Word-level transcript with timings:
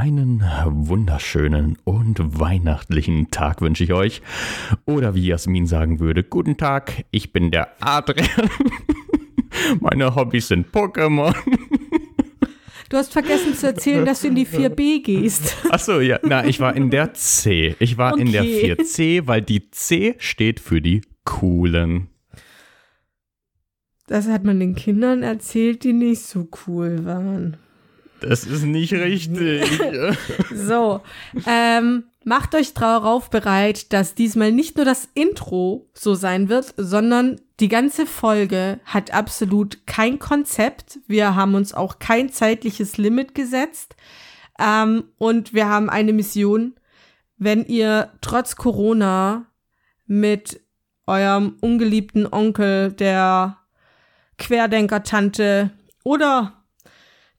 Einen 0.00 0.42
wunderschönen 0.64 1.76
und 1.84 2.40
weihnachtlichen 2.40 3.30
Tag 3.30 3.60
wünsche 3.60 3.84
ich 3.84 3.92
euch. 3.92 4.22
Oder 4.86 5.14
wie 5.14 5.26
Jasmin 5.26 5.66
sagen 5.66 6.00
würde, 6.00 6.24
guten 6.24 6.56
Tag, 6.56 7.04
ich 7.10 7.34
bin 7.34 7.50
der 7.50 7.76
Adrian. 7.80 8.48
Meine 9.80 10.16
Hobbys 10.16 10.48
sind 10.48 10.68
Pokémon. 10.72 11.34
Du 12.88 12.96
hast 12.96 13.12
vergessen 13.12 13.54
zu 13.54 13.66
erzählen, 13.66 14.04
dass 14.04 14.22
du 14.22 14.28
in 14.28 14.34
die 14.34 14.46
4b 14.46 15.04
gehst. 15.04 15.54
Achso, 15.70 16.00
ja, 16.00 16.18
na, 16.24 16.44
ich 16.44 16.58
war 16.58 16.74
in 16.74 16.90
der 16.90 17.14
C. 17.14 17.76
Ich 17.78 17.98
war 17.98 18.14
okay. 18.14 18.22
in 18.22 18.32
der 18.32 18.42
4C, 18.42 19.28
weil 19.28 19.42
die 19.42 19.70
C 19.70 20.16
steht 20.18 20.58
für 20.58 20.80
die 20.80 21.02
Coolen. 21.24 22.08
Das 24.08 24.26
hat 24.26 24.42
man 24.42 24.58
den 24.58 24.74
Kindern 24.74 25.22
erzählt, 25.22 25.84
die 25.84 25.92
nicht 25.92 26.22
so 26.22 26.48
cool 26.66 27.04
waren. 27.04 27.58
Das 28.20 28.44
ist 28.44 28.62
nicht 28.64 28.92
richtig. 28.92 29.64
so, 30.54 31.00
ähm, 31.46 32.04
macht 32.24 32.54
euch 32.54 32.74
darauf 32.74 33.30
bereit, 33.30 33.92
dass 33.92 34.14
diesmal 34.14 34.52
nicht 34.52 34.76
nur 34.76 34.84
das 34.84 35.08
Intro 35.14 35.88
so 35.94 36.14
sein 36.14 36.48
wird, 36.48 36.74
sondern 36.76 37.40
die 37.60 37.68
ganze 37.68 38.06
Folge 38.06 38.80
hat 38.84 39.12
absolut 39.12 39.86
kein 39.86 40.18
Konzept. 40.18 40.98
Wir 41.06 41.34
haben 41.34 41.54
uns 41.54 41.74
auch 41.74 41.98
kein 41.98 42.30
zeitliches 42.30 42.96
Limit 42.98 43.34
gesetzt. 43.34 43.96
Ähm, 44.58 45.04
und 45.18 45.54
wir 45.54 45.68
haben 45.68 45.88
eine 45.88 46.12
Mission. 46.12 46.74
Wenn 47.38 47.64
ihr 47.64 48.12
trotz 48.20 48.56
Corona 48.56 49.46
mit 50.06 50.60
eurem 51.06 51.56
ungeliebten 51.60 52.26
Onkel, 52.30 52.92
der 52.92 53.56
Querdenker-Tante 54.38 55.70
oder 56.04 56.59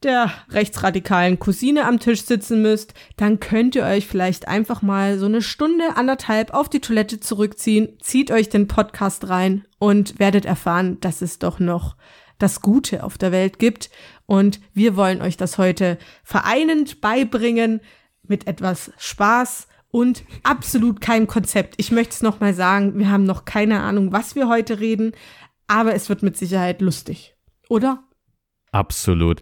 der 0.03 0.31
rechtsradikalen 0.49 1.39
Cousine 1.39 1.85
am 1.85 1.99
Tisch 1.99 2.23
sitzen 2.23 2.61
müsst, 2.61 2.93
dann 3.17 3.39
könnt 3.39 3.75
ihr 3.75 3.83
euch 3.83 4.07
vielleicht 4.07 4.47
einfach 4.47 4.81
mal 4.81 5.19
so 5.19 5.25
eine 5.25 5.41
Stunde, 5.41 5.95
anderthalb 5.95 6.53
auf 6.53 6.69
die 6.69 6.80
Toilette 6.80 7.19
zurückziehen, 7.19 7.97
zieht 8.02 8.31
euch 8.31 8.49
den 8.49 8.67
Podcast 8.67 9.30
rein 9.30 9.66
und 9.80 10.19
werdet 10.19 10.45
erfahren, 10.45 10.99
dass 11.02 11.21
es 11.21 11.39
doch 11.39 11.59
noch 11.59 11.95
das 12.39 12.61
Gute 12.61 13.03
auf 13.03 13.17
der 13.17 13.31
Welt 13.31 13.59
gibt. 13.59 13.89
Und 14.25 14.59
wir 14.73 14.95
wollen 14.95 15.21
euch 15.21 15.38
das 15.38 15.58
heute 15.58 15.97
vereinend 16.23 17.02
beibringen 17.02 17.81
mit 18.23 18.47
etwas 18.47 18.91
Spaß 18.97 19.67
und 19.89 20.23
absolut 20.43 21.02
kein 21.02 21.27
Konzept. 21.27 21.75
Ich 21.77 21.91
möchte 21.91 22.13
es 22.13 22.21
nochmal 22.21 22.53
sagen, 22.53 22.97
wir 22.97 23.11
haben 23.11 23.25
noch 23.25 23.45
keine 23.45 23.81
Ahnung, 23.81 24.11
was 24.11 24.36
wir 24.36 24.47
heute 24.47 24.80
reden, 24.80 25.11
aber 25.67 25.93
es 25.93 26.09
wird 26.09 26.23
mit 26.23 26.38
Sicherheit 26.38 26.81
lustig. 26.81 27.36
Oder? 27.69 28.03
Absolut. 28.71 29.41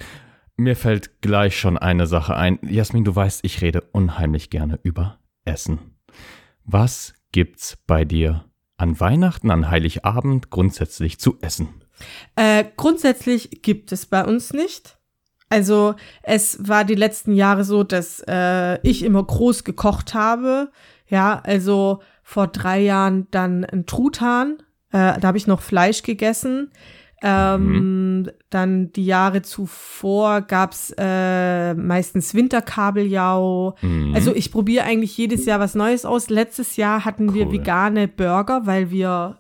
Mir 0.60 0.76
fällt 0.76 1.22
gleich 1.22 1.58
schon 1.58 1.78
eine 1.78 2.06
Sache 2.06 2.36
ein. 2.36 2.60
Jasmin, 2.62 3.06
du 3.06 3.16
weißt, 3.16 3.46
ich 3.46 3.62
rede 3.62 3.80
unheimlich 3.94 4.50
gerne 4.50 4.78
über 4.84 5.18
Essen. 5.46 5.96
Was 6.66 7.14
gibt's 7.32 7.78
bei 7.88 8.04
dir 8.04 8.44
an 8.76 9.00
Weihnachten, 9.00 9.52
an 9.52 9.70
Heiligabend 9.70 10.50
grundsätzlich 10.50 11.18
zu 11.18 11.38
essen? 11.40 11.86
Äh, 12.36 12.66
grundsätzlich 12.76 13.62
gibt 13.62 13.94
es 13.94 14.06
bei 14.06 14.26
uns 14.26 14.52
nicht. 14.52 14.98
Also 15.48 15.96
es 16.24 16.68
war 16.68 16.84
die 16.84 16.96
letzten 16.96 17.36
Jahre 17.36 17.64
so, 17.64 17.86
dass 17.86 18.22
äh, 18.28 18.86
ich 18.86 19.04
immer 19.04 19.24
groß 19.24 19.64
gekocht 19.64 20.14
habe. 20.14 20.74
Ja, 21.08 21.40
also 21.40 22.02
vor 22.22 22.48
drei 22.48 22.82
Jahren 22.82 23.30
dann 23.32 23.64
ein 23.64 23.86
Truthahn. 23.86 24.58
Äh, 24.92 25.22
da 25.22 25.22
habe 25.24 25.38
ich 25.38 25.48
noch 25.48 25.62
Fleisch 25.62 26.04
gegessen. 26.04 26.72
Ähm, 27.22 28.22
mhm. 28.22 28.32
Dann 28.50 28.92
die 28.94 29.06
Jahre 29.06 29.42
zuvor 29.42 30.42
gab's 30.42 30.94
äh, 30.98 31.74
meistens 31.74 32.34
Winterkabeljau. 32.34 33.76
Mhm. 33.82 34.16
Also 34.16 34.34
ich 34.34 34.52
probiere 34.52 34.86
eigentlich 34.86 35.18
jedes 35.18 35.46
Jahr 35.46 35.60
was 35.60 35.76
Neues 35.76 36.06
aus. 36.06 36.30
Letztes 36.30 36.78
Jahr 36.78 37.06
hatten 37.06 37.30
cool. 37.30 37.36
wir 37.36 37.52
vegane 37.52 38.08
Burger, 38.08 38.62
weil 38.66 38.90
wir 38.90 39.38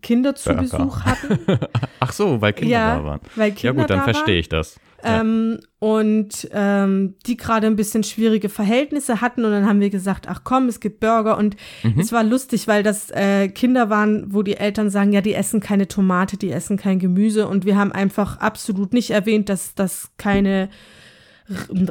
Kinder 0.00 0.34
zu 0.34 0.50
Burger. 0.50 0.62
Besuch 0.62 1.00
hatten. 1.00 1.38
Ach 2.00 2.12
so, 2.12 2.40
weil 2.40 2.52
Kinder 2.52 2.72
ja, 2.72 2.96
da 2.96 3.04
waren. 3.04 3.20
Weil 3.34 3.52
Kinder 3.52 3.76
ja 3.76 3.80
gut, 3.82 3.90
dann 3.90 4.04
verstehe 4.04 4.38
ich 4.38 4.48
das. 4.48 4.78
Ähm, 5.04 5.60
und 5.78 6.48
ähm, 6.52 7.16
die 7.26 7.36
gerade 7.36 7.66
ein 7.66 7.76
bisschen 7.76 8.04
schwierige 8.04 8.48
Verhältnisse 8.48 9.20
hatten 9.20 9.44
und 9.44 9.50
dann 9.50 9.66
haben 9.66 9.80
wir 9.80 9.90
gesagt, 9.90 10.28
ach 10.28 10.42
komm, 10.44 10.68
es 10.68 10.78
gibt 10.78 11.00
Burger. 11.00 11.36
Und 11.36 11.56
mhm. 11.82 11.98
es 11.98 12.12
war 12.12 12.22
lustig, 12.22 12.68
weil 12.68 12.82
das 12.82 13.10
äh, 13.10 13.48
Kinder 13.48 13.90
waren, 13.90 14.32
wo 14.32 14.42
die 14.42 14.56
Eltern 14.56 14.90
sagen, 14.90 15.12
ja, 15.12 15.20
die 15.20 15.34
essen 15.34 15.60
keine 15.60 15.88
Tomate, 15.88 16.36
die 16.36 16.52
essen 16.52 16.76
kein 16.76 16.98
Gemüse. 16.98 17.48
Und 17.48 17.64
wir 17.64 17.76
haben 17.76 17.92
einfach 17.92 18.38
absolut 18.38 18.92
nicht 18.92 19.10
erwähnt, 19.10 19.48
dass 19.48 19.74
das 19.74 20.12
keine 20.18 20.68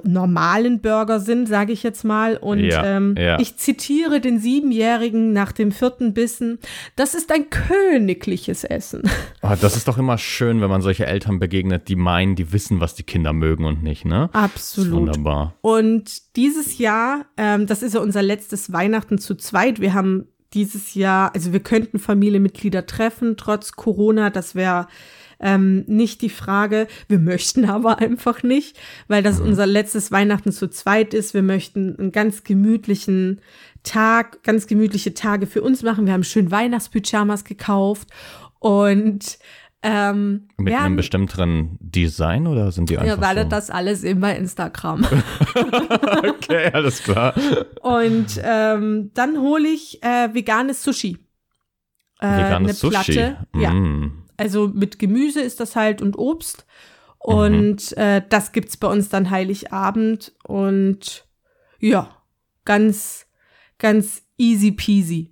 normalen 0.04 0.82
Burger 0.82 1.20
sind, 1.20 1.48
sage 1.48 1.74
ich 1.74 1.84
jetzt 1.84 2.04
mal. 2.04 2.38
Und 2.38 2.60
ja, 2.60 2.84
ähm, 2.86 3.16
ja. 3.18 3.40
ich 3.40 3.58
zitiere 3.58 4.22
den 4.22 4.40
Siebenjährigen 4.40 5.34
nach 5.34 5.52
dem 5.52 5.72
vierten 5.72 6.14
Bissen. 6.14 6.60
Das 6.96 7.14
ist 7.14 7.32
ein 7.32 7.50
königliches 7.50 8.64
Essen. 8.64 9.04
Oh, 9.44 9.56
das 9.60 9.76
ist 9.76 9.88
doch 9.88 9.98
immer 9.98 10.18
schön, 10.18 10.62
wenn 10.62 10.70
man 10.70 10.82
solche 10.82 11.08
Eltern 11.08 11.40
begegnet, 11.40 11.88
die 11.88 11.96
meinen, 11.96 12.36
die 12.36 12.54
wissen, 12.54 12.80
was 12.80 12.96
die 12.96 13.04
Kinder 13.04 13.34
mögen 13.34 13.66
und 13.66 13.82
nicht, 13.82 14.06
ne? 14.06 14.30
Absolut. 14.34 14.94
wunderbar. 14.94 15.56
Und 15.62 16.36
dieses 16.36 16.78
Jahr, 16.78 17.26
ähm, 17.38 17.66
das 17.66 17.82
ist 17.82 17.96
ja 17.96 18.02
unser 18.02 18.22
letztes 18.22 18.72
Weihnachten 18.72 19.18
zu 19.18 19.36
zweit. 19.36 19.82
Wir 19.82 19.94
haben 19.94 20.28
dieses 20.54 20.94
Jahr, 20.94 21.34
also 21.34 21.54
wir 21.54 21.62
könnten 21.62 21.98
Familienmitglieder 21.98 22.86
treffen, 22.86 23.38
trotz 23.38 23.74
Corona. 23.74 24.30
Das 24.30 24.56
wäre 24.56 24.88
ähm, 25.42 25.84
nicht 25.88 26.22
die 26.22 26.30
Frage. 26.30 26.88
Wir 27.08 27.20
möchten 27.20 27.66
aber 27.66 28.00
einfach 28.00 28.44
nicht, 28.44 28.80
weil 29.08 29.24
das 29.24 29.40
mhm. 29.40 29.48
unser 29.48 29.66
letztes 29.66 30.12
Weihnachten 30.12 30.52
zu 30.52 30.70
zweit 30.70 31.14
ist. 31.14 31.34
Wir 31.34 31.44
möchten 31.44 31.98
einen 31.98 32.12
ganz 32.12 32.44
gemütlichen 32.44 33.42
Tag, 33.84 34.44
ganz 34.44 34.68
gemütliche 34.68 35.14
Tage 35.14 35.48
für 35.48 35.62
uns 35.62 35.84
machen. 35.84 36.06
Wir 36.06 36.14
haben 36.14 36.24
schön 36.24 36.52
Weihnachtspyjamas 36.52 37.44
gekauft 37.44 38.10
und 38.60 39.40
ähm, 39.84 40.48
Mit 40.58 40.76
einem 40.76 40.96
bestimmten 40.96 41.78
Design 41.80 42.46
oder 42.46 42.72
sind 42.72 42.92
die 42.92 43.00
einfach 43.00 43.16
Ja, 43.16 43.22
weil 43.22 43.44
so? 43.44 43.50
das 43.50 43.72
alles 43.72 44.04
eben 44.04 44.20
bei 44.20 44.36
Instagram. 44.36 45.04
okay, 45.56 46.70
alles 46.72 47.02
klar. 47.02 47.34
Und 47.82 48.40
ähm, 48.44 49.10
dann 49.16 49.40
hole 49.40 49.68
ich 49.68 50.04
äh, 50.04 50.32
veganes 50.34 50.84
Sushi. 50.84 51.18
Äh, 52.20 52.28
veganes 52.28 52.84
eine 52.84 52.94
Sushi? 52.94 53.12
Platte. 53.14 53.48
Ja. 53.56 53.74
Also 54.42 54.70
mit 54.70 54.98
Gemüse 54.98 55.40
ist 55.40 55.60
das 55.60 55.76
halt 55.76 56.02
und 56.02 56.18
Obst. 56.18 56.66
Und 57.20 57.92
mhm. 57.92 57.98
äh, 58.02 58.24
das 58.28 58.54
gibt's 58.54 58.76
bei 58.76 58.88
uns 58.88 59.08
dann 59.08 59.30
Heiligabend. 59.30 60.32
Und 60.44 61.28
ja, 61.80 62.10
ganz, 62.66 63.28
ganz 63.78 64.24
easy 64.40 64.72
peasy. 64.72 65.30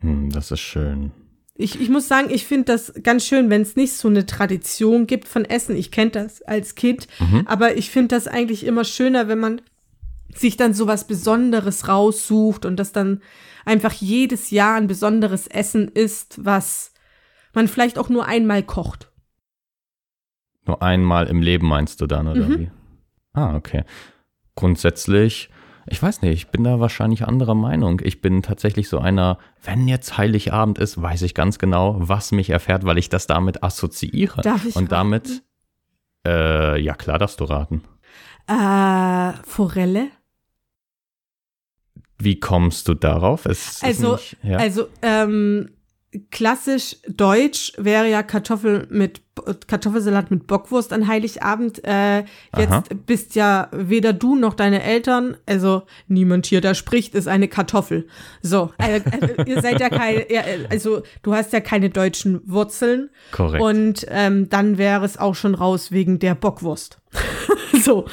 Hm, 0.00 0.30
das 0.30 0.50
ist 0.50 0.58
schön. 0.58 1.12
Ich, 1.54 1.80
ich 1.80 1.88
muss 1.88 2.08
sagen, 2.08 2.30
ich 2.30 2.46
finde 2.46 2.64
das 2.64 2.94
ganz 3.04 3.24
schön, 3.24 3.48
wenn 3.48 3.62
es 3.62 3.76
nicht 3.76 3.92
so 3.92 4.08
eine 4.08 4.26
Tradition 4.26 5.06
gibt 5.06 5.28
von 5.28 5.44
Essen. 5.44 5.76
Ich 5.76 5.92
kenne 5.92 6.10
das 6.10 6.42
als 6.42 6.74
Kind, 6.74 7.06
mhm. 7.20 7.46
aber 7.46 7.76
ich 7.76 7.90
finde 7.90 8.08
das 8.16 8.26
eigentlich 8.26 8.66
immer 8.66 8.82
schöner, 8.82 9.28
wenn 9.28 9.38
man 9.38 9.62
sich 10.34 10.56
dann 10.56 10.74
so 10.74 10.88
was 10.88 11.06
Besonderes 11.06 11.86
raussucht 11.86 12.64
und 12.64 12.76
das 12.76 12.90
dann 12.90 13.22
einfach 13.64 13.92
jedes 13.92 14.50
Jahr 14.50 14.74
ein 14.74 14.88
besonderes 14.88 15.46
Essen 15.46 15.86
ist, 15.86 16.44
was 16.44 16.92
man 17.56 17.66
vielleicht 17.66 17.98
auch 17.98 18.08
nur 18.08 18.26
einmal 18.26 18.62
kocht. 18.62 19.10
Nur 20.66 20.82
einmal 20.82 21.26
im 21.26 21.42
Leben 21.42 21.66
meinst 21.66 22.00
du 22.00 22.06
dann, 22.06 22.28
oder 22.28 22.48
mhm. 22.48 22.58
wie? 22.58 22.70
Ah, 23.32 23.56
okay. 23.56 23.84
Grundsätzlich, 24.54 25.50
ich 25.86 26.02
weiß 26.02 26.22
nicht, 26.22 26.32
ich 26.32 26.48
bin 26.48 26.64
da 26.64 26.80
wahrscheinlich 26.80 27.26
anderer 27.26 27.54
Meinung. 27.54 28.00
Ich 28.02 28.20
bin 28.20 28.42
tatsächlich 28.42 28.88
so 28.88 28.98
einer, 28.98 29.38
wenn 29.62 29.86
jetzt 29.86 30.18
Heiligabend 30.18 30.78
ist, 30.78 31.00
weiß 31.00 31.22
ich 31.22 31.34
ganz 31.34 31.58
genau, 31.58 31.96
was 31.98 32.32
mich 32.32 32.50
erfährt, 32.50 32.84
weil 32.84 32.98
ich 32.98 33.08
das 33.08 33.26
damit 33.26 33.62
assoziiere. 33.62 34.42
Darf 34.42 34.64
ich 34.64 34.74
Und 34.74 34.90
damit, 34.90 35.42
äh, 36.26 36.80
ja 36.80 36.94
klar, 36.94 37.18
darfst 37.18 37.40
du 37.40 37.44
raten. 37.44 37.82
Äh, 38.48 39.32
Forelle? 39.44 40.08
Wie 42.18 42.40
kommst 42.40 42.88
du 42.88 42.94
darauf? 42.94 43.46
Es 43.46 43.82
also, 43.82 44.12
nicht, 44.14 44.36
ja. 44.42 44.56
also 44.56 44.88
ähm, 45.02 45.75
klassisch 46.30 46.96
deutsch 47.08 47.72
wäre 47.76 48.08
ja 48.08 48.22
Kartoffel 48.22 48.86
mit 48.90 49.22
Kartoffelsalat 49.66 50.30
mit 50.30 50.46
Bockwurst 50.46 50.92
an 50.92 51.06
Heiligabend. 51.06 51.84
Äh, 51.84 52.20
jetzt 52.56 52.72
Aha. 52.72 52.84
bist 53.04 53.34
ja 53.34 53.68
weder 53.70 54.14
du 54.14 54.34
noch 54.34 54.54
deine 54.54 54.82
Eltern, 54.82 55.36
also 55.44 55.82
niemand 56.08 56.46
hier, 56.46 56.62
der 56.62 56.74
spricht, 56.74 57.14
ist 57.14 57.28
eine 57.28 57.48
Kartoffel. 57.48 58.06
So, 58.40 58.72
äh, 58.78 58.96
äh, 58.96 59.44
ihr 59.46 59.60
seid 59.60 59.80
ja 59.80 59.90
keine, 59.90 60.26
also 60.70 61.02
du 61.22 61.34
hast 61.34 61.52
ja 61.52 61.60
keine 61.60 61.90
deutschen 61.90 62.40
Wurzeln. 62.50 63.10
Korrekt. 63.30 63.62
Und 63.62 64.06
ähm, 64.08 64.48
dann 64.48 64.78
wäre 64.78 65.04
es 65.04 65.18
auch 65.18 65.34
schon 65.34 65.54
raus 65.54 65.92
wegen 65.92 66.18
der 66.18 66.34
Bockwurst. 66.34 66.98
so. 67.82 68.06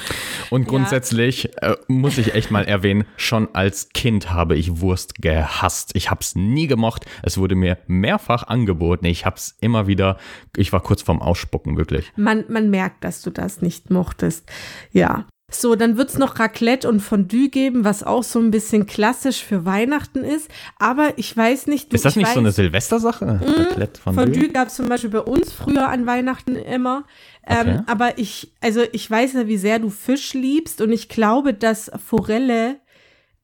Und 0.49 0.67
grundsätzlich 0.67 1.51
ja. 1.61 1.73
äh, 1.73 1.77
muss 1.87 2.17
ich 2.17 2.33
echt 2.33 2.51
mal 2.51 2.65
erwähnen, 2.65 3.05
schon 3.17 3.53
als 3.53 3.89
Kind 3.89 4.31
habe 4.31 4.55
ich 4.55 4.81
Wurst 4.81 5.15
gehasst. 5.21 5.91
Ich 5.95 6.09
habe 6.09 6.21
es 6.21 6.35
nie 6.35 6.67
gemocht. 6.67 7.05
Es 7.21 7.37
wurde 7.37 7.55
mir 7.55 7.77
mehrfach 7.87 8.43
angeboten. 8.43 9.05
Ich 9.05 9.25
habe 9.25 9.37
es 9.37 9.55
immer 9.61 9.87
wieder, 9.87 10.17
ich 10.55 10.73
war 10.73 10.81
kurz 10.81 11.01
vorm 11.01 11.21
Ausspucken, 11.21 11.77
wirklich. 11.77 12.11
Man, 12.15 12.45
man 12.49 12.69
merkt, 12.69 13.03
dass 13.03 13.21
du 13.21 13.29
das 13.29 13.61
nicht 13.61 13.89
mochtest. 13.89 14.49
Ja. 14.91 15.25
So, 15.55 15.75
dann 15.75 15.97
wird's 15.97 16.17
noch 16.17 16.39
Raclette 16.39 16.87
und 16.89 16.99
Fondue 16.99 17.49
geben, 17.49 17.83
was 17.83 18.03
auch 18.03 18.23
so 18.23 18.39
ein 18.39 18.51
bisschen 18.51 18.85
klassisch 18.85 19.43
für 19.43 19.65
Weihnachten 19.65 20.23
ist. 20.23 20.49
Aber 20.79 21.13
ich 21.17 21.35
weiß 21.35 21.67
nicht. 21.67 21.91
Du, 21.91 21.95
Ist 21.95 22.05
das 22.05 22.13
ich 22.13 22.17
nicht 22.17 22.27
weiß, 22.27 22.33
so 22.33 22.39
eine 22.39 22.51
Silvestersache? 22.51 23.39
Raclette 23.43 24.01
von 24.01 24.15
Fondue 24.15 24.49
gab's 24.49 24.75
zum 24.75 24.89
Beispiel 24.89 25.09
bei 25.11 25.19
uns 25.21 25.51
früher 25.53 25.87
an 25.89 26.05
Weihnachten 26.05 26.55
immer. 26.55 27.05
Ähm, 27.47 27.59
Okay. 27.63 27.79
aber 27.87 28.17
ich, 28.17 28.53
also 28.61 28.81
ich 28.93 29.09
weiß 29.09 29.33
ja, 29.33 29.47
wie 29.47 29.57
sehr 29.57 29.79
du 29.79 29.89
Fisch 29.89 30.33
liebst 30.33 30.79
und 30.81 30.91
ich 30.91 31.09
glaube, 31.09 31.53
dass 31.53 31.91
Forelle 32.05 32.77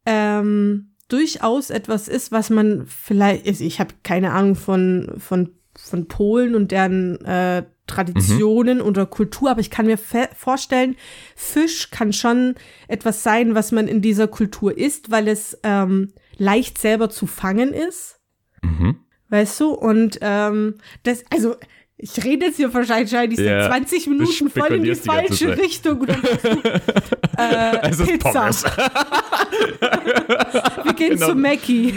ähm, 0.06 0.96
durchaus 1.10 1.70
etwas 1.70 2.08
ist, 2.08 2.32
was 2.32 2.50
man 2.50 2.86
vielleicht, 2.88 3.48
also 3.48 3.64
ich 3.64 3.80
habe 3.80 3.94
keine 4.04 4.32
Ahnung 4.32 4.56
von, 4.56 5.14
von, 5.18 5.50
von 5.78 6.08
Polen 6.08 6.56
und 6.56 6.72
deren 6.72 7.24
äh, 7.26 7.64
Traditionen 7.90 8.82
oder 8.82 9.06
Kultur, 9.06 9.52
aber 9.52 9.60
ich 9.62 9.70
kann 9.70 9.86
mir 9.88 9.98
vorstellen, 9.98 10.96
Fisch 11.36 11.92
kann 11.92 12.14
schon 12.14 12.56
etwas 12.88 13.24
sein, 13.24 13.56
was 13.56 13.72
man 13.72 13.88
in 13.88 14.02
dieser 14.02 14.28
Kultur 14.28 14.78
isst, 14.78 15.12
weil 15.12 15.28
es 15.28 15.58
ähm, 15.64 16.14
leicht 16.38 16.78
selber 16.78 17.10
zu 17.10 17.28
fangen 17.28 17.74
ist. 17.74 18.20
Mhm. 18.62 18.98
Weißt 19.30 19.60
du? 19.60 19.72
Und 19.72 20.20
ähm, 20.22 20.76
das, 21.04 21.24
also, 21.32 21.56
ich 21.98 22.24
rede 22.24 22.46
jetzt 22.46 22.56
hier 22.56 22.74
wahrscheinlich 22.74 23.40
Ja, 23.40 23.68
20 23.68 24.06
du 24.06 24.10
Minuten 24.12 24.50
voll 24.50 24.74
in 24.76 24.84
die 24.84 24.96
falsche. 24.96 25.58
Richtung. 25.58 26.06
Du, 26.06 26.14
äh, 27.38 27.90
Es 27.90 28.00
ist 28.00 28.08
Pizza. 28.10 28.50
Wir 30.84 30.94
gehen 30.94 31.10
Genau. 31.16 31.28
zu 31.28 31.36
Mackie. 31.36 31.94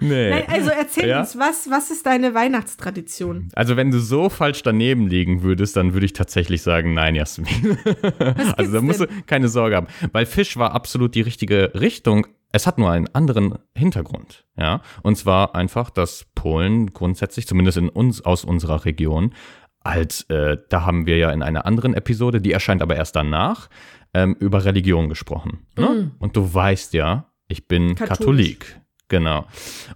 Nee. 0.00 0.30
Nein, 0.30 0.44
also 0.48 0.70
erzähl 0.70 1.08
Ja? 1.08 1.20
uns, 1.20 1.38
was, 1.38 1.68
was 1.70 1.90
ist 1.90 2.04
deine 2.06 2.34
Weihnachtstradition? 2.34 3.48
Also 3.54 3.76
wenn 3.76 3.90
du 3.90 3.98
so 3.98 4.28
falsch 4.28 4.62
daneben 4.62 5.08
liegen 5.08 5.42
würdest, 5.42 5.76
dann 5.76 5.94
würde 5.94 6.06
ich 6.06 6.12
tatsächlich 6.12 6.62
sagen, 6.62 6.94
nein, 6.94 7.14
Jasmin. 7.14 7.78
also 8.56 8.72
da 8.72 8.80
musst 8.82 9.00
du 9.00 9.06
keine 9.26 9.48
Sorge 9.48 9.76
haben. 9.76 9.86
Weil 10.12 10.26
Fisch 10.26 10.56
war 10.56 10.72
absolut 10.72 11.14
die 11.14 11.22
richtige 11.22 11.72
Richtung. 11.74 12.26
Es 12.52 12.66
hat 12.66 12.78
nur 12.78 12.90
einen 12.90 13.08
anderen 13.14 13.58
Hintergrund, 13.74 14.44
ja. 14.56 14.80
Und 15.02 15.16
zwar 15.16 15.54
einfach, 15.54 15.90
dass 15.90 16.26
Polen 16.34 16.92
grundsätzlich, 16.92 17.46
zumindest 17.46 17.78
in 17.78 17.88
uns, 17.88 18.24
aus 18.24 18.44
unserer 18.44 18.84
Region, 18.84 19.34
als, 19.80 20.22
äh, 20.30 20.56
da 20.68 20.84
haben 20.84 21.06
wir 21.06 21.16
ja 21.16 21.30
in 21.30 21.42
einer 21.42 21.64
anderen 21.66 21.94
Episode, 21.94 22.40
die 22.40 22.52
erscheint 22.52 22.82
aber 22.82 22.96
erst 22.96 23.16
danach, 23.16 23.68
ähm, 24.14 24.36
über 24.40 24.64
Religion 24.64 25.08
gesprochen. 25.08 25.66
Ne? 25.76 26.10
Und 26.18 26.36
du 26.36 26.54
weißt 26.54 26.94
ja, 26.94 27.30
ich 27.48 27.68
bin 27.68 27.94
Katholisch. 27.94 28.08
Katholik. 28.18 28.80
Genau. 29.08 29.46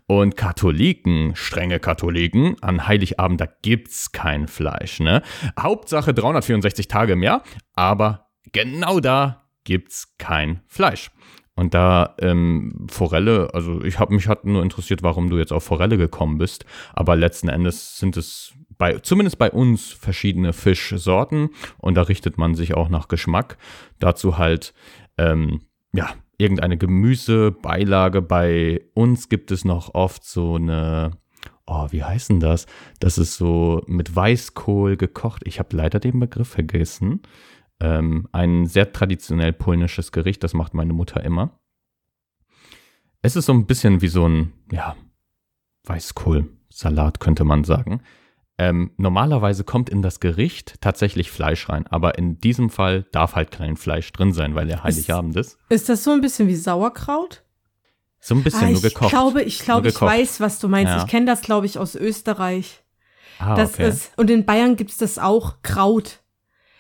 Und 0.07 0.37
Katholiken, 0.37 1.35
strenge 1.35 1.81
Katholiken, 1.81 2.57
an 2.63 2.87
Heiligabend, 2.87 3.41
da 3.41 3.49
gibt's 3.63 4.13
kein 4.13 4.47
Fleisch, 4.47 5.01
ne? 5.01 5.23
Hauptsache 5.59 6.15
364 6.15 6.87
Tage 6.87 7.15
im 7.15 7.23
Jahr, 7.23 7.43
aber 7.75 8.29
genau 8.53 9.01
da 9.01 9.49
gibt's 9.65 10.17
kein 10.19 10.61
Fleisch. 10.69 11.11
Und 11.57 11.75
da 11.75 12.15
ähm, 12.21 12.87
Forelle, 12.89 13.51
also 13.53 13.83
ich 13.83 13.99
habe 13.99 14.15
mich 14.15 14.29
hat 14.29 14.45
nur 14.45 14.63
interessiert, 14.63 15.03
warum 15.03 15.29
du 15.29 15.39
jetzt 15.39 15.53
auf 15.53 15.65
Forelle 15.65 15.99
gekommen 15.99 16.39
bist, 16.39 16.65
aber 16.95 17.17
letzten 17.17 17.49
Endes 17.49 17.99
sind 17.99 18.17
es 18.17 18.55
bei 18.79 18.99
zumindest 19.01 19.39
bei 19.39 19.51
uns 19.51 19.93
verschiedene 19.93 20.55
Fischsorten 20.55 21.51
und 21.77 21.97
da 21.97 22.03
richtet 22.03 22.39
man 22.39 22.55
sich 22.55 22.75
auch 22.75 22.89
nach 22.89 23.09
Geschmack. 23.09 23.59
Dazu 23.99 24.39
halt 24.39 24.73
ähm, 25.19 25.61
ja 25.93 26.15
irgendeine 26.41 26.79
Gemüsebeilage. 26.79 28.23
Bei 28.23 28.81
uns 28.95 29.29
gibt 29.29 29.51
es 29.51 29.65
noch 29.65 29.95
oft 29.95 30.25
so 30.25 30.57
eine 30.57 31.13
Oh, 31.73 31.87
wie 31.91 32.03
heißt 32.03 32.31
denn 32.31 32.41
das? 32.41 32.67
Das 32.99 33.17
ist 33.17 33.37
so 33.37 33.85
mit 33.87 34.17
Weißkohl 34.17 34.97
gekocht. 34.97 35.43
Ich 35.45 35.61
habe 35.61 35.77
leider 35.77 36.01
den 36.01 36.19
Begriff 36.19 36.49
vergessen. 36.49 37.23
Ähm, 37.79 38.27
ein 38.33 38.67
sehr 38.67 38.93
traditionell 38.93 39.53
polnisches 39.53 40.11
Gericht, 40.11 40.43
das 40.43 40.53
macht 40.53 40.75
meine 40.75 40.93
Mutter 40.93 41.23
immer. 41.23 41.61
Es 43.23 43.37
ist 43.37 43.47
so 43.47 43.53
ein 43.53 43.67
bisschen 43.67 44.03
wie 44.03 44.09
so 44.09 44.27
ein, 44.27 44.53
ja, 44.73 44.97
Weißkohlsalat, 45.85 47.21
könnte 47.21 47.45
man 47.45 47.63
sagen. 47.63 48.03
Ähm, 48.63 48.91
normalerweise 48.99 49.65
kommt 49.65 49.89
in 49.89 50.03
das 50.03 50.21
Gericht 50.21 50.75
tatsächlich 50.83 51.31
Fleisch 51.31 51.69
rein, 51.71 51.87
aber 51.87 52.19
in 52.19 52.39
diesem 52.41 52.69
Fall 52.69 53.07
darf 53.11 53.35
halt 53.35 53.51
kein 53.51 53.77
Fleisch 53.79 54.13
drin 54.13 54.35
sein, 54.35 54.55
weil 54.55 54.67
der 54.67 54.83
Heiligabend 54.85 55.35
ist. 55.37 55.57
Ist 55.71 55.89
das 55.89 56.05
so 56.05 56.11
ein 56.11 56.21
bisschen 56.21 56.47
wie 56.47 56.57
Sauerkraut? 56.57 57.43
So 58.21 58.35
ein 58.35 58.43
bisschen 58.43 58.61
Ah, 58.69 58.71
nur 58.73 58.85
ich 58.85 58.93
gekocht. 58.93 59.09
glaube, 59.09 59.43
ich 59.43 59.61
glaube, 59.61 59.89
ich 59.89 59.99
weiß, 59.99 60.41
was 60.41 60.59
du 60.59 60.69
meinst. 60.69 60.93
Ja. 60.93 60.99
Ich 60.99 61.07
kenne 61.07 61.25
das, 61.25 61.41
glaube 61.41 61.65
ich, 61.65 61.79
aus 61.79 61.95
Österreich. 61.95 62.83
ah, 63.39 63.55
Das 63.55 63.75
okay. 63.75 63.89
ist, 63.89 64.13
und 64.19 64.29
in 64.29 64.45
Bayern 64.45 64.77
gibt's 64.77 64.99
das 64.99 65.19
auch, 65.19 65.63
Kraut. 65.63 66.19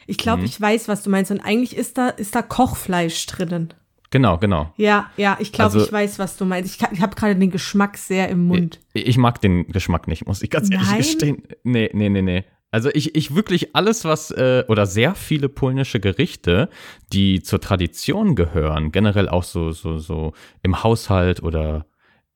Ich 0.07 0.19
glaube, 0.19 0.41
Mhm. 0.41 0.45
ich 0.49 0.61
weiß, 0.61 0.87
was 0.89 1.03
du 1.03 1.09
meinst. 1.09 1.31
Und 1.31 1.41
eigentlich 1.41 1.75
ist 1.75 1.97
da, 1.97 2.09
ist 2.11 2.35
da 2.35 2.43
Kochfleisch 2.43 3.25
drinnen. 3.25 3.73
Genau, 4.11 4.39
genau. 4.39 4.73
Ja, 4.77 5.11
ja, 5.17 5.37
ich 5.41 5.53
glaube, 5.53 5.75
Also- 5.75 5.87
ich 5.87 5.93
weiß, 5.93 6.19
was 6.19 6.37
du 6.37 6.45
meinst. 6.45 6.75
Ich, 6.75 6.91
ich 6.93 7.01
habe 7.01 7.15
gerade 7.17 7.37
den 7.37 7.51
Geschmack 7.51 7.97
sehr 7.97 8.29
im 8.29 8.47
Mund. 8.47 8.81
Ich, 8.93 9.07
ich 9.07 9.19
mag 9.19 9.41
den 9.41 9.67
Geschmack 9.69 10.09
nicht, 10.09 10.27
muss 10.27 10.43
ich 10.43 10.51
ganz 10.51 10.71
ehrlich 10.71 10.89
Nein? 10.89 10.99
gestehen. 10.99 11.43
Nee, 11.65 11.91
nee, 11.93 12.09
nee, 12.09 12.23
nee. 12.23 12.45
Also 12.73 12.89
ich, 12.95 13.17
ich 13.17 13.35
wirklich 13.35 13.75
alles, 13.75 14.05
was, 14.05 14.31
äh, 14.31 14.63
oder 14.69 14.87
sehr 14.87 15.17
viele 15.17 15.49
polnische 15.49 15.99
Gerichte, 15.99 16.69
die 17.13 17.43
zur 17.43 17.61
Tradition 17.61 18.37
gehören, 18.37 18.93
generell 18.93 19.29
auch 19.29 19.43
so, 19.43 19.73
so, 19.73 19.99
so 19.99 20.35
im 20.63 20.85
Haushalt 20.85 21.43
oder 21.43 21.87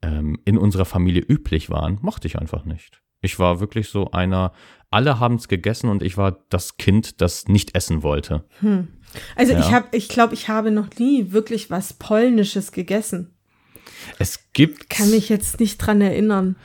ähm, 0.03 0.38
in 0.44 0.59
unserer 0.59 0.87
Familie 0.87 1.23
üblich 1.23 1.70
waren, 1.70 1.99
mochte 2.03 2.27
ich 2.27 2.37
einfach 2.37 2.65
nicht. 2.65 3.00
Ich 3.25 3.38
war 3.38 3.61
wirklich 3.61 3.88
so 3.88 4.11
einer, 4.11 4.53
alle 4.91 5.19
haben 5.19 5.37
es 5.37 5.49
gegessen 5.49 5.88
und 5.88 6.03
ich 6.03 6.17
war 6.17 6.38
das 6.50 6.76
Kind, 6.76 7.21
das 7.21 7.49
nicht 7.49 7.75
essen 7.75 8.03
wollte. 8.03 8.44
Also 9.35 9.53
Ja. 9.53 9.61
ich 9.61 9.73
habe, 9.73 9.88
ich 9.97 10.09
glaube, 10.09 10.35
ich 10.35 10.49
habe 10.49 10.71
noch 10.71 10.88
nie 10.99 11.32
wirklich 11.32 11.71
was 11.71 11.94
Polnisches 11.94 12.73
gegessen. 12.73 13.35
Es 14.19 14.53
gibt 14.53 14.91
Kann 14.91 15.11
mich 15.11 15.29
jetzt 15.29 15.61
nicht 15.61 15.79
dran 15.79 16.00
erinnern. 16.00 16.56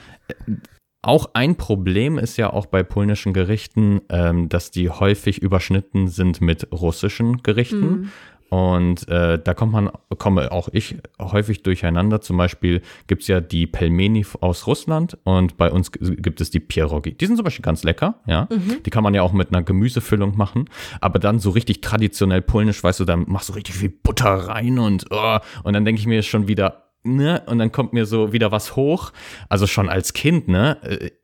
Auch 1.02 1.30
ein 1.34 1.56
Problem 1.56 2.18
ist 2.18 2.38
ja 2.38 2.52
auch 2.52 2.66
bei 2.66 2.84
polnischen 2.84 3.34
Gerichten, 3.34 4.02
ähm, 4.10 4.50
dass 4.50 4.70
die 4.70 4.90
häufig 4.90 5.42
überschnitten 5.42 6.10
sind 6.10 6.42
mit 6.42 6.68
russischen 6.74 7.42
Gerichten. 7.42 8.12
Und 8.50 9.07
äh, 9.07 9.40
da 9.42 9.54
kommt 9.54 9.74
man, 9.74 9.92
komme 10.18 10.51
auch 10.51 10.69
ich 10.72 10.98
häufig 11.19 11.63
durcheinander. 11.63 12.22
Zum 12.22 12.38
Beispiel 12.38 12.81
gibt's 13.07 13.28
ja 13.28 13.42
die 13.42 13.68
Pelmeni 13.68 14.25
aus 14.42 14.68
Russland 14.68 15.18
und 15.24 15.57
bei 15.57 15.72
uns 15.72 15.92
gibt 15.92 16.42
es 16.42 16.50
die 16.50 16.60
Pierogi. 16.60 17.13
Die 17.13 17.25
sind 17.25 17.36
zum 17.36 17.44
Beispiel 17.44 17.63
ganz 17.63 17.84
lecker, 17.84 18.16
ja. 18.25 18.48
Die 18.86 18.90
kann 18.90 19.04
man 19.04 19.13
ja 19.13 19.22
auch 19.22 19.34
mit 19.34 19.50
einer 19.50 19.63
Gemüsefüllung 19.63 20.36
machen. 20.36 20.66
Aber 21.00 21.19
dann 21.19 21.40
so 21.40 21.51
richtig 21.51 21.81
traditionell 21.81 22.42
polnisch, 22.42 22.84
weißt 22.84 23.00
du, 23.00 23.06
dann 23.06 23.25
machst 23.28 23.50
du 23.50 23.54
richtig 23.54 23.75
viel 23.75 23.90
Butter 23.90 24.34
rein 24.34 24.80
und, 24.80 25.06
oh, 25.12 25.38
und 25.63 25.74
dann 25.74 25.86
denke 25.86 26.02
ich 26.02 26.07
mir 26.07 26.24
schon 26.24 26.48
wieder, 26.48 26.89
ne, 27.04 27.44
und 27.46 27.60
dann 27.60 27.72
kommt 27.72 27.94
mir 27.94 28.06
so 28.06 28.34
wieder 28.34 28.52
was 28.52 28.76
hoch. 28.76 29.12
Also 29.48 29.68
schon 29.68 29.90
als 29.90 30.14
Kind, 30.14 30.48
ne? 30.48 30.78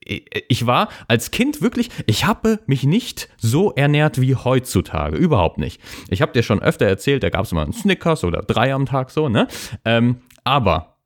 äh, 0.05 0.21
Ich 0.47 0.65
war 0.65 0.89
als 1.07 1.31
Kind 1.31 1.61
wirklich, 1.61 1.89
ich 2.05 2.25
habe 2.25 2.59
mich 2.67 2.83
nicht 2.83 3.29
so 3.37 3.71
ernährt 3.71 4.21
wie 4.21 4.35
heutzutage. 4.35 5.17
Überhaupt 5.17 5.57
nicht. 5.57 5.81
Ich 6.09 6.21
habe 6.21 6.31
dir 6.31 6.43
schon 6.43 6.61
öfter 6.61 6.85
erzählt, 6.85 7.23
da 7.23 7.29
gab 7.29 7.45
es 7.45 7.51
immer 7.51 7.63
einen 7.63 7.73
Snickers 7.73 8.23
oder 8.23 8.41
drei 8.41 8.73
am 8.73 8.85
Tag 8.85 9.11
so, 9.11 9.29
ne? 9.29 9.47
Ähm, 9.83 10.21
aber 10.43 10.97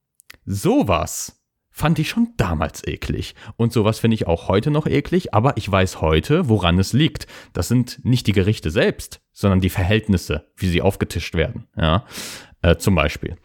sowas 0.45 1.35
fand 1.71 1.97
ich 1.97 2.09
schon 2.09 2.33
damals 2.35 2.85
eklig. 2.85 3.35
Und 3.55 3.71
sowas 3.71 3.99
finde 3.99 4.15
ich 4.15 4.27
auch 4.27 4.49
heute 4.49 4.69
noch 4.69 4.85
eklig, 4.85 5.33
aber 5.33 5.55
ich 5.55 5.71
weiß 5.71 6.01
heute, 6.01 6.49
woran 6.49 6.77
es 6.77 6.91
liegt. 6.91 7.25
Das 7.53 7.69
sind 7.69 8.03
nicht 8.03 8.27
die 8.27 8.33
Gerichte 8.33 8.69
selbst, 8.69 9.21
sondern 9.31 9.61
die 9.61 9.69
Verhältnisse, 9.69 10.51
wie 10.57 10.67
sie 10.67 10.81
aufgetischt 10.81 11.35
werden. 11.35 11.67
Ja, 11.77 12.05
äh, 12.61 12.75
zum 12.75 12.95
Beispiel. 12.95 13.37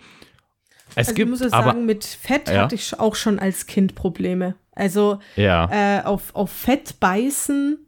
Es 0.96 1.08
Also 1.08 1.14
gibt 1.14 1.26
ich 1.28 1.30
muss 1.30 1.40
ja 1.40 1.52
aber 1.56 1.72
sagen, 1.72 1.86
mit 1.86 2.04
Fett 2.04 2.48
Ja. 2.48 2.62
hatte 2.62 2.74
ich 2.74 2.98
auch 2.98 3.14
schon 3.14 3.38
als 3.38 3.66
Kind 3.66 3.94
Probleme. 3.94 4.54
Also 4.72 5.18
ja, 5.36 5.68
äh, 5.70 6.02
auf, 6.04 6.34
auf 6.34 6.50
Fett 6.50 6.98
beißen. 7.00 7.78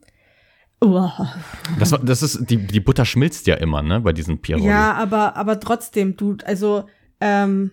Uah. 0.84 1.34
das, 1.78 1.94
das 2.02 2.22
ist 2.22 2.50
die 2.50 2.58
die 2.58 2.80
Butter 2.80 3.04
schmilzt 3.06 3.46
ja 3.46 3.54
immer, 3.56 3.82
ne, 3.82 4.00
bei 4.00 4.12
diesen 4.12 4.40
Pierogi. 4.40 4.66
Ja, 4.68 4.92
aber, 4.92 5.34
aber 5.36 5.58
trotzdem, 5.58 6.16
du, 6.16 6.36
also, 6.44 6.84
ähm, 7.20 7.70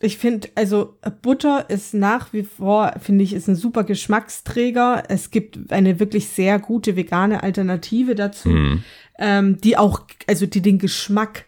ich 0.00 0.18
finde, 0.18 0.48
also 0.54 0.98
Butter 1.22 1.70
ist 1.70 1.94
nach 1.94 2.32
wie 2.32 2.42
vor, 2.42 2.92
finde 3.00 3.24
ich, 3.24 3.32
ist 3.32 3.48
ein 3.48 3.54
super 3.56 3.84
Geschmacksträger. 3.84 5.04
Es 5.08 5.30
gibt 5.30 5.72
eine 5.72 5.98
wirklich 6.00 6.28
sehr 6.28 6.58
gute 6.58 6.94
vegane 6.96 7.42
Alternative 7.42 8.14
dazu, 8.14 8.50
Hm. 8.50 8.84
ähm, 9.18 9.60
die 9.60 9.76
auch, 9.78 10.02
also 10.28 10.44
die 10.46 10.60
den 10.60 10.78
Geschmack, 10.78 11.46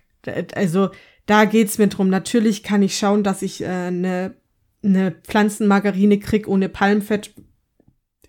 also 0.54 0.88
da 1.26 1.44
geht's 1.44 1.78
mir 1.78 1.88
drum. 1.88 2.08
Natürlich 2.08 2.62
kann 2.62 2.82
ich 2.82 2.96
schauen, 2.96 3.22
dass 3.22 3.42
ich 3.42 3.62
äh, 3.62 3.66
eine 3.66 4.34
eine 4.82 5.12
Pflanzenmargarine 5.12 6.18
krieg 6.18 6.46
ohne 6.46 6.68
Palmfett. 6.68 7.32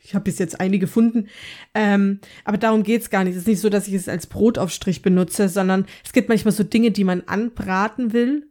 Ich 0.01 0.13
habe 0.13 0.23
bis 0.23 0.39
jetzt 0.39 0.59
eine 0.59 0.79
gefunden. 0.79 1.27
Ähm, 1.73 2.19
aber 2.45 2.57
darum 2.57 2.83
geht's 2.83 3.09
gar 3.09 3.23
nicht. 3.23 3.33
Es 3.33 3.41
ist 3.41 3.47
nicht 3.47 3.59
so, 3.59 3.69
dass 3.69 3.87
ich 3.87 3.93
es 3.93 4.07
als 4.07 4.27
Brotaufstrich 4.27 5.01
benutze, 5.01 5.49
sondern 5.49 5.85
es 6.03 6.13
gibt 6.13 6.29
manchmal 6.29 6.53
so 6.53 6.63
Dinge, 6.63 6.91
die 6.91 7.03
man 7.03 7.23
anbraten 7.25 8.13
will. 8.13 8.47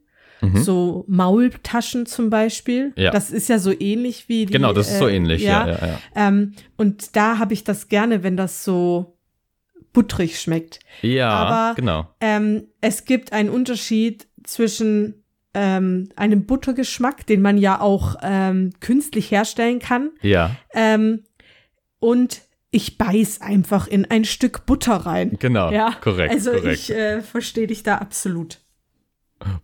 So 0.52 1.04
Maultaschen 1.08 2.04
zum 2.04 2.28
Beispiel. 2.28 2.88
Mhm. 2.88 2.92
Ja. 2.96 3.10
Das 3.10 3.30
ist 3.30 3.48
ja 3.48 3.58
so 3.58 3.72
ähnlich 3.72 4.28
wie 4.28 4.44
die. 4.44 4.52
Genau, 4.52 4.74
das 4.74 4.90
ist 4.90 4.98
so 4.98 5.08
äh, 5.08 5.16
ähnlich, 5.16 5.42
ja, 5.42 5.66
ja, 5.66 5.86
ja. 5.86 5.98
Ähm, 6.14 6.52
und 6.76 7.16
da 7.16 7.38
habe 7.38 7.54
ich 7.54 7.64
das 7.64 7.88
gerne, 7.88 8.22
wenn 8.22 8.36
das 8.36 8.62
so 8.62 9.16
butterig 9.94 10.38
schmeckt. 10.38 10.80
Ja, 11.00 11.30
Aber, 11.30 11.74
genau. 11.76 12.08
Ähm, 12.20 12.64
es 12.82 13.06
gibt 13.06 13.32
einen 13.32 13.48
Unterschied 13.48 14.26
zwischen 14.44 15.24
ähm, 15.54 16.08
einem 16.16 16.46
Buttergeschmack, 16.46 17.26
den 17.26 17.42
man 17.42 17.58
ja 17.58 17.80
auch 17.80 18.16
ähm, 18.22 18.72
künstlich 18.80 19.30
herstellen 19.30 19.78
kann, 19.78 20.10
Ja, 20.22 20.56
ähm, 20.72 21.24
und 22.00 22.42
ich 22.70 22.98
beiß 22.98 23.40
einfach 23.40 23.86
in 23.86 24.04
ein 24.10 24.24
Stück 24.24 24.66
Butter 24.66 24.96
rein. 24.96 25.36
genau. 25.38 25.70
Ja, 25.70 25.92
korrekt, 26.00 26.32
also 26.32 26.50
korrekt. 26.50 26.74
ich 26.74 26.90
äh, 26.92 27.20
verstehe 27.22 27.66
dich 27.68 27.82
da 27.84 27.98
absolut. 27.98 28.58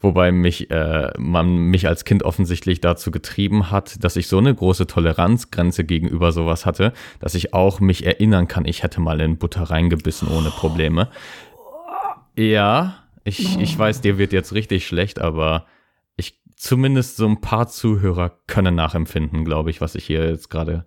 Wobei 0.01 0.31
mich, 0.31 0.71
äh, 0.71 1.11
man 1.19 1.57
mich 1.57 1.89
als 1.89 2.05
Kind 2.05 2.23
offensichtlich 2.23 2.81
dazu 2.81 3.11
getrieben 3.11 3.71
hat, 3.71 4.05
dass 4.05 4.17
ich 4.17 4.27
so 4.29 4.39
eine 4.39 4.55
große 4.55 4.87
Toleranzgrenze 4.87 5.85
gegenüber 5.85 6.33
sowas 6.33 6.67
hatte, 6.67 6.93
dass 7.19 7.35
ich 7.35 7.53
auch 7.55 7.81
mich 7.81 8.05
erinnern 8.05 8.47
kann, 8.47 8.65
ich 8.67 8.83
hätte 8.83 9.01
mal 9.01 9.21
in 9.21 9.39
Butter 9.39 9.63
reingebissen 9.63 10.29
ohne 10.29 10.51
Probleme. 10.51 11.09
Ja, 12.37 13.00
ich, 13.39 13.59
ich 13.61 13.79
weiß, 13.79 14.01
dir 14.01 14.19
wird 14.19 14.33
jetzt 14.33 14.53
richtig 14.53 14.87
schlecht, 14.87 15.21
aber 15.21 15.67
ich 16.17 16.41
zumindest 16.57 17.17
so 17.17 17.27
ein 17.27 17.41
paar 17.41 17.69
Zuhörer 17.69 18.39
können 18.47 18.75
nachempfinden, 18.75 19.45
glaube 19.45 19.71
ich, 19.71 19.81
was 19.81 19.95
ich 19.95 20.05
hier 20.05 20.29
jetzt 20.29 20.51
gerade 20.51 20.85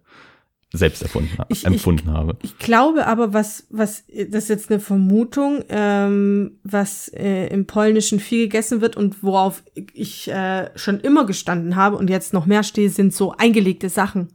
selbst 0.76 1.04
erfunden, 1.04 1.38
Ich- 1.50 1.60
ich- 1.60 1.66
empfunden 1.66 2.12
habe. 2.12 2.36
Ich 2.42 2.58
glaube 2.58 3.06
aber, 3.06 3.32
was, 3.34 3.68
was, 3.70 4.06
das 4.08 4.44
ist 4.46 4.50
jetzt 4.50 4.72
eine 4.72 4.80
Vermutung, 4.80 5.64
ähm, 5.70 6.60
was 6.64 7.10
äh, 7.10 7.46
im 7.48 7.68
Polnischen 7.68 8.20
viel 8.20 8.46
gegessen 8.46 8.82
wird 8.82 8.98
und 8.98 9.22
worauf 9.24 9.64
ich 9.94 10.30
äh, 10.32 10.72
schon 10.76 11.00
immer 11.00 11.26
gestanden 11.28 11.76
habe 11.76 11.96
und 11.98 12.10
jetzt 12.10 12.34
noch 12.34 12.48
mehr 12.48 12.64
stehe, 12.64 12.90
sind 12.90 13.14
so 13.14 13.34
eingelegte 13.38 13.90
Sachen. 13.90 14.30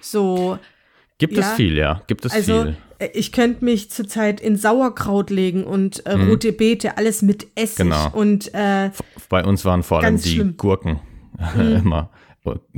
So, 0.00 0.58
Gibt 1.18 1.34
ja, 1.36 1.40
es 1.40 1.52
viel, 1.54 1.76
ja, 1.76 2.02
gibt 2.06 2.24
es 2.24 2.32
also 2.32 2.62
viel. 2.64 2.76
Äh, 2.98 3.08
ich 3.14 3.32
könnte 3.32 3.64
mich 3.64 3.90
zurzeit 3.90 4.40
in 4.40 4.56
Sauerkraut 4.56 5.30
legen 5.30 5.64
und 5.64 6.04
äh, 6.06 6.12
rote 6.14 6.52
Beete, 6.52 6.96
alles 6.98 7.22
mit 7.22 7.46
Essig 7.54 7.84
Mhm. 7.86 7.90
Genau. 7.90 8.10
und 8.12 8.54
äh, 8.54 8.90
Bei 9.28 9.44
uns 9.44 9.64
waren 9.64 9.82
vor 9.82 10.02
allem 10.02 10.20
die 10.20 10.28
schlimm. 10.28 10.48
Mhm. 10.52 10.56
Gurken 10.56 11.00
immer. 11.56 12.10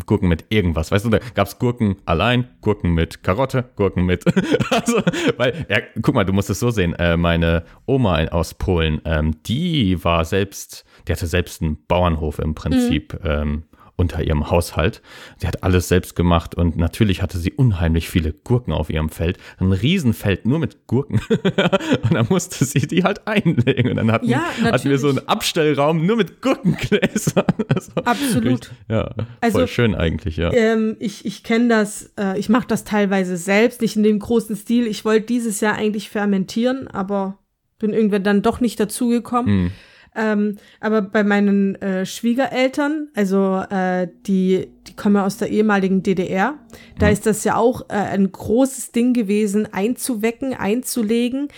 Gurken 0.07 0.29
mit 0.29 0.47
irgendwas. 0.49 0.91
Weißt 0.91 1.05
du, 1.05 1.11
da 1.11 1.19
gab 1.35 1.47
es 1.47 1.59
Gurken 1.59 1.97
allein, 2.05 2.49
Gurken 2.61 2.93
mit 2.93 3.23
Karotte, 3.23 3.71
Gurken 3.77 4.05
mit. 4.05 4.25
also, 4.71 5.01
weil, 5.37 5.67
ja, 5.69 5.79
guck 6.03 6.15
mal, 6.15 6.25
du 6.25 6.33
musst 6.33 6.51
es 6.51 6.59
so 6.61 6.71
sehen. 6.71 6.95
Äh, 6.95 7.17
meine 7.17 7.65
Oma 7.87 8.25
aus 8.27 8.55
Polen, 8.55 9.01
ähm, 9.05 9.37
die 9.47 10.03
war 10.05 10.25
selbst, 10.25 10.85
die 11.07 11.13
hatte 11.13 11.27
selbst 11.27 11.63
einen 11.63 11.79
Bauernhof 11.87 12.39
im 12.39 12.55
Prinzip. 12.55 13.15
Mhm. 13.23 13.31
Ähm, 13.31 13.63
unter 14.01 14.25
ihrem 14.25 14.51
Haushalt. 14.51 15.03
Sie 15.37 15.47
hat 15.47 15.63
alles 15.63 15.89
selbst 15.89 16.17
gemacht 16.17 16.55
und 16.55 16.77
natürlich 16.77 17.23
hatte 17.23 17.39
sie 17.39 17.53
unheimlich 17.53 18.09
viele 18.09 18.33
Gurken 18.33 18.73
auf 18.73 18.91
ihrem 18.91 19.11
Feld. 19.11 19.37
Ein 19.59 19.73
Riesenfeld 19.73 20.47
nur 20.47 20.59
mit 20.59 20.87
Gurken. 20.87 21.21
und 21.29 22.15
dann 22.15 22.27
musste 22.31 22.65
sie 22.65 22.87
die 22.87 23.05
halt 23.05 23.27
einlegen. 23.29 23.91
Und 23.91 23.97
dann 23.97 24.11
hatten, 24.11 24.27
Ja, 24.27 24.43
hatten 24.63 24.89
wir 24.89 24.99
so 24.99 25.11
einen 25.11 25.29
Abstellraum 25.29 26.07
nur 26.07 26.17
mit 26.17 26.43
Gurkengläsern. 26.43 27.45
Also, 27.69 27.93
Absolut. 28.05 28.73
Ja, 28.89 29.15
Also, 29.41 29.59
voll 29.59 29.69
schön 29.69 29.95
eigentlich, 29.95 30.37
ja. 30.37 30.53
Ähm, 30.53 30.97
ich 30.99 31.25
ich 31.25 31.45
kenne 31.45 31.69
das, 31.69 32.11
äh, 32.19 32.39
ich 32.39 32.49
mache 32.49 32.67
das 32.67 32.85
teilweise 32.85 33.37
selbst, 33.37 33.81
nicht 33.81 33.97
in 33.97 34.03
dem 34.03 34.19
großen 34.19 34.57
Stil. 34.57 34.87
Ich 34.87 35.05
wollte 35.05 35.27
dieses 35.27 35.61
Jahr 35.61 35.75
eigentlich 35.75 36.11
fermentieren, 36.11 36.89
aber 36.89 37.39
bin 37.79 37.93
irgendwann 37.93 38.25
dann 38.25 38.43
doch 38.43 38.61
nicht 38.61 38.81
dazugekommen. 38.81 39.67
Hm. 39.67 39.71
Ähm, 40.15 40.57
aber 40.81 41.03
bei 41.03 41.23
meinen 41.23 41.77
äh, 41.77 42.05
Schwiegereltern, 42.05 43.09
also 43.15 43.63
äh, 43.71 44.09
die, 44.27 44.69
die 44.87 44.97
kommen 44.97 45.17
ja 45.17 45.25
aus 45.25 45.37
der 45.37 45.51
ehemaligen 45.51 46.03
DDR, 46.03 46.59
da 46.99 47.09
ist 47.09 47.27
das 47.27 47.45
ja 47.45 47.57
auch 47.57 47.83
äh, 47.89 47.95
ein 47.95 48.31
großes 48.33 48.93
Ding 48.93 49.15
gewesen, 49.15 49.73
einzuwecken, 49.73 50.55
einzulegen, 50.55 51.49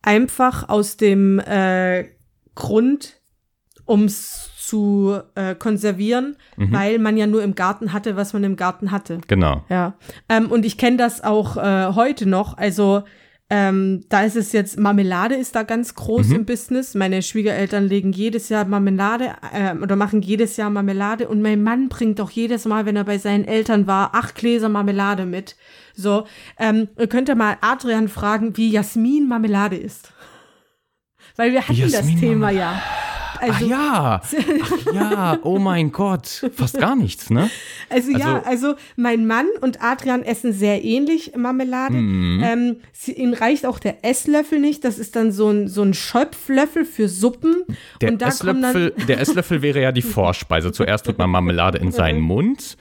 einfach 0.00 0.68
aus 0.68 0.96
dem 0.96 1.38
äh, 1.40 2.06
Grund, 2.54 3.20
ums 3.86 4.52
zu 4.56 5.20
äh, 5.34 5.54
konservieren, 5.54 6.36
weil 6.56 6.98
man 6.98 7.16
ja 7.16 7.26
nur 7.26 7.42
im 7.42 7.54
Garten 7.54 7.92
hatte, 7.92 8.16
was 8.16 8.32
man 8.32 8.44
im 8.44 8.56
Garten 8.56 8.90
hatte. 8.90 9.18
Genau. 9.26 9.64
Ja. 9.68 9.94
Ähm, 10.28 10.50
und 10.50 10.64
ich 10.64 10.78
kenne 10.78 10.96
das 10.96 11.22
auch 11.22 11.56
äh, 11.56 11.92
heute 11.94 12.26
noch. 12.26 12.56
Also 12.56 13.02
ähm, 13.54 14.02
da 14.08 14.22
ist 14.22 14.34
es 14.34 14.52
jetzt, 14.52 14.78
Marmelade 14.78 15.34
ist 15.34 15.54
da 15.54 15.62
ganz 15.62 15.94
groß 15.94 16.30
im 16.30 16.46
Business. 16.46 16.94
Meine 16.94 17.20
Schwiegereltern 17.20 17.86
legen 17.86 18.10
jedes 18.10 18.48
Jahr 18.48 18.64
Marmelade 18.64 19.34
äh, 19.52 19.76
oder 19.76 19.94
machen 19.94 20.22
jedes 20.22 20.56
Jahr 20.56 20.70
Marmelade. 20.70 21.28
Und 21.28 21.42
mein 21.42 21.62
Mann 21.62 21.90
bringt 21.90 22.18
auch 22.22 22.30
jedes 22.30 22.64
Mal, 22.64 22.86
wenn 22.86 22.96
er 22.96 23.04
bei 23.04 23.18
seinen 23.18 23.44
Eltern 23.44 23.86
war, 23.86 24.14
acht 24.14 24.36
Gläser 24.36 24.70
Marmelade 24.70 25.26
mit. 25.26 25.56
So, 25.92 26.26
ähm, 26.58 26.88
ihr 26.98 27.08
könnt 27.08 27.28
ja 27.28 27.34
mal 27.34 27.58
Adrian 27.60 28.08
fragen, 28.08 28.56
wie 28.56 28.70
Jasmin 28.70 29.28
Marmelade 29.28 29.76
ist. 29.76 30.14
Weil 31.36 31.52
wir 31.52 31.60
hatten 31.60 31.78
das 31.78 31.92
Jasmin 31.92 32.20
Thema 32.20 32.48
ja. 32.48 32.82
Ach 33.44 33.48
Also, 33.48 33.66
ja, 33.66 34.22
ach 34.62 34.94
ja, 34.94 35.38
oh 35.42 35.58
mein 35.58 35.90
Gott, 35.90 36.48
fast 36.54 36.78
gar 36.78 36.94
nichts, 36.94 37.28
ne? 37.28 37.50
Also, 37.90 38.10
ja, 38.12 38.36
Also- 38.44 38.68
also 38.68 38.74
mein 38.96 39.26
Mann 39.26 39.46
und 39.60 39.82
Adrian 39.82 40.22
essen 40.22 40.52
sehr 40.52 40.84
ähnlich 40.84 41.32
Marmelade. 41.36 41.94
Mhm. 41.94 42.42
Ähm, 42.44 42.76
sie, 42.92 43.12
ihnen 43.12 43.34
reicht 43.34 43.66
auch 43.66 43.78
der 43.80 44.04
Esslöffel 44.04 44.60
nicht. 44.60 44.84
Das 44.84 44.98
ist 44.98 45.16
dann 45.16 45.32
so 45.32 45.48
ein, 45.50 45.66
so 45.68 45.82
ein 45.82 45.92
Schöpflöffel 45.92 46.84
für 46.84 47.08
Suppen. 47.08 47.64
Der 48.00 48.12
und 48.12 48.22
da 48.22 48.28
Esslöffel, 48.28 48.92
der 49.08 49.20
Esslöffel 49.20 49.60
wäre 49.62 49.82
ja 49.82 49.90
die 49.92 50.02
Vorspeise. 50.02 50.70
Zuerst 50.72 51.06
tut 51.06 51.18
man 51.18 51.28
Marmelade 51.30 51.78
in 51.78 51.90
seinen 51.90 52.20
Mund 52.20 52.76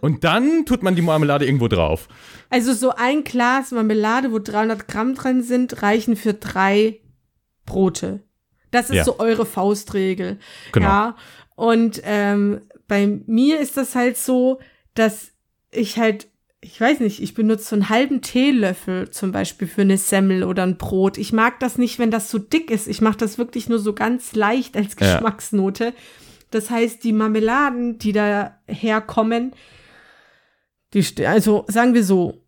und 0.00 0.24
dann 0.24 0.64
tut 0.64 0.82
man 0.82 0.94
die 0.96 1.02
Marmelade 1.02 1.44
irgendwo 1.44 1.68
drauf. 1.68 2.08
also 2.48 2.72
so 2.72 2.90
ein 2.96 3.24
Glas 3.24 3.72
Marmelade, 3.72 4.32
wo 4.32 4.38
300 4.38 4.88
Gramm 4.88 5.14
drin 5.14 5.42
sind, 5.42 5.82
reichen 5.82 6.16
für 6.16 6.32
drei 6.34 7.00
Brote. 7.66 8.20
Das 8.70 8.90
ist 8.90 8.96
Ja. 8.96 9.04
so 9.04 9.18
eure 9.18 9.46
Faustregel. 9.46 10.38
Genau. 10.72 10.86
Ja. 10.86 11.16
Und 11.56 12.00
ähm, 12.04 12.60
bei 12.86 13.20
mir 13.26 13.60
ist 13.60 13.76
das 13.76 13.94
halt 13.94 14.16
so, 14.16 14.60
dass 14.94 15.32
ich 15.70 15.98
halt, 15.98 16.28
ich 16.60 16.80
weiß 16.80 17.00
nicht, 17.00 17.22
ich 17.22 17.34
benutze 17.34 17.64
so 17.64 17.76
einen 17.76 17.88
halben 17.88 18.20
Teelöffel 18.22 19.10
zum 19.10 19.32
Beispiel 19.32 19.68
für 19.68 19.82
eine 19.82 19.96
Semmel 19.98 20.44
oder 20.44 20.62
ein 20.64 20.76
Brot. 20.76 21.18
Ich 21.18 21.32
mag 21.32 21.60
das 21.60 21.78
nicht, 21.78 21.98
wenn 21.98 22.10
das 22.10 22.30
so 22.30 22.38
dick 22.38 22.70
ist. 22.70 22.88
Ich 22.88 23.00
mache 23.00 23.16
das 23.18 23.38
wirklich 23.38 23.68
nur 23.68 23.78
so 23.78 23.92
ganz 23.92 24.34
leicht 24.34 24.76
als 24.76 24.96
Ja. 24.98 25.14
Geschmacksnote. 25.14 25.92
Das 26.50 26.70
heißt, 26.70 27.04
die 27.04 27.12
Marmeladen, 27.12 27.98
die 27.98 28.12
da 28.12 28.56
herkommen, 28.66 29.52
die, 30.94 31.04
also 31.26 31.64
sagen 31.68 31.92
wir 31.94 32.02
so, 32.04 32.42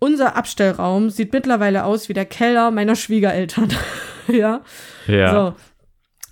unser 0.00 0.36
Abstellraum 0.36 1.08
sieht 1.10 1.32
mittlerweile 1.32 1.84
aus 1.84 2.08
wie 2.08 2.12
der 2.14 2.26
Keller 2.26 2.70
meiner 2.70 2.96
Schwiegereltern. 2.96 3.68
ja. 4.32 4.62
Ja. 5.06 5.32
So. 5.32 5.54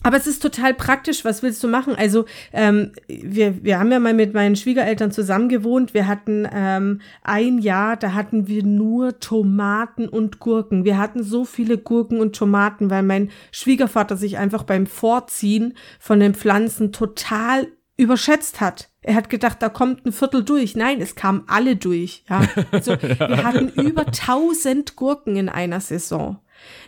Aber 0.03 0.17
es 0.17 0.27
ist 0.27 0.43
total 0.43 0.75
praktisch. 0.75 1.25
Was 1.25 1.43
willst 1.43 1.63
du 1.63 1.69
machen? 1.69 1.95
Also, 1.95 2.25
ähm, 2.53 2.93
wir, 3.07 3.63
wir 3.63 3.79
haben 3.79 3.93
ja 3.93 4.01
mal 4.01 4.15
mit 4.15 4.35
meinen 4.35 4.57
Schwiegereltern 4.57 5.13
zusammen 5.13 5.49
gewohnt. 5.49 5.95
Wir 5.95 6.07
hatten 6.07 6.49
ähm, 6.53 7.01
ein 7.23 7.59
Jahr, 7.59 7.97
da 7.97 8.13
hatten 8.13 8.49
wir 8.49 8.65
nur 8.65 9.21
Tomaten 9.21 10.09
und 10.09 10.41
Gurken. 10.41 10.85
Wir 10.85 10.99
hatten 10.99 11.23
so 11.23 11.45
viele 11.45 11.79
Gurken 11.79 12.21
und 12.21 12.35
Tomaten, 12.35 12.91
weil 12.91 13.03
mein 13.03 13.31
Schwiegervater 13.53 14.17
sich 14.17 14.39
einfach 14.39 14.65
beim 14.65 14.87
Vorziehen 14.87 15.75
von 16.01 16.19
den 16.19 16.35
Pflanzen 16.35 16.93
total 16.93 17.69
überschätzt 17.97 18.61
hat. 18.61 18.91
Er 19.03 19.15
hat 19.15 19.31
gedacht, 19.31 19.63
da 19.63 19.69
kommt 19.69 20.07
ein 20.07 20.13
Viertel 20.13 20.45
durch. 20.45 20.75
Nein, 20.75 21.01
es 21.01 21.15
kamen 21.15 21.45
alle 21.47 21.77
durch. 21.77 22.25
Ja, 22.29 22.43
also, 22.73 22.93
wir 23.03 23.45
hatten 23.45 23.69
über 23.69 24.07
1000 24.07 24.97
Gurken 24.97 25.37
in 25.37 25.49
einer 25.49 25.81
Saison. 25.81 26.39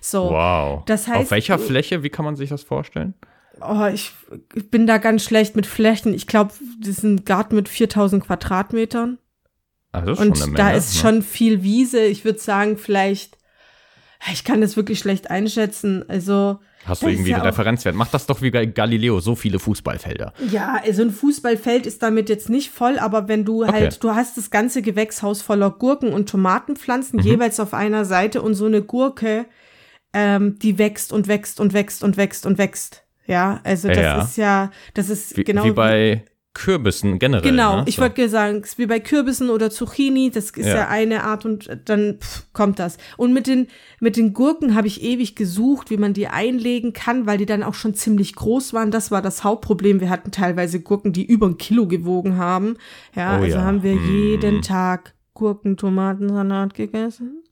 So. 0.01 0.31
Wow. 0.31 0.83
Das 0.87 1.07
heißt, 1.09 1.19
Auf 1.21 1.31
welcher 1.31 1.59
Fläche, 1.59 2.03
wie 2.03 2.11
kann 2.11 2.25
man 2.25 2.37
sich 2.37 2.51
das 2.51 2.63
vorstellen? 2.63 3.15
Oh, 3.61 3.87
ich, 3.93 4.13
bin 4.71 4.87
da 4.87 4.99
ganz 4.99 5.23
schlecht 5.23 5.55
mit 5.57 5.67
Flächen. 5.67 6.13
Ich 6.13 6.27
glaube, 6.27 6.53
das 6.81 6.89
ist 6.89 7.03
ein 7.05 7.25
Garten 7.25 7.55
mit 7.55 7.69
4000 7.69 8.25
Quadratmetern. 8.25 9.19
Also 9.93 10.21
Und 10.21 10.43
eine 10.43 10.53
da 10.55 10.65
Menge, 10.65 10.77
ist 10.79 10.95
ne? 10.95 11.01
schon 11.01 11.23
viel 11.23 11.63
Wiese. 11.63 12.01
Ich 12.05 12.25
würde 12.25 12.41
sagen, 12.41 12.77
vielleicht, 12.77 13.39
ich 14.33 14.43
kann 14.43 14.61
das 14.61 14.77
wirklich 14.77 14.99
schlecht 14.99 15.31
einschätzen. 15.31 16.05
Also, 16.09 16.59
Hast 16.85 17.03
du 17.03 17.09
irgendwie 17.09 17.31
ja 17.31 17.37
einen 17.37 17.47
Referenzwert? 17.47 17.95
Mach 17.95 18.09
das 18.09 18.27
doch 18.27 18.43
wie 18.43 18.51
bei 18.51 18.67
Galileo, 18.67 19.21
so 19.21 19.37
viele 19.37 19.59
Fußballfelder. 19.61 20.35
ja, 20.51 20.81
also 20.85 21.03
ein 21.03 21.13
Fußballfeld 21.13 21.87
ist 21.87 22.03
damit 22.03 22.29
jetzt 22.29 22.51
nicht 22.51 22.71
voll, 22.71 22.99
aber 22.99 23.29
wenn 23.29 23.45
du 23.45 23.63
Okay. 23.63 23.73
halt, 23.73 24.03
du 24.03 24.11
hast 24.17 24.37
das 24.37 24.51
ganze 24.51 24.83
Gewächshaus 24.83 25.41
voller 25.43 25.71
Gurken 25.71 26.13
und 26.13 26.29
Tomatenpflanzen, 26.29 27.21
Mhm. 27.21 27.25
jeweils 27.27 27.61
auf 27.61 27.73
einer 27.73 28.05
Seite 28.05 28.43
und 28.43 28.55
so 28.55 28.67
eine 28.67 28.83
Gurke, 28.83 29.47
ähm, 30.15 30.59
die 30.61 30.79
wächst 30.79 31.13
und 31.13 31.29
wächst 31.29 31.61
und 31.61 31.73
wächst 31.75 32.03
und 32.03 32.17
wächst 32.17 32.47
und 32.47 32.57
wächst. 32.57 33.03
Ja, 33.27 33.61
also 33.65 33.89
das 33.89 33.99
Ja. 33.99 34.23
ist 34.23 34.37
ja, 34.37 34.71
das 34.95 35.11
ist 35.11 35.37
Wie, 35.37 35.45
genau 35.45 35.65
wie 35.65 35.73
bei 35.73 36.25
Kürbissen 36.57 37.19
generell. 37.19 37.51
Genau, 37.51 37.79
ne? 37.79 37.85
ich 37.87 37.97
So. 37.97 38.03
wollte 38.03 38.29
sagen, 38.29 38.59
es 38.63 38.69
ist 38.71 38.79
wie 38.79 38.87
bei 38.87 39.01
Kürbissen 39.01 39.51
oder 39.51 39.71
Zucchini, 39.71 40.31
das 40.31 40.51
ist 40.51 40.67
ja, 40.67 40.77
Ja. 40.77 40.89
eine 40.89 41.25
Art 41.25 41.45
und 41.45 41.69
dann 41.87 42.19
pff, 42.21 42.45
kommt 42.53 42.79
das. 42.79 42.97
Und 43.17 43.33
mit 43.33 43.49
den, 43.49 43.67
mit 43.99 44.17
den 44.17 44.35
Gurken 44.35 44.77
habe 44.77 44.87
ich 44.87 45.03
ewig 45.03 45.35
gesucht, 45.35 45.91
wie 45.91 45.97
man 45.97 46.13
die 46.13 46.29
einlegen 46.29 46.93
kann, 46.93 47.27
weil 47.27 47.39
die 47.39 47.47
dann 47.47 47.65
auch 47.65 47.75
schon 47.75 47.95
ziemlich 47.95 48.37
groß 48.37 48.73
waren. 48.73 48.93
Das 48.93 49.11
war 49.11 49.21
das 49.21 49.43
Hauptproblem. 49.43 50.01
Wir 50.01 50.11
hatten 50.11 50.31
teilweise 50.31 50.79
Gurken, 50.81 51.13
die 51.13 51.25
über 51.27 51.47
ein 51.49 51.59
Kilo 51.59 51.89
gewogen 51.89 52.37
haben. 52.37 52.77
Ja, 53.17 53.39
Oh 53.39 53.43
also 53.43 53.57
ja. 53.57 53.65
haben 53.65 53.83
wir 53.83 53.97
Mm. 53.97 54.11
jeden 54.15 54.63
Tag 54.63 55.15
Gurken, 55.33 55.77
Tomatensalat 55.77 56.75
gegessen. 56.75 57.43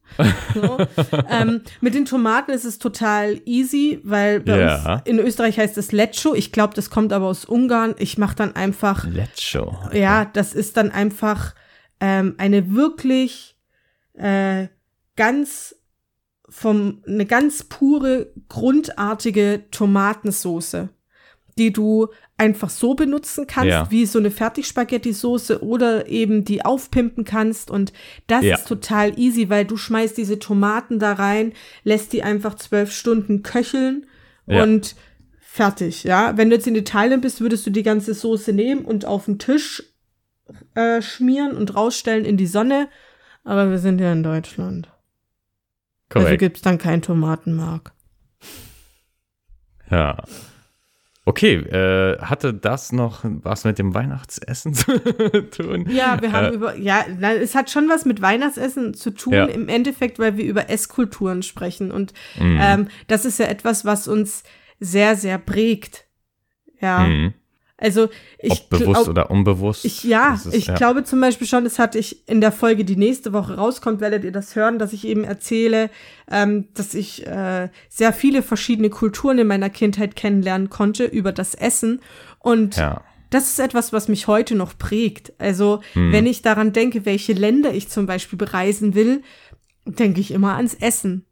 So. 0.55 0.79
ähm, 1.31 1.63
mit 1.81 1.95
den 1.95 2.05
Tomaten 2.05 2.51
ist 2.53 2.65
es 2.65 2.79
total 2.79 3.41
easy, 3.47 4.01
weil 4.05 4.41
bei 4.41 4.59
Ja. 4.61 4.95
uns 4.95 5.03
in 5.07 5.19
Österreich 5.19 5.59
heißt 5.59 5.79
es 5.79 5.93
Lecco. 5.93 6.35
Ich 6.35 6.53
glaube, 6.53 6.75
das 6.75 6.91
kommt 6.91 7.13
aber 7.13 7.27
aus 7.27 7.45
Ungarn. 7.45 7.95
Ich 7.99 8.19
mache 8.19 8.37
dann 8.37 8.55
einfach 8.57 9.07
show. 9.37 9.77
ja, 9.93 10.25
das 10.25 10.55
ist 10.55 10.77
dann 10.77 10.91
einfach 10.91 11.55
ähm, 12.01 12.35
eine 12.39 12.75
wirklich 12.75 13.57
äh, 14.15 14.69
ganz 15.17 15.77
vom 16.49 17.03
eine 17.07 17.25
ganz 17.25 17.65
pure 17.65 18.33
grundartige 18.49 19.65
Tomatensoße, 19.71 20.91
die 21.57 21.73
du 21.73 22.09
einfach 22.43 22.71
so 22.71 22.95
benutzen 22.95 23.47
kannst, 23.47 23.69
Ja. 23.71 23.91
wie 23.91 24.05
so 24.05 24.19
eine 24.19 24.31
Fertigspaghetti-Soße 24.31 25.61
oder 25.63 26.09
eben 26.09 26.45
die 26.45 26.65
aufpimpen 26.65 27.25
kannst 27.25 27.71
und 27.71 27.93
das 28.27 28.45
Ja. 28.45 28.57
ist 28.57 28.67
total 28.69 29.19
easy, 29.19 29.49
weil 29.49 29.65
du 29.65 29.77
schmeißt 29.77 30.17
diese 30.17 30.39
Tomaten 30.39 30.99
da 30.99 31.13
rein, 31.13 31.53
lässt 31.85 32.13
die 32.13 32.23
einfach 32.23 32.57
zwölf 32.57 32.93
Stunden 32.93 33.43
köcheln 33.43 34.07
Ja. 34.47 34.63
und 34.65 34.97
fertig, 35.41 36.05
ja. 36.05 36.37
Wenn 36.37 36.51
du 36.51 36.57
jetzt 36.57 36.67
in 36.67 36.75
Italien 36.75 37.21
bist, 37.21 37.41
würdest 37.41 37.65
du 37.67 37.71
die 37.71 37.83
ganze 37.85 38.13
Soße 38.15 38.53
nehmen 38.53 38.85
und 38.85 39.05
auf 39.07 39.27
den 39.27 39.39
Tisch 39.39 39.85
äh, 40.75 41.01
schmieren 41.01 41.57
und 41.57 41.75
rausstellen 41.77 42.25
in 42.25 42.37
die 42.37 42.47
Sonne. 42.49 42.89
Aber 43.45 43.71
wir 43.71 43.79
sind 43.79 44.01
ja 44.01 44.13
in 44.13 44.23
Deutschland. 44.23 44.89
Also 46.11 46.25
Korrekt. 46.27 46.41
gibt's 46.41 46.61
dann 46.63 46.79
kein 46.79 47.01
Tomatenmark. 47.03 47.93
Ja. 49.91 50.25
Okay, 51.25 51.55
äh, 51.55 52.19
hatte 52.21 52.53
das 52.53 52.91
noch 52.91 53.21
was 53.23 53.65
mit 53.65 53.79
dem 53.79 53.95
Weihnachtsessen 53.95 54.75
zu 54.75 54.99
tun? 55.51 55.87
Ja, 55.89 56.21
wir 56.21 56.33
haben 56.33 56.47
Äh, 56.47 56.55
über, 56.55 56.77
ja, 56.77 57.05
es 57.41 57.55
hat 57.55 57.71
schon 57.71 57.89
was 57.89 58.05
mit 58.05 58.21
Weihnachtsessen 58.21 58.95
zu 58.95 59.11
tun, 59.13 59.33
Ja. 59.33 59.45
im 59.47 59.69
Endeffekt, 59.69 60.19
weil 60.19 60.37
wir 60.37 60.45
über 60.45 60.69
Esskulturen 60.69 61.43
sprechen. 61.45 61.93
Und 61.93 62.13
Mhm. 62.41 62.59
ähm, 62.61 62.89
das 63.07 63.25
ist 63.25 63.39
ja 63.39 63.47
etwas, 63.47 63.85
was 63.85 64.09
uns 64.09 64.43
sehr, 64.81 65.15
sehr 65.17 65.39
prägt. 65.39 66.07
Ja, 66.81 67.07
Mhm. 67.07 67.35
Also 67.83 68.09
ich 68.39 68.53
Ob 68.53 68.71
bewusst 68.71 69.09
oder 69.09 69.31
unbewusst. 69.31 69.85
Ich, 69.85 70.05
ja, 70.05 70.35
ist- 70.35 70.55
ich 70.55 70.67
ja. 70.67 70.75
glaube 70.75 71.05
zum 71.05 71.21
Beispiel 71.21 71.47
schon, 71.47 71.65
das 71.65 71.79
hatte 71.79 71.99
ich 71.99 72.29
in 72.29 72.41
der 72.41 72.53
Folge, 72.53 72.85
die 72.85 72.97
nächste 72.97 73.33
Woche 73.33 73.57
rauskommt, 73.57 74.01
werdet 74.01 74.25
ihr 74.25 74.33
das 74.33 74.55
hören, 74.57 74.79
dass 74.79 74.93
ich 74.93 75.07
eben 75.07 75.25
erzähle, 75.25 75.91
ähm, 76.31 76.69
dass 76.75 76.95
ich 76.95 77.27
äh, 77.27 77.69
sehr 77.89 78.13
viele 78.13 78.43
verschiedene 78.43 78.89
Kulturen 78.91 79.39
in 79.39 79.47
meiner 79.47 79.69
Kindheit 79.71 80.17
kennenlernen 80.17 80.71
konnte 80.71 81.05
über 81.05 81.33
das 81.33 81.55
Essen. 81.55 82.01
Und 82.39 82.77
Ja. 82.77 83.03
das 83.31 83.51
ist 83.51 83.59
etwas, 83.59 83.93
was 83.93 84.09
mich 84.09 84.27
heute 84.29 84.55
noch 84.55 84.79
prägt. 84.79 85.33
Also, 85.39 85.81
Hm. 85.95 86.13
wenn 86.13 86.27
ich 86.27 86.43
daran 86.43 86.73
denke, 86.73 87.05
welche 87.05 87.33
Länder 87.33 87.75
ich 87.75 87.89
zum 87.89 88.07
Beispiel 88.07 88.39
bereisen 88.39 88.95
will, 88.95 89.23
denke 89.85 90.21
ich 90.21 90.31
immer 90.31 90.55
ans 90.57 90.75
Essen. 90.75 91.27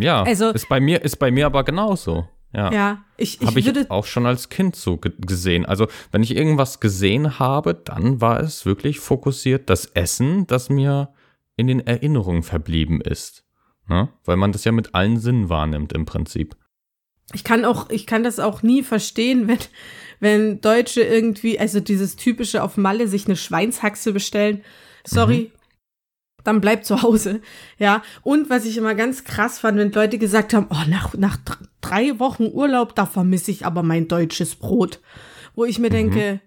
Ja, 0.00 0.22
Also- 0.22 0.50
ist 0.50 0.68
bei 0.68 0.80
mir 0.80 1.02
ist 1.02 1.16
bei 1.18 1.30
mir 1.30 1.46
aber 1.46 1.62
genauso. 1.62 2.26
Ja. 2.52 2.72
Ja, 2.72 3.04
ich, 3.16 3.40
ich 3.40 3.46
Habe 3.46 3.60
ich 3.60 3.90
auch 3.90 4.06
schon 4.06 4.26
als 4.26 4.48
Kind 4.48 4.74
so 4.74 4.96
ge 4.96 5.12
gesehen. 5.18 5.66
Also, 5.66 5.86
wenn 6.10 6.22
ich 6.22 6.34
irgendwas 6.34 6.80
gesehen 6.80 7.38
habe, 7.38 7.74
dann 7.74 8.20
war 8.20 8.40
es 8.40 8.66
wirklich 8.66 8.98
fokussiert 8.98 9.70
das 9.70 9.86
Essen, 9.86 10.46
das 10.46 10.68
mir 10.68 11.12
in 11.56 11.68
den 11.68 11.86
Erinnerungen 11.86 12.42
verblieben 12.42 13.00
ist. 13.00 13.44
Ne? 13.88 14.08
Weil 14.24 14.36
man 14.36 14.52
das 14.52 14.64
ja 14.64 14.72
mit 14.72 14.94
allen 14.94 15.18
Sinnen 15.18 15.48
wahrnimmt 15.48 15.92
im 15.92 16.06
Prinzip. 16.06 16.56
ich 17.32 17.44
kann 17.44 17.64
auch, 17.64 17.90
ich 17.90 18.06
kann 18.06 18.24
das 18.24 18.40
auch 18.40 18.62
nie 18.62 18.82
verstehen, 18.82 19.46
wenn, 19.48 19.58
wenn 20.18 20.60
Deutsche 20.60 21.02
irgendwie, 21.02 21.58
also 21.58 21.78
dieses 21.78 22.16
typische 22.16 22.62
auf 22.62 22.76
Malle 22.76 23.06
sich 23.06 23.26
eine 23.26 23.36
Schweinshaxe 23.36 24.12
bestellen. 24.12 24.62
Sorry. 25.04 25.52
Dann 26.44 26.60
bleib 26.60 26.84
zu 26.84 27.02
Hause, 27.02 27.40
ja. 27.78 28.02
Und 28.22 28.50
was 28.50 28.64
ich 28.64 28.76
immer 28.76 28.94
ganz 28.94 29.24
krass 29.24 29.58
fand, 29.58 29.78
wenn 29.78 29.92
Leute 29.92 30.18
gesagt 30.18 30.54
haben, 30.54 30.66
oh, 30.70 30.88
nach, 30.88 31.14
nach 31.14 31.36
dr- 31.36 31.58
drei 31.80 32.18
Wochen 32.18 32.46
Urlaub, 32.46 32.94
da 32.94 33.06
vermisse 33.06 33.50
ich 33.50 33.66
aber 33.66 33.82
mein 33.82 34.08
deutsches 34.08 34.56
Brot. 34.56 35.00
Wo 35.54 35.64
ich 35.64 35.78
mir 35.78 35.90
denke, 35.90 36.40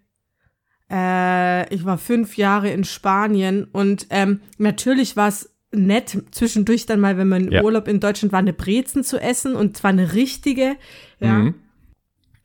äh, 0.90 1.74
ich 1.74 1.86
war 1.86 1.98
fünf 1.98 2.38
Jahre 2.38 2.70
in 2.70 2.84
Spanien 2.84 3.66
und 3.66 4.08
ähm, 4.10 4.42
natürlich 4.58 5.16
war 5.16 5.28
es 5.28 5.50
nett, 5.72 6.18
zwischendurch 6.32 6.86
dann 6.86 7.00
mal, 7.00 7.18
wenn 7.18 7.28
man 7.30 7.48
im 7.48 7.52
Ja. 7.52 7.64
Urlaub 7.64 7.88
in 7.88 8.00
Deutschland 8.00 8.32
war, 8.32 8.40
eine 8.40 8.54
Brezen 8.54 9.04
zu 9.04 9.20
essen 9.20 9.56
und 9.56 9.76
zwar 9.76 9.90
eine 9.90 10.14
richtige, 10.14 10.76
ja. 11.20 11.34
Mhm. 11.34 11.56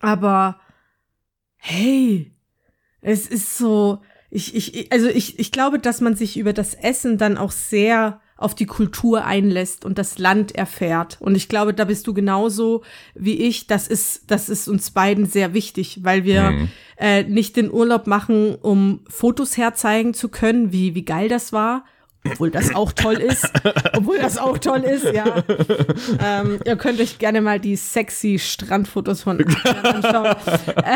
Aber 0.01 0.61
hey, 1.57 2.33
es 3.01 3.27
ist 3.27 3.59
so, 3.59 4.01
ich, 4.31 4.55
ich, 4.55 4.93
also 4.93 5.09
ich, 5.09 5.39
ich 5.39 5.53
glaube, 5.53 5.79
dass 5.79 6.01
man 6.01 6.15
sich 6.17 6.37
über 6.37 6.53
das 6.53 6.75
Essen 6.75 7.19
dann 7.19 7.39
auch 7.39 7.51
sehr 7.51 8.21
auf 8.37 8.55
die 8.55 8.67
Kultur 8.67 9.25
einlässt 9.25 9.85
und 9.85 9.99
das 9.99 10.19
Land 10.19 10.55
erfährt. 10.55 11.17
Und 11.21 11.35
ich 11.35 11.49
glaube, 11.49 11.75
da 11.75 11.85
bist 11.85 12.07
du 12.07 12.15
genauso 12.15 12.83
wie 13.15 13.35
ich. 13.35 13.67
Das 13.67 13.89
ist, 13.89 14.31
das 14.31 14.49
ist 14.49 14.69
uns 14.69 14.93
beiden 14.93 15.27
sehr 15.27 15.55
wichtig, 15.55 16.01
weil 16.05 16.25
wir 16.25 16.51
Mhm. 16.53 16.69
äh, 16.99 17.25
nicht 17.25 17.57
den 17.57 17.73
Urlaub 17.73 18.07
machen, 18.07 18.55
um 18.55 19.01
Fotos 19.09 19.57
herzeigen 19.57 20.15
zu 20.15 20.29
können, 20.29 20.73
wie, 20.73 20.95
wie 20.95 21.05
geil 21.05 21.29
das 21.29 21.53
war. 21.53 21.85
Obwohl 22.25 22.51
das 22.51 22.75
auch 22.75 22.93
toll 22.93 23.15
ist. 23.15 23.51
Obwohl 23.97 24.19
das 24.19 24.39
auch 24.39 24.59
toll 24.59 24.81
ist, 24.81 25.05
ja. 25.13 25.43
Ähm, 26.23 26.59
ihr 26.65 26.77
könnt 26.77 27.01
euch 27.01 27.19
gerne 27.19 27.41
mal 27.41 27.61
die 27.61 27.77
sexy 27.77 28.39
Strandfotos 28.39 29.23
von 29.23 29.45
anschauen. 29.83 30.35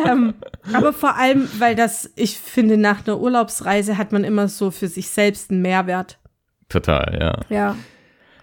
ähm, 0.06 0.34
aber 0.72 0.92
vor 0.92 1.16
allem, 1.16 1.48
weil 1.58 1.74
das, 1.74 2.10
ich 2.16 2.38
finde, 2.38 2.76
nach 2.76 3.06
einer 3.06 3.20
Urlaubsreise 3.20 3.98
hat 3.98 4.12
man 4.12 4.24
immer 4.24 4.48
so 4.48 4.70
für 4.70 4.88
sich 4.88 5.08
selbst 5.08 5.50
einen 5.50 5.62
Mehrwert. 5.62 6.18
Total, 6.68 7.16
ja. 7.18 7.54
Ja. 7.54 7.76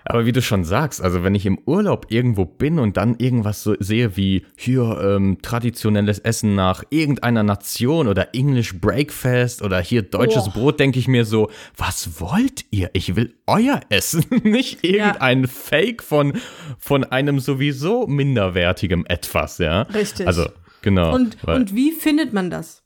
Aber 0.10 0.26
wie 0.26 0.32
du 0.32 0.41
schon 0.41 0.63
sagst, 0.63 1.04
also 1.04 1.24
wenn 1.24 1.36
ich 1.36 1.45
im 1.45 1.60
Urlaub 1.67 2.08
irgendwo 2.10 2.43
bin 2.43 2.80
und 2.80 2.98
dann 2.98 3.15
irgendwas 3.19 3.62
so 3.62 3.76
sehe 3.80 4.17
wie 4.17 4.43
hier 4.58 5.00
ähm, 5.04 5.38
traditionelles 5.43 6.17
Essen 6.17 6.56
nach 6.56 6.84
irgendeiner 6.89 7.43
Nation 7.43 8.08
oder 8.08 8.34
English 8.34 8.80
Breakfast 8.82 9.62
oder 9.62 9.80
hier 9.80 10.02
deutsches 10.02 10.48
Oh. 10.48 10.52
Brot, 10.52 10.80
denke 10.80 10.98
ich 10.98 11.08
mir 11.08 11.26
so, 11.26 11.52
was 11.78 12.19
wollt 12.19 12.65
ihr? 12.72 12.89
Ich 12.93 13.15
will 13.15 13.36
euer 13.45 13.82
Essen, 13.89 14.26
nicht 14.43 14.84
irgendein 14.84 15.45
Fake 15.45 16.02
von, 16.02 16.34
von 16.80 17.04
einem 17.04 17.39
sowieso 17.39 18.08
minderwertigem 18.08 19.06
etwas, 19.08 19.60
ja. 19.60 19.84
Richtig. 19.84 20.26
Also, 20.26 20.48
genau. 20.82 21.13
Und, 21.13 21.43
und 21.43 21.76
wie 21.76 21.91
findet 21.91 22.34
man 22.34 22.50
das? 22.50 22.84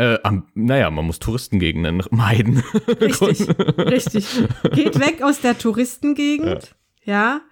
Äh, 0.00 0.18
am, 0.22 0.46
naja, 0.54 0.90
man 0.90 1.04
muss 1.06 1.18
Touristengegenden 1.18 2.02
meiden. 2.10 2.62
Richtig, 3.00 3.46
richtig. 3.78 4.26
Geht 4.72 4.98
weg 4.98 5.22
aus 5.22 5.40
der 5.40 5.58
Touristengegend, 5.58 6.74
ja. 7.04 7.42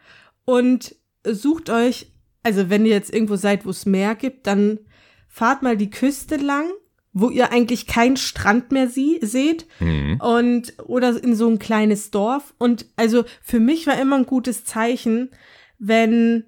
und 0.44 0.94
sucht 1.24 1.68
euch, 1.70 2.12
also 2.42 2.70
wenn 2.70 2.86
ihr 2.86 2.92
jetzt 2.92 3.12
irgendwo 3.12 3.36
seid, 3.36 3.66
wo 3.66 3.70
es 3.70 3.84
Meer 3.86 4.14
gibt, 4.14 4.46
dann 4.46 4.78
fahrt 5.28 5.62
mal 5.62 5.76
die 5.76 5.90
Küste 5.90 6.36
lang, 6.36 6.64
wo 7.12 7.28
ihr 7.30 7.52
eigentlich 7.52 7.86
keinen 7.86 8.16
Strand 8.16 8.72
mehr 8.72 8.88
sie 8.88 9.18
seht 9.22 9.66
Hm. 9.78 10.20
und 10.20 10.72
oder 10.84 11.22
in 11.22 11.34
so 11.34 11.48
ein 11.48 11.58
kleines 11.58 12.10
Dorf 12.10 12.54
und 12.58 12.86
also 12.96 13.24
für 13.42 13.60
mich 13.60 13.86
war 13.86 14.00
immer 14.00 14.16
ein 14.16 14.26
gutes 14.26 14.64
Zeichen, 14.64 15.30
wenn 15.78 16.44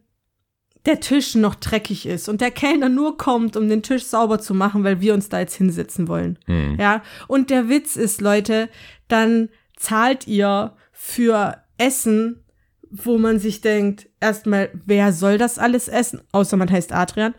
der 0.86 1.00
Tisch 1.00 1.34
noch 1.34 1.54
dreckig 1.54 2.06
ist 2.06 2.28
und 2.28 2.40
der 2.40 2.50
Kellner 2.50 2.88
nur 2.88 3.18
kommt, 3.18 3.56
um 3.56 3.68
den 3.68 3.82
Tisch 3.82 4.04
sauber 4.04 4.38
zu 4.38 4.54
machen, 4.54 4.82
weil 4.84 5.00
wir 5.00 5.14
uns 5.14 5.28
da 5.28 5.40
jetzt 5.40 5.56
hinsetzen 5.56 6.08
wollen. 6.08 6.38
Hm. 6.46 6.78
Ja, 6.78 7.02
und 7.28 7.50
der 7.50 7.68
Witz 7.68 7.96
ist, 7.96 8.20
Leute, 8.20 8.68
dann 9.08 9.50
zahlt 9.76 10.26
ihr 10.26 10.74
für 10.92 11.62
Essen, 11.76 12.44
wo 12.90 13.18
man 13.18 13.38
sich 13.38 13.60
denkt, 13.60 14.08
erstmal, 14.20 14.70
wer 14.72 15.12
soll 15.12 15.38
das 15.38 15.58
alles 15.58 15.88
essen? 15.88 16.22
Außer 16.32 16.56
man 16.56 16.70
heißt 16.70 16.92
Adrian. 16.92 17.34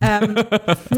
Ähm, 0.00 0.36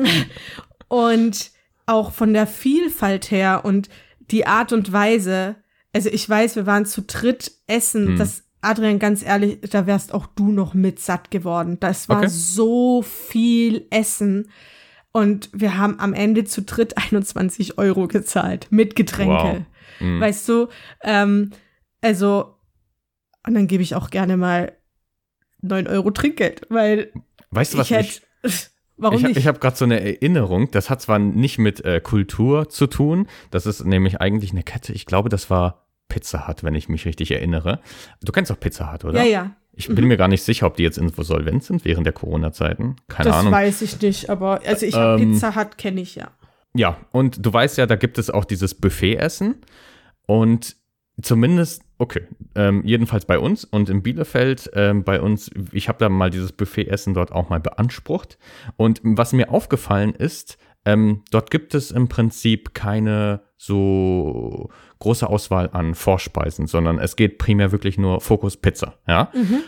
und 0.89 1.51
auch 1.87 2.13
von 2.13 2.33
der 2.33 2.47
Vielfalt 2.47 3.31
her 3.31 3.63
und 3.65 3.89
die 4.31 4.47
Art 4.47 4.73
und 4.73 4.93
Weise. 4.93 5.57
Also 5.93 6.09
ich 6.09 6.29
weiß, 6.29 6.57
wir 6.57 6.67
waren 6.67 6.87
zu 6.87 7.03
dritt 7.03 7.53
essen. 7.67 8.09
Hm. 8.09 8.17
Das 8.17 8.44
Adrian, 8.65 8.99
ganz 8.99 9.25
ehrlich, 9.25 9.61
da 9.71 9.87
wärst 9.87 10.13
auch 10.15 10.27
du 10.27 10.51
noch 10.51 10.75
mit 10.75 10.99
satt 11.01 11.31
geworden. 11.31 11.79
Das 11.81 12.09
war 12.09 12.19
Okay. 12.19 12.29
so 12.29 13.03
viel 13.03 13.87
Essen. 13.91 14.51
Und 15.13 15.49
wir 15.53 15.79
haben 15.79 16.01
am 16.01 16.13
Ende 16.13 16.45
zu 16.45 16.63
dritt 16.63 16.97
21 17.13 17.79
Euro 17.79 18.09
gezahlt 18.09 18.69
mit 18.71 18.97
Getränke. 18.97 19.33
Wow. 19.33 19.63
Hm. 19.99 20.21
Weißt 20.21 20.49
du, 20.49 20.69
ähm, 21.03 21.51
also, 22.01 22.57
und 23.47 23.55
dann 23.55 23.67
gebe 23.67 23.83
ich 23.83 23.95
auch 23.95 24.11
gerne 24.11 24.37
mal 24.37 24.73
9 25.63 25.87
Euro 25.87 26.11
Trinkgeld, 26.11 26.63
weil 26.69 27.13
Weißt 27.51 27.75
du, 27.75 27.79
was 27.79 27.91
ich 27.91 27.97
hätte. 27.97 28.21
Warum 28.97 29.19
ich, 29.19 29.25
nicht? 29.25 29.37
Ich 29.37 29.47
habe 29.49 29.59
gerade 29.59 29.77
so 29.77 29.85
eine 29.85 30.01
Erinnerung, 30.01 30.71
das 30.71 30.89
hat 30.89 31.03
zwar 31.03 31.19
nicht 31.19 31.59
mit 31.59 31.85
äh, 31.85 32.01
Kultur 32.01 32.69
zu 32.69 32.87
tun, 32.87 33.27
das 33.51 33.67
ist 33.67 33.85
nämlich 33.85 34.21
eigentlich 34.21 34.53
eine 34.53 34.63
Kette, 34.63 34.93
ich 34.93 35.05
glaube, 35.05 35.29
das 35.29 35.51
war 35.51 35.84
Pizza 36.09 36.47
Hut, 36.49 36.63
wenn 36.65 36.75
ich 36.75 36.89
mich 36.89 37.05
richtig 37.07 37.31
erinnere. 37.31 37.81
Du 38.23 38.33
kennst 38.33 38.51
doch 38.51 38.61
Pizza 38.61 38.93
Hut, 38.93 39.05
oder? 39.05 39.23
ja, 39.23 39.29
ja. 39.29 39.51
Ich 39.77 39.89
bin 39.89 40.07
mir 40.07 40.17
gar 40.17 40.29
nicht 40.29 40.45
sicher, 40.45 40.69
ob 40.69 40.77
die 40.77 40.85
jetzt 40.85 40.99
insolvent 40.99 41.65
sind 41.65 41.85
während 41.85 42.07
der 42.07 42.13
Corona-Zeiten. 42.13 42.95
Keine 43.09 43.31
Das 43.31 43.39
Ahnung. 43.39 43.53
weiß 43.53 43.83
ich 43.83 44.01
nicht, 44.01 44.31
aber 44.31 44.61
also 44.65 44.87
ich 44.87 44.95
Ähm, 44.95 45.33
Pizza 45.33 45.57
Hut 45.57 45.77
kenne 45.79 46.01
ich 46.01 46.15
ja. 46.15 46.29
Ja, 46.77 46.97
und 47.11 47.45
du 47.45 47.53
weißt 47.53 47.79
ja, 47.79 47.87
da 47.87 47.97
gibt 47.97 48.19
es 48.19 48.31
auch 48.31 48.45
dieses 48.45 48.75
Buffet-Essen. 48.75 49.57
Und 50.27 50.77
Zumindest, 51.23 51.83
okay, 51.99 52.27
ähm, 52.57 52.83
jedenfalls 52.85 53.25
bei 53.25 53.39
uns 53.39 53.65
und 53.65 53.89
in 53.89 54.03
Bielefeld, 54.03 54.69
ähm, 54.75 55.05
bei 55.05 55.21
uns, 55.21 55.49
ich 55.71 55.89
habe 55.89 55.99
da 56.01 56.09
mal 56.09 56.29
dieses 56.29 56.51
Buffetessen 56.51 57.15
dort 57.15 57.31
auch 57.31 57.49
mal 57.51 57.61
beansprucht. 57.61 58.37
Und 58.77 59.01
was 59.05 59.33
mir 59.33 59.49
aufgefallen 59.51 60.13
ist, 60.13 60.59
ähm, 60.85 61.23
dort 61.31 61.51
gibt 61.51 61.75
es 61.75 61.91
im 61.91 62.09
Prinzip 62.09 62.75
keine 62.75 63.43
so 63.57 64.71
große 64.99 65.29
Auswahl 65.29 65.71
an 65.73 65.95
Vorspeisen, 65.95 66.67
sondern 66.67 66.99
es 66.99 67.17
geht 67.17 67.39
primär 67.39 67.73
wirklich 67.73 67.99
nur 67.99 68.21
Fokus 68.21 68.57
Pizza, 68.57 68.95
ja. 69.07 69.31
Mhm. 69.35 69.61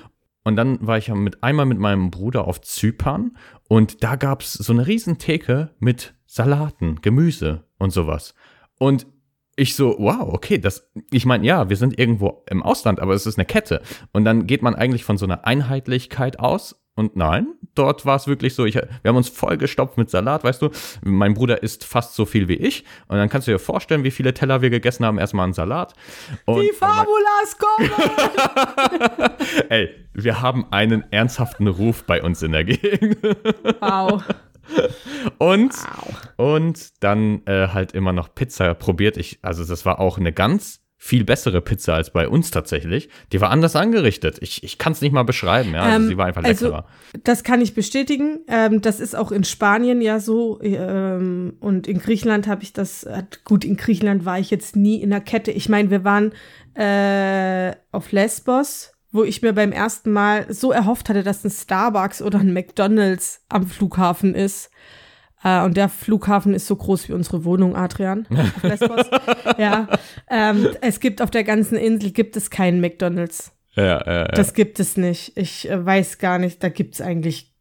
Und 0.44 0.54
dann 0.54 0.86
war 0.86 0.96
ich 0.96 1.08
mit 1.08 1.42
einmal 1.42 1.66
mit 1.66 1.78
meinem 1.78 2.10
Bruder 2.10 2.46
auf 2.46 2.60
Zypern 2.60 3.36
und 3.68 4.04
da 4.04 4.14
gab 4.14 4.42
es 4.42 4.52
so 4.52 4.72
eine 4.72 4.86
riesen 4.86 5.18
Theke 5.18 5.74
mit 5.80 6.14
Salaten, 6.26 7.00
Gemüse 7.02 7.64
und 7.78 7.90
sowas. 7.90 8.34
Und 8.78 9.06
ich 9.56 9.74
so, 9.74 9.96
wow, 9.98 10.32
okay, 10.32 10.58
das, 10.58 10.90
ich 11.10 11.24
meine, 11.24 11.44
ja, 11.46 11.68
wir 11.68 11.76
sind 11.76 11.98
irgendwo 11.98 12.44
im 12.48 12.62
Ausland, 12.62 13.00
aber 13.00 13.14
es 13.14 13.26
ist 13.26 13.38
eine 13.38 13.46
Kette. 13.46 13.82
Und 14.12 14.24
dann 14.24 14.46
geht 14.46 14.62
man 14.62 14.74
eigentlich 14.74 15.04
von 15.04 15.16
so 15.16 15.24
einer 15.24 15.46
Einheitlichkeit 15.46 16.38
aus. 16.38 16.85
Und 16.96 17.14
nein, 17.14 17.48
dort 17.74 18.06
war 18.06 18.16
es 18.16 18.26
wirklich 18.26 18.54
so, 18.54 18.64
ich, 18.64 18.74
wir 18.74 18.88
haben 19.04 19.16
uns 19.16 19.28
vollgestopft 19.28 19.98
mit 19.98 20.08
Salat, 20.08 20.44
weißt 20.44 20.62
du. 20.62 20.70
Mein 21.04 21.34
Bruder 21.34 21.62
isst 21.62 21.84
fast 21.84 22.14
so 22.14 22.24
viel 22.24 22.48
wie 22.48 22.54
ich. 22.54 22.84
Und 23.06 23.18
dann 23.18 23.28
kannst 23.28 23.46
du 23.46 23.52
dir 23.52 23.58
vorstellen, 23.58 24.02
wie 24.02 24.10
viele 24.10 24.32
Teller 24.32 24.62
wir 24.62 24.70
gegessen 24.70 25.04
haben. 25.04 25.18
Erstmal 25.18 25.44
einen 25.44 25.52
Salat. 25.52 25.92
Und 26.46 26.62
Die 26.62 26.72
Fabulas 26.72 27.58
kommen! 27.58 27.90
Ey, 29.68 29.90
wir 30.14 30.40
haben 30.40 30.72
einen 30.72 31.04
ernsthaften 31.12 31.68
Ruf 31.68 32.04
bei 32.04 32.22
uns 32.22 32.42
in 32.42 32.52
der 32.52 32.64
Gegend. 32.64 33.18
Wow. 33.80 34.24
und, 35.38 35.74
wow. 35.74 36.28
und 36.36 37.04
dann 37.04 37.42
äh, 37.46 37.68
halt 37.68 37.92
immer 37.92 38.14
noch 38.14 38.34
Pizza 38.34 38.72
probiert. 38.72 39.18
Ich, 39.18 39.38
also 39.42 39.66
das 39.66 39.84
war 39.84 40.00
auch 40.00 40.16
eine 40.16 40.32
ganz 40.32 40.80
viel 40.98 41.24
bessere 41.24 41.60
Pizza 41.60 41.94
als 41.94 42.10
bei 42.10 42.28
uns 42.28 42.50
tatsächlich. 42.50 43.08
Die 43.32 43.40
war 43.40 43.50
anders 43.50 43.76
angerichtet. 43.76 44.38
Ich, 44.40 44.64
ich 44.64 44.78
kann 44.78 44.92
es 44.92 45.02
nicht 45.02 45.12
mal 45.12 45.24
beschreiben. 45.24 45.74
Ja? 45.74 45.82
Also 45.82 45.96
ähm, 45.96 46.08
sie 46.08 46.16
war 46.16 46.26
einfach 46.26 46.42
also, 46.42 46.66
leckerer. 46.66 46.86
Das 47.22 47.44
kann 47.44 47.60
ich 47.60 47.74
bestätigen. 47.74 48.40
Ähm, 48.48 48.80
das 48.80 49.00
ist 49.00 49.14
auch 49.14 49.30
in 49.30 49.44
Spanien 49.44 50.00
ja 50.00 50.20
so. 50.20 50.60
Ähm, 50.62 51.54
und 51.60 51.86
in 51.86 51.98
Griechenland 51.98 52.46
habe 52.46 52.62
ich 52.62 52.72
das. 52.72 53.06
Gut, 53.44 53.64
in 53.64 53.76
Griechenland 53.76 54.24
war 54.24 54.38
ich 54.38 54.50
jetzt 54.50 54.74
nie 54.74 55.00
in 55.00 55.10
der 55.10 55.20
Kette. 55.20 55.50
Ich 55.50 55.68
meine, 55.68 55.90
wir 55.90 56.04
waren 56.04 56.32
äh, 56.74 57.76
auf 57.92 58.12
Lesbos 58.12 58.92
wo 59.12 59.24
ich 59.24 59.40
mir 59.40 59.54
beim 59.54 59.72
ersten 59.72 60.12
Mal 60.12 60.52
so 60.52 60.72
erhofft 60.72 61.08
hatte, 61.08 61.22
dass 61.22 61.42
ein 61.42 61.50
Starbucks 61.50 62.20
oder 62.20 62.38
ein 62.38 62.52
McDonald's 62.52 63.40
am 63.48 63.66
Flughafen 63.66 64.34
ist. 64.34 64.70
Äh, 65.46 65.62
und 65.62 65.76
der 65.76 65.88
Flughafen 65.88 66.54
ist 66.54 66.66
so 66.66 66.74
groß 66.74 67.08
wie 67.08 67.12
unsere 67.12 67.44
Wohnung, 67.44 67.76
Adrian. 67.76 68.26
Ja. 69.58 69.88
Ähm, 70.28 70.68
es 70.82 71.00
gibt 71.00 71.22
auf 71.22 71.30
der 71.30 71.44
ganzen 71.44 71.78
Insel 71.78 72.10
gibt 72.10 72.36
es 72.36 72.50
keinen 72.50 72.80
McDonald's. 72.80 73.52
Ja, 73.74 73.84
ja, 73.84 74.06
ja. 74.06 74.24
Das 74.24 74.52
gibt 74.52 74.80
es 74.80 74.96
nicht. 74.96 75.36
Ich 75.36 75.70
äh, 75.70 75.84
weiß 75.84 76.18
gar 76.18 76.38
nicht, 76.38 76.62
da 76.62 76.68
gibt 76.68 76.94
es 76.94 77.00
eigentlich, 77.00 77.54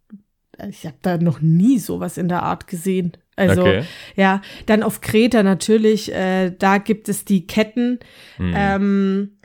ich 0.67 0.85
habe 0.85 0.97
da 1.01 1.17
noch 1.17 1.41
nie 1.41 1.77
sowas 1.79 2.17
in 2.17 2.27
der 2.27 2.43
Art 2.43 2.67
gesehen. 2.67 3.13
Also 3.35 3.61
okay. 3.61 3.83
ja, 4.15 4.41
dann 4.65 4.83
auf 4.83 4.99
Kreta 4.99 5.43
natürlich, 5.43 6.11
äh, 6.13 6.51
da 6.51 6.79
gibt 6.79 7.07
es 7.07 7.23
die 7.23 7.47
Ketten. 7.47 7.99
Hm. 8.37 8.53
Ähm, 8.55 9.37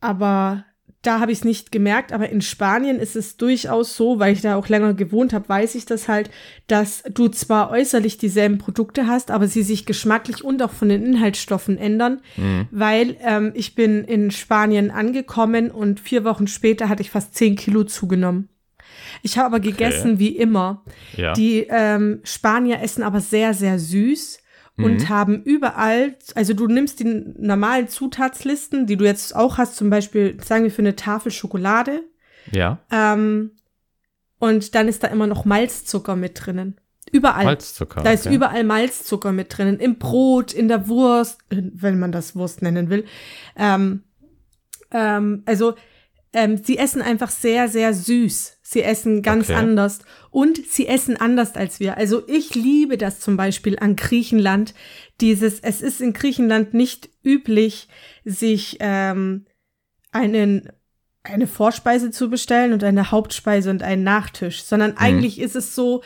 aber 0.00 0.64
da 1.04 1.20
habe 1.20 1.32
ich 1.32 1.38
es 1.38 1.44
nicht 1.44 1.70
gemerkt, 1.70 2.12
aber 2.12 2.30
in 2.30 2.40
Spanien 2.40 2.98
ist 2.98 3.14
es 3.14 3.36
durchaus 3.36 3.96
so, 3.96 4.18
weil 4.18 4.32
ich 4.32 4.40
da 4.40 4.56
auch 4.56 4.68
länger 4.68 4.94
gewohnt 4.94 5.32
habe, 5.32 5.48
weiß 5.48 5.74
ich 5.74 5.86
das 5.86 6.08
halt, 6.08 6.30
dass 6.66 7.02
du 7.12 7.28
zwar 7.28 7.70
äußerlich 7.70 8.18
dieselben 8.18 8.58
Produkte 8.58 9.06
hast, 9.06 9.30
aber 9.30 9.46
sie 9.46 9.62
sich 9.62 9.86
geschmacklich 9.86 10.42
und 10.42 10.62
auch 10.62 10.72
von 10.72 10.88
den 10.88 11.04
Inhaltsstoffen 11.04 11.78
ändern, 11.78 12.20
mhm. 12.36 12.68
weil 12.70 13.16
ähm, 13.22 13.52
ich 13.54 13.74
bin 13.74 14.04
in 14.04 14.30
Spanien 14.30 14.90
angekommen 14.90 15.70
und 15.70 16.00
vier 16.00 16.24
Wochen 16.24 16.46
später 16.46 16.88
hatte 16.88 17.02
ich 17.02 17.10
fast 17.10 17.34
zehn 17.34 17.54
Kilo 17.56 17.84
zugenommen. 17.84 18.48
Ich 19.22 19.38
habe 19.38 19.46
aber 19.46 19.60
gegessen 19.60 20.12
okay. 20.12 20.18
wie 20.18 20.36
immer. 20.36 20.82
Ja. 21.16 21.32
Die 21.34 21.66
ähm, 21.68 22.20
Spanier 22.24 22.80
essen 22.82 23.02
aber 23.02 23.20
sehr, 23.20 23.54
sehr 23.54 23.78
süß 23.78 24.38
und 24.76 25.02
mhm. 25.02 25.08
haben 25.08 25.42
überall, 25.44 26.16
also 26.34 26.52
du 26.52 26.66
nimmst 26.66 27.00
die 27.00 27.04
normalen 27.04 27.88
Zutatslisten, 27.88 28.86
die 28.86 28.96
du 28.96 29.04
jetzt 29.04 29.34
auch 29.36 29.56
hast, 29.58 29.76
zum 29.76 29.88
Beispiel, 29.88 30.36
sagen 30.42 30.64
wir 30.64 30.70
für 30.70 30.82
eine 30.82 30.96
Tafel 30.96 31.30
Schokolade. 31.30 32.02
Ja. 32.50 32.78
Ähm, 32.90 33.52
und 34.38 34.74
dann 34.74 34.88
ist 34.88 35.02
da 35.02 35.08
immer 35.08 35.26
noch 35.26 35.44
Malzzucker 35.44 36.16
mit 36.16 36.44
drinnen. 36.44 36.76
Überall. 37.12 37.44
Malzzucker. 37.44 38.02
Da 38.02 38.10
ist 38.10 38.26
okay. 38.26 38.34
überall 38.34 38.64
Malzzucker 38.64 39.30
mit 39.30 39.56
drinnen. 39.56 39.78
Im 39.78 39.98
Brot, 39.98 40.52
in 40.52 40.66
der 40.66 40.88
Wurst, 40.88 41.38
wenn 41.50 41.98
man 41.98 42.10
das 42.10 42.34
Wurst 42.34 42.60
nennen 42.60 42.90
will. 42.90 43.04
Ähm, 43.56 44.02
ähm, 44.90 45.42
also 45.46 45.74
ähm, 46.32 46.56
sie 46.62 46.78
essen 46.78 47.00
einfach 47.00 47.30
sehr, 47.30 47.68
sehr 47.68 47.94
süß. 47.94 48.58
Sie 48.62 48.82
essen 48.82 49.22
ganz 49.22 49.50
okay. 49.50 49.58
anders 49.58 50.00
und 50.34 50.66
sie 50.66 50.88
essen 50.88 51.16
anders 51.16 51.54
als 51.54 51.78
wir. 51.78 51.96
Also 51.96 52.26
ich 52.26 52.56
liebe 52.56 52.98
das 52.98 53.20
zum 53.20 53.36
Beispiel 53.36 53.78
an 53.78 53.94
Griechenland. 53.94 54.74
Dieses, 55.20 55.60
es 55.60 55.80
ist 55.80 56.00
in 56.00 56.12
Griechenland 56.12 56.74
nicht 56.74 57.08
üblich, 57.24 57.86
sich 58.24 58.78
ähm, 58.80 59.46
einen 60.10 60.70
eine 61.22 61.46
Vorspeise 61.46 62.10
zu 62.10 62.28
bestellen 62.28 62.72
und 62.72 62.82
eine 62.82 63.12
Hauptspeise 63.12 63.70
und 63.70 63.82
einen 63.82 64.02
Nachtisch, 64.02 64.64
sondern 64.64 64.90
mhm. 64.90 64.98
eigentlich 64.98 65.40
ist 65.40 65.54
es 65.54 65.74
so, 65.74 66.02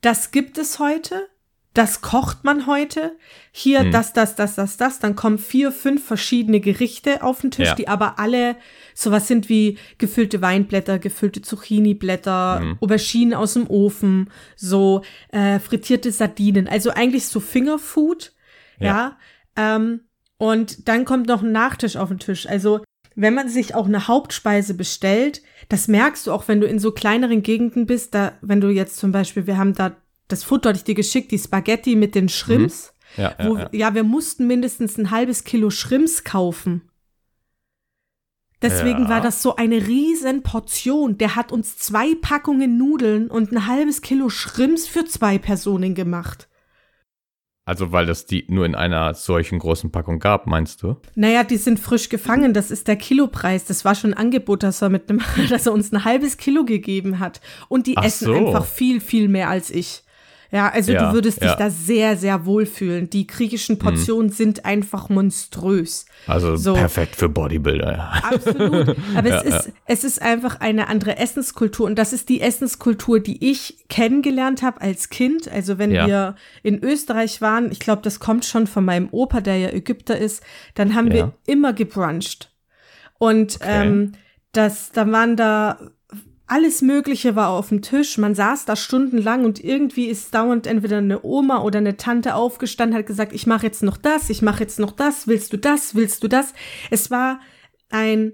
das 0.00 0.32
gibt 0.32 0.58
es 0.58 0.80
heute, 0.80 1.28
das 1.72 2.00
kocht 2.00 2.42
man 2.42 2.66
heute. 2.66 3.16
Hier, 3.52 3.80
hm. 3.80 3.92
das, 3.92 4.12
das, 4.12 4.34
das, 4.34 4.56
das, 4.56 4.76
das. 4.76 4.98
Dann 4.98 5.14
kommen 5.14 5.38
vier, 5.38 5.70
fünf 5.70 6.04
verschiedene 6.04 6.58
Gerichte 6.58 7.22
auf 7.22 7.40
den 7.42 7.52
Tisch, 7.52 7.68
ja. 7.68 7.74
die 7.76 7.86
aber 7.86 8.18
alle 8.18 8.56
sowas 8.98 9.28
sind 9.28 9.48
wie 9.48 9.78
gefüllte 9.98 10.42
Weinblätter, 10.42 10.98
gefüllte 10.98 11.42
Zucchiniblätter, 11.42 12.60
hm. 12.60 12.78
Auberginen 12.80 13.34
aus 13.34 13.54
dem 13.54 13.68
Ofen, 13.68 14.30
so 14.56 15.02
äh, 15.30 15.58
frittierte 15.58 16.10
Sardinen. 16.10 16.66
Also 16.66 16.90
eigentlich 16.90 17.26
so 17.26 17.40
Fingerfood. 17.40 18.32
Ja. 18.80 19.16
ja 19.56 19.76
ähm, 19.76 20.00
und 20.36 20.88
dann 20.88 21.04
kommt 21.04 21.28
noch 21.28 21.42
ein 21.42 21.52
Nachtisch 21.52 21.96
auf 21.96 22.08
den 22.08 22.18
Tisch. 22.18 22.48
Also 22.48 22.80
wenn 23.14 23.34
man 23.34 23.48
sich 23.48 23.74
auch 23.74 23.86
eine 23.86 24.08
Hauptspeise 24.08 24.74
bestellt, 24.74 25.42
das 25.68 25.88
merkst 25.88 26.26
du 26.26 26.32
auch, 26.32 26.46
wenn 26.48 26.60
du 26.60 26.66
in 26.66 26.78
so 26.78 26.92
kleineren 26.92 27.42
Gegenden 27.42 27.86
bist, 27.86 28.14
da, 28.14 28.32
wenn 28.40 28.60
du 28.60 28.68
jetzt 28.68 28.96
zum 28.96 29.12
Beispiel, 29.12 29.46
wir 29.46 29.58
haben 29.58 29.74
da 29.74 29.96
das 30.28 30.50
hatte 30.50 30.72
ich 30.72 30.84
dir 30.84 30.94
geschickt, 30.94 31.30
die 31.30 31.38
Spaghetti 31.38 31.96
mit 31.96 32.14
den 32.14 32.28
Shrimps. 32.28 32.92
Mhm. 33.16 33.22
Ja, 33.22 33.34
ja, 33.38 33.48
wo, 33.48 33.56
ja. 33.56 33.68
ja, 33.72 33.94
wir 33.94 34.04
mussten 34.04 34.46
mindestens 34.46 34.98
ein 34.98 35.10
halbes 35.10 35.44
Kilo 35.44 35.70
Shrimps 35.70 36.24
kaufen. 36.24 36.87
Deswegen 38.60 39.04
ja. 39.04 39.08
war 39.08 39.20
das 39.20 39.42
so 39.42 39.56
eine 39.56 39.86
riesen 39.86 40.42
Portion. 40.42 41.16
Der 41.18 41.36
hat 41.36 41.52
uns 41.52 41.76
zwei 41.78 42.14
Packungen 42.20 42.76
Nudeln 42.76 43.30
und 43.30 43.52
ein 43.52 43.66
halbes 43.66 44.02
Kilo 44.02 44.28
Shrimps 44.28 44.86
für 44.88 45.04
zwei 45.04 45.38
Personen 45.38 45.94
gemacht. 45.94 46.48
Also 47.68 47.92
weil 47.92 48.06
das 48.06 48.24
die 48.24 48.46
nur 48.48 48.64
in 48.64 48.74
einer 48.74 49.12
solchen 49.12 49.58
großen 49.58 49.92
Packung 49.92 50.20
gab, 50.20 50.46
meinst 50.46 50.82
du? 50.82 50.96
Naja, 51.14 51.44
die 51.44 51.58
sind 51.58 51.78
frisch 51.78 52.08
gefangen. 52.08 52.54
Das 52.54 52.70
ist 52.70 52.88
der 52.88 52.96
Kilopreis. 52.96 53.66
Das 53.66 53.84
war 53.84 53.94
schon 53.94 54.14
ein 54.14 54.18
Angebot, 54.18 54.62
dass 54.62 54.80
er, 54.80 54.88
mit 54.88 55.10
einem, 55.10 55.20
dass 55.50 55.66
er 55.66 55.72
uns 55.72 55.92
ein 55.92 56.04
halbes 56.04 56.38
Kilo 56.38 56.64
gegeben 56.64 57.18
hat. 57.18 57.42
Und 57.68 57.86
die 57.86 57.98
Ach 57.98 58.04
essen 58.04 58.24
so. 58.24 58.34
einfach 58.34 58.64
viel, 58.64 59.02
viel 59.02 59.28
mehr 59.28 59.50
als 59.50 59.70
ich. 59.70 60.02
Ja, 60.50 60.70
also 60.70 60.92
ja, 60.92 61.08
du 61.08 61.14
würdest 61.14 61.42
dich 61.42 61.52
da 61.52 61.68
sehr, 61.68 62.16
sehr 62.16 62.46
wohlfühlen. 62.46 63.10
Die 63.10 63.26
griechischen 63.26 63.74
mhm. 63.74 63.80
Portionen 63.80 64.26
mhm. 64.28 64.32
sind 64.32 64.64
einfach 64.64 65.10
monströs. 65.10 66.06
Also 66.26 66.56
so. 66.56 66.72
perfekt 66.72 67.16
für 67.16 67.28
Bodybuilder, 67.28 67.92
ja. 67.92 68.12
Absolut. 68.22 68.96
Aber 69.14 69.28
ja, 69.28 69.42
es, 69.42 69.44
ist, 69.44 69.72
es 69.84 70.04
ist 70.04 70.22
einfach 70.22 70.60
eine 70.60 70.88
andere 70.88 71.18
Essenskultur. 71.18 71.86
Und 71.86 71.98
das 71.98 72.14
ist 72.14 72.30
die 72.30 72.40
Essenskultur, 72.40 73.20
die 73.20 73.50
ich 73.50 73.84
kennengelernt 73.88 74.62
habe 74.62 74.80
als 74.80 75.10
Kind. 75.10 75.50
Also 75.50 75.76
wenn 75.76 75.90
wir 75.90 76.34
in 76.62 76.82
Österreich 76.82 77.42
waren, 77.42 77.70
ich 77.70 77.80
glaube, 77.80 78.00
das 78.00 78.18
kommt 78.18 78.46
schon 78.46 78.66
von 78.66 78.86
meinem 78.86 79.08
Opa, 79.10 79.42
der 79.42 79.58
ja 79.58 79.68
Ägypter 79.68 80.16
ist, 80.16 80.42
dann 80.74 80.94
haben 80.94 81.12
wir 81.12 81.34
immer 81.46 81.74
gebruncht. 81.74 82.52
Und 83.18 83.56
okay. 83.56 83.86
ähm, 83.86 84.12
das, 84.52 84.92
da 84.92 85.10
waren 85.10 85.36
da 85.36 85.78
alles 86.48 86.80
Mögliche 86.82 87.36
war 87.36 87.50
auf 87.50 87.68
dem 87.68 87.82
Tisch. 87.82 88.16
Man 88.18 88.34
saß 88.34 88.64
da 88.64 88.74
stundenlang 88.74 89.44
und 89.44 89.62
irgendwie 89.62 90.06
ist 90.06 90.34
dauernd 90.34 90.66
entweder 90.66 90.98
eine 90.98 91.22
Oma 91.22 91.60
oder 91.60 91.78
eine 91.78 91.96
Tante 91.96 92.34
aufgestanden, 92.34 92.98
hat 92.98 93.06
gesagt, 93.06 93.32
ich 93.32 93.46
mache 93.46 93.66
jetzt 93.66 93.82
noch 93.82 93.98
das, 93.98 94.30
ich 94.30 94.40
mache 94.42 94.60
jetzt 94.60 94.78
noch 94.78 94.92
das, 94.92 95.28
willst 95.28 95.52
du 95.52 95.58
das, 95.58 95.94
willst 95.94 96.24
du 96.24 96.28
das? 96.28 96.54
Es 96.90 97.10
war 97.10 97.40
ein 97.90 98.32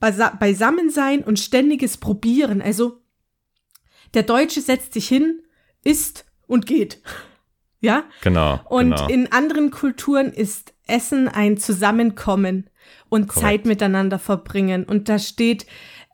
Beisammensein 0.00 1.22
und 1.22 1.38
ständiges 1.38 1.98
Probieren. 1.98 2.62
Also 2.62 3.02
der 4.14 4.22
Deutsche 4.22 4.62
setzt 4.62 4.94
sich 4.94 5.06
hin, 5.06 5.42
isst 5.84 6.24
und 6.46 6.66
geht. 6.66 7.00
Ja? 7.80 8.02
Genau. 8.22 8.58
Und 8.68 8.96
genau. 8.96 9.06
in 9.06 9.30
anderen 9.30 9.70
Kulturen 9.70 10.32
ist 10.32 10.74
Essen 10.88 11.28
ein 11.28 11.58
Zusammenkommen 11.58 12.68
und 13.08 13.28
Korrekt. 13.28 13.40
Zeit 13.40 13.66
miteinander 13.66 14.18
verbringen. 14.18 14.82
Und 14.82 15.08
da 15.08 15.20
steht, 15.20 15.64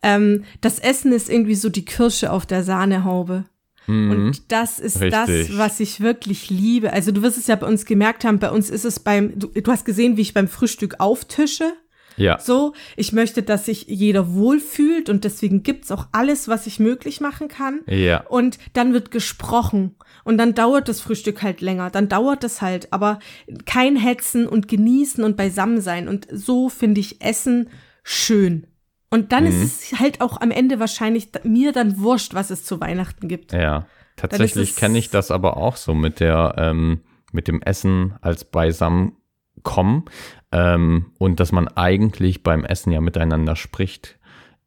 ähm, 0.05 0.45
das 0.61 0.79
Essen 0.79 1.13
ist 1.13 1.31
irgendwie 1.31 1.55
so 1.55 1.71
die 1.71 1.85
Kirsche 1.85 2.31
auf 2.31 2.45
der 2.45 2.63
Sahnehaube. 2.63 3.47
Mhm. 3.87 4.11
Und 4.11 4.53
das 4.53 4.79
ist 4.79 5.01
das, 5.01 5.29
Richtig. 5.29 5.59
was 5.59 5.81
ich 5.81 6.01
wirklich 6.01 6.51
liebe. 6.51 6.93
Also 6.93 7.11
du 7.11 7.23
wirst 7.23 7.39
es 7.39 7.47
ja 7.47 7.57
bei 7.57 7.67
uns 7.67 7.87
gemerkt 7.87 8.25
haben, 8.25 8.39
bei 8.39 8.51
uns 8.51 8.71
ist 8.71 8.85
es 8.85 9.01
beim, 9.01 9.39
du, 9.39 9.49
du 9.49 9.73
hast 9.73 9.85
gesehen, 9.85 10.17
wie 10.17 10.23
ich 10.23 10.35
beim 10.35 10.47
Frühstück 10.47 11.01
auftische. 11.01 11.73
Ja. 12.17 12.39
So, 12.39 12.75
ich 12.97 13.13
möchte, 13.13 13.43
dass 13.43 13.65
sich 13.65 13.87
jeder 13.89 14.35
wohlfühlt 14.35 15.09
und 15.09 15.25
deswegen 15.25 15.63
gibt's 15.63 15.91
auch 15.91 16.07
alles, 16.13 16.47
was 16.47 16.67
ich 16.67 16.79
möglich 16.79 17.21
machen 17.21 17.49
kann. 17.49 17.81
Ja. 17.87 18.25
Und 18.29 18.59
dann 18.75 18.93
wird 18.93 19.11
gesprochen. 19.11 19.97
Und 20.23 20.39
dann 20.39 20.55
dauert 20.55 20.89
das 20.89 21.01
Frühstück 21.01 21.43
halt 21.43 21.61
länger. 21.61 21.91
Dann 21.91 22.09
dauert 22.09 22.45
es 22.45 22.63
halt. 22.63 22.93
Aber 22.93 23.19
kein 23.67 23.97
Hetzen 23.97 24.47
und 24.47 24.69
genießen 24.69 25.25
und 25.25 25.37
beisammen 25.37 25.81
sein. 25.81 26.07
Und 26.09 26.29
so 26.31 26.69
finde 26.69 27.01
ich 27.01 27.21
Essen 27.21 27.69
schön. 28.05 28.67
Und 29.15 29.31
dann 29.31 29.45
Mhm. 29.45 29.51
ist 29.63 29.93
es 29.93 30.01
halt 30.01 30.21
auch 30.21 30.41
am 30.41 30.51
Ende 30.51 30.81
wahrscheinlich 30.81 31.29
mir 31.45 31.71
dann 31.71 32.01
wurscht, 32.01 32.35
was 32.35 32.51
es 32.51 32.65
zu 32.65 32.81
Weihnachten 32.81 33.29
gibt. 33.29 33.53
Ja, 33.53 33.87
tatsächlich 34.17 34.75
kenne 34.75 34.99
ich 34.99 35.09
das 35.09 35.31
aber 35.31 35.57
auch 35.57 35.77
so 35.77 35.95
mit 35.95 36.19
der, 36.19 36.57
ähm, 36.59 37.03
mit 37.31 37.47
dem 37.47 37.63
Essen 37.63 38.15
als 38.23 38.45
Beisammenkommen 38.45 40.07
ähm, 40.51 41.13
und 41.19 41.39
dass 41.39 41.53
man 41.53 41.69
eigentlich 41.69 42.43
beim 42.43 42.65
Essen 42.65 42.91
ja 42.91 43.01
miteinander 43.01 43.55
spricht, 43.55 44.19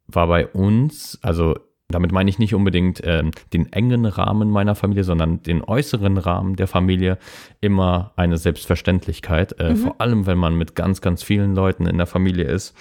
war 0.06 0.28
bei 0.28 0.46
uns, 0.46 1.18
also 1.20 1.54
damit 1.88 2.12
meine 2.12 2.30
ich 2.30 2.38
nicht 2.38 2.54
unbedingt 2.54 3.02
ähm, 3.04 3.32
den 3.52 3.70
engen 3.70 4.06
Rahmen 4.06 4.48
meiner 4.48 4.74
Familie, 4.74 5.04
sondern 5.04 5.42
den 5.42 5.62
äußeren 5.62 6.16
Rahmen 6.16 6.56
der 6.56 6.68
Familie 6.68 7.18
immer 7.60 8.12
eine 8.16 8.38
Selbstverständlichkeit, 8.38 9.60
äh, 9.60 9.76
vor 9.76 10.00
allem 10.00 10.24
wenn 10.24 10.38
man 10.38 10.54
mit 10.56 10.74
ganz, 10.74 11.02
ganz 11.02 11.22
vielen 11.22 11.54
Leuten 11.54 11.86
in 11.86 11.98
der 11.98 12.06
Familie 12.06 12.44
ist. 12.44 12.74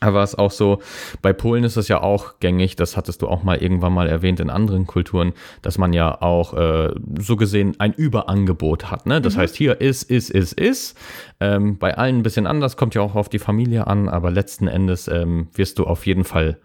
Aber 0.00 0.22
es 0.22 0.30
ist 0.30 0.38
auch 0.38 0.50
so, 0.50 0.80
bei 1.22 1.32
Polen 1.32 1.64
ist 1.64 1.76
es 1.76 1.88
ja 1.88 2.02
auch 2.02 2.38
gängig, 2.40 2.76
das 2.76 2.96
hattest 2.96 3.22
du 3.22 3.28
auch 3.28 3.42
mal 3.42 3.56
irgendwann 3.56 3.92
mal 3.92 4.08
erwähnt 4.08 4.40
in 4.40 4.50
anderen 4.50 4.86
Kulturen, 4.86 5.32
dass 5.62 5.78
man 5.78 5.92
ja 5.92 6.20
auch 6.20 6.52
äh, 6.52 6.92
so 7.18 7.36
gesehen 7.36 7.76
ein 7.78 7.92
Überangebot 7.94 8.90
hat. 8.90 9.06
Ne? 9.06 9.20
Das 9.20 9.36
heißt, 9.36 9.56
hier 9.56 9.80
ist, 9.80 10.02
ist, 10.10 10.30
ist, 10.30 10.52
ist. 10.52 10.98
Ähm, 11.40 11.78
bei 11.78 11.96
allen 11.96 12.18
ein 12.18 12.22
bisschen 12.22 12.46
anders, 12.46 12.76
kommt 12.76 12.94
ja 12.94 13.02
auch 13.02 13.14
auf 13.14 13.28
die 13.28 13.38
Familie 13.38 13.86
an, 13.86 14.08
aber 14.08 14.30
letzten 14.30 14.68
Endes 14.68 15.08
ähm, 15.08 15.48
wirst 15.54 15.78
du 15.78 15.84
auf 15.84 16.06
jeden 16.06 16.24
Fall 16.24 16.58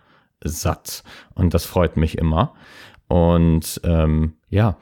satt. 0.43 1.03
Und 1.33 1.53
das 1.53 1.65
freut 1.65 1.97
mich 1.97 2.17
immer. 2.17 2.53
Und 3.07 3.79
ähm, 3.83 4.33
ja, 4.49 4.77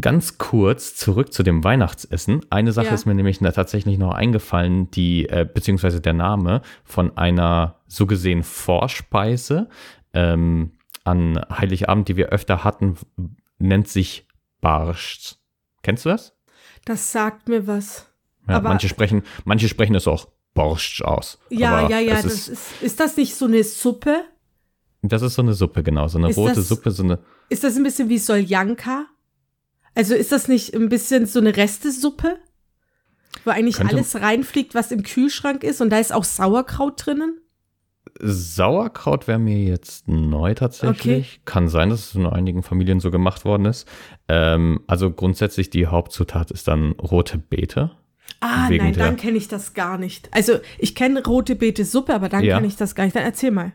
Ganz 0.00 0.38
kurz 0.38 0.94
zurück 0.94 1.32
zu 1.32 1.42
dem 1.42 1.64
Weihnachtsessen. 1.64 2.40
Eine 2.50 2.70
Sache 2.72 2.86
Ja. 2.86 2.94
ist 2.94 3.04
mir 3.06 3.14
nämlich 3.14 3.38
tatsächlich 3.38 3.98
noch 3.98 4.12
eingefallen, 4.14 4.90
die, 4.92 5.28
äh, 5.28 5.44
beziehungsweise 5.52 6.00
der 6.00 6.12
Name 6.12 6.62
von 6.84 7.16
einer 7.16 7.76
so 7.88 8.06
gesehen 8.06 8.42
Vorspeise 8.44 9.68
ähm, 10.14 10.72
an 11.04 11.40
Heiligabend, 11.50 12.08
die 12.08 12.16
wir 12.16 12.28
öfter 12.28 12.62
hatten, 12.64 12.96
nennt 13.58 13.88
sich 13.88 14.26
Barsch. 14.60 15.34
Kennst 15.82 16.04
du 16.04 16.10
das? 16.10 16.34
Das 16.84 17.10
sagt 17.12 17.48
mir 17.48 17.66
was. 17.66 18.06
Ja, 18.48 18.56
Aber- 18.56 18.68
manche 18.70 18.88
sprechen, 18.88 19.22
manche 19.44 19.68
sprechen 19.68 19.94
es 19.94 20.06
auch 20.06 20.28
Borscht 20.54 21.02
aus. 21.02 21.38
Ja, 21.50 21.76
Aber 21.76 21.90
ja, 21.90 21.98
ja. 21.98 22.14
Das 22.14 22.24
ist, 22.24 22.48
ist, 22.48 22.82
ist 22.82 23.00
das 23.00 23.16
nicht 23.16 23.34
so 23.34 23.46
eine 23.46 23.62
Suppe? 23.64 24.22
das 25.02 25.22
ist 25.22 25.34
so 25.34 25.42
eine 25.42 25.54
Suppe, 25.54 25.82
genau. 25.82 26.08
So 26.08 26.18
eine 26.18 26.30
Ist 26.30 26.36
rote 26.36 26.54
das- 26.56 26.68
Suppe, 26.68 26.90
so 26.90 27.02
eine. 27.04 27.18
Ist 27.48 27.62
das 27.64 27.76
ein 27.76 27.82
bisschen 27.84 28.08
wie 28.08 28.18
Soljanka? 28.18 29.06
Also 29.98 30.14
ist 30.14 30.30
das 30.30 30.46
nicht 30.46 30.74
ein 30.74 30.88
bisschen 30.88 31.26
so 31.26 31.40
eine 31.40 31.56
Restesuppe? 31.56 32.38
Wo 33.44 33.50
eigentlich 33.50 33.78
Könnte- 33.78 33.96
alles 33.96 34.14
reinfliegt, 34.14 34.76
was 34.76 34.92
im 34.92 35.02
Kühlschrank 35.02 35.64
ist 35.64 35.80
und 35.80 35.90
da 35.90 35.98
ist 35.98 36.12
auch 36.12 36.22
Sauerkraut 36.22 37.04
drinnen? 37.04 37.40
Sauerkraut 38.20 39.26
wäre 39.26 39.40
mir 39.40 39.58
jetzt 39.62 40.06
neu 40.06 40.54
tatsächlich. 40.54 41.40
Kann 41.44 41.68
sein, 41.68 41.90
dass 41.90 42.06
es 42.10 42.14
in 42.14 42.26
einigen 42.26 42.62
Familien 42.62 43.00
so 43.00 43.10
gemacht 43.10 43.44
worden 43.44 43.64
ist. 43.66 43.88
Ähm, 44.28 44.80
also 44.86 45.10
grundsätzlich 45.10 45.68
die 45.70 45.88
Hauptzutat 45.88 46.52
ist 46.52 46.68
dann 46.68 46.92
rote 46.92 47.38
Beete. 47.38 47.90
Ah, 48.38 48.68
nein, 48.70 48.92
dann 48.94 49.16
kenne 49.16 49.36
ich 49.36 49.48
das 49.48 49.74
gar 49.74 49.98
nicht. 49.98 50.28
Also 50.32 50.60
ich 50.78 50.94
kenne 50.94 51.24
rote 51.24 51.56
Beete 51.56 51.84
Suppe, 51.84 52.14
aber 52.14 52.28
dann 52.28 52.44
Ja. 52.44 52.54
kenne 52.56 52.68
ich 52.68 52.76
das 52.76 52.94
gar 52.94 53.02
nicht. 53.04 53.16
Dann 53.16 53.24
erzähl 53.24 53.50
mal. 53.50 53.72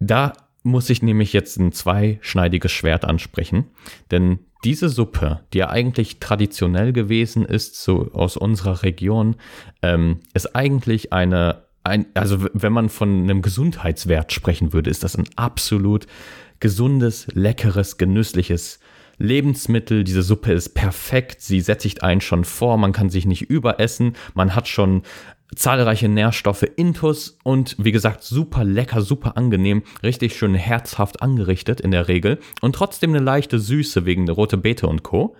Da 0.00 0.32
muss 0.62 0.90
ich 0.90 1.02
nämlich 1.02 1.32
jetzt 1.32 1.56
ein 1.58 1.72
zweischneidiges 1.72 2.70
Schwert 2.72 3.04
ansprechen, 3.04 3.66
denn 4.10 4.40
diese 4.64 4.88
Suppe, 4.88 5.40
die 5.52 5.58
ja 5.58 5.70
eigentlich 5.70 6.20
traditionell 6.20 6.92
gewesen 6.92 7.44
ist, 7.44 7.80
so 7.82 8.10
aus 8.12 8.36
unserer 8.36 8.82
Region, 8.82 9.36
ähm, 9.82 10.20
ist 10.34 10.54
eigentlich 10.56 11.12
eine, 11.12 11.64
ein, 11.84 12.06
also 12.14 12.46
wenn 12.52 12.72
man 12.72 12.88
von 12.88 13.22
einem 13.22 13.42
Gesundheitswert 13.42 14.32
sprechen 14.32 14.72
würde, 14.72 14.90
ist 14.90 15.04
das 15.04 15.16
ein 15.16 15.28
absolut 15.36 16.06
gesundes, 16.60 17.28
leckeres, 17.32 17.98
genüssliches 17.98 18.80
Lebensmittel. 19.18 20.04
Diese 20.04 20.22
Suppe 20.22 20.52
ist 20.52 20.70
perfekt, 20.70 21.40
sie 21.40 21.60
sättigt 21.60 22.02
einen 22.02 22.20
schon 22.20 22.44
vor, 22.44 22.78
man 22.78 22.92
kann 22.92 23.10
sich 23.10 23.26
nicht 23.26 23.42
überessen, 23.42 24.14
man 24.34 24.54
hat 24.54 24.66
schon 24.66 25.02
zahlreiche 25.54 26.08
Nährstoffe 26.08 26.66
intus 26.76 27.38
und 27.42 27.76
wie 27.78 27.92
gesagt, 27.92 28.22
super 28.22 28.64
lecker, 28.64 29.02
super 29.02 29.36
angenehm, 29.36 29.82
richtig 30.02 30.36
schön 30.36 30.54
herzhaft 30.54 31.22
angerichtet 31.22 31.80
in 31.80 31.90
der 31.90 32.08
Regel 32.08 32.38
und 32.60 32.74
trotzdem 32.74 33.10
eine 33.10 33.24
leichte 33.24 33.58
Süße 33.58 34.04
wegen 34.04 34.26
der 34.26 34.34
rote 34.34 34.56
Beete 34.56 34.86
und 34.86 35.02
Co. 35.02 35.36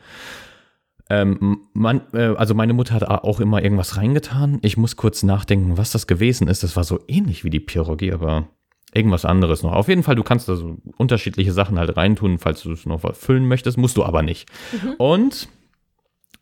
Ähm, 1.10 1.62
man, 1.72 2.02
äh, 2.12 2.34
also 2.36 2.54
meine 2.54 2.74
Mutter 2.74 2.94
hat 2.94 3.04
auch 3.04 3.40
immer 3.40 3.62
irgendwas 3.62 3.96
reingetan. 3.96 4.58
Ich 4.62 4.76
muss 4.76 4.96
kurz 4.96 5.22
nachdenken, 5.22 5.78
was 5.78 5.90
das 5.90 6.06
gewesen 6.06 6.48
ist. 6.48 6.62
Das 6.62 6.76
war 6.76 6.84
so 6.84 7.00
ähnlich 7.08 7.44
wie 7.44 7.50
die 7.50 7.60
Pierogi, 7.60 8.12
aber 8.12 8.48
irgendwas 8.92 9.24
anderes 9.24 9.62
noch. 9.62 9.72
Auf 9.72 9.88
jeden 9.88 10.02
Fall, 10.02 10.16
du 10.16 10.22
kannst 10.22 10.48
da 10.48 10.56
so 10.56 10.76
unterschiedliche 10.96 11.52
Sachen 11.52 11.78
halt 11.78 11.96
reintun, 11.96 12.38
falls 12.38 12.62
du 12.62 12.72
es 12.72 12.84
noch 12.84 13.14
füllen 13.14 13.46
möchtest, 13.46 13.78
musst 13.78 13.96
du 13.96 14.04
aber 14.04 14.22
nicht. 14.22 14.50
Und 14.98 15.48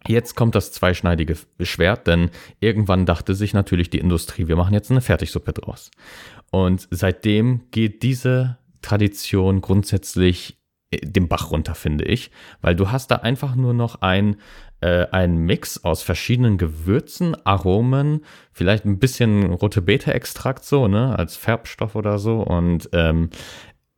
jetzt 0.09 0.35
kommt 0.37 0.55
das 0.55 0.73
zweischneidige 0.73 1.37
Schwert, 1.61 2.07
denn 2.07 2.31
irgendwann 2.61 3.07
dachte 3.07 3.35
sich 3.35 3.55
natürlich 3.55 3.91
die 3.91 3.99
Industrie, 3.99 4.49
wir 4.49 4.57
machen 4.57 4.75
jetzt 4.75 4.91
eine 4.91 5.01
Fertigsuppe 5.01 5.53
draus. 5.53 5.91
Und 6.51 6.89
seitdem 6.91 7.63
geht 7.71 8.03
diese 8.03 8.59
Tradition 8.83 9.61
grundsätzlich 9.61 10.59
äh, 10.91 10.99
den 10.99 11.29
Bach 11.29 11.51
runter, 11.51 11.75
finde 11.75 12.05
ich, 12.05 12.31
weil 12.61 12.77
du 12.77 12.91
hast 12.91 13.11
da 13.11 13.17
einfach 13.17 13.57
nur 13.57 13.75
noch 13.75 14.01
ein, 14.03 14.37
äh, 14.81 15.07
ein 15.11 15.37
Mix 15.37 15.85
aus 15.85 16.03
verschiedenen 16.03 16.59
Gewürzen, 16.59 17.37
Aromen, 17.45 18.25
vielleicht 18.53 18.85
ein 18.85 18.99
bisschen 18.99 19.53
rote 19.53 19.83
Beete-Extrakt 19.83 20.65
so, 20.65 20.89
ne, 20.89 21.19
als 21.19 21.37
Färbstoff 21.37 21.95
oder 21.97 22.19
so 22.19 22.43
und 22.43 22.89
ähm, 22.93 23.31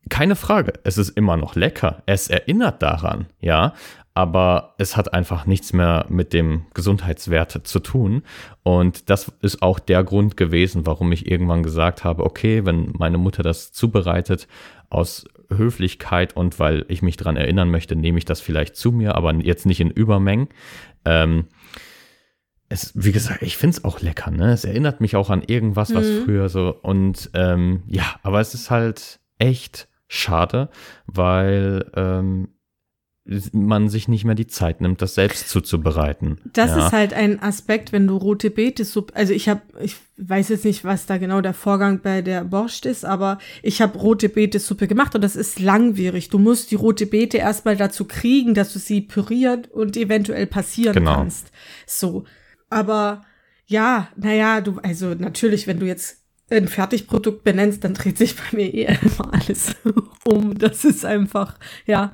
keine 0.09 0.35
Frage, 0.35 0.73
es 0.83 0.97
ist 0.97 1.09
immer 1.09 1.37
noch 1.37 1.55
lecker. 1.55 2.01
Es 2.07 2.29
erinnert 2.29 2.81
daran, 2.81 3.27
ja, 3.39 3.73
aber 4.19 4.75
es 4.77 4.97
hat 4.97 5.13
einfach 5.13 5.45
nichts 5.45 5.71
mehr 5.71 6.05
mit 6.09 6.33
dem 6.33 6.65
Gesundheitswert 6.73 7.65
zu 7.65 7.79
tun. 7.79 8.23
Und 8.63 9.09
das 9.09 9.31
ist 9.41 9.61
auch 9.61 9.79
der 9.79 10.03
Grund 10.03 10.35
gewesen, 10.35 10.85
warum 10.85 11.09
ich 11.13 11.31
irgendwann 11.31 11.63
gesagt 11.63 12.03
habe, 12.03 12.25
okay, 12.25 12.65
wenn 12.65 12.91
meine 12.97 13.17
Mutter 13.17 13.43
das 13.43 13.71
zubereitet, 13.71 14.49
aus 14.89 15.23
Höflichkeit 15.49 16.35
und 16.35 16.59
weil 16.59 16.83
ich 16.89 17.01
mich 17.01 17.15
dran 17.15 17.37
erinnern 17.37 17.71
möchte, 17.71 17.95
nehme 17.95 18.17
ich 18.17 18.25
das 18.25 18.41
vielleicht 18.41 18.75
zu 18.75 18.91
mir, 18.91 19.15
aber 19.15 19.33
jetzt 19.35 19.65
nicht 19.65 19.79
in 19.79 19.89
Übermengen. 19.89 20.49
Ähm, 21.05 21.45
es, 22.67 22.91
wie 22.95 23.13
gesagt, 23.13 23.41
ich 23.41 23.55
finde 23.55 23.77
es 23.77 23.85
auch 23.85 24.01
lecker, 24.01 24.31
ne? 24.31 24.51
Es 24.51 24.65
erinnert 24.65 24.99
mich 24.99 25.15
auch 25.15 25.29
an 25.29 25.43
irgendwas, 25.47 25.95
was 25.95 26.05
Mhm. 26.07 26.23
früher 26.25 26.49
so 26.49 26.75
und 26.81 27.29
ähm, 27.35 27.83
ja, 27.87 28.03
aber 28.21 28.41
es 28.41 28.53
ist 28.53 28.69
halt 28.69 29.21
echt 29.37 29.87
schade, 30.09 30.67
weil 31.07 31.89
ähm, 31.95 32.49
man 33.51 33.89
sich 33.89 34.07
nicht 34.07 34.25
mehr 34.25 34.35
die 34.35 34.47
Zeit 34.47 34.81
nimmt, 34.81 35.01
das 35.01 35.15
selbst 35.15 35.49
zuzubereiten. 35.49 36.39
Das 36.51 36.71
ja. 36.71 36.85
ist 36.85 36.93
halt 36.93 37.13
ein 37.13 37.41
Aspekt, 37.41 37.91
wenn 37.91 38.07
du 38.07 38.17
rote 38.17 38.49
Beete 38.49 38.83
also 39.13 39.33
ich 39.33 39.47
habe, 39.47 39.61
ich 39.81 39.97
weiß 40.17 40.49
jetzt 40.49 40.65
nicht, 40.65 40.83
was 40.83 41.05
da 41.05 41.17
genau 41.17 41.41
der 41.41 41.53
Vorgang 41.53 41.99
bei 42.01 42.21
der 42.21 42.43
Borscht 42.43 42.85
ist, 42.85 43.05
aber 43.05 43.37
ich 43.61 43.81
habe 43.81 43.97
rote 43.99 44.29
Beete 44.29 44.59
Suppe 44.59 44.87
gemacht 44.87 45.13
und 45.15 45.23
das 45.23 45.35
ist 45.35 45.59
langwierig. 45.59 46.29
Du 46.29 46.39
musst 46.39 46.71
die 46.71 46.75
rote 46.75 47.05
Beete 47.05 47.37
erstmal 47.37 47.77
dazu 47.77 48.05
kriegen, 48.05 48.53
dass 48.53 48.73
du 48.73 48.79
sie 48.79 49.01
püriert 49.01 49.69
und 49.69 49.95
eventuell 49.95 50.47
passieren 50.47 50.95
Genau. 50.95 51.15
kannst. 51.15 51.51
So. 51.85 52.23
Aber 52.69 53.23
ja, 53.67 54.09
naja, 54.15 54.61
du, 54.61 54.79
also 54.81 55.13
natürlich, 55.13 55.67
wenn 55.67 55.79
du 55.79 55.85
jetzt 55.85 56.18
ein 56.51 56.67
Fertigprodukt 56.67 57.43
benennst, 57.43 57.83
dann 57.83 57.93
dreht 57.93 58.17
sich 58.17 58.35
bei 58.35 58.43
mir 58.51 58.73
eh 58.73 58.97
immer 59.01 59.33
alles 59.33 59.75
um. 60.25 60.57
Das 60.57 60.85
ist 60.85 61.05
einfach, 61.05 61.57
ja. 61.85 62.13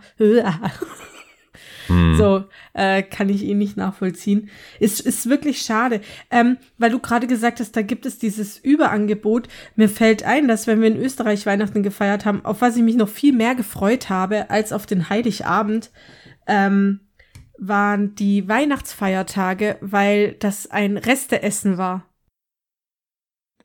Hm. 1.87 2.15
So, 2.17 2.43
äh, 2.73 3.03
kann 3.03 3.29
ich 3.29 3.43
ihn 3.43 3.57
nicht 3.57 3.77
nachvollziehen. 3.77 4.49
Ist, 4.79 5.01
ist 5.01 5.29
wirklich 5.29 5.61
schade. 5.61 6.01
Ähm, 6.31 6.57
weil 6.77 6.91
du 6.91 6.99
gerade 6.99 7.27
gesagt 7.27 7.59
hast, 7.59 7.75
da 7.75 7.81
gibt 7.81 8.05
es 8.05 8.17
dieses 8.17 8.57
Überangebot. 8.57 9.47
Mir 9.75 9.89
fällt 9.89 10.23
ein, 10.23 10.47
dass 10.47 10.67
wenn 10.67 10.81
wir 10.81 10.87
in 10.87 10.97
Österreich 10.97 11.45
Weihnachten 11.45 11.83
gefeiert 11.83 12.25
haben, 12.25 12.43
auf 12.45 12.61
was 12.61 12.75
ich 12.75 12.83
mich 12.83 12.95
noch 12.95 13.09
viel 13.09 13.33
mehr 13.33 13.55
gefreut 13.55 14.09
habe 14.09 14.49
als 14.49 14.73
auf 14.73 14.85
den 14.85 15.09
Heiligabend, 15.09 15.91
ähm, 16.47 17.01
waren 17.57 18.15
die 18.15 18.47
Weihnachtsfeiertage, 18.47 19.77
weil 19.81 20.33
das 20.33 20.67
ein 20.67 20.97
Resteessen 20.97 21.77
war. 21.77 22.09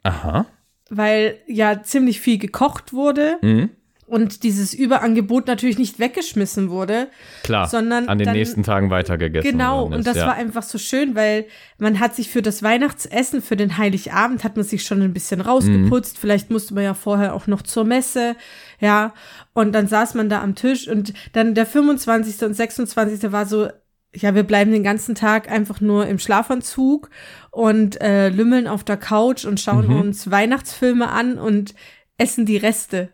Aha. 0.02 0.46
Weil 0.90 1.38
ja 1.46 1.82
ziemlich 1.82 2.20
viel 2.20 2.36
gekocht 2.38 2.92
wurde 2.92 3.38
Mhm. 3.42 3.70
und 4.06 4.42
dieses 4.42 4.74
Überangebot 4.74 5.46
natürlich 5.46 5.78
nicht 5.78 6.00
weggeschmissen 6.00 6.68
wurde. 6.68 7.06
Klar, 7.44 7.68
sondern 7.68 8.08
an 8.08 8.18
den 8.18 8.24
dann, 8.26 8.34
nächsten 8.34 8.64
Tagen 8.64 8.90
weitergegessen. 8.90 9.52
Genau, 9.52 9.86
ist, 9.88 9.94
und 9.94 10.06
das 10.06 10.16
ja. 10.16 10.26
war 10.26 10.34
einfach 10.34 10.64
so 10.64 10.78
schön, 10.78 11.14
weil 11.14 11.46
man 11.78 12.00
hat 12.00 12.16
sich 12.16 12.28
für 12.28 12.42
das 12.42 12.64
Weihnachtsessen, 12.64 13.40
für 13.40 13.56
den 13.56 13.78
Heiligabend, 13.78 14.42
hat 14.42 14.56
man 14.56 14.64
sich 14.64 14.82
schon 14.84 15.00
ein 15.00 15.12
bisschen 15.12 15.40
rausgeputzt. 15.40 16.16
Mhm. 16.16 16.20
Vielleicht 16.20 16.50
musste 16.50 16.74
man 16.74 16.82
ja 16.82 16.94
vorher 16.94 17.34
auch 17.34 17.46
noch 17.46 17.62
zur 17.62 17.84
Messe, 17.84 18.34
ja. 18.80 19.14
Und 19.52 19.72
dann 19.72 19.86
saß 19.86 20.14
man 20.14 20.28
da 20.28 20.42
am 20.42 20.56
Tisch 20.56 20.88
und 20.88 21.12
dann 21.34 21.54
der 21.54 21.66
25. 21.66 22.42
und 22.46 22.54
26. 22.54 23.30
war 23.30 23.46
so, 23.46 23.68
ja, 24.14 24.34
wir 24.34 24.42
bleiben 24.42 24.72
den 24.72 24.82
ganzen 24.82 25.14
Tag 25.14 25.50
einfach 25.50 25.80
nur 25.80 26.06
im 26.06 26.18
Schlafanzug 26.18 27.10
und 27.50 28.00
äh, 28.00 28.28
lümmeln 28.28 28.66
auf 28.66 28.82
der 28.84 28.96
Couch 28.96 29.44
und 29.44 29.60
schauen 29.60 29.86
Mhm. 29.88 30.00
uns 30.00 30.30
Weihnachtsfilme 30.30 31.08
an 31.08 31.38
und 31.38 31.74
essen 32.18 32.44
die 32.46 32.56
Reste. 32.56 33.10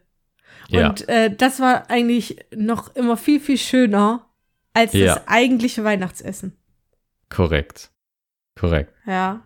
Ja. 0.69 0.89
Und 0.89 1.09
äh, 1.09 1.35
das 1.35 1.61
war 1.61 1.91
eigentlich 1.91 2.39
noch 2.55 2.95
immer 2.97 3.17
viel, 3.17 3.41
viel 3.41 3.59
schöner 3.59 4.27
als 4.73 4.93
Ja. 4.95 5.15
das 5.15 5.29
eigentliche 5.29 5.85
Weihnachtsessen. 5.85 6.57
Korrekt. 7.29 7.91
Korrekt. 8.59 8.93
Ja. 9.07 9.43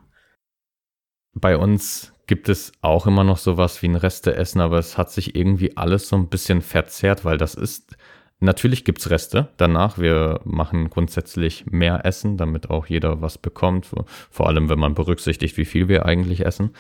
Bei 1.35 1.57
uns 1.57 2.13
gibt 2.27 2.49
es 2.49 2.73
auch 2.81 3.07
immer 3.07 3.25
noch 3.25 3.39
sowas 3.39 3.83
wie 3.83 3.89
ein 3.89 3.97
Resteessen, 3.97 4.61
aber 4.61 4.79
es 4.79 4.97
hat 4.97 5.11
sich 5.11 5.35
irgendwie 5.35 5.77
alles 5.77 6.09
so 6.09 6.17
ein 6.17 6.29
bisschen 6.29 6.63
verzerrt, 6.63 7.25
weil 7.25 7.39
das 7.39 7.55
ist, 7.55 7.97
natürlich 8.41 8.85
gibt's 8.85 9.11
Reste 9.11 9.49
danach. 9.57 9.99
Wir 9.99 10.41
machen 10.45 10.91
grundsätzlich 10.91 11.67
mehr 11.67 12.05
Essen, 12.05 12.37
damit 12.37 12.71
auch 12.71 12.87
jeder 12.87 13.23
was 13.23 13.39
bekommt, 13.39 13.89
vor 14.31 14.47
allem 14.49 14.69
wenn 14.69 14.79
man 14.79 14.95
berücksichtigt, 14.95 15.57
wie 15.57 15.65
viel 15.65 15.89
wir 15.89 16.07
eigentlich 16.07 16.45
essen. 16.45 16.71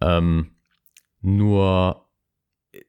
Ähm, 0.00 0.50
nur 1.22 2.06
äh, 2.72 2.80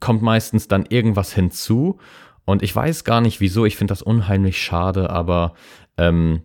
kommt 0.00 0.22
meistens 0.22 0.68
dann 0.68 0.86
irgendwas 0.88 1.32
hinzu 1.32 1.98
und 2.44 2.62
ich 2.62 2.74
weiß 2.74 3.04
gar 3.04 3.20
nicht 3.20 3.40
wieso, 3.40 3.64
ich 3.64 3.76
finde 3.76 3.92
das 3.92 4.02
unheimlich 4.02 4.60
schade, 4.60 5.10
aber 5.10 5.54
ähm, 5.96 6.42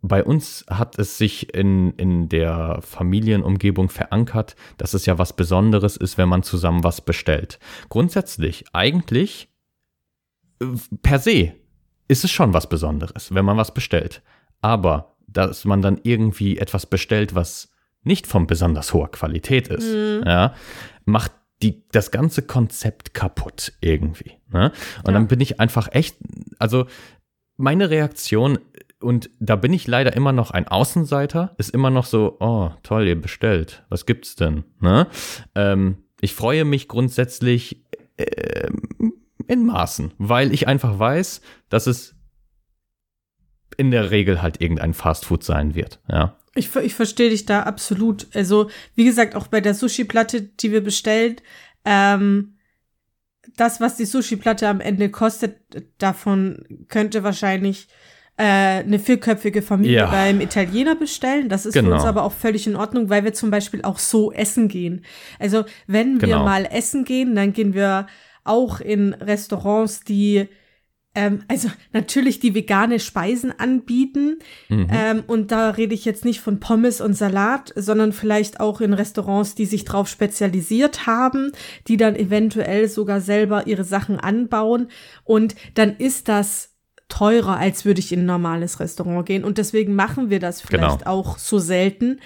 bei 0.00 0.22
uns 0.22 0.64
hat 0.70 0.98
es 0.98 1.18
sich 1.18 1.54
in, 1.54 1.92
in 1.94 2.28
der 2.28 2.78
Familienumgebung 2.82 3.88
verankert, 3.88 4.54
dass 4.76 4.94
es 4.94 5.06
ja 5.06 5.18
was 5.18 5.34
Besonderes 5.34 5.96
ist, 5.96 6.18
wenn 6.18 6.28
man 6.28 6.42
zusammen 6.42 6.84
was 6.84 7.00
bestellt. 7.00 7.58
Grundsätzlich, 7.88 8.64
eigentlich, 8.72 9.48
per 11.02 11.18
se, 11.18 11.52
ist 12.08 12.24
es 12.24 12.30
schon 12.30 12.52
was 12.52 12.68
Besonderes, 12.68 13.34
wenn 13.34 13.44
man 13.44 13.56
was 13.56 13.74
bestellt. 13.74 14.22
Aber, 14.60 15.16
dass 15.26 15.64
man 15.64 15.82
dann 15.82 16.00
irgendwie 16.02 16.58
etwas 16.58 16.86
bestellt, 16.86 17.34
was 17.34 17.70
nicht 18.02 18.26
von 18.26 18.46
besonders 18.46 18.94
hoher 18.94 19.10
Qualität 19.10 19.68
ist, 19.68 19.92
Mhm. 19.92 20.22
ja, 20.26 20.54
macht 21.04 21.32
die, 21.62 21.82
das 21.90 22.10
ganze 22.10 22.42
Konzept 22.42 23.14
kaputt 23.14 23.72
irgendwie. 23.80 24.32
Ne? 24.52 24.72
Und 24.98 25.08
Ja. 25.08 25.12
dann 25.12 25.26
bin 25.28 25.40
ich 25.40 25.58
einfach 25.60 25.88
echt, 25.92 26.16
also 26.58 26.86
meine 27.56 27.90
Reaktion, 27.90 28.58
und 29.00 29.28
da 29.40 29.56
bin 29.56 29.72
ich 29.72 29.86
leider 29.86 30.14
immer 30.16 30.32
noch 30.32 30.50
ein 30.52 30.66
Außenseiter, 30.68 31.54
ist 31.58 31.70
immer 31.70 31.90
noch 31.90 32.04
so, 32.06 32.36
oh, 32.40 32.70
toll, 32.82 33.06
ihr 33.06 33.20
bestellt, 33.20 33.84
was 33.90 34.06
gibt's 34.06 34.34
denn? 34.36 34.64
Ne? 34.80 35.06
Ähm, 35.54 35.98
ich 36.20 36.34
freue 36.34 36.64
mich 36.64 36.88
grundsätzlich 36.88 37.84
ähm, 38.18 39.12
in 39.48 39.66
Maßen, 39.66 40.12
weil 40.18 40.52
ich 40.52 40.68
einfach 40.68 40.98
weiß, 40.98 41.40
dass 41.68 41.86
es 41.86 42.14
in 43.76 43.90
der 43.90 44.10
Regel 44.10 44.42
halt 44.42 44.60
irgendein 44.60 44.94
Fastfood 44.94 45.42
sein 45.44 45.74
wird. 45.74 46.00
Ja. 46.08 46.36
Ich, 46.54 46.74
ich 46.76 46.94
verstehe 46.94 47.30
dich 47.30 47.46
da 47.46 47.62
absolut. 47.62 48.26
Also, 48.34 48.68
wie 48.94 49.04
gesagt, 49.04 49.34
auch 49.36 49.46
bei 49.46 49.60
der 49.60 49.74
Sushi-Platte, 49.74 50.42
die 50.42 50.72
wir 50.72 50.82
bestellen, 50.82 51.36
ähm, 51.84 52.56
das, 53.56 53.80
was 53.80 53.96
die 53.96 54.04
Sushi-Platte 54.04 54.68
am 54.68 54.80
Ende 54.80 55.10
kostet, 55.10 55.56
davon 55.98 56.84
könnte 56.88 57.22
wahrscheinlich 57.22 57.88
äh, 58.36 58.44
eine 58.84 58.98
vierköpfige 58.98 59.62
Familie 59.62 59.96
Ja. 59.98 60.10
beim 60.10 60.40
Italiener 60.40 60.94
bestellen. 60.94 61.48
Das 61.48 61.66
ist 61.66 61.74
für 61.74 61.82
Genau. 61.82 61.96
uns 61.96 62.04
aber 62.04 62.22
auch 62.22 62.32
völlig 62.32 62.66
in 62.66 62.76
Ordnung, 62.76 63.08
weil 63.10 63.24
wir 63.24 63.32
zum 63.32 63.50
Beispiel 63.50 63.82
auch 63.82 63.98
so 63.98 64.32
essen 64.32 64.68
gehen. 64.68 65.04
Also, 65.38 65.64
wenn 65.86 66.20
wir 66.20 66.28
Genau. 66.28 66.44
mal 66.44 66.64
essen 66.70 67.04
gehen, 67.04 67.34
dann 67.34 67.52
gehen 67.52 67.74
wir 67.74 68.06
auch 68.44 68.80
in 68.80 69.14
Restaurants, 69.14 70.00
die 70.00 70.48
ähm, 71.14 71.42
also 71.48 71.68
natürlich 71.92 72.38
die 72.38 72.54
vegane 72.54 73.00
Speisen 73.00 73.52
anbieten. 73.58 74.38
Mhm. 74.68 74.86
Ähm, 74.90 75.24
und 75.26 75.50
da 75.50 75.70
rede 75.70 75.94
ich 75.94 76.04
jetzt 76.04 76.24
nicht 76.24 76.40
von 76.40 76.60
Pommes 76.60 77.00
und 77.00 77.14
Salat, 77.14 77.72
sondern 77.74 78.12
vielleicht 78.12 78.60
auch 78.60 78.80
in 78.80 78.92
Restaurants, 78.92 79.54
die 79.54 79.66
sich 79.66 79.84
darauf 79.84 80.08
spezialisiert 80.08 81.06
haben, 81.06 81.52
die 81.88 81.96
dann 81.96 82.14
eventuell 82.14 82.88
sogar 82.88 83.20
selber 83.20 83.66
ihre 83.66 83.84
Sachen 83.84 84.20
anbauen. 84.20 84.88
Und 85.24 85.56
dann 85.74 85.96
ist 85.96 86.28
das 86.28 86.76
teurer, 87.08 87.56
als 87.56 87.84
würde 87.84 88.00
ich 88.00 88.12
in 88.12 88.20
ein 88.20 88.26
normales 88.26 88.80
Restaurant 88.80 89.26
gehen. 89.26 89.44
Und 89.44 89.58
deswegen 89.58 89.94
machen 89.94 90.30
wir 90.30 90.40
das 90.40 90.60
vielleicht 90.60 91.00
Genau. 91.00 91.10
auch 91.10 91.38
so 91.38 91.58
selten. 91.58 92.20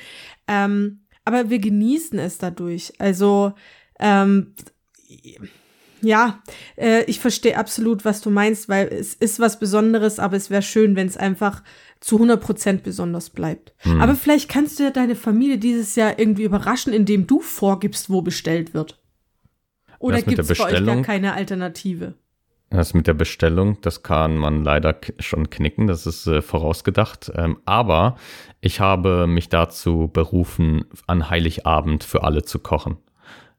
Ähm, 0.48 1.06
aber 1.24 1.50
wir 1.50 1.60
genießen 1.60 2.18
es 2.18 2.38
dadurch. 2.38 2.92
Also 2.98 3.52
ähm, 4.00 4.54
ja, 6.02 6.42
äh, 6.76 7.04
ich 7.04 7.20
verstehe 7.20 7.56
absolut, 7.56 8.04
was 8.04 8.20
du 8.20 8.30
meinst, 8.30 8.68
weil 8.68 8.88
es 8.88 9.14
ist 9.14 9.40
was 9.40 9.58
Besonderes, 9.58 10.18
aber 10.18 10.36
es 10.36 10.50
wäre 10.50 10.62
schön, 10.62 10.96
wenn 10.96 11.06
es 11.06 11.16
einfach 11.16 11.62
zu 12.00 12.20
100% 12.20 12.82
besonders 12.82 13.30
bleibt. 13.30 13.72
Hm. 13.78 14.00
Aber 14.00 14.14
vielleicht 14.14 14.48
kannst 14.48 14.78
du 14.78 14.84
ja 14.84 14.90
deine 14.90 15.14
Familie 15.14 15.58
dieses 15.58 15.94
Jahr 15.94 16.18
irgendwie 16.18 16.42
überraschen, 16.42 16.92
indem 16.92 17.26
du 17.26 17.40
vorgibst, 17.40 18.10
wo 18.10 18.22
bestellt 18.22 18.74
wird. 18.74 19.00
Oder 19.98 20.20
gibt 20.20 20.38
es 20.38 20.58
bei 20.58 20.64
euch 20.64 20.84
gar 20.84 21.02
keine 21.02 21.34
Alternative? 21.34 22.14
Das 22.70 22.94
mit 22.94 23.06
der 23.06 23.14
Bestellung, 23.14 23.78
das 23.82 24.02
kann 24.02 24.38
man 24.38 24.64
leider 24.64 24.98
schon 25.18 25.50
knicken, 25.50 25.86
das 25.86 26.06
ist 26.06 26.26
äh, 26.26 26.40
vorausgedacht. 26.40 27.30
Ähm, 27.36 27.58
aber 27.66 28.16
ich 28.62 28.80
habe 28.80 29.26
mich 29.26 29.50
dazu 29.50 30.08
berufen, 30.10 30.86
an 31.06 31.28
Heiligabend 31.28 32.02
für 32.02 32.24
alle 32.24 32.44
zu 32.44 32.58
kochen. 32.58 32.96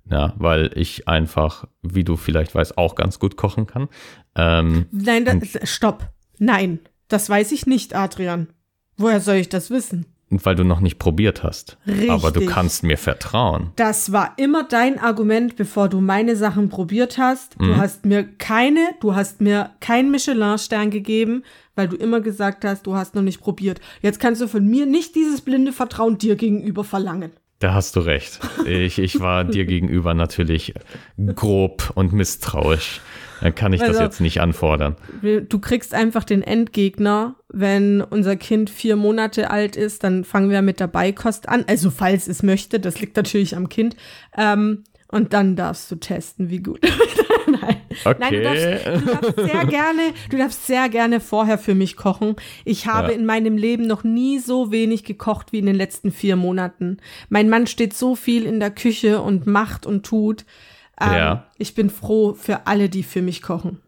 Ja, 0.10 0.34
weil 0.38 0.72
ich 0.76 1.08
einfach, 1.08 1.66
wie 1.82 2.04
du 2.04 2.18
vielleicht 2.18 2.54
weißt, 2.54 2.78
auch 2.78 2.96
ganz 2.96 3.20
gut 3.20 3.38
kochen 3.38 3.68
kann. 3.68 3.88
Ähm, 4.36 4.88
Nein, 4.92 5.26
das, 5.26 5.70
stopp. 5.70 6.10
Nein, 6.40 6.80
das 7.08 7.30
weiß 7.30 7.52
ich 7.54 7.66
nicht, 7.68 7.96
Adrian. 7.96 8.48
Woher 8.98 9.22
soll 9.22 9.36
ich 9.36 9.50
das 9.50 9.70
wissen? 9.70 10.06
und 10.34 10.46
weil 10.48 10.56
du 10.56 10.64
noch 10.64 10.80
nicht 10.80 10.98
probiert 10.98 11.44
hast. 11.44 11.78
Aber 12.10 12.32
du 12.32 12.40
Richtig. 12.40 12.48
kannst 12.56 12.84
mir 12.84 12.98
vertrauen. 12.98 13.70
Das 13.76 14.12
war 14.12 14.34
immer 14.38 14.64
dein 14.64 14.98
Argument, 15.00 15.56
bevor 15.56 15.90
du 15.90 16.02
meine 16.02 16.36
Sachen 16.36 16.70
probiert 16.70 17.20
hast. 17.20 17.60
Mhm. 17.60 17.66
Du 17.68 17.78
hast 17.78 18.06
mir 18.06 18.24
keine, 18.24 18.80
du 19.00 19.14
hast 19.14 19.42
mir 19.42 19.70
keinen 19.80 20.10
Michelin-Stern 20.10 20.90
gegeben, 20.90 21.44
weil 21.76 21.88
du 21.88 21.96
immer 21.96 22.20
gesagt 22.20 22.66
hast, 22.66 22.88
du 22.88 22.96
hast 22.96 23.14
noch 23.14 23.22
nicht 23.22 23.42
probiert. 23.42 23.80
Jetzt 24.02 24.20
kannst 24.20 24.42
du 24.42 24.48
von 24.48 24.66
mir 24.66 24.88
nicht 24.88 25.16
dieses 25.16 25.42
blinde 25.42 25.72
Vertrauen 25.72 26.18
dir 26.18 26.36
gegenüber 26.36 26.84
verlangen. 26.84 27.32
Da 27.64 27.74
hast 27.74 27.96
du 27.96 28.02
recht. 28.02 28.42
Ich, 28.66 29.00
ich 29.00 29.22
war 29.22 29.46
dir 29.46 29.64
gegenüber 29.64 30.14
natürlich 30.14 30.74
grob 31.34 31.94
und 31.96 32.12
misstrauisch. 32.12 33.00
Dann 33.40 33.56
kann 33.56 33.72
ich 33.72 33.80
das 33.80 33.92
Also- 33.92 34.02
jetzt 34.04 34.20
nicht 34.20 34.42
anfordern. 34.42 34.98
Du 35.22 35.60
kriegst 35.60 35.94
einfach 35.94 36.26
den 36.26 36.42
Endgegner, 36.42 37.36
wenn 37.48 38.02
unser 38.02 38.36
Kind 38.36 38.70
vier 38.70 38.98
Monate 38.98 39.50
alt 39.50 39.78
ist, 39.78 40.04
dann 40.04 40.26
fangen 40.26 40.50
wir 40.50 40.62
mit 40.62 40.82
der 40.82 40.88
Beikost 40.88 41.48
an. 41.48 41.64
Also 41.66 41.90
falls 41.90 42.28
es 42.28 42.44
möchte, 42.44 42.82
das 42.82 43.00
liegt 43.00 43.16
natürlich 43.16 43.56
am 43.56 43.70
Kind. 43.70 43.96
Ähm, 44.38 44.84
und 45.14 45.34
dann 45.34 45.56
darfst 45.56 45.90
du 45.92 45.96
testen, 45.96 46.50
wie 46.50 46.60
gut. 46.60 46.80
Nein. 47.62 47.78
Nein, 48.20 48.34
du 48.34 48.42
darfst, 48.44 48.86
du 49.06 49.12
darfst 49.12 49.36
sehr 49.36 49.66
gerne, 49.66 50.02
du 50.30 50.38
darfst 50.38 50.68
sehr 50.68 50.90
gerne 50.90 51.20
vorher 51.20 51.58
für 51.58 51.76
mich 51.76 51.96
kochen. 51.96 52.36
Ich 52.66 52.88
habe 52.88 53.12
Ja. 53.12 53.18
in 53.18 53.26
meinem 53.26 53.56
Leben 53.58 53.86
noch 53.88 54.04
nie 54.04 54.40
so 54.40 54.72
wenig 54.72 55.04
gekocht 55.04 55.52
wie 55.54 55.60
in 55.60 55.66
den 55.68 55.76
letzten 55.76 56.12
vier 56.12 56.36
Monaten. 56.36 56.98
Mein 57.30 57.50
Mann 57.50 57.68
steht 57.68 57.94
so 57.94 58.16
viel 58.16 58.46
in 58.46 58.60
der 58.60 58.72
Küche 58.72 59.22
und 59.22 59.46
macht 59.48 59.86
und 59.86 60.06
tut. 60.06 60.46
Ähm, 61.00 61.12
Ja. 61.14 61.48
Ich 61.58 61.76
bin 61.76 61.90
froh 61.90 62.34
für 62.34 62.66
alle, 62.68 62.90
die 62.90 63.04
für 63.04 63.22
mich 63.22 63.42
kochen. 63.42 63.80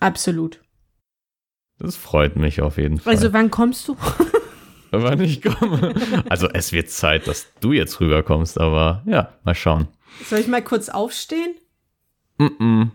Absolut. 0.00 0.60
Das 1.78 1.96
freut 1.96 2.36
mich 2.36 2.62
auf 2.62 2.78
jeden 2.78 2.98
Fall. 2.98 3.12
Also 3.14 3.32
wann 3.32 3.50
kommst 3.50 3.88
du? 3.88 3.96
wann 4.90 5.20
ich 5.20 5.42
komme. 5.42 5.92
Also 6.28 6.48
es 6.48 6.72
wird 6.72 6.88
Zeit, 6.90 7.26
dass 7.26 7.48
du 7.60 7.72
jetzt 7.72 8.00
rüberkommst, 8.00 8.58
aber 8.60 9.02
ja, 9.06 9.32
mal 9.44 9.54
schauen. 9.54 9.88
Soll 10.24 10.38
ich 10.38 10.48
mal 10.48 10.62
kurz 10.62 10.88
aufstehen? 10.88 11.54
Mm 12.38 12.44
-mm. 12.44 12.88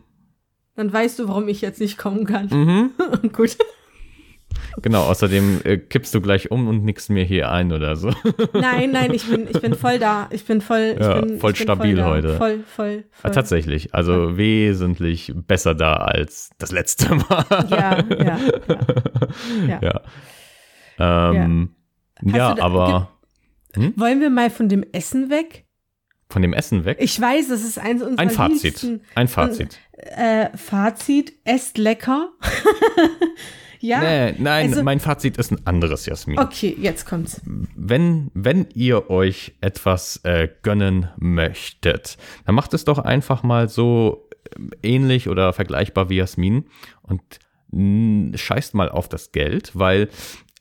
Dann 0.76 0.94
weißt 0.94 1.20
du, 1.20 1.28
warum 1.28 1.48
ich 1.48 1.62
jetzt 1.62 1.82
nicht 1.82 1.98
kommen 1.98 2.26
kann. 2.26 2.48
Mhm. 2.48 2.92
Gut. 3.34 3.58
Genau, 4.82 5.04
außerdem 5.04 5.62
äh, 5.64 5.78
kippst 5.78 6.14
du 6.16 6.22
gleich 6.22 6.52
um 6.52 6.68
und 6.68 6.84
nickst 6.86 7.10
mir 7.10 7.24
hier 7.24 7.52
ein 7.52 7.72
oder 7.74 7.96
so. 7.96 8.12
Nein, 8.54 8.92
nein, 8.92 9.14
ich 9.14 9.28
bin, 9.28 9.48
ich 9.50 9.60
bin 9.62 9.74
voll 9.76 10.00
da. 10.00 10.28
Ich 10.32 10.46
bin 10.46 10.62
voll, 10.62 10.96
ich 10.98 11.06
Ja, 11.06 11.20
bin, 11.20 11.40
voll 11.40 11.52
ich 11.52 11.58
bin 11.58 11.66
stabil 11.66 11.96
voll 11.98 12.04
da. 12.04 12.10
heute. 12.10 12.38
Voll, 12.38 12.64
voll, 12.64 13.04
Ah, 13.12 13.16
voll. 13.22 13.32
tatsächlich, 13.32 13.94
also 13.94 14.38
wesentlich 14.38 15.34
besser 15.36 15.76
da 15.76 15.96
als 15.96 16.52
das 16.60 16.72
letzte 16.72 17.14
Mal. 17.16 17.46
Ja, 17.70 18.00
ja, 18.10 18.40
ja. 19.68 19.80
ja. 19.82 20.02
Ja, 21.00 21.32
ähm, 21.32 21.76
ja 22.24 22.54
du 22.56 22.62
aber 22.62 23.10
Wollen 23.96 24.20
wir 24.22 24.30
mal 24.30 24.50
von 24.50 24.68
dem 24.70 24.84
Essen 24.94 25.30
weg? 25.30 25.66
Von 26.32 26.42
dem 26.44 26.54
Essen 26.54 26.86
weg. 26.86 26.98
Ich 27.02 27.20
weiß, 27.20 27.50
es 27.50 27.64
ist 27.66 27.80
eins 27.80 28.04
unserer 28.04 28.20
Ein 28.22 28.30
Fazit. 28.30 28.64
liebsten- 28.64 29.02
Ein 29.16 29.28
Fazit. 29.28 29.80
Äh, 29.94 30.56
Fazit, 30.56 31.34
esst 31.44 31.78
lecker. 31.80 32.30
ja. 33.80 34.00
Nee, 34.00 34.36
nein, 34.38 34.70
also- 34.70 34.84
mein 34.84 35.00
Fazit 35.00 35.38
ist 35.38 35.52
ein 35.52 35.66
anderes, 35.66 36.06
Jasmin. 36.06 36.38
Okay, 36.38 36.76
jetzt 36.80 37.06
kommt's. 37.08 37.42
Wenn, 37.76 38.30
wenn 38.36 38.68
ihr 38.76 39.10
euch 39.10 39.54
etwas 39.62 40.18
äh, 40.24 40.50
gönnen 40.62 41.10
möchtet, 41.18 42.18
dann 42.46 42.56
macht 42.56 42.74
es 42.76 42.86
doch 42.86 43.00
einfach 43.00 43.42
mal 43.42 43.68
so 43.68 44.30
ähm, 44.56 44.70
ähnlich 44.84 45.30
oder 45.30 45.52
vergleichbar 45.54 46.10
wie 46.10 46.18
Jasmin 46.18 46.66
und 47.02 47.22
scheißt 48.36 48.74
mal 48.74 48.90
auf 48.90 49.08
das 49.10 49.32
Geld, 49.32 49.72
weil 49.76 50.10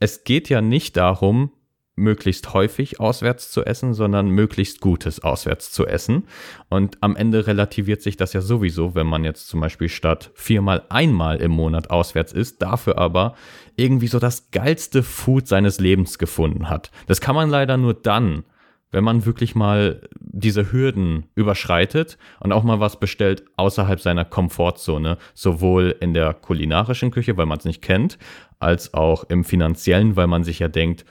es 0.00 0.24
geht 0.24 0.48
ja 0.50 0.60
nicht 0.60 0.96
darum, 0.98 1.52
möglichst 1.98 2.54
häufig 2.54 3.00
auswärts 3.00 3.50
zu 3.50 3.64
essen, 3.64 3.94
sondern 3.94 4.28
möglichst 4.28 4.80
Gutes 4.80 5.22
auswärts 5.22 5.70
zu 5.72 5.86
essen. 5.86 6.24
Und 6.68 6.98
am 7.00 7.16
Ende 7.16 7.46
relativiert 7.46 8.02
sich 8.02 8.16
das 8.16 8.32
ja 8.32 8.40
sowieso, 8.40 8.94
wenn 8.94 9.06
man 9.06 9.24
jetzt 9.24 9.48
zum 9.48 9.60
Beispiel 9.60 9.88
statt 9.88 10.30
viermal 10.34 10.84
einmal 10.88 11.38
im 11.38 11.50
Monat 11.50 11.90
auswärts 11.90 12.32
isst, 12.32 12.62
dafür 12.62 12.98
aber 12.98 13.34
irgendwie 13.76 14.08
so 14.08 14.18
das 14.18 14.50
geilste 14.50 15.02
Food 15.02 15.46
seines 15.48 15.80
Lebens 15.80 16.18
gefunden 16.18 16.70
hat. 16.70 16.90
Das 17.06 17.20
kann 17.20 17.34
man 17.34 17.50
leider 17.50 17.76
nur 17.76 17.94
dann, 17.94 18.44
wenn 18.90 19.04
man 19.04 19.26
wirklich 19.26 19.54
mal 19.54 20.08
diese 20.18 20.72
Hürden 20.72 21.26
überschreitet 21.34 22.16
und 22.40 22.52
auch 22.52 22.62
mal 22.62 22.80
was 22.80 22.98
bestellt 22.98 23.44
außerhalb 23.56 24.00
seiner 24.00 24.24
Komfortzone, 24.24 25.18
sowohl 25.34 25.94
in 26.00 26.14
der 26.14 26.32
kulinarischen 26.34 27.10
Küche, 27.10 27.36
weil 27.36 27.46
man 27.46 27.58
es 27.58 27.64
nicht 27.64 27.82
kennt, 27.82 28.18
als 28.58 28.94
auch 28.94 29.24
im 29.24 29.44
finanziellen, 29.44 30.16
weil 30.16 30.26
man 30.26 30.44
sich 30.44 30.58
ja 30.58 30.68
denkt, 30.68 31.04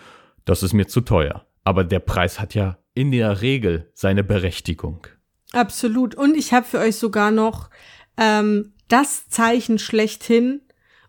das 0.48 0.64
ist 0.64 0.74
mir 0.74 0.88
zu 0.88 1.02
teuer. 1.02 1.46
Aber 1.64 1.84
der 1.84 2.00
Preis 2.00 2.40
hat 2.40 2.56
ja 2.56 2.78
in 2.94 3.12
der 3.12 3.42
Regel 3.42 3.92
seine 3.94 4.24
Berechtigung. 4.24 5.06
Absolut. 5.52 6.16
Und 6.16 6.36
ich 6.36 6.54
habe 6.54 6.66
für 6.66 6.80
euch 6.80 6.96
sogar 6.96 7.32
noch 7.32 7.70
ähm, 8.18 8.74
das 8.88 9.30
Zeichen 9.30 9.78
schlechthin, 9.78 10.62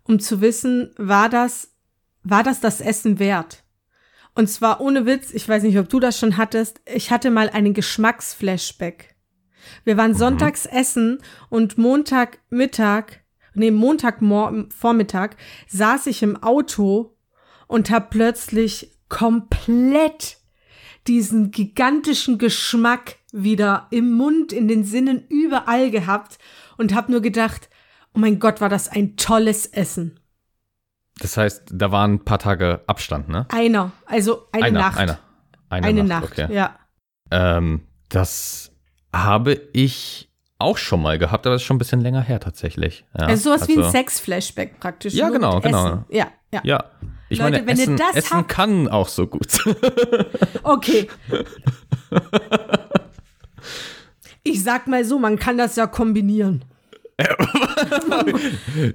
um 0.02 0.18
zu 0.18 0.40
wissen, 0.40 0.92
war 0.96 1.28
das, 1.28 1.74
war 2.24 2.42
das 2.42 2.60
das 2.60 2.80
Essen 2.80 3.18
wert? 3.18 3.64
Und 4.34 4.48
zwar 4.48 4.80
ohne 4.80 5.06
Witz, 5.06 5.32
ich 5.32 5.48
weiß 5.48 5.62
nicht, 5.62 5.78
ob 5.78 5.88
du 5.88 6.00
das 6.00 6.18
schon 6.18 6.36
hattest, 6.36 6.80
ich 6.92 7.10
hatte 7.10 7.30
mal 7.30 7.50
einen 7.50 7.74
Geschmacksflashback. 7.74 9.16
Wir 9.84 9.96
waren 9.96 10.14
sonntags 10.14 10.66
essen 10.66 11.18
und 11.50 11.78
Montagmittag, 11.78 13.20
nee, 13.54 13.70
Montagvormittag 13.70 15.30
saß 15.68 16.06
ich 16.06 16.22
im 16.22 16.42
Auto 16.42 17.16
und 17.66 17.90
hab 17.90 18.10
plötzlich 18.10 18.97
komplett 19.08 20.38
diesen 21.06 21.50
gigantischen 21.50 22.38
Geschmack 22.38 23.16
wieder 23.32 23.86
im 23.90 24.12
Mund, 24.12 24.52
in 24.52 24.68
den 24.68 24.84
Sinnen, 24.84 25.24
überall 25.28 25.90
gehabt 25.90 26.38
und 26.76 26.94
hab 26.94 27.08
nur 27.08 27.20
gedacht, 27.22 27.68
oh 28.14 28.18
mein 28.18 28.38
Gott, 28.38 28.60
war 28.60 28.68
das 28.68 28.88
ein 28.88 29.16
tolles 29.16 29.66
Essen. 29.66 30.20
Das 31.20 31.36
heißt, 31.36 31.70
da 31.72 31.90
waren 31.90 32.14
ein 32.14 32.24
paar 32.24 32.38
Tage 32.38 32.82
Abstand, 32.86 33.28
ne? 33.28 33.46
Einer, 33.50 33.92
also 34.06 34.46
eine 34.52 34.66
einer, 34.66 34.80
Nacht. 34.80 34.98
Einer. 34.98 35.18
Eine, 35.70 35.86
Eine 35.86 36.04
Nacht, 36.04 36.22
Nacht, 36.22 36.32
okay. 36.38 36.54
ja. 36.54 36.78
Ähm, 37.30 37.82
das 38.08 38.72
habe 39.12 39.60
ich 39.72 40.30
auch 40.58 40.78
schon 40.78 41.02
mal 41.02 41.18
gehabt, 41.18 41.46
aber 41.46 41.54
das 41.54 41.62
ist 41.62 41.66
schon 41.66 41.76
ein 41.76 41.78
bisschen 41.78 42.00
länger 42.00 42.22
her 42.22 42.40
tatsächlich. 42.40 43.04
Ja, 43.18 43.26
Also 43.26 43.50
sowas 43.50 43.68
wie 43.68 43.72
ein 43.74 43.78
also- 43.80 43.90
Sex-Flashback 43.90 44.80
praktisch. 44.80 45.14
Ja, 45.14 45.28
genau, 45.28 45.60
genau. 45.60 45.86
Essen. 45.86 46.04
Ja, 46.10 46.28
ja. 46.52 46.60
Ja, 46.64 46.84
ich 47.28 47.38
Leute, 47.38 47.52
meine, 47.62 47.66
wenn 47.66 47.76
ihr 47.76 47.82
Essen, 47.82 47.96
das 47.96 48.16
Essen 48.16 48.36
habt- 48.38 48.48
kann 48.48 48.88
auch 48.88 49.08
so 49.08 49.26
gut. 49.26 49.46
Okay. 50.62 51.08
Ich 54.42 54.62
sag 54.62 54.86
mal 54.86 55.04
so, 55.04 55.18
man 55.18 55.38
kann 55.38 55.58
das 55.58 55.76
ja 55.76 55.86
kombinieren. 55.86 56.64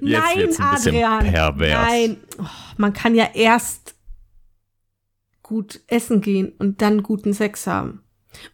Nein, 0.02 0.54
Adrian. 0.60 1.30
pervers. 1.30 1.82
Nein, 1.90 2.16
oh, 2.38 2.44
man 2.76 2.92
kann 2.92 3.14
ja 3.14 3.28
erst 3.34 3.94
gut 5.42 5.80
essen 5.88 6.20
gehen 6.22 6.52
und 6.58 6.80
dann 6.80 7.02
guten 7.02 7.34
Sex 7.34 7.66
haben. 7.66 8.03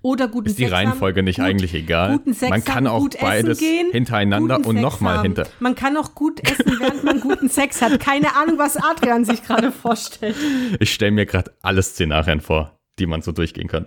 Oder 0.02 0.28
guten 0.28 0.48
Ist 0.48 0.58
die 0.58 0.64
Sex 0.64 0.72
Reihenfolge 0.74 1.18
haben, 1.20 1.24
nicht 1.24 1.36
gut, 1.36 1.44
eigentlich 1.44 1.74
egal? 1.74 2.12
Guten 2.18 2.34
Sex 2.34 2.50
man 2.50 2.64
kann 2.64 2.86
haben, 2.88 2.94
auch 2.94 3.08
beides 3.20 3.58
gehen, 3.58 3.90
hintereinander 3.92 4.56
und 4.56 4.64
Sex 4.76 4.80
nochmal 4.80 5.22
hinter. 5.22 5.46
Man 5.58 5.74
kann 5.74 5.96
auch 5.96 6.14
gut 6.14 6.40
essen, 6.48 6.78
während 6.80 7.04
man 7.04 7.20
guten 7.20 7.48
Sex 7.48 7.82
hat. 7.82 7.98
Keine 8.00 8.36
Ahnung, 8.36 8.58
was 8.58 8.76
Adrian 8.76 9.24
sich 9.24 9.42
gerade 9.42 9.72
vorstellt. 9.72 10.36
Ich 10.78 10.92
stelle 10.92 11.12
mir 11.12 11.26
gerade 11.26 11.52
alle 11.62 11.82
Szenarien 11.82 12.40
vor, 12.40 12.78
die 12.98 13.06
man 13.06 13.22
so 13.22 13.32
durchgehen 13.32 13.68
kann. 13.68 13.86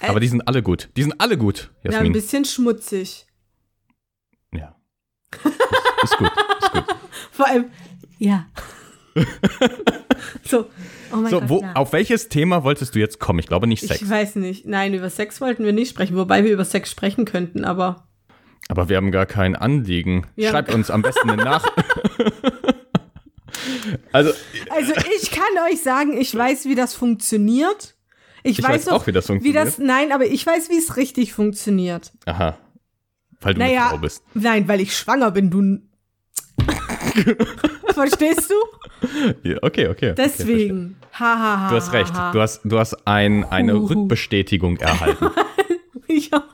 Äh, 0.00 0.06
Aber 0.08 0.20
die 0.20 0.28
sind 0.28 0.46
alle 0.48 0.62
gut. 0.62 0.88
Die 0.96 1.02
sind 1.02 1.20
alle 1.20 1.36
gut, 1.36 1.70
Ja, 1.82 1.90
ein 1.90 1.92
Jasmin. 1.92 2.12
bisschen 2.12 2.44
schmutzig. 2.44 3.26
Ja. 4.54 4.74
Ist, 5.44 5.46
ist 6.04 6.16
gut, 6.18 6.32
ist 6.60 6.72
gut. 6.72 6.84
Vor 7.32 7.46
allem, 7.46 7.66
ja. 8.18 8.46
so, 10.44 10.66
oh 11.12 11.16
mein 11.16 11.30
So, 11.30 11.40
Gott. 11.40 11.48
wo, 11.48 11.64
auf 11.74 11.92
welches 11.92 12.28
Thema 12.28 12.64
wolltest 12.64 12.94
du 12.94 12.98
jetzt 12.98 13.18
kommen? 13.20 13.38
Ich 13.38 13.46
glaube 13.46 13.66
nicht 13.66 13.86
Sex. 13.86 14.02
Ich 14.02 14.08
weiß 14.08 14.36
nicht. 14.36 14.66
Nein, 14.66 14.94
über 14.94 15.10
Sex 15.10 15.40
wollten 15.40 15.64
wir 15.64 15.72
nicht 15.72 15.90
sprechen, 15.90 16.16
wobei 16.16 16.44
wir 16.44 16.52
über 16.52 16.64
Sex 16.64 16.90
sprechen 16.90 17.24
könnten, 17.24 17.64
aber 17.64 18.08
Aber 18.68 18.88
wir 18.88 18.96
haben 18.96 19.10
gar 19.10 19.26
kein 19.26 19.56
Anliegen. 19.56 20.26
Ja. 20.36 20.50
Schreibt 20.50 20.74
uns 20.74 20.90
am 20.90 21.02
besten 21.02 21.30
eine 21.30 21.42
Nach. 21.44 21.66
also, 24.12 24.32
Also 24.70 24.92
ich 25.20 25.30
kann 25.30 25.70
euch 25.70 25.80
sagen, 25.82 26.16
ich 26.18 26.34
weiß, 26.34 26.66
wie 26.66 26.74
das 26.74 26.94
funktioniert. 26.94 27.94
Ich, 28.42 28.58
Ich 28.58 28.64
weiß 28.64 28.88
auch, 28.88 29.06
wie 29.06 29.12
das 29.12 29.28
Wie 29.28 29.52
das, 29.52 29.74
funktioniert. 29.76 29.96
nein, 29.96 30.12
aber 30.12 30.26
ich 30.26 30.46
weiß, 30.46 30.70
wie 30.70 30.78
es 30.78 30.96
richtig 30.96 31.32
funktioniert. 31.32 32.12
aha. 32.26 32.56
Weil 33.42 33.54
du 33.54 33.60
eine 33.62 33.72
Naja, 33.72 33.88
Frau 33.88 33.98
bist. 33.98 34.22
nein, 34.34 34.68
weil 34.68 34.80
ich 34.80 34.96
schwanger 34.96 35.30
bin, 35.30 35.50
du. 35.50 35.78
Verstehst 37.94 38.50
du? 38.50 38.54
Ja, 39.42 39.56
okay, 39.62 39.88
okay. 39.88 39.88
okay, 39.88 40.14
verstehe. 40.14 40.14
Deswegen. 40.14 40.96
Ha, 41.14 41.38
ha, 41.38 41.60
ha, 41.60 41.68
Du 41.70 41.76
hast 41.76 41.92
recht. 41.92 42.14
Ha. 42.14 42.32
Du 42.32 42.40
hast, 42.40 42.60
du 42.64 42.78
hast 42.78 43.06
ein, 43.06 43.44
eine 43.44 43.74
Huhu. 43.74 43.86
Rückbestätigung 43.86 44.76
erhalten, 44.78 45.30
Ich 46.06 46.32
hab, 46.32 46.48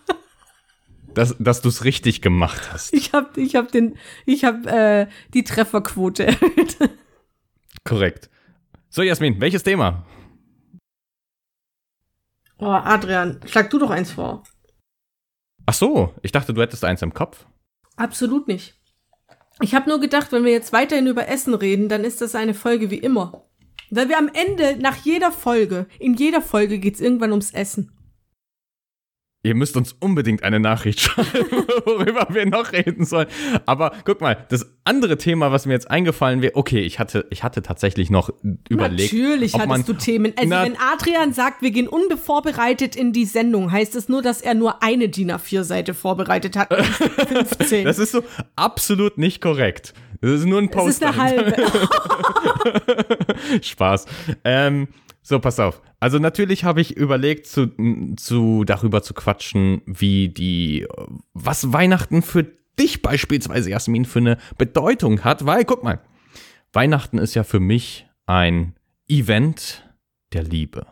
dass, 1.14 1.34
dass 1.39 1.62
du 1.62 1.68
es 1.70 1.84
richtig 1.84 2.20
gemacht 2.20 2.70
hast. 2.72 2.93
ich 2.93 3.12
hab, 3.12 3.37
ich 3.39 3.57
hab 3.57 3.72
den, 3.72 3.97
ich 4.26 4.45
hab 4.45 4.66
äh, 4.66 5.07
die 5.32 5.45
Trefferquote 5.45 6.26
erhöht. 6.26 6.76
Korrekt. 7.84 8.28
So, 8.91 9.03
Jasmin, 9.03 9.41
welches 9.41 9.62
Thema? 9.62 10.05
Oh, 12.59 12.66
Adrian, 12.66 13.41
schlag 13.47 13.70
du 13.70 13.78
doch 13.78 13.91
eins 13.91 14.12
vor. 14.12 14.43
Ach 15.66 15.74
so, 15.74 16.14
ich 16.22 16.32
dachte, 16.32 16.55
du 16.55 16.61
hättest 16.62 16.84
eins 16.84 17.03
im 17.03 17.12
Kopf. 17.12 17.47
Absolut 17.97 18.47
nicht. 18.49 18.76
Ich 19.62 19.74
habe 19.74 19.88
nur 19.88 20.00
gedacht, 20.00 20.32
wenn 20.32 20.44
wir 20.44 20.52
jetzt 20.52 20.72
weiterhin 20.72 21.07
über 21.07 21.28
Essen 21.28 21.54
reden, 21.54 21.88
dann 21.88 22.04
ist 22.04 22.20
das 22.20 22.34
eine 22.34 22.54
Folge 22.54 22.90
wie 22.90 22.98
immer. 22.98 23.44
Weil 23.90 24.09
wir 24.09 24.18
am 24.18 24.30
Ende, 24.32 24.76
nach 24.80 24.96
jeder 24.96 25.32
Folge, 25.32 25.86
in 25.98 26.14
jeder 26.14 26.42
Folge 26.42 26.78
geht's 26.78 27.00
irgendwann 27.00 27.30
ums 27.30 27.52
Essen. 27.52 27.95
Ihr 29.47 29.55
müsst 29.55 29.76
uns 29.76 29.94
unbedingt 30.01 30.42
eine 30.42 30.59
Nachricht 30.59 30.99
schreiben, 31.01 31.28
worüber 31.84 32.26
wir 32.30 32.47
noch 32.47 32.72
reden 32.72 33.05
sollen. 33.05 33.28
Aber 33.64 33.92
guck 34.05 34.20
mal, 34.20 34.44
das 34.49 34.66
andere 34.82 35.18
Thema, 35.18 35.53
was 35.53 35.66
mir 35.66 35.72
jetzt 35.72 35.88
eingefallen 35.88 36.42
wäre, 36.42 36.57
okay, 36.57 36.80
ich 36.80 36.99
hatte, 36.99 37.26
ich 37.30 37.44
hatte 37.44 37.62
tatsächlich 37.62 38.11
noch 38.11 38.28
überlegt. 38.68 39.12
Natürlich 39.12 39.55
ob 39.55 39.61
man, 39.61 39.70
hattest 39.70 39.88
du 39.88 39.92
Themen. 39.92 40.32
Also 40.36 40.51
Na- 40.51 40.64
wenn 40.64 40.76
Adrian 40.76 41.32
sagt, 41.32 41.62
wir 41.62 41.70
gehen 41.70 41.86
unbevorbereitet 41.86 42.97
in 42.97 43.12
die 43.12 43.24
Sendung, 43.24 43.70
heißt 43.70 43.94
es 43.94 44.09
nur, 44.09 44.20
dass 44.20 44.40
er 44.40 44.55
nur 44.55 44.82
eine 44.82 45.09
DIN 45.09 45.30
A4-Seite 45.30 45.94
vorbereitet 45.94 46.57
hat. 46.57 46.72
nicht 46.72 46.84
15. 47.28 47.84
Das 47.97 48.01
ist 48.01 48.11
so 48.11 48.24
absolut 48.57 49.16
nicht 49.16 49.40
korrekt. 49.40 49.94
Das 50.20 50.32
ist 50.32 50.44
nur 50.47 50.59
ein 50.61 50.70
Das 50.70 50.86
ist 50.88 51.05
eine 51.05 51.16
halbe. 51.16 51.55
Spaß. 53.62 54.07
Ähm, 54.44 54.88
so, 55.27 55.41
pass 55.41 55.59
auf. 55.59 55.83
Also 55.99 56.20
natürlich 56.20 56.62
habe 56.62 56.81
ich 56.81 56.97
überlegt, 56.97 57.49
zu, 57.49 57.72
zu 58.14 58.62
darüber 58.62 59.03
zu 59.03 59.12
quatschen, 59.12 59.83
wie 59.85 60.29
die, 60.29 60.87
was 61.35 61.72
Weihnachten 61.72 62.22
für 62.22 62.45
dich 62.79 63.03
beispielsweise, 63.03 63.70
Jasmin, 63.70 64.05
für 64.05 64.20
eine 64.20 64.39
Bedeutung 64.57 65.24
hat. 65.24 65.45
Weil, 65.45 65.64
guck 65.64 65.83
mal, 65.83 66.01
Weihnachten 66.72 67.18
ist 67.18 67.35
ja 67.35 67.43
für 67.43 67.59
mich 67.59 68.07
ein 68.27 68.77
Event 69.09 69.93
der 70.33 70.45
Liebe. 70.45 70.87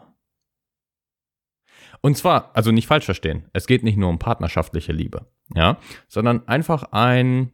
Und 2.00 2.18
zwar, 2.18 2.50
also 2.56 2.72
nicht 2.72 2.88
falsch 2.88 3.04
verstehen, 3.04 3.48
es 3.52 3.68
geht 3.68 3.84
nicht 3.84 3.96
nur 3.96 4.08
um 4.08 4.18
partnerschaftliche 4.18 4.90
Liebe, 4.90 5.28
ja, 5.54 5.78
sondern 6.08 6.48
einfach 6.48 6.90
ein, 6.90 7.52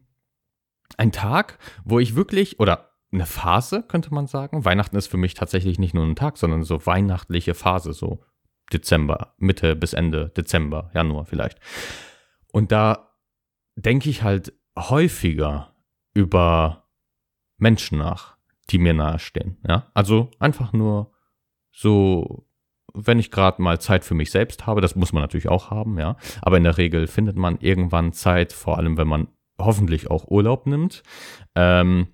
ein 0.96 1.12
Tag, 1.12 1.58
wo 1.84 1.98
ich 1.98 2.14
wirklich, 2.14 2.58
oder 2.58 2.89
eine 3.12 3.26
Phase, 3.26 3.82
könnte 3.82 4.14
man 4.14 4.26
sagen. 4.26 4.64
Weihnachten 4.64 4.96
ist 4.96 5.08
für 5.08 5.16
mich 5.16 5.34
tatsächlich 5.34 5.78
nicht 5.78 5.94
nur 5.94 6.04
ein 6.04 6.16
Tag, 6.16 6.36
sondern 6.36 6.62
so 6.62 6.84
weihnachtliche 6.86 7.54
Phase, 7.54 7.92
so 7.92 8.22
Dezember, 8.72 9.34
Mitte 9.36 9.74
bis 9.74 9.92
Ende 9.92 10.28
Dezember, 10.30 10.90
Januar 10.94 11.24
vielleicht. 11.24 11.58
Und 12.52 12.70
da 12.72 13.14
denke 13.76 14.10
ich 14.10 14.22
halt 14.22 14.52
häufiger 14.78 15.74
über 16.14 16.88
Menschen 17.56 17.98
nach, 17.98 18.36
die 18.70 18.78
mir 18.78 18.94
nahestehen. 18.94 19.58
Ja? 19.66 19.90
Also 19.94 20.30
einfach 20.38 20.72
nur 20.72 21.12
so 21.72 22.46
wenn 22.94 23.18
ich 23.18 23.30
gerade 23.30 23.62
mal 23.62 23.80
Zeit 23.80 24.04
für 24.04 24.14
mich 24.14 24.30
selbst 24.30 24.66
habe, 24.66 24.80
das 24.80 24.96
muss 24.96 25.12
man 25.12 25.22
natürlich 25.22 25.48
auch 25.48 25.70
haben, 25.70 25.98
ja. 25.98 26.16
Aber 26.42 26.56
in 26.56 26.64
der 26.64 26.78
Regel 26.78 27.06
findet 27.06 27.36
man 27.36 27.58
irgendwann 27.60 28.12
Zeit, 28.12 28.52
vor 28.52 28.78
allem 28.78 28.96
wenn 28.96 29.08
man 29.08 29.28
hoffentlich 29.58 30.10
auch 30.10 30.28
Urlaub 30.28 30.66
nimmt, 30.66 31.02
ähm, 31.54 32.08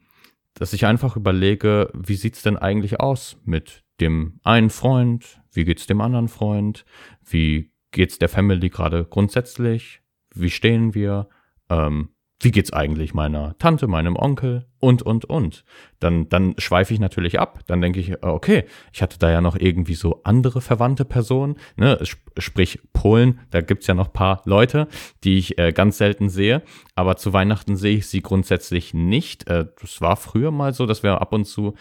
dass 0.59 0.73
ich 0.73 0.87
einfach 0.87 1.17
überlege, 1.17 1.91
wie 1.95 2.15
sieht's 2.15 2.43
denn 2.43 2.57
eigentlich 2.57 2.99
aus 2.99 3.39
mit 3.45 3.85
dem 4.01 4.41
einen 4.43 4.71
Freund, 4.71 5.41
wie 5.53 5.65
geht's 5.65 5.87
dem 5.87 6.01
anderen 6.01 6.29
Freund, 6.29 6.85
wie 7.25 7.71
geht's 7.91 8.19
der 8.19 8.29
Family 8.29 8.69
gerade 8.69 9.05
grundsätzlich, 9.05 10.03
wie 10.35 10.51
stehen 10.51 10.95
wir, 10.95 11.29
ähm, 11.71 12.11
wie 12.41 12.51
geht's 12.51 12.73
eigentlich 12.73 13.15
meiner 13.15 13.57
Tante, 13.59 13.87
meinem 13.87 14.15
Onkel 14.15 14.67
und, 14.79 15.03
und, 15.03 15.25
und. 15.25 15.65
Dann, 16.01 16.29
dann 16.29 16.55
schweife 16.59 16.93
ich 16.93 17.01
natürlich 17.01 17.41
ab. 17.41 17.61
Dann 17.67 17.81
denke 17.81 17.99
ich, 17.99 18.11
äh, 18.11 18.19
okay, 18.21 18.65
ich 18.93 19.01
hatte 19.01 19.19
da 19.19 19.31
ja 19.31 19.41
noch 19.41 19.57
irgendwie 19.59 19.95
so 19.95 20.21
andere 20.25 20.61
verwandte 20.61 21.07
Personen, 21.07 21.57
ne? 21.77 21.99
sprich 22.37 22.81
Polen, 22.93 23.41
da 23.51 23.63
gibt's 23.63 23.87
ja 23.87 23.95
noch 23.95 24.13
paar 24.13 24.43
Leute, 24.45 24.89
die 25.25 25.39
ich 25.39 25.59
äh, 25.59 25.73
ganz 25.73 25.97
selten 25.97 26.29
sehe. 26.29 26.63
Aber 26.95 27.17
zu 27.17 27.33
Weihnachten 27.33 27.77
sehe 27.77 27.97
ich 27.97 28.07
sie 28.09 28.21
grundsätzlich 28.21 28.93
nicht. 28.93 29.49
Äh, 29.49 29.67
das 29.81 30.01
war 30.03 30.17
früher 30.17 30.51
mal 30.51 30.75
so, 30.75 30.85
dass 30.85 31.03
wir 31.03 31.21
ab 31.23 31.33
und 31.33 31.47
zu 31.47 31.75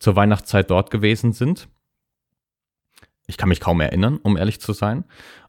zur 0.00 0.16
Weihnachtszeit 0.16 0.70
dort 0.70 0.90
gewesen 0.90 1.32
sind. 1.32 1.68
Ich 3.30 3.36
kann 3.36 3.48
mich 3.48 3.60
kaum 3.60 3.80
erinnern, 3.80 4.18
um 4.22 4.36
ehrlich 4.36 4.60
zu 4.60 4.72
sein. 4.72 5.04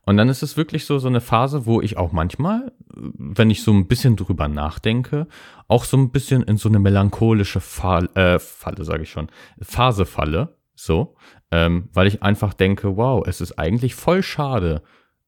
Und 0.06 0.18
dann 0.18 0.30
ist 0.30 0.44
es 0.44 0.56
wirklich 0.56 0.86
so, 0.86 1.00
so 1.00 1.08
eine 1.08 1.20
Phase, 1.20 1.66
wo 1.66 1.82
ich 1.82 1.98
auch 1.98 2.12
manchmal, 2.12 2.72
wenn 2.96 3.50
ich 3.50 3.64
so 3.64 3.72
ein 3.72 3.88
bisschen 3.88 4.16
drüber 4.16 4.48
nachdenke, 4.48 5.28
auch 5.68 5.84
so 5.84 5.98
ein 5.98 6.12
bisschen 6.12 6.44
in 6.44 6.58
so 6.58 6.70
eine 6.70 6.80
melancholische 6.80 7.60
Fall, 7.60 8.08
äh, 8.16 8.38
Falle, 8.38 8.84
sage 8.86 9.04
ich 9.04 9.10
schon, 9.10 9.30
Phase 9.60 10.06
falle, 10.06 10.58
so, 10.76 11.16
ähm, 11.50 11.90
weil 11.92 12.06
ich 12.06 12.22
einfach 12.22 12.54
denke, 12.54 12.98
wow, 12.98 13.26
es 13.28 13.42
ist 13.42 13.58
eigentlich 13.58 13.96
voll 13.96 14.22
schade, 14.22 14.84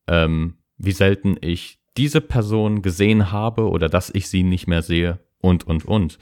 ähm, 0.07 0.57
wie 0.77 0.91
selten 0.91 1.37
ich 1.41 1.79
diese 1.97 2.21
Person 2.21 2.83
gesehen 2.83 3.31
habe 3.31 3.69
oder 3.69 3.89
dass 3.89 4.11
ich 4.11 4.29
sie 4.29 4.43
nicht 4.43 4.67
mehr 4.67 4.83
sehe 4.83 5.19
und, 5.39 5.65
und, 5.65 5.85
und. 5.85 6.19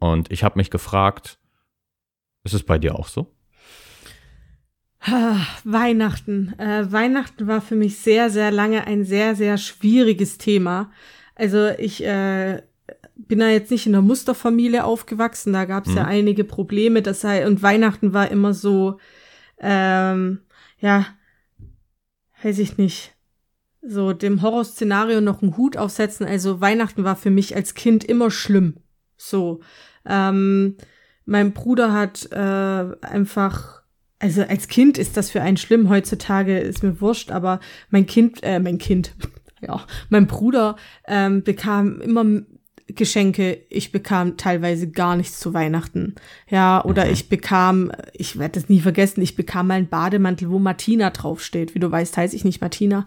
Und 0.00 0.32
ich 0.32 0.42
habe 0.42 0.58
mich 0.58 0.70
gefragt, 0.70 1.38
ist 2.42 2.54
es 2.54 2.64
bei 2.64 2.78
dir 2.78 2.96
auch 2.96 3.08
so? 3.08 3.37
Weihnachten. 5.64 6.54
Äh, 6.58 6.90
Weihnachten 6.90 7.46
war 7.46 7.60
für 7.60 7.76
mich 7.76 7.98
sehr, 7.98 8.30
sehr 8.30 8.50
lange 8.50 8.86
ein 8.86 9.04
sehr, 9.04 9.34
sehr 9.34 9.58
schwieriges 9.58 10.38
Thema. 10.38 10.90
Also 11.34 11.68
ich 11.78 12.04
äh, 12.04 12.62
bin 13.16 13.40
da 13.40 13.48
jetzt 13.48 13.70
nicht 13.70 13.86
in 13.86 13.94
einer 13.94 14.02
Musterfamilie 14.02 14.84
aufgewachsen, 14.84 15.52
da 15.52 15.64
gab 15.64 15.86
es 15.86 15.92
mhm. 15.92 15.98
ja 15.98 16.04
einige 16.04 16.44
Probleme. 16.44 17.02
Das 17.02 17.20
sei, 17.20 17.46
und 17.46 17.62
Weihnachten 17.62 18.12
war 18.12 18.30
immer 18.30 18.54
so, 18.54 18.98
ähm, 19.60 20.40
ja, 20.78 21.06
weiß 22.42 22.58
ich 22.58 22.78
nicht, 22.78 23.14
so 23.82 24.12
dem 24.12 24.42
Horrorszenario 24.42 25.20
noch 25.20 25.42
einen 25.42 25.56
Hut 25.56 25.76
aufsetzen. 25.76 26.26
Also 26.26 26.60
Weihnachten 26.60 27.04
war 27.04 27.16
für 27.16 27.30
mich 27.30 27.56
als 27.56 27.74
Kind 27.74 28.04
immer 28.04 28.30
schlimm. 28.30 28.78
So. 29.16 29.60
Ähm, 30.04 30.76
mein 31.24 31.52
Bruder 31.52 31.92
hat 31.92 32.30
äh, 32.32 33.06
einfach 33.06 33.77
also 34.18 34.42
als 34.42 34.68
Kind 34.68 34.98
ist 34.98 35.16
das 35.16 35.30
für 35.30 35.42
einen 35.42 35.56
schlimm. 35.56 35.88
Heutzutage 35.88 36.58
ist 36.58 36.82
mir 36.82 37.00
wurscht, 37.00 37.30
aber 37.30 37.60
mein 37.90 38.06
Kind, 38.06 38.42
äh, 38.42 38.58
mein 38.58 38.78
Kind, 38.78 39.14
ja, 39.60 39.84
mein 40.08 40.26
Bruder 40.26 40.76
ähm, 41.06 41.42
bekam 41.42 42.00
immer 42.00 42.24
Geschenke. 42.94 43.60
Ich 43.68 43.92
bekam 43.92 44.38
teilweise 44.38 44.90
gar 44.90 45.14
nichts 45.14 45.38
zu 45.38 45.52
Weihnachten. 45.52 46.14
Ja, 46.48 46.82
oder 46.84 47.04
mhm. 47.04 47.12
ich 47.12 47.28
bekam, 47.28 47.92
ich 48.14 48.38
werde 48.38 48.58
das 48.58 48.70
nie 48.70 48.80
vergessen, 48.80 49.20
ich 49.20 49.36
bekam 49.36 49.66
mal 49.66 49.74
einen 49.74 49.88
Bademantel, 49.88 50.50
wo 50.50 50.58
Martina 50.58 51.10
draufsteht. 51.10 51.74
Wie 51.74 51.80
du 51.80 51.90
weißt, 51.90 52.16
heiße 52.16 52.34
ich 52.34 52.44
nicht 52.44 52.62
Martina. 52.62 53.04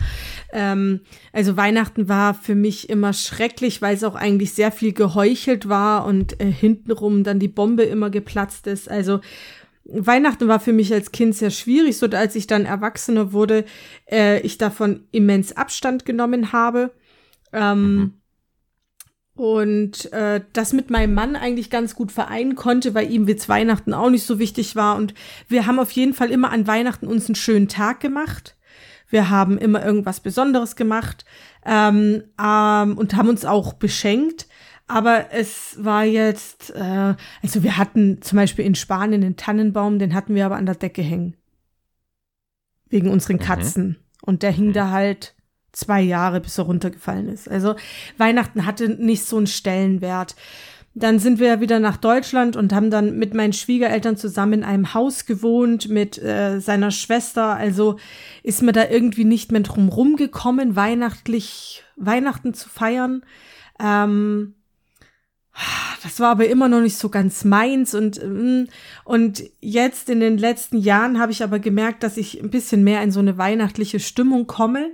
Ähm, 0.54 1.02
also 1.34 1.58
Weihnachten 1.58 2.08
war 2.08 2.36
für 2.36 2.56
mich 2.56 2.90
immer 2.90 3.12
schrecklich, 3.14 3.82
weil 3.82 3.96
es 3.96 4.04
auch 4.04 4.16
eigentlich 4.16 4.54
sehr 4.54 4.72
viel 4.72 4.94
geheuchelt 4.94 5.68
war 5.68 6.06
und 6.06 6.40
äh, 6.40 6.52
hintenrum 6.52 7.24
dann 7.24 7.40
die 7.40 7.48
Bombe 7.48 7.84
immer 7.84 8.12
geplatzt 8.12 8.68
ist. 8.68 8.88
Also 8.88 9.20
Weihnachten 9.86 10.48
war 10.48 10.60
für 10.60 10.74
mich 10.74 10.94
als 10.94 11.12
Kind 11.12 11.36
sehr 11.36 11.50
schwierig, 11.50 11.98
so 11.98 12.08
als 12.08 12.36
ich 12.36 12.48
dann 12.48 12.66
Erwachsener 12.66 13.34
wurde, 13.34 13.66
äh, 14.10 14.40
ich 14.42 14.58
davon 14.58 15.08
immens 15.12 15.56
Abstand 15.56 16.06
genommen 16.06 16.52
habe. 16.52 16.92
Ähm, 17.52 17.96
mhm. 17.96 18.14
Und 19.34 20.12
äh, 20.14 20.42
das 20.54 20.74
mit 20.74 20.90
meinem 20.92 21.14
Mann 21.14 21.36
eigentlich 21.36 21.70
ganz 21.70 21.96
gut 21.96 22.12
vereinen 22.12 22.56
konnte, 22.56 22.94
weil 22.94 23.12
ihm 23.12 23.28
Witz 23.28 23.50
Weihnachten 23.50 23.94
auch 23.94 24.10
nicht 24.10 24.26
so 24.26 24.40
wichtig 24.40 24.76
war. 24.76 24.98
Und 24.98 25.14
wir 25.48 25.66
haben 25.66 25.80
auf 25.80 25.92
jeden 25.92 26.14
Fall 26.14 26.32
immer 26.32 26.52
an 26.52 26.68
Weihnachten 26.68 27.08
uns 27.08 27.28
einen 27.28 27.36
schönen 27.36 27.68
Tag 27.68 28.02
gemacht. 28.02 28.56
Wir 29.10 29.30
haben 29.30 29.58
immer 29.58 29.84
irgendwas 29.84 30.20
Besonderes 30.20 30.76
gemacht 30.76 31.26
ähm, 31.66 32.24
ähm, 32.42 32.98
und 32.98 33.16
haben 33.16 33.30
uns 33.30 33.46
auch 33.46 33.74
beschenkt. 33.74 34.48
Aber 34.92 35.28
es 35.32 35.82
war 35.82 36.04
jetzt, 36.04 36.72
äh, 36.76 37.16
also 37.42 37.64
wir 37.64 37.78
hatten 37.78 38.22
zum 38.22 38.36
Beispiel 38.36 38.66
in 38.66 38.76
Spanien 38.76 39.22
den 39.22 39.38
Tannenbaum, 39.38 40.00
den 40.00 40.14
hatten 40.14 40.36
wir 40.36 40.46
aber 40.46 40.58
an 40.58 40.66
der 40.66 40.76
Decke 40.76 41.02
hängen. 41.02 41.38
Wegen 42.90 43.10
unseren 43.10 43.38
mhm. 43.38 43.42
Katzen. 43.42 43.88
Mhm. 43.88 43.96
Und 44.22 44.44
der 44.44 44.52
hing 44.52 44.68
mhm. 44.68 44.74
da 44.74 44.92
halt 44.92 45.34
zwei 45.72 46.02
Jahre, 46.02 46.42
bis 46.42 46.58
er 46.58 46.66
runtergefallen 46.66 47.30
ist. 47.30 47.50
Also 47.50 47.76
Weihnachten 48.18 48.66
hatte 48.66 48.90
nicht 48.90 49.24
so 49.24 49.38
einen 49.38 49.48
Stellenwert. 49.48 50.36
Dann 50.94 51.20
sind 51.20 51.40
wir 51.40 51.62
wieder 51.62 51.80
nach 51.80 51.96
Deutschland 51.96 52.58
und 52.58 52.74
haben 52.74 52.92
dann 52.92 53.18
mit 53.18 53.34
meinen 53.34 53.54
Schwiegereltern 53.54 54.18
zusammen 54.18 54.54
in 54.54 54.64
einem 54.66 54.94
Haus 54.94 55.26
gewohnt 55.26 55.88
mit 55.88 56.22
äh, 56.22 56.60
seiner 56.60 56.92
Schwester. 56.92 57.56
Also 57.56 57.96
ist 58.44 58.62
mir 58.62 58.74
da 58.74 58.90
irgendwie 58.90 59.24
nicht 59.24 59.54
mehr 59.54 59.62
drum 59.62 59.88
rumgekommen, 59.88 60.76
weihnachtlich 60.76 61.86
Weihnachten 61.96 62.54
zu 62.54 62.68
feiern. 62.68 63.24
Ähm, 63.80 64.56
das 66.04 66.20
war 66.20 66.32
aber 66.32 66.48
immer 66.48 66.70
noch 66.70 66.82
nicht 66.82 66.98
so 66.98 67.10
ganz 67.10 67.44
meins 67.44 67.94
und 67.94 68.22
mm, 68.24 68.66
und 69.04 69.44
jetzt 69.60 70.10
in 70.10 70.20
den 70.20 70.38
letzten 70.38 70.78
Jahren 70.78 71.20
habe 71.20 71.32
ich 71.32 71.44
aber 71.44 71.60
gemerkt, 71.60 72.04
dass 72.04 72.18
ich 72.18 72.42
ein 72.42 72.50
bisschen 72.50 72.84
mehr 72.84 73.04
in 73.04 73.12
so 73.12 73.20
eine 73.20 73.38
weihnachtliche 73.38 74.00
Stimmung 74.00 74.48
komme 74.48 74.92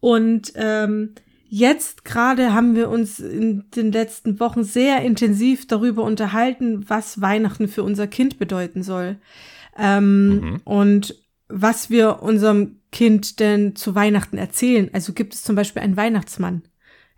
und 0.00 0.52
ähm, 0.56 1.14
jetzt 1.48 2.04
gerade 2.04 2.54
haben 2.54 2.74
wir 2.74 2.88
uns 2.88 3.20
in 3.20 3.64
den 3.76 3.92
letzten 3.92 4.40
Wochen 4.40 4.64
sehr 4.64 5.02
intensiv 5.02 5.66
darüber 5.66 6.02
unterhalten, 6.02 6.88
was 6.88 7.20
Weihnachten 7.20 7.68
für 7.68 7.82
unser 7.82 8.06
Kind 8.06 8.38
bedeuten 8.38 8.82
soll 8.82 9.18
ähm, 9.78 10.28
mhm. 10.28 10.60
und 10.64 11.22
was 11.48 11.90
wir 11.90 12.22
unserem 12.22 12.80
Kind 12.90 13.38
denn 13.40 13.76
zu 13.76 13.94
Weihnachten 13.94 14.38
erzählen. 14.38 14.90
Also 14.92 15.12
gibt 15.12 15.34
es 15.34 15.42
zum 15.42 15.54
Beispiel 15.54 15.82
einen 15.82 15.96
Weihnachtsmann. 15.96 16.62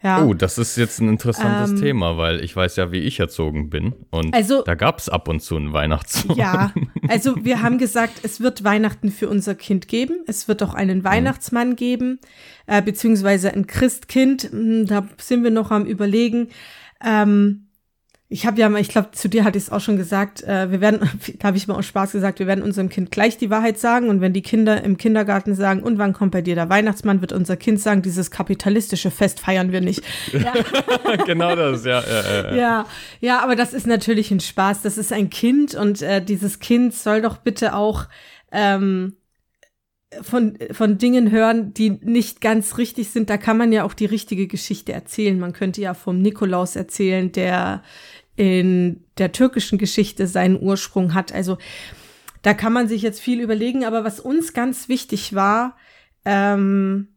Ja. 0.04 0.22
Oh, 0.22 0.34
das 0.34 0.58
ist 0.58 0.76
jetzt 0.76 1.00
ein 1.00 1.08
interessantes 1.08 1.70
ähm, 1.70 1.80
Thema, 1.80 2.18
weil 2.18 2.44
ich 2.44 2.54
weiß 2.54 2.76
ja, 2.76 2.92
wie 2.92 2.98
ich 2.98 3.18
erzogen 3.20 3.70
bin. 3.70 3.94
Und 4.10 4.34
also, 4.34 4.60
da 4.62 4.74
gab 4.74 4.98
es 4.98 5.08
ab 5.08 5.28
und 5.28 5.40
zu 5.40 5.56
einen 5.56 5.72
Weihnachtsmann. 5.72 6.36
Ja, 6.36 6.74
also 7.08 7.42
wir 7.42 7.62
haben 7.62 7.78
gesagt, 7.78 8.20
es 8.22 8.38
wird 8.40 8.64
Weihnachten 8.64 9.10
für 9.10 9.30
unser 9.30 9.54
Kind 9.54 9.88
geben. 9.88 10.18
Es 10.26 10.46
wird 10.46 10.62
auch 10.62 10.74
einen 10.74 10.98
mhm. 10.98 11.04
Weihnachtsmann 11.04 11.70
mhm. 11.70 11.76
geben, 11.76 12.20
äh, 12.66 12.82
beziehungsweise 12.82 13.54
ein 13.54 13.66
Christkind. 13.66 14.50
Hm, 14.50 14.84
da 14.86 15.08
sind 15.16 15.42
wir 15.42 15.50
noch 15.50 15.70
am 15.70 15.86
Überlegen. 15.86 16.48
Ähm, 17.02 17.63
ich 18.34 18.46
habe 18.46 18.60
ja 18.60 18.68
mal, 18.68 18.80
ich 18.80 18.88
glaube, 18.88 19.12
zu 19.12 19.28
dir 19.28 19.44
hatte 19.44 19.58
ich 19.58 19.64
es 19.64 19.70
auch 19.70 19.80
schon 19.80 19.96
gesagt, 19.96 20.42
äh, 20.42 20.68
wir 20.72 20.80
werden, 20.80 21.08
da 21.38 21.46
habe 21.46 21.56
ich 21.56 21.68
mal 21.68 21.76
aus 21.76 21.86
Spaß 21.86 22.10
gesagt, 22.10 22.40
wir 22.40 22.48
werden 22.48 22.64
unserem 22.64 22.88
Kind 22.88 23.12
gleich 23.12 23.38
die 23.38 23.48
Wahrheit 23.48 23.78
sagen 23.78 24.08
und 24.08 24.20
wenn 24.20 24.32
die 24.32 24.42
Kinder 24.42 24.82
im 24.82 24.96
Kindergarten 24.96 25.54
sagen, 25.54 25.84
und 25.84 25.98
wann 25.98 26.14
kommt 26.14 26.32
bei 26.32 26.42
dir 26.42 26.56
der 26.56 26.68
Weihnachtsmann, 26.68 27.20
wird 27.20 27.32
unser 27.32 27.56
Kind 27.56 27.80
sagen, 27.80 28.02
dieses 28.02 28.32
kapitalistische 28.32 29.12
Fest 29.12 29.38
feiern 29.38 29.70
wir 29.70 29.80
nicht. 29.80 30.02
Ja. 30.32 30.52
genau 31.26 31.54
das, 31.54 31.84
ja, 31.84 32.02
ja, 32.02 32.42
ja. 32.42 32.56
Ja, 32.56 32.86
ja, 33.20 33.40
aber 33.40 33.54
das 33.54 33.72
ist 33.72 33.86
natürlich 33.86 34.32
ein 34.32 34.40
Spaß. 34.40 34.82
Das 34.82 34.98
ist 34.98 35.12
ein 35.12 35.30
Kind 35.30 35.76
und 35.76 36.02
äh, 36.02 36.20
dieses 36.20 36.58
Kind 36.58 36.92
soll 36.92 37.22
doch 37.22 37.36
bitte 37.36 37.76
auch 37.76 38.06
ähm, 38.50 39.14
von, 40.22 40.58
von 40.70 40.98
Dingen 40.98 41.30
hören, 41.30 41.74
die 41.74 41.90
nicht 41.90 42.40
ganz 42.40 42.78
richtig 42.78 43.10
sind, 43.10 43.30
da 43.30 43.36
kann 43.36 43.56
man 43.56 43.72
ja 43.72 43.84
auch 43.84 43.94
die 43.94 44.06
richtige 44.06 44.46
Geschichte 44.46 44.92
erzählen. 44.92 45.38
Man 45.38 45.52
könnte 45.52 45.80
ja 45.80 45.94
vom 45.94 46.20
Nikolaus 46.20 46.76
erzählen, 46.76 47.32
der 47.32 47.82
in 48.36 49.04
der 49.18 49.32
türkischen 49.32 49.78
Geschichte 49.78 50.26
seinen 50.26 50.60
Ursprung 50.60 51.14
hat. 51.14 51.32
Also 51.32 51.58
da 52.42 52.54
kann 52.54 52.72
man 52.72 52.88
sich 52.88 53.02
jetzt 53.02 53.20
viel 53.20 53.40
überlegen, 53.40 53.84
aber 53.84 54.04
was 54.04 54.20
uns 54.20 54.52
ganz 54.52 54.88
wichtig 54.88 55.34
war, 55.34 55.76
ähm, 56.24 57.08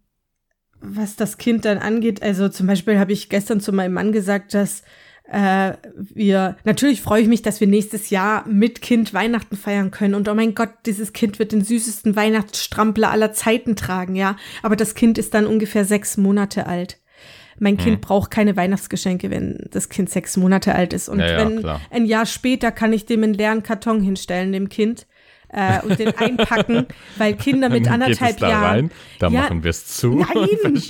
was 0.79 1.15
das 1.15 1.37
Kind 1.37 1.65
dann 1.65 1.79
angeht, 1.79 2.21
also 2.21 2.49
zum 2.49 2.67
Beispiel 2.67 2.99
habe 2.99 3.11
ich 3.11 3.29
gestern 3.29 3.59
zu 3.59 3.73
meinem 3.73 3.93
Mann 3.93 4.11
gesagt, 4.11 4.53
dass 4.53 4.83
äh, 5.29 5.73
wir, 5.95 6.55
natürlich 6.63 7.01
freue 7.01 7.21
ich 7.21 7.27
mich, 7.27 7.41
dass 7.41 7.59
wir 7.59 7.67
nächstes 7.67 8.09
Jahr 8.09 8.47
mit 8.47 8.81
Kind 8.81 9.13
Weihnachten 9.13 9.57
feiern 9.57 9.91
können. 9.91 10.15
Und 10.15 10.29
oh 10.29 10.33
mein 10.33 10.55
Gott, 10.55 10.69
dieses 10.85 11.11
Kind 11.11 11.39
wird 11.39 11.51
den 11.51 11.63
süßesten 11.63 12.15
Weihnachtsstrampler 12.15 13.11
aller 13.11 13.33
Zeiten 13.33 13.75
tragen, 13.75 14.15
ja. 14.15 14.37
Aber 14.63 14.75
das 14.75 14.95
Kind 14.95 15.17
ist 15.17 15.33
dann 15.33 15.45
ungefähr 15.45 15.83
sechs 15.83 16.15
Monate 16.15 16.67
alt. 16.67 16.99
Mein 17.59 17.77
Kind 17.77 17.95
hm. 17.95 18.01
braucht 18.01 18.31
keine 18.31 18.55
Weihnachtsgeschenke, 18.55 19.29
wenn 19.29 19.57
das 19.71 19.89
Kind 19.89 20.09
sechs 20.09 20.37
Monate 20.37 20.75
alt 20.75 20.93
ist. 20.93 21.09
Und 21.09 21.19
ja, 21.19 21.27
ja, 21.27 21.37
wenn 21.39 21.59
klar. 21.59 21.81
ein 21.89 22.05
Jahr 22.05 22.25
später 22.25 22.71
kann 22.71 22.93
ich 22.93 23.05
dem 23.05 23.23
einen 23.23 23.33
leeren 23.33 23.63
Karton 23.63 24.01
hinstellen, 24.01 24.51
dem 24.51 24.69
Kind. 24.69 25.07
äh, 25.49 25.81
und 25.81 25.97
den 25.97 26.15
einpacken, 26.17 26.87
weil 27.17 27.33
Kinder 27.35 27.69
mit 27.69 27.89
anderthalb 27.89 28.37
da 28.37 28.49
Jahren. 28.49 28.65
rein, 28.65 28.91
da 29.19 29.29
Ja, 29.29 29.41
machen 29.43 29.63
wir 29.63 29.69
es 29.69 29.85
zu. 29.87 30.25
Nein, 30.35 30.47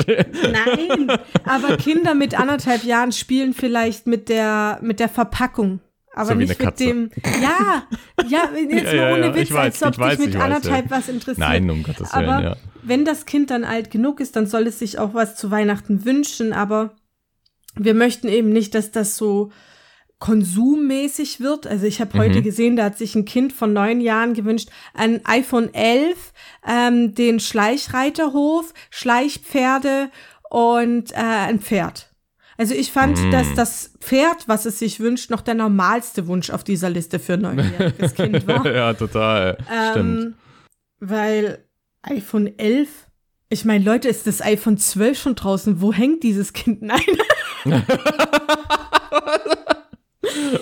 nein. 1.08 1.18
Aber 1.46 1.78
Kinder 1.78 2.16
mit 2.16 2.38
anderthalb 2.40 2.84
Jahren 2.84 3.12
spielen 3.12 3.54
vielleicht 3.54 4.08
mit 4.08 4.30
der, 4.30 4.80
mit 4.82 5.00
der 5.00 5.10
Verpackung. 5.10 5.80
Aber 6.18 6.30
So 6.30 6.36
nicht 6.36 6.60
mit 6.60 6.80
dem. 6.80 7.12
Ja, 7.42 7.84
ja, 8.28 8.50
jetzt 8.56 8.94
Ja, 8.94 8.96
mal 8.96 8.96
ja, 8.96 9.14
ohne 9.14 9.26
ja, 9.28 9.36
Witz, 9.36 9.44
ich 9.44 9.54
weiß, 9.54 9.84
als 9.84 9.84
ob 9.84 9.94
ich 9.94 10.00
weiß, 10.00 10.18
dich 10.18 10.26
mit 10.28 10.36
anderthalb 10.36 10.86
ja. 10.90 10.98
was 10.98 11.08
interessiert. 11.10 11.38
Nein, 11.38 11.70
um 11.70 11.84
Gottes 11.84 12.14
Willen, 12.14 12.30
aber 12.30 12.44
ja. 12.44 12.56
wenn 12.84 13.06
das 13.06 13.26
Kind 13.26 13.52
dann 13.52 13.64
alt 13.64 13.92
genug 13.92 14.20
ist, 14.20 14.36
dann 14.36 14.48
soll 14.48 14.68
es 14.68 14.80
sich 14.80 14.98
auch 15.00 15.14
was 15.14 15.36
zu 15.36 15.52
Weihnachten 15.52 16.06
wünschen. 16.06 16.54
Aber 16.54 16.96
wir 17.76 17.94
möchten 17.94 18.28
eben 18.28 18.50
nicht, 18.50 18.74
dass 18.74 18.92
das 18.92 19.16
so 19.16 19.52
konsummäßig 20.20 21.40
wird. 21.40 21.68
Also 21.68 21.86
ich 21.86 22.02
habe 22.02 22.18
heute 22.18 22.40
Mhm. 22.40 22.44
gesehen, 22.44 22.76
da 22.76 22.86
hat 22.86 22.98
sich 22.98 23.14
ein 23.16 23.26
Kind 23.26 23.54
von 23.54 23.72
neun 23.72 24.02
Jahren 24.02 24.34
gewünscht, 24.34 24.70
ein 24.94 25.24
iPhone 25.26 25.72
11, 25.74 26.34
ähm, 26.68 27.14
den 27.14 27.40
Schleichreiterhof, 27.40 28.74
Schleichpferde 28.90 30.10
und 30.50 31.12
äh, 31.12 31.18
ein 31.18 31.60
Pferd. 31.60 32.07
Also 32.58 32.74
ich 32.74 32.92
fand, 32.92 33.18
Mm. 33.20 33.32
dass 33.32 33.54
das 33.56 33.94
Pferd, 34.00 34.48
was 34.48 34.66
es 34.66 34.80
sich 34.80 35.00
wünscht, 35.00 35.30
noch 35.30 35.42
der 35.42 35.54
normalste 35.54 36.26
Wunsch 36.28 36.50
auf 36.50 36.64
dieser 36.64 36.90
Liste 36.90 37.20
für 37.20 37.34
ein 37.34 37.42
neunjähriges 37.42 38.16
Kind 38.16 38.48
war. 38.48 38.66
ja, 38.66 38.94
total. 38.96 39.58
Stimmt. 39.92 40.20
Ähm, 40.24 40.34
weil 41.00 41.60
iPhone 42.02 42.58
11, 42.58 42.90
ich 43.50 43.64
meine, 43.66 43.84
Leute, 43.84 44.08
ist 44.10 44.26
das 44.28 44.42
iPhone 44.42 44.78
12 44.78 45.20
schon 45.20 45.36
draußen? 45.36 45.82
Wo 45.82 45.94
hängt 45.94 46.24
dieses 46.24 46.54
Kind? 46.54 46.82
Nein. 46.84 47.00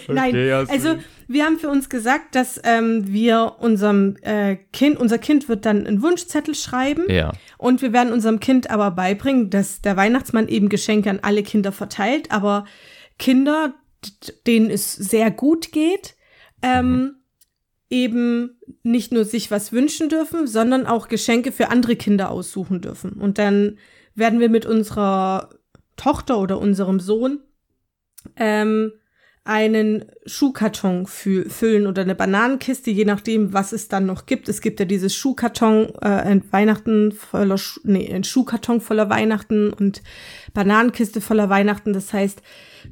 Nein, 0.08 0.30
Okay, 0.30 0.48
ja, 0.50 0.60
also. 0.60 0.98
Wir 1.28 1.46
haben 1.46 1.58
für 1.60 1.70
uns 1.70 1.90
gesagt, 1.90 2.36
dass 2.36 2.60
ähm, 2.64 3.12
wir 3.12 3.56
unserem 3.60 4.16
äh, 4.22 4.58
Kind, 4.74 5.00
unser 5.00 5.18
Kind 5.18 5.50
wird 5.50 5.66
dann 5.66 5.86
einen 5.86 6.02
Wunschzettel 6.02 6.56
schreiben 6.56 7.04
Ja. 7.10 7.32
und 7.58 7.82
wir 7.82 7.94
werden 7.94 8.14
unserem 8.14 8.40
Kind 8.40 8.70
aber 8.70 8.92
beibringen, 8.92 9.50
dass 9.50 9.82
der 9.82 9.98
Weihnachtsmann 9.98 10.48
eben 10.48 10.70
Geschenke 10.70 11.10
an 11.10 11.20
alle 11.22 11.44
Kinder 11.44 11.72
verteilt, 11.72 12.32
aber 12.32 12.66
Kinder, 13.18 13.74
denen 14.46 14.70
es 14.70 14.94
sehr 14.94 15.32
gut 15.32 15.72
geht, 15.72 16.16
ähm, 16.62 17.16
eben 17.90 18.60
nicht 18.84 19.12
nur 19.12 19.26
sich 19.26 19.52
was 19.52 19.72
wünschen 19.72 20.10
dürfen, 20.10 20.48
sondern 20.48 20.86
auch 20.86 21.08
Geschenke 21.08 21.52
für 21.52 21.70
andere 21.70 21.96
Kinder 21.96 22.30
aussuchen 22.32 22.82
dürfen. 22.82 23.14
Und 23.14 23.38
dann 23.38 23.78
werden 24.16 24.40
wir 24.40 24.50
mit 24.50 24.66
unserer 24.66 25.50
Tochter 25.96 26.40
oder 26.40 26.60
unserem 26.60 27.00
Sohn 27.00 27.40
ähm, 28.36 28.92
einen 29.46 30.06
Schuhkarton 30.26 31.06
fü 31.06 31.48
füllen 31.48 31.86
oder 31.86 32.02
eine 32.02 32.16
Bananenkiste, 32.16 32.90
je 32.90 33.06
nachdem, 33.06 33.54
was 33.54 33.74
es 33.74 33.88
dann 33.88 34.08
noch 34.08 34.26
gibt. 34.26 34.50
Es 34.50 34.60
gibt 34.60 34.80
ja 34.80 34.88
dieses 34.88 35.16
Schuhkarton, 35.16 35.90
äh, 36.02 36.08
ein 36.08 36.44
Weihnachten 36.52 37.12
voller, 37.12 37.60
Schu 37.60 37.80
nee, 37.84 38.12
ein 38.12 38.24
Schuhkarton 38.24 38.82
voller 38.82 39.08
Weihnachten 39.12 39.72
und 39.72 40.02
Bananenkiste 40.56 41.22
voller 41.22 41.48
Weihnachten. 41.48 41.94
Das 41.94 42.12
heißt, 42.12 42.42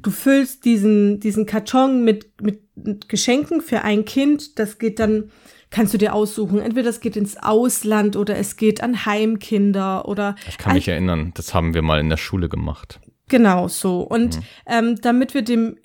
du 0.00 0.10
füllst 0.12 0.64
diesen, 0.64 1.18
diesen 1.18 1.44
Karton 1.44 2.04
mit, 2.04 2.40
mit 2.40 2.60
Geschenken 3.08 3.60
für 3.60 3.82
ein 3.82 4.04
Kind. 4.04 4.60
Das 4.60 4.78
geht 4.78 5.00
dann, 5.00 5.32
kannst 5.70 5.92
du 5.92 5.98
dir 5.98 6.14
aussuchen. 6.14 6.60
Entweder 6.60 6.88
es 6.88 7.00
geht 7.00 7.16
ins 7.16 7.36
Ausland 7.36 8.14
oder 8.14 8.36
es 8.36 8.54
geht 8.54 8.80
an 8.80 9.04
Heimkinder 9.04 10.06
oder 10.06 10.36
Ich 10.48 10.58
kann 10.58 10.74
mich 10.74 10.86
erinnern, 10.86 11.32
das 11.34 11.52
haben 11.52 11.74
wir 11.74 11.82
mal 11.82 11.98
in 11.98 12.10
der 12.10 12.16
Schule 12.16 12.48
gemacht. 12.48 13.00
Genau 13.28 13.66
so. 13.66 14.02
Und 14.02 14.38
ähm, 14.66 14.96
damit 15.00 15.34
wir 15.34 15.42
dem, 15.42 15.78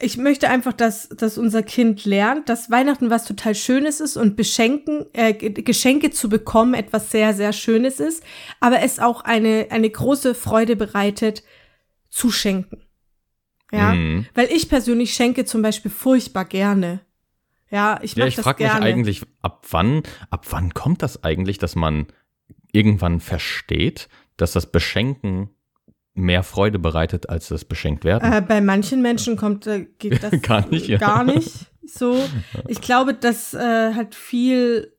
ich 0.00 0.16
möchte 0.16 0.48
einfach, 0.48 0.72
dass, 0.72 1.08
dass 1.08 1.38
unser 1.38 1.62
Kind 1.62 2.04
lernt, 2.04 2.48
dass 2.48 2.70
Weihnachten 2.70 3.10
was 3.10 3.24
total 3.24 3.54
Schönes 3.54 4.00
ist 4.00 4.16
und 4.16 4.36
Beschenken, 4.36 5.06
äh, 5.12 5.32
Geschenke 5.34 6.10
zu 6.10 6.28
bekommen 6.28 6.74
etwas 6.74 7.10
sehr, 7.10 7.32
sehr 7.34 7.52
Schönes 7.52 8.00
ist, 8.00 8.22
aber 8.60 8.82
es 8.82 8.98
auch 8.98 9.22
eine, 9.22 9.68
eine 9.70 9.88
große 9.88 10.34
Freude 10.34 10.76
bereitet, 10.76 11.42
zu 12.10 12.30
schenken. 12.30 12.82
Ja, 13.72 13.94
Mhm. 13.94 14.26
weil 14.34 14.48
ich 14.52 14.68
persönlich 14.68 15.14
schenke 15.14 15.44
zum 15.44 15.62
Beispiel 15.62 15.90
furchtbar 15.90 16.44
gerne. 16.44 17.00
Ja, 17.70 17.98
ich 18.02 18.14
Ja, 18.14 18.26
ich 18.26 18.36
frage 18.36 18.62
mich 18.62 18.72
eigentlich, 18.72 19.22
ab 19.42 19.66
wann, 19.70 20.02
ab 20.30 20.46
wann 20.50 20.74
kommt 20.74 21.02
das 21.02 21.24
eigentlich, 21.24 21.58
dass 21.58 21.74
man 21.74 22.06
irgendwann 22.72 23.18
versteht, 23.20 24.08
dass 24.36 24.52
das 24.52 24.70
Beschenken 24.70 25.50
mehr 26.14 26.42
Freude 26.42 26.78
bereitet 26.78 27.28
als 27.28 27.48
das 27.48 27.64
beschenkt 27.64 28.04
werden? 28.04 28.32
Äh, 28.32 28.40
bei 28.40 28.60
manchen 28.60 29.02
Menschen 29.02 29.36
kommt, 29.36 29.66
äh, 29.66 29.86
geht 29.98 30.22
das 30.22 30.40
Gar 30.42 30.68
nicht, 30.68 30.86
ja. 30.88 30.98
Gar 30.98 31.24
nicht 31.24 31.66
so. 31.86 32.18
Ich 32.68 32.80
glaube, 32.80 33.14
das 33.14 33.52
äh, 33.54 33.92
hat 33.94 34.14
viel 34.14 34.96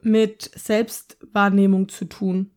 mit 0.00 0.50
Selbstwahrnehmung 0.54 1.88
zu 1.88 2.04
tun. 2.06 2.50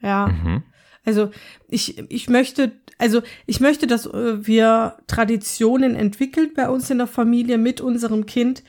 Ja, 0.00 0.28
Mhm. 0.28 0.62
also 1.04 1.30
ich, 1.68 1.98
ich 2.10 2.28
möchte, 2.28 2.72
also 2.98 3.22
ich 3.46 3.60
möchte, 3.60 3.86
dass 3.86 4.06
äh, 4.06 4.46
wir 4.46 4.98
Traditionen 5.06 5.94
entwickelt 5.94 6.54
bei 6.54 6.68
uns 6.68 6.90
in 6.90 6.98
der 6.98 7.06
Familie 7.06 7.58
mit 7.58 7.80
unserem 7.80 8.26
Kind. 8.26 8.62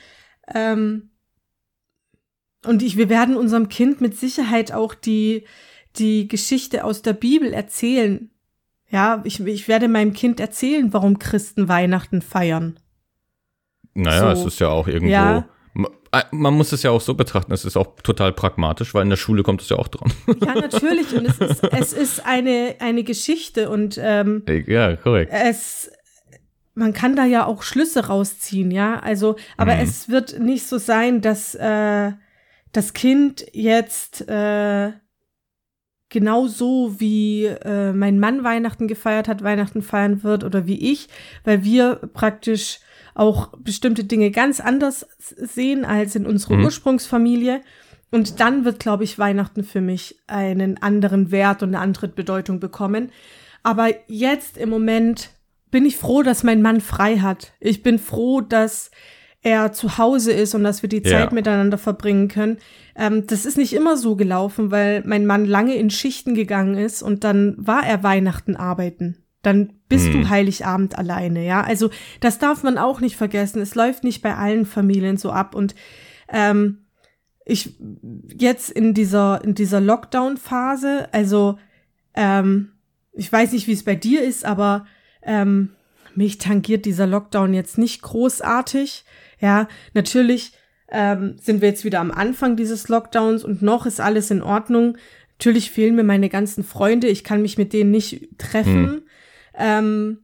Ähm, 0.52 1.10
und 2.64 2.82
ich, 2.82 2.96
wir 2.96 3.08
werden 3.08 3.36
unserem 3.36 3.68
Kind 3.68 4.00
mit 4.00 4.16
Sicherheit 4.16 4.72
auch 4.72 4.94
die, 4.94 5.44
die 5.98 6.28
Geschichte 6.28 6.84
aus 6.84 7.02
der 7.02 7.12
Bibel 7.12 7.52
erzählen. 7.52 8.30
Ja, 8.90 9.20
ich, 9.24 9.40
ich 9.40 9.66
werde 9.68 9.88
meinem 9.88 10.12
Kind 10.12 10.38
erzählen, 10.40 10.92
warum 10.92 11.18
Christen 11.18 11.68
Weihnachten 11.68 12.22
feiern. 12.22 12.78
Naja, 13.94 14.34
So. 14.36 14.42
es 14.42 14.54
ist 14.54 14.60
ja 14.60 14.68
auch 14.68 14.86
irgendwo. 14.88 15.12
Ja. 15.12 15.48
Äh, 16.12 16.22
Man 16.30 16.54
muss 16.54 16.72
es 16.72 16.82
ja 16.82 16.90
auch 16.92 17.00
so 17.00 17.14
betrachten, 17.14 17.52
es 17.52 17.64
ist 17.64 17.76
auch 17.76 17.96
total 18.02 18.32
pragmatisch, 18.32 18.94
weil 18.94 19.02
in 19.02 19.10
der 19.10 19.16
Schule 19.16 19.42
kommt 19.42 19.62
es 19.62 19.68
ja 19.70 19.76
auch 19.76 19.88
dran. 19.88 20.12
Ja, 20.46 20.54
natürlich. 20.54 21.14
Und 21.14 21.26
es 21.26 21.38
ist, 21.38 21.64
es 21.72 21.92
ist 21.92 22.26
eine, 22.26 22.76
eine 22.78 23.02
Geschichte 23.04 23.70
und 23.70 23.98
ähm, 24.00 24.42
ja, 24.66 24.94
korrekt. 24.96 25.32
es, 25.34 25.90
man 26.74 26.92
kann 26.92 27.16
da 27.16 27.24
ja 27.24 27.44
auch 27.46 27.62
Schlüsse 27.62 28.06
rausziehen, 28.06 28.70
ja. 28.70 29.00
Also, 29.00 29.36
aber 29.56 29.74
Mhm. 29.74 29.80
es 29.82 30.08
wird 30.08 30.38
nicht 30.38 30.66
so 30.66 30.78
sein, 30.78 31.22
dass 31.22 31.54
äh, 31.56 32.12
das 32.72 32.92
Kind 32.92 33.46
jetzt 33.52 34.28
äh, 34.28 34.92
genau 36.08 36.46
so 36.46 36.98
wie 36.98 37.46
äh, 37.46 37.92
mein 37.92 38.18
Mann 38.18 38.44
Weihnachten 38.44 38.88
gefeiert 38.88 39.28
hat, 39.28 39.42
Weihnachten 39.42 39.82
feiern 39.82 40.22
wird 40.22 40.44
oder 40.44 40.66
wie 40.66 40.92
ich, 40.92 41.08
weil 41.44 41.64
wir 41.64 41.96
praktisch 42.12 42.80
auch 43.14 43.48
bestimmte 43.58 44.04
Dinge 44.04 44.30
ganz 44.30 44.60
anders 44.60 45.06
sehen 45.18 45.84
als 45.84 46.14
in 46.14 46.26
unserer 46.26 46.56
Mhm. 46.56 46.64
Ursprungsfamilie. 46.64 47.60
Und 48.10 48.40
dann 48.40 48.64
wird, 48.64 48.78
glaube 48.78 49.04
ich, 49.04 49.18
Weihnachten 49.18 49.64
für 49.64 49.80
mich 49.80 50.20
einen 50.26 50.80
anderen 50.80 51.30
Wert 51.30 51.62
und 51.62 51.70
eine 51.70 51.80
andere 51.80 52.08
Bedeutung 52.08 52.60
bekommen. 52.60 53.10
Aber 53.62 53.88
jetzt 54.06 54.56
im 54.58 54.68
Moment 54.68 55.30
bin 55.70 55.84
ich 55.84 55.96
froh, 55.96 56.22
dass 56.22 56.44
mein 56.44 56.62
Mann 56.62 56.80
frei 56.80 57.18
hat. 57.18 57.52
Ich 57.58 57.82
bin 57.82 57.98
froh, 57.98 58.40
dass 58.40 58.90
er 59.46 59.72
zu 59.72 59.96
Hause 59.96 60.32
ist 60.32 60.56
und 60.56 60.64
dass 60.64 60.82
wir 60.82 60.88
die 60.88 61.02
Ja. 61.04 61.20
Zeit 61.20 61.32
miteinander 61.32 61.78
verbringen 61.78 62.26
können. 62.26 62.58
Ähm, 62.96 63.28
das 63.28 63.46
ist 63.46 63.56
nicht 63.56 63.72
immer 63.74 63.96
so 63.96 64.16
gelaufen, 64.16 64.72
weil 64.72 65.04
mein 65.06 65.24
Mann 65.24 65.44
lange 65.44 65.76
in 65.76 65.88
Schichten 65.88 66.34
gegangen 66.34 66.74
ist 66.74 67.00
und 67.00 67.22
dann 67.22 67.54
war 67.56 67.86
er 67.86 68.02
Weihnachten 68.02 68.56
arbeiten. 68.56 69.18
Dann 69.42 69.74
bist 69.88 70.06
Hm. 70.06 70.12
du 70.22 70.28
Heiligabend 70.28 70.98
alleine, 70.98 71.46
ja. 71.46 71.60
Also 71.60 71.90
das 72.18 72.40
darf 72.40 72.64
man 72.64 72.76
auch 72.76 73.00
nicht 73.00 73.14
vergessen. 73.16 73.62
Es 73.62 73.76
läuft 73.76 74.02
nicht 74.02 74.20
bei 74.20 74.34
allen 74.34 74.66
Familien 74.66 75.16
so 75.16 75.30
ab 75.30 75.54
und 75.54 75.76
ähm, 76.28 76.78
ich 77.44 77.76
jetzt 78.36 78.70
in 78.70 78.92
dieser 78.92 79.44
in 79.44 79.54
dieser 79.54 79.80
Lockdown-Phase, 79.80 81.08
also 81.12 81.56
ähm, 82.14 82.72
ich 83.12 83.32
weiß 83.32 83.52
nicht, 83.52 83.68
wie 83.68 83.72
es 83.72 83.84
bei 83.84 83.94
dir 83.94 84.24
ist, 84.24 84.44
aber 84.44 84.86
ähm, 85.22 85.70
mich 86.16 86.38
tangiert 86.38 86.84
dieser 86.84 87.06
Lockdown 87.06 87.54
jetzt 87.54 87.78
nicht 87.78 88.02
großartig. 88.02 89.04
Ja, 89.38 89.68
natürlich 89.94 90.52
ähm, 90.88 91.36
sind 91.40 91.60
wir 91.60 91.68
jetzt 91.68 91.84
wieder 91.84 92.00
am 92.00 92.10
Anfang 92.10 92.56
dieses 92.56 92.88
Lockdowns 92.88 93.44
und 93.44 93.62
noch 93.62 93.86
ist 93.86 94.00
alles 94.00 94.30
in 94.30 94.42
Ordnung. 94.42 94.96
Natürlich 95.38 95.70
fehlen 95.70 95.94
mir 95.94 96.04
meine 96.04 96.28
ganzen 96.28 96.64
Freunde. 96.64 97.08
Ich 97.08 97.24
kann 97.24 97.42
mich 97.42 97.58
mit 97.58 97.72
denen 97.72 97.90
nicht 97.90 98.38
treffen. 98.38 99.02
Ähm, 99.54 100.18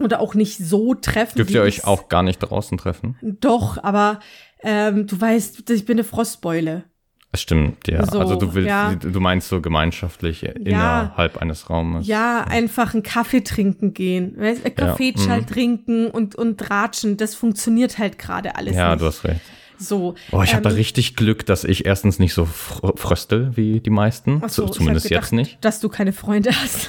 oder 0.00 0.20
auch 0.20 0.34
nicht 0.34 0.58
so 0.58 0.94
treffen. 0.94 1.36
Dürft 1.36 1.52
ihr 1.52 1.62
euch 1.62 1.84
auch 1.84 2.08
gar 2.08 2.22
nicht 2.22 2.38
draußen 2.38 2.78
treffen? 2.78 3.16
Doch, 3.22 3.82
aber 3.82 4.18
ähm, 4.62 5.06
du 5.06 5.20
weißt, 5.20 5.70
ich 5.70 5.84
bin 5.84 5.96
eine 5.96 6.04
Frostbeule. 6.04 6.84
Das 7.34 7.40
stimmt, 7.40 7.88
ja. 7.88 8.06
So, 8.06 8.20
also 8.20 8.36
du 8.36 8.54
willst, 8.54 8.68
ja. 8.68 8.94
du 8.94 9.18
meinst 9.18 9.48
so 9.48 9.60
gemeinschaftlich 9.60 10.44
innerhalb 10.44 11.38
eines 11.38 11.68
Raumes. 11.68 12.06
Ja, 12.06 12.44
einfach 12.44 12.94
einen 12.94 13.02
Kaffee 13.02 13.40
trinken 13.40 13.92
gehen. 13.92 14.36
Weißt, 14.38 14.64
ein 14.64 14.72
Kaffeeschall 14.72 15.40
mhm. 15.40 15.46
trinken 15.46 16.06
und, 16.06 16.36
und 16.36 16.70
ratschen, 16.70 17.16
das 17.16 17.34
funktioniert 17.34 17.98
halt 17.98 18.20
gerade 18.20 18.54
alles 18.54 18.76
Ja, 18.76 18.90
nicht. 18.90 19.02
du 19.02 19.06
hast 19.06 19.24
recht. 19.24 19.40
so. 19.78 20.14
Oh, 20.30 20.42
ich 20.44 20.52
habe 20.52 20.62
da 20.62 20.70
ähm, 20.70 20.76
richtig 20.76 21.16
Glück, 21.16 21.44
dass 21.44 21.64
ich 21.64 21.86
erstens 21.86 22.20
nicht 22.20 22.34
so 22.34 22.44
fr 22.44 22.92
fröstel 22.94 23.56
wie 23.56 23.80
die 23.80 23.90
meisten. 23.90 24.40
ach 24.40 24.48
so, 24.48 24.68
zumindest 24.68 25.08
gedacht, 25.08 25.24
jetzt 25.24 25.32
nicht. 25.32 25.58
Dass 25.64 25.80
du 25.80 25.88
keine 25.88 26.12
Freunde 26.12 26.50
hast. 26.52 26.88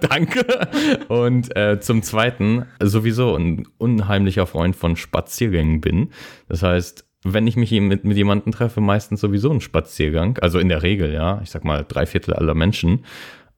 Danke. 0.08 0.68
Und 1.08 1.56
äh, 1.56 1.80
zum 1.80 2.04
Zweiten 2.04 2.66
sowieso 2.80 3.34
ein 3.34 3.66
unheimlicher 3.78 4.46
Freund 4.46 4.76
von 4.76 4.94
Spaziergängen 4.94 5.80
bin. 5.80 6.10
Das 6.46 6.62
heißt, 6.62 7.06
wenn 7.24 7.46
ich 7.46 7.56
mich 7.56 7.70
mit, 7.70 8.04
mit 8.04 8.16
jemandem 8.16 8.52
treffe, 8.52 8.80
meistens 8.80 9.20
sowieso 9.20 9.50
ein 9.50 9.60
Spaziergang. 9.60 10.38
Also 10.38 10.58
in 10.58 10.68
der 10.68 10.82
Regel, 10.82 11.12
ja. 11.12 11.40
Ich 11.42 11.50
sag 11.50 11.64
mal, 11.64 11.84
drei 11.86 12.06
Viertel 12.06 12.34
aller 12.34 12.54
Menschen. 12.54 13.04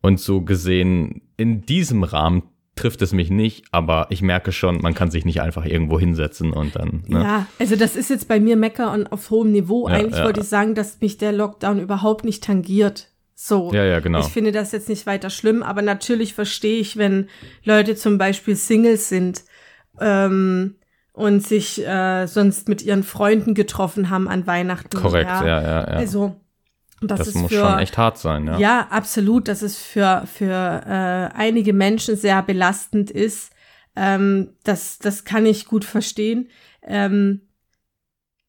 Und 0.01 0.21
so 0.21 0.43
gesehen, 0.43 1.23
in 1.37 1.63
diesem 1.63 2.03
Rahmen 2.03 2.43
trifft 2.77 3.03
es 3.03 3.13
mich 3.13 3.31
nicht, 3.31 3.67
aber 3.71 4.09
ich 4.11 4.21
merke 4.21 4.53
schon, 4.53 4.81
man 4.81 4.95
kann 4.95 5.11
sich 5.11 5.25
nicht 5.25 5.41
einfach 5.41 5.65
irgendwo 5.65 5.99
hinsetzen 5.99 6.53
und 6.53 6.77
dann. 6.77 7.05
Ne? 7.07 7.23
Ja, 7.23 7.47
also 7.59 7.77
das 7.77 7.97
ist 7.97 8.11
jetzt 8.11 8.29
bei 8.29 8.41
mir 8.41 8.57
Mecker 8.57 8.93
und 8.93 9.07
auf 9.13 9.31
hohem 9.31 9.53
Niveau. 9.53 9.89
Ja, 9.89 9.95
Eigentlich 9.95 10.19
ja. 10.19 10.25
wollte 10.25 10.41
ich 10.41 10.49
sagen, 10.49 10.75
dass 10.75 11.01
mich 11.01 11.17
der 11.17 11.33
Lockdown 11.33 11.79
überhaupt 11.79 12.25
nicht 12.25 12.43
tangiert. 12.43 13.11
So. 13.35 13.73
Ja, 13.73 13.85
ja, 13.85 14.01
genau. 14.01 14.21
Ich 14.21 14.27
finde 14.27 14.53
das 14.53 14.73
jetzt 14.73 14.89
nicht 14.89 15.07
weiter 15.07 15.31
schlimm, 15.31 15.63
aber 15.63 15.83
natürlich 15.83 16.35
verstehe 16.35 16.79
ich, 16.79 16.97
wenn 16.97 17.29
Leute 17.65 17.97
zum 17.97 18.19
Beispiel 18.19 18.57
Singles 18.57 19.09
sind 19.09 19.45
ähm, 20.01 20.77
und 21.15 21.47
sich 21.47 21.87
äh, 21.87 22.27
sonst 22.27 22.69
mit 22.69 22.83
ihren 22.83 23.05
Freunden 23.05 23.55
getroffen 23.55 24.11
haben 24.11 24.29
an 24.29 24.47
Weihnachten. 24.47 25.01
Korrekt, 25.01 25.31
ja, 25.31 25.47
ja, 25.47 25.63
ja. 25.63 25.81
ja. 25.81 25.85
Also 25.85 26.41
das, 27.01 27.21
das 27.21 27.29
ist 27.29 27.35
muss 27.37 27.53
für, 27.53 27.61
schon 27.61 27.79
echt 27.79 27.97
hart 27.97 28.19
sein, 28.19 28.47
ja. 28.47 28.59
Ja, 28.59 28.87
absolut, 28.91 29.47
dass 29.47 29.63
es 29.63 29.79
für, 29.79 30.25
für 30.27 30.51
äh, 30.53 31.37
einige 31.37 31.73
Menschen 31.73 32.17
sehr 32.17 32.43
belastend 32.43 33.11
ist. 33.13 33.53
Ähm, 33.95 34.57
das, 34.65 34.99
das 34.99 35.25
kann 35.25 35.47
ich 35.47 35.67
gut 35.67 35.85
verstehen. 35.85 36.49
Ähm, 36.83 37.43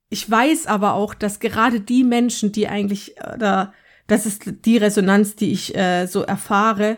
ich 0.09 0.29
weiß 0.29 0.65
aber 0.65 0.93
auch, 0.93 1.13
dass 1.13 1.39
gerade 1.39 1.81
die 1.81 2.03
Menschen, 2.03 2.51
die 2.51 2.67
eigentlich, 2.67 3.15
oder 3.35 3.73
das 4.07 4.25
ist 4.25 4.65
die 4.65 4.77
Resonanz, 4.77 5.35
die 5.35 5.51
ich 5.51 5.75
äh, 5.75 6.07
so 6.07 6.23
erfahre, 6.23 6.97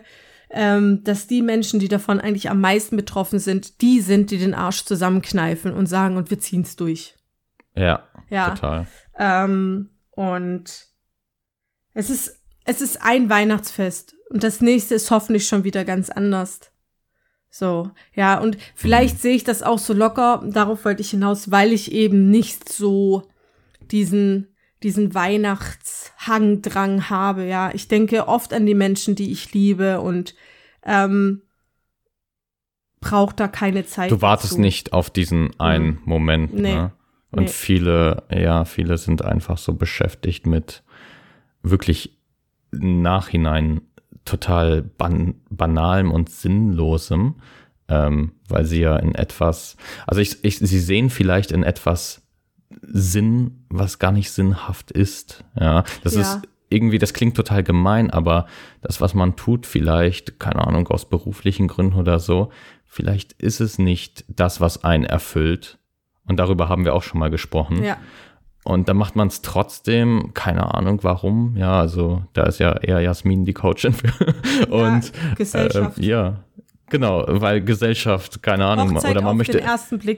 ähm, 0.50 1.04
dass 1.04 1.28
die 1.28 1.42
Menschen, 1.42 1.80
die 1.80 1.88
davon 1.88 2.20
eigentlich 2.20 2.50
am 2.50 2.62
meisten 2.62 2.96
betroffen 2.96 3.40
sind, 3.40 3.82
die 3.82 4.02
sind, 4.02 4.32
die 4.32 4.38
den 4.38 4.54
Arsch 4.54 4.86
zusammenkneifen 4.86 5.74
und 5.74 5.88
sagen, 5.88 6.18
und 6.18 6.30
wir 6.30 6.40
ziehen's 6.40 6.76
durch. 6.76 7.16
Ja, 7.76 8.08
ja. 8.30 8.52
total. 8.52 8.88
Ähm, 9.18 9.90
und 10.12 10.88
es 11.94 12.10
ist, 12.10 12.42
es 12.66 12.82
ist 12.82 13.02
ein 13.02 13.30
Weihnachtsfest 13.30 14.16
und 14.30 14.44
das 14.44 14.62
nächste 14.62 14.96
ist 14.96 15.12
hoffentlich 15.12 15.48
schon 15.48 15.64
wieder 15.64 15.86
ganz 15.86 16.10
anders. 16.10 16.72
So, 17.50 17.92
ja, 18.14 18.40
und 18.40 18.58
vielleicht 18.76 19.16
mhm. 19.16 19.20
sehe 19.20 19.36
ich 19.36 19.44
das 19.44 19.64
auch 19.64 19.80
so 19.80 19.94
locker, 19.94 20.44
darauf 20.46 20.86
wollte 20.86 21.02
ich 21.02 21.12
hinaus, 21.12 21.50
weil 21.50 21.72
ich 21.72 21.92
eben 21.92 22.30
nicht 22.30 22.70
so 22.70 23.24
diesen, 23.80 24.56
diesen 24.84 25.16
Weihnachtshangdrang 26.28 27.10
habe, 27.10 27.46
ja. 27.46 27.72
Ich 27.74 27.88
denke 27.88 28.28
oft 28.28 28.54
an 28.54 28.66
die 28.66 28.76
Menschen, 28.76 29.16
die 29.16 29.32
ich 29.32 29.54
liebe 29.54 30.02
und 30.02 30.36
ähm, 30.84 31.42
braucht 33.00 33.40
da 33.40 33.48
keine 33.48 33.86
Zeit. 33.86 34.12
Du 34.12 34.22
wartest 34.22 34.54
dazu. 34.54 34.62
nicht 34.62 34.94
auf 34.94 35.10
diesen 35.10 35.58
einen 35.60 35.86
mhm. 35.86 36.02
Moment, 36.06 36.54
nee. 36.54 36.76
ne? 36.76 36.92
Und 37.30 37.44
nee. 37.44 37.50
viele, 37.50 38.24
ja, 38.32 38.64
viele 38.64 38.98
sind 38.98 39.22
einfach 39.22 39.58
so 39.58 39.74
beschäftigt 39.74 40.48
mit 40.48 40.84
wirklich 41.62 42.18
Nachhinein 42.72 43.82
total 44.24 44.82
ban 44.82 45.36
banalem 45.50 46.12
und 46.12 46.30
sinnlosem, 46.30 47.36
ähm, 47.90 48.34
weil 48.48 48.66
sie 48.66 48.80
ja 48.80 48.96
in 48.98 49.14
etwas, 49.14 49.76
also 50.06 50.22
ich, 50.22 50.44
ich, 50.44 50.60
sie 50.60 50.80
sehen 50.80 51.10
vielleicht 51.10 51.52
in 51.52 51.64
etwas 51.64 52.27
Sinn, 52.82 53.64
was 53.70 54.00
gar 54.00 54.12
nicht 54.12 54.32
sinnhaft 54.32 54.92
ist. 54.92 55.44
Ja, 55.60 55.84
das 56.04 56.16
ja. 56.16 56.22
ist 56.22 56.42
irgendwie, 56.70 57.00
das 57.00 57.14
klingt 57.14 57.36
total 57.36 57.64
gemein, 57.64 58.12
aber 58.12 58.48
das, 58.82 59.00
was 59.00 59.14
man 59.14 59.36
tut, 59.36 59.66
vielleicht, 59.66 60.40
keine 60.40 60.68
Ahnung, 60.68 60.88
aus 60.88 61.10
beruflichen 61.10 61.68
Gründen 61.68 61.98
oder 61.98 62.20
so, 62.20 62.52
vielleicht 62.86 63.34
ist 63.34 63.62
es 63.62 63.80
nicht 63.80 64.26
das, 64.28 64.60
was 64.60 64.84
einen 64.84 65.06
erfüllt. 65.06 65.78
Und 66.26 66.38
darüber 66.38 66.68
haben 66.68 66.84
wir 66.84 66.94
auch 66.94 67.04
schon 67.04 67.20
mal 67.20 67.30
gesprochen. 67.30 67.84
Ja. 67.84 67.98
Und 68.66 68.90
dann 68.90 68.98
macht 68.98 69.16
man 69.16 69.30
es 69.30 69.42
trotzdem, 69.42 70.34
keine 70.34 70.76
Ahnung 70.76 71.00
warum. 71.04 71.56
Ja, 71.56 71.80
also 71.80 72.24
da 72.34 72.44
ist 72.44 72.60
ja 72.60 72.74
eher 72.74 73.00
Jasmin 73.00 73.46
die 73.46 73.54
Coachin 73.54 73.94
für. 73.94 74.10
Und 74.70 75.06
ja, 75.16 75.34
Gesellschaft. 75.36 75.98
Äh, 76.00 76.06
ja, 76.06 76.44
Genau, 76.90 77.26
weil 77.28 77.62
Gesellschaft, 77.62 78.42
keine 78.42 78.66
Ahnung, 78.66 78.96
Hochzeit 78.96 79.12
oder 79.12 79.22
man 79.22 79.36
möchte 79.36 79.62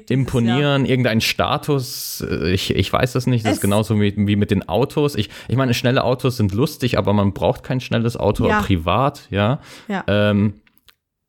imponieren, 0.10 0.82
Jahr. 0.84 0.90
irgendeinen 0.90 1.22
Status, 1.22 2.24
ich, 2.46 2.76
ich 2.76 2.94
weiß 2.94 3.14
das 3.14 3.26
nicht, 3.26 3.44
das 3.44 3.54
es 3.54 3.58
ist 3.58 3.62
genauso 3.62 4.00
wie, 4.00 4.14
wie 4.16 4.36
mit 4.36 4.52
den 4.52 4.70
Autos. 4.70 5.16
Ich, 5.16 5.30
ich 5.48 5.56
meine, 5.56 5.74
schnelle 5.74 6.04
Autos 6.04 6.38
sind 6.38 6.54
lustig, 6.54 6.98
aber 7.00 7.14
man 7.14 7.34
braucht 7.34 7.64
kein 7.64 7.80
schnelles 7.80 8.18
Auto 8.18 8.48
ja. 8.48 8.62
privat, 8.62 9.24
ja. 9.32 9.60
ja. 9.88 10.04
Ähm, 10.08 10.62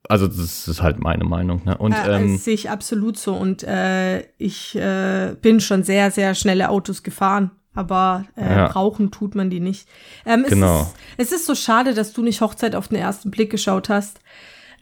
also 0.09 0.27
das 0.27 0.69
ist 0.69 0.83
halt 0.83 0.99
meine 0.99 1.25
Meinung. 1.25 1.63
Ne? 1.65 1.79
Und, 1.79 1.93
äh, 1.93 2.17
ähm, 2.17 2.35
das 2.35 2.45
sehe 2.45 2.55
ich 2.55 2.69
absolut 2.69 3.17
so. 3.17 3.35
Und 3.35 3.63
äh, 3.63 4.21
ich 4.37 4.77
äh, 4.77 5.37
bin 5.41 5.61
schon 5.61 5.85
sehr, 5.85 6.11
sehr 6.11 6.35
schnelle 6.35 6.69
Autos 6.69 7.03
gefahren. 7.03 7.53
Aber 7.73 8.25
äh, 8.37 8.57
ja. 8.57 8.69
brauchen 8.69 9.13
tut 9.13 9.37
man 9.37 9.49
die 9.49 9.61
nicht. 9.61 9.89
Ähm, 10.27 10.43
es 10.45 10.51
genau. 10.51 10.81
Ist, 11.17 11.31
es 11.31 11.33
ist 11.33 11.47
so 11.47 11.55
schade, 11.55 11.95
dass 11.95 12.13
du 12.13 12.23
nicht 12.23 12.41
Hochzeit 12.41 12.75
auf 12.75 12.89
den 12.89 12.99
ersten 12.99 13.31
Blick 13.31 13.51
geschaut 13.51 13.89
hast 13.89 14.19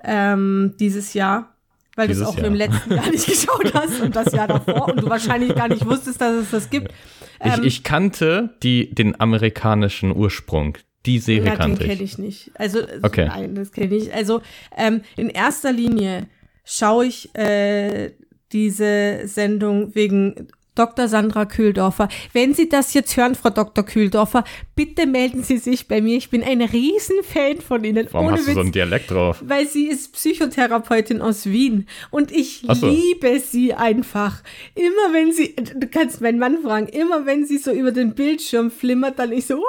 ähm, 0.09 0.75
dieses 0.81 1.15
Jahr. 1.15 1.55
Weil 1.97 2.07
du 2.07 2.15
es 2.15 2.23
auch 2.23 2.37
Jahr. 2.37 2.47
im 2.47 2.55
letzten 2.55 2.95
Jahr 2.95 3.11
nicht 3.11 3.27
geschaut 3.29 3.75
hast 3.75 4.01
und 4.01 4.15
das 4.15 4.33
Jahr 4.33 4.47
davor 4.47 4.89
und 4.89 5.03
du 5.03 5.11
wahrscheinlich 5.11 5.55
gar 5.55 5.69
nicht 5.69 5.85
wusstest, 5.85 6.21
dass 6.21 6.35
es 6.35 6.51
das 6.51 6.71
gibt. 6.71 6.93
Ähm, 7.41 7.61
ich, 7.61 7.67
ich 7.67 7.85
kannte 7.85 8.51
die, 8.63 8.95
den 8.95 9.21
amerikanischen 9.21 10.15
Ursprung 10.15 10.79
die 11.07 11.19
Serie 11.19 11.51
Na, 11.51 11.57
kannte 11.57 11.79
den 11.79 11.89
kenne 11.89 12.03
ich 12.03 12.19
nicht. 12.19 12.51
Also, 12.55 12.81
okay. 13.03 13.27
nein, 13.27 13.55
das 13.55 13.73
kenne 13.73 13.95
ich. 13.95 14.13
Also, 14.15 14.43
ähm, 14.77 15.01
in 15.17 15.31
erster 15.31 15.73
Linie 15.73 16.29
schaue 16.65 17.07
ich 17.07 17.35
äh, 17.35 18.13
diese 18.53 19.23
Sendung 19.25 19.95
wegen 19.95 20.49
Dr. 20.79 21.09
Sandra 21.09 21.45
Kühldorfer. 21.45 22.09
Wenn 22.33 22.55
Sie 22.55 22.69
das 22.69 22.95
jetzt 22.95 23.17
hören, 23.17 23.35
Frau 23.35 23.51
Dr. 23.51 23.85
Kühldorfer, 23.85 24.45
bitte 24.75 25.07
melden 25.07 25.43
Sie 25.43 25.59
sich 25.59 25.89
bei 25.89 26.01
mir. 26.01 26.17
Ich 26.17 26.31
bin 26.31 26.43
ein 26.43 26.63
Riesenfan 26.63 27.61
von 27.61 27.85
Ihnen. 27.85 28.07
Warum 28.11 28.29
Ohne 28.29 28.37
hast 28.37 28.45
du 28.45 28.49
Witz, 28.49 28.55
so 28.55 28.61
einen 28.61 28.73
Dialekt 28.73 29.11
drauf? 29.11 29.43
Weil 29.45 29.67
sie 29.67 29.87
ist 29.87 30.13
Psychotherapeutin 30.13 31.21
aus 31.21 31.47
Wien 31.47 31.87
und 32.11 32.31
ich 32.31 32.65
so. 32.71 32.87
liebe 32.87 33.41
sie 33.41 33.75
einfach. 33.75 34.43
Immer 34.75 35.13
wenn 35.13 35.33
sie, 35.33 35.57
du 35.57 35.87
kannst 35.89 36.21
meinen 36.21 36.39
Mann 36.39 36.59
fragen, 36.63 36.87
immer 36.89 37.27
wenn 37.27 37.45
sie 37.45 37.59
so 37.59 37.73
über 37.73 37.93
den 37.93 38.15
Bildschirm 38.15 38.71
flimmert, 38.71 39.19
dann 39.19 39.33
ich 39.33 39.47
so, 39.47 39.63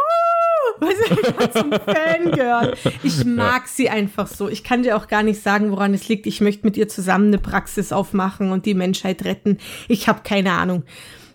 was 0.80 0.94
ich 0.94 1.52
zum 1.52 1.72
Fan 1.72 2.32
gehört. 2.32 2.78
Ich 3.04 3.26
mag 3.26 3.68
sie 3.68 3.90
einfach 3.90 4.28
so. 4.28 4.50
Ich 4.50 4.64
kann 4.64 4.84
dir 4.84 4.98
auch 4.98 5.08
gar 5.08 5.24
nicht 5.24 5.42
sagen, 5.42 5.72
woran 5.72 5.94
es 5.94 6.08
liegt. 6.08 6.28
Ich 6.28 6.42
möchte 6.42 6.66
mit 6.66 6.78
ihr 6.78 6.88
zusammen 6.88 7.28
eine 7.28 7.38
Praxis 7.38 7.92
aufmachen 7.92 8.52
und 8.52 8.66
die 8.66 8.74
Menschheit 8.74 9.26
retten. 9.26 9.58
Ich 9.88 10.08
habe 10.08 10.22
keine 10.24 10.54
Ahnung. 10.54 10.84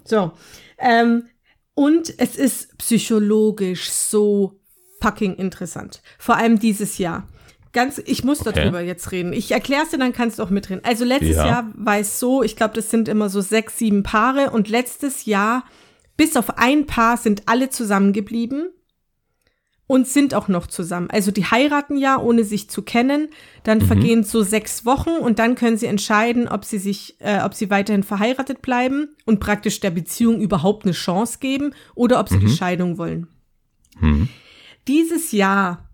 So. 0.05 0.33
Ähm, 0.79 1.25
und 1.75 2.14
es 2.18 2.37
ist 2.37 2.77
psychologisch 2.79 3.91
so 3.91 4.61
fucking 5.01 5.35
interessant. 5.35 6.03
Vor 6.18 6.37
allem 6.37 6.59
dieses 6.59 6.99
Jahr. 6.99 7.29
Ganz, 7.72 8.01
ich 8.05 8.22
muss 8.22 8.41
okay. 8.41 8.53
darüber 8.55 8.81
jetzt 8.81 9.11
reden. 9.11 9.33
Ich 9.33 9.51
erkläre 9.51 9.83
es 9.83 9.91
dir, 9.91 9.99
dann 9.99 10.12
kannst 10.12 10.39
du 10.39 10.45
auch 10.45 10.51
mitreden. 10.51 10.85
Also 10.85 11.05
letztes 11.05 11.37
ja. 11.37 11.47
Jahr 11.47 11.72
war 11.75 11.99
es 11.99 12.20
so, 12.20 12.45
ich 12.45 12.55
glaube, 12.55 12.75
das 12.75 12.89
sind 12.89 13.09
immer 13.09 13.29
so 13.29 13.41
sechs, 13.41 13.79
sieben 13.79 14.05
Paare 14.05 14.51
und 14.51 14.68
letztes 14.68 15.25
Jahr, 15.25 15.64
bis 16.16 16.37
auf 16.37 16.57
ein 16.57 16.87
Paar, 16.87 17.16
sind 17.16 17.43
alle 17.47 17.70
zusammengeblieben 17.70 18.70
und 19.87 20.09
sind 20.09 20.35
auch 20.35 20.49
noch 20.49 20.66
zusammen. 20.66 21.11
Also 21.11 21.30
die 21.30 21.45
heiraten 21.45 21.97
ja, 21.97 22.18
ohne 22.18 22.45
sich 22.45 22.70
zu 22.70 22.82
kennen. 22.82 23.28
Dann 23.64 23.78
mhm. 23.78 23.87
vergehen 23.87 24.24
so 24.24 24.43
sechs 24.43 24.87
Wochen 24.87 25.11
und 25.11 25.39
dann 25.39 25.55
können 25.55 25.76
sie 25.76 25.87
entscheiden, 25.87 26.49
ob 26.49 26.64
sie 26.64 26.78
sich, 26.78 27.16
äh, 27.20 27.41
ob 27.43 27.55
sie 27.55 27.70
weiterhin 27.70 28.03
verheiratet 28.03 28.62
bleiben 28.62 29.14
und 29.26 29.41
praktisch 29.41 29.80
der 29.80 29.91
Beziehung 29.91 30.41
überhaupt 30.41 30.85
eine 30.85 30.93
Chance 30.93 31.39
geben 31.39 31.74
oder 31.95 32.18
ob 32.20 32.28
sie 32.28 32.37
mhm. 32.37 32.47
die 32.47 32.53
Scheidung 32.53 32.99
wollen. 32.99 33.28
Mhm. 34.01 34.28
Dieses 34.89 35.32
Jahr 35.32 35.91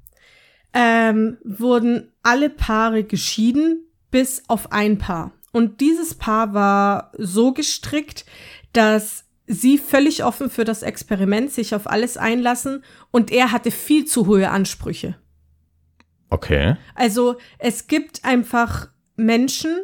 ähm, 0.72 1.38
wurden 1.44 2.12
alle 2.22 2.50
Paare 2.50 3.02
geschieden, 3.02 3.86
bis 4.10 4.44
auf 4.48 4.72
ein 4.72 4.98
Paar. 4.98 5.32
Und 5.52 5.80
dieses 5.80 6.14
Paar 6.14 6.54
war 6.54 7.12
so 7.18 7.52
gestrickt, 7.52 8.24
dass 8.72 9.24
sie 9.50 9.78
völlig 9.78 10.24
offen 10.24 10.48
für 10.48 10.64
das 10.64 10.82
Experiment, 10.82 11.50
sich 11.50 11.74
auf 11.74 11.90
alles 11.90 12.16
einlassen 12.16 12.84
und 13.10 13.32
er 13.32 13.50
hatte 13.50 13.70
viel 13.70 14.04
zu 14.04 14.26
hohe 14.26 14.48
Ansprüche. 14.50 15.16
Okay. 16.28 16.76
Also 16.94 17.36
es 17.58 17.88
gibt 17.88 18.24
einfach 18.24 18.90
Menschen, 19.16 19.76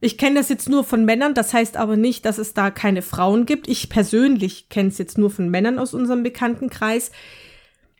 ich 0.00 0.18
kenne 0.18 0.40
das 0.40 0.48
jetzt 0.48 0.68
nur 0.68 0.82
von 0.82 1.04
Männern, 1.04 1.34
das 1.34 1.54
heißt 1.54 1.76
aber 1.76 1.96
nicht, 1.96 2.24
dass 2.24 2.38
es 2.38 2.52
da 2.52 2.70
keine 2.70 3.02
Frauen 3.02 3.46
gibt. 3.46 3.68
Ich 3.68 3.88
persönlich 3.88 4.68
kenne 4.68 4.88
es 4.88 4.98
jetzt 4.98 5.18
nur 5.18 5.30
von 5.30 5.48
Männern 5.48 5.78
aus 5.78 5.94
unserem 5.94 6.24
Bekanntenkreis. 6.24 7.12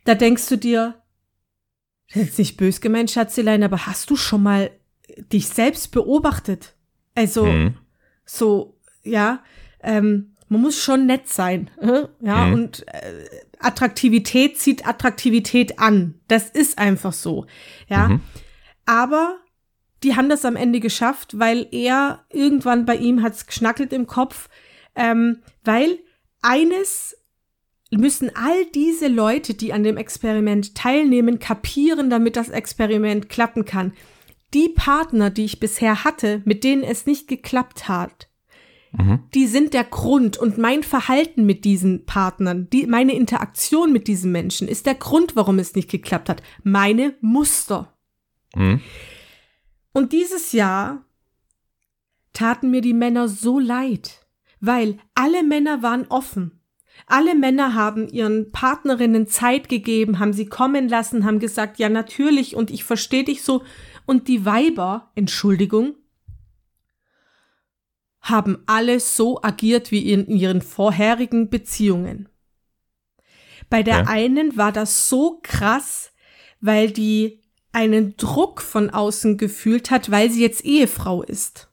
Da 0.03 0.15
denkst 0.15 0.47
du 0.49 0.57
dir, 0.57 0.95
das 2.07 2.17
ist 2.17 2.27
jetzt 2.27 2.39
nicht 2.39 2.57
bös 2.57 2.81
gemeint, 2.81 3.11
Schatzelein, 3.11 3.63
aber 3.63 3.85
hast 3.85 4.09
du 4.09 4.17
schon 4.17 4.43
mal 4.43 4.71
dich 5.31 5.47
selbst 5.47 5.91
beobachtet? 5.91 6.75
Also, 7.15 7.45
hm. 7.45 7.77
so, 8.25 8.77
ja, 9.03 9.41
ähm, 9.83 10.30
man 10.51 10.61
muss 10.61 10.77
schon 10.77 11.05
nett 11.05 11.29
sein. 11.29 11.71
Äh? 11.79 12.07
Ja, 12.19 12.45
mhm. 12.45 12.53
und 12.53 12.87
äh, 12.87 13.25
Attraktivität 13.59 14.59
zieht 14.59 14.85
Attraktivität 14.85 15.79
an. 15.79 16.15
Das 16.27 16.49
ist 16.49 16.77
einfach 16.77 17.13
so. 17.13 17.45
Ja. 17.87 18.09
Mhm. 18.09 18.21
Aber 18.85 19.37
die 20.03 20.17
haben 20.17 20.27
das 20.27 20.43
am 20.43 20.57
Ende 20.57 20.81
geschafft, 20.81 21.39
weil 21.39 21.67
er 21.71 22.25
irgendwann 22.29 22.85
bei 22.85 22.97
ihm 22.97 23.23
hat's 23.23 23.47
geschnackelt 23.47 23.93
im 23.93 24.07
Kopf, 24.07 24.49
ähm, 24.93 25.41
weil 25.63 25.99
eines 26.41 27.15
müssen 27.89 28.29
all 28.35 28.65
diese 28.75 29.07
Leute, 29.07 29.53
die 29.53 29.71
an 29.71 29.83
dem 29.83 29.95
Experiment 29.95 30.75
teilnehmen, 30.75 31.39
kapieren, 31.39 32.09
damit 32.09 32.35
das 32.35 32.49
Experiment 32.49 33.29
klappen 33.29 33.63
kann. 33.63 33.93
Die 34.53 34.67
Partner, 34.67 35.29
die 35.29 35.45
ich 35.45 35.61
bisher 35.61 36.03
hatte, 36.03 36.41
mit 36.43 36.65
denen 36.65 36.83
es 36.83 37.05
nicht 37.05 37.29
geklappt 37.29 37.87
hat, 37.87 38.27
mhm. 38.91 39.19
die 39.33 39.47
sind 39.47 39.73
der 39.73 39.83
Grund 39.83 40.37
und 40.37 40.57
mein 40.57 40.83
Verhalten 40.83 41.45
mit 41.45 41.65
diesen 41.65 42.05
Partnern, 42.05 42.69
die, 42.69 42.87
meine 42.87 43.13
Interaktion 43.15 43.91
mit 43.91 44.07
diesen 44.07 44.31
Menschen 44.31 44.67
ist 44.67 44.85
der 44.85 44.95
Grund, 44.95 45.35
warum 45.35 45.59
es 45.59 45.75
nicht 45.75 45.89
geklappt 45.89 46.29
hat. 46.29 46.43
Meine 46.63 47.15
Muster. 47.21 47.93
Mhm. 48.55 48.81
Und 49.93 50.13
dieses 50.13 50.51
Jahr 50.51 51.05
taten 52.33 52.71
mir 52.71 52.81
die 52.81 52.93
Männer 52.93 53.27
so 53.27 53.59
leid, 53.59 54.25
weil 54.59 54.97
alle 55.15 55.43
Männer 55.43 55.81
waren 55.81 56.07
offen. 56.07 56.61
Alle 57.07 57.35
Männer 57.35 57.73
haben 57.73 58.07
ihren 58.07 58.51
Partnerinnen 58.51 59.27
Zeit 59.27 59.69
gegeben, 59.69 60.19
haben 60.19 60.33
sie 60.33 60.45
kommen 60.45 60.87
lassen, 60.87 61.25
haben 61.25 61.39
gesagt, 61.39 61.79
ja 61.79 61.89
natürlich 61.89 62.55
und 62.55 62.71
ich 62.71 62.83
verstehe 62.83 63.23
dich 63.23 63.41
so. 63.41 63.63
Und 64.05 64.27
die 64.27 64.45
Weiber, 64.45 65.11
Entschuldigung, 65.15 65.95
haben 68.21 68.63
alle 68.67 68.99
so 68.99 69.41
agiert 69.41 69.91
wie 69.91 70.11
in 70.11 70.27
ihren 70.27 70.61
vorherigen 70.61 71.49
Beziehungen. 71.49 72.29
Bei 73.69 73.83
der 73.83 73.99
ja. 73.99 74.05
einen 74.07 74.57
war 74.57 74.71
das 74.71 75.09
so 75.09 75.39
krass, 75.41 76.11
weil 76.59 76.91
die 76.91 77.41
einen 77.71 78.17
Druck 78.17 78.61
von 78.61 78.89
außen 78.89 79.37
gefühlt 79.37 79.91
hat, 79.91 80.11
weil 80.11 80.29
sie 80.29 80.41
jetzt 80.41 80.65
Ehefrau 80.65 81.23
ist. 81.23 81.70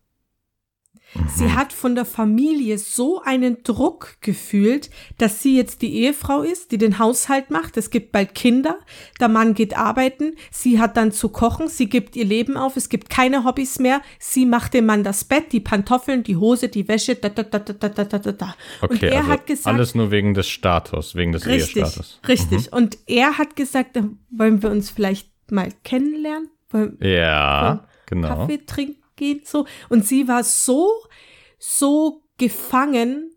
Sie 1.27 1.45
mhm. 1.45 1.57
hat 1.57 1.73
von 1.73 1.95
der 1.95 2.05
Familie 2.05 2.77
so 2.77 3.23
einen 3.23 3.63
Druck 3.63 4.17
gefühlt, 4.21 4.91
dass 5.17 5.43
sie 5.43 5.57
jetzt 5.57 5.81
die 5.81 5.95
Ehefrau 5.95 6.43
ist, 6.43 6.71
die 6.71 6.79
den 6.79 6.99
Haushalt 6.99 7.51
macht. 7.51 7.77
Es 7.79 7.91
gibt 7.91 8.13
bald 8.13 8.35
Kinder. 8.35 8.79
Der 9.19 9.29
Mann 9.29 9.55
geht 9.55 9.77
arbeiten. 9.77 10.35
Sie 10.51 10.79
hat 10.79 10.97
dann 10.99 11.11
zu 11.11 11.31
kochen. 11.31 11.69
Sie 11.69 11.89
gibt 11.89 12.15
ihr 12.15 12.27
Leben 12.27 12.57
auf. 12.59 12.77
Es 12.77 12.91
gibt 12.91 13.09
keine 13.09 13.45
Hobbys 13.45 13.79
mehr. 13.79 14.03
Sie 14.19 14.45
macht 14.45 14.75
dem 14.75 14.85
Mann 14.87 15.03
das 15.03 15.25
Bett, 15.25 15.53
die 15.53 15.61
Pantoffeln, 15.61 16.25
die 16.25 16.37
Hose, 16.37 16.69
die 16.69 16.87
Wäsche. 16.89 17.15
Da, 17.15 17.31
da, 17.31 17.43
da, 17.43 17.59
da, 17.59 17.89
da, 17.89 18.05
da, 18.05 18.33
da. 18.33 18.55
Okay, 18.83 18.93
Und 18.93 19.03
er 19.03 19.19
also 19.19 19.31
hat 19.31 19.47
gesagt, 19.47 19.75
alles 19.75 19.95
nur 19.95 20.11
wegen 20.11 20.35
des 20.35 20.49
Status, 20.49 21.15
wegen 21.15 21.33
des 21.33 21.47
richtig, 21.47 21.77
Ehestatus. 21.77 22.21
Richtig. 22.29 22.71
Mhm. 22.71 22.77
Und 22.77 22.99
er 23.07 23.39
hat 23.39 23.57
gesagt, 23.57 23.99
wollen 24.31 24.63
wir 24.63 24.71
uns 24.71 24.91
vielleicht 24.91 25.31
mal 25.51 25.71
kennenlernen? 25.85 26.51
Wollen, 26.71 26.99
ja, 27.01 27.87
genau. 28.07 28.29
Kaffee 28.29 28.59
trinken? 28.59 28.98
Geht 29.19 29.47
so. 29.47 29.67
Und 29.91 30.07
sie 30.07 30.27
war 30.29 30.43
so, 30.43 30.91
so 31.59 32.23
gefangen 32.39 33.31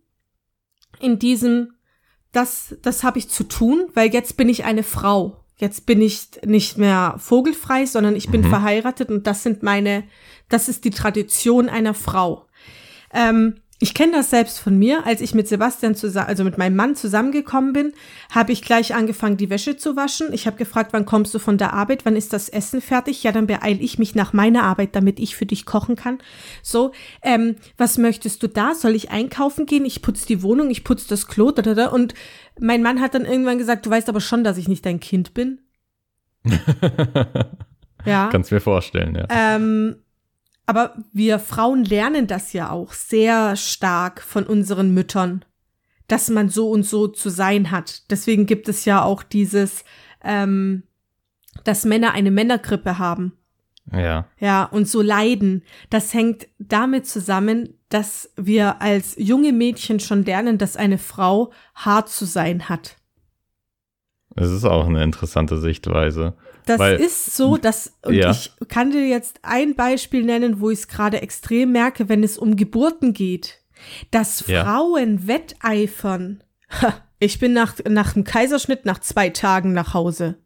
in 0.99 1.19
diesem, 1.19 1.73
das, 2.31 2.77
das 2.81 3.03
habe 3.03 3.19
ich 3.19 3.29
zu 3.29 3.43
tun, 3.43 3.89
weil 3.93 4.13
jetzt 4.13 4.37
bin 4.37 4.47
ich 4.47 4.63
eine 4.63 4.83
Frau. 4.83 5.43
Jetzt 5.57 5.85
bin 5.85 6.01
ich 6.01 6.29
nicht 6.43 6.77
mehr 6.77 7.15
vogelfrei, 7.19 7.85
sondern 7.85 8.15
ich 8.15 8.29
bin 8.29 8.41
mhm. 8.41 8.49
verheiratet 8.49 9.09
und 9.09 9.27
das 9.27 9.43
sind 9.43 9.61
meine, 9.61 10.05
das 10.49 10.69
ist 10.69 10.85
die 10.85 10.89
Tradition 10.89 11.69
einer 11.69 11.93
Frau. 11.93 12.47
Ähm, 13.13 13.61
ich 13.81 13.95
kenne 13.95 14.11
das 14.11 14.29
selbst 14.29 14.59
von 14.59 14.77
mir. 14.77 15.07
Als 15.07 15.21
ich 15.21 15.33
mit 15.33 15.47
Sebastian 15.47 15.95
zusammen, 15.95 16.27
also 16.27 16.43
mit 16.43 16.59
meinem 16.59 16.75
Mann 16.75 16.95
zusammengekommen 16.95 17.73
bin, 17.73 17.93
habe 18.29 18.51
ich 18.51 18.61
gleich 18.61 18.93
angefangen, 18.93 19.37
die 19.37 19.49
Wäsche 19.49 19.75
zu 19.75 19.95
waschen. 19.95 20.31
Ich 20.33 20.45
habe 20.45 20.55
gefragt, 20.55 20.93
wann 20.93 21.07
kommst 21.07 21.33
du 21.33 21.39
von 21.39 21.57
der 21.57 21.73
Arbeit? 21.73 22.05
Wann 22.05 22.15
ist 22.15 22.31
das 22.31 22.47
Essen 22.47 22.79
fertig? 22.79 23.23
Ja, 23.23 23.31
dann 23.31 23.47
beeile 23.47 23.79
ich 23.79 23.97
mich 23.97 24.13
nach 24.13 24.33
meiner 24.33 24.61
Arbeit, 24.61 24.95
damit 24.95 25.19
ich 25.19 25.35
für 25.35 25.47
dich 25.47 25.65
kochen 25.65 25.95
kann. 25.95 26.19
So, 26.61 26.91
ähm, 27.23 27.55
was 27.75 27.97
möchtest 27.97 28.43
du 28.43 28.47
da? 28.47 28.75
Soll 28.75 28.93
ich 28.93 29.09
einkaufen 29.09 29.65
gehen? 29.65 29.83
Ich 29.83 30.03
putze 30.03 30.27
die 30.27 30.43
Wohnung, 30.43 30.69
ich 30.69 30.83
putze 30.83 31.09
das 31.09 31.25
Klo, 31.25 31.49
da, 31.49 31.63
da, 31.63 31.73
da. 31.73 31.87
Und 31.87 32.13
mein 32.59 32.83
Mann 32.83 33.01
hat 33.01 33.15
dann 33.15 33.25
irgendwann 33.25 33.57
gesagt, 33.57 33.87
du 33.87 33.89
weißt 33.89 34.09
aber 34.09 34.21
schon, 34.21 34.43
dass 34.43 34.59
ich 34.59 34.67
nicht 34.67 34.85
dein 34.85 34.99
Kind 34.99 35.33
bin. 35.33 35.57
ja. 38.05 38.29
Kannst 38.31 38.51
mir 38.51 38.61
vorstellen, 38.61 39.15
ja. 39.15 39.25
Ähm, 39.27 39.95
aber 40.65 40.95
wir 41.11 41.39
Frauen 41.39 41.83
lernen 41.83 42.27
das 42.27 42.53
ja 42.53 42.69
auch 42.69 42.93
sehr 42.93 43.55
stark 43.55 44.21
von 44.21 44.45
unseren 44.45 44.93
Müttern, 44.93 45.43
dass 46.07 46.29
man 46.29 46.49
so 46.49 46.69
und 46.69 46.83
so 46.83 47.07
zu 47.07 47.29
sein 47.29 47.71
hat. 47.71 48.09
Deswegen 48.11 48.45
gibt 48.45 48.69
es 48.69 48.85
ja 48.85 49.03
auch 49.03 49.23
dieses, 49.23 49.83
ähm, 50.23 50.83
dass 51.63 51.85
Männer 51.85 52.13
eine 52.13 52.31
Männergrippe 52.31 52.97
haben. 52.97 53.33
Ja. 53.91 54.27
Ja, 54.39 54.63
und 54.65 54.87
so 54.87 55.01
leiden. 55.01 55.63
Das 55.89 56.13
hängt 56.13 56.47
damit 56.59 57.07
zusammen, 57.07 57.77
dass 57.89 58.31
wir 58.37 58.81
als 58.81 59.15
junge 59.17 59.51
Mädchen 59.51 59.99
schon 59.99 60.23
lernen, 60.23 60.57
dass 60.57 60.77
eine 60.77 60.97
Frau 60.97 61.51
hart 61.75 62.09
zu 62.09 62.25
sein 62.25 62.69
hat. 62.69 62.97
Es 64.35 64.49
ist 64.49 64.63
auch 64.63 64.87
eine 64.87 65.03
interessante 65.03 65.59
Sichtweise. 65.59 66.35
Das 66.65 66.79
Weil, 66.79 66.95
ist 66.97 67.35
so, 67.35 67.57
dass, 67.57 67.93
und 68.03 68.13
ja. 68.13 68.31
ich 68.31 68.51
kann 68.67 68.91
dir 68.91 69.07
jetzt 69.07 69.39
ein 69.41 69.75
Beispiel 69.75 70.23
nennen, 70.23 70.61
wo 70.61 70.69
ich 70.69 70.79
es 70.79 70.87
gerade 70.87 71.21
extrem 71.21 71.71
merke, 71.71 72.09
wenn 72.09 72.23
es 72.23 72.37
um 72.37 72.55
Geburten 72.55 73.13
geht, 73.13 73.59
dass 74.11 74.45
ja. 74.47 74.63
Frauen 74.63 75.27
wetteifern. 75.27 76.43
Ich 77.19 77.39
bin 77.39 77.53
nach, 77.53 77.75
nach 77.87 78.13
dem 78.13 78.23
Kaiserschnitt 78.23 78.85
nach 78.85 78.99
zwei 78.99 79.29
Tagen 79.29 79.73
nach 79.73 79.93
Hause. 79.93 80.37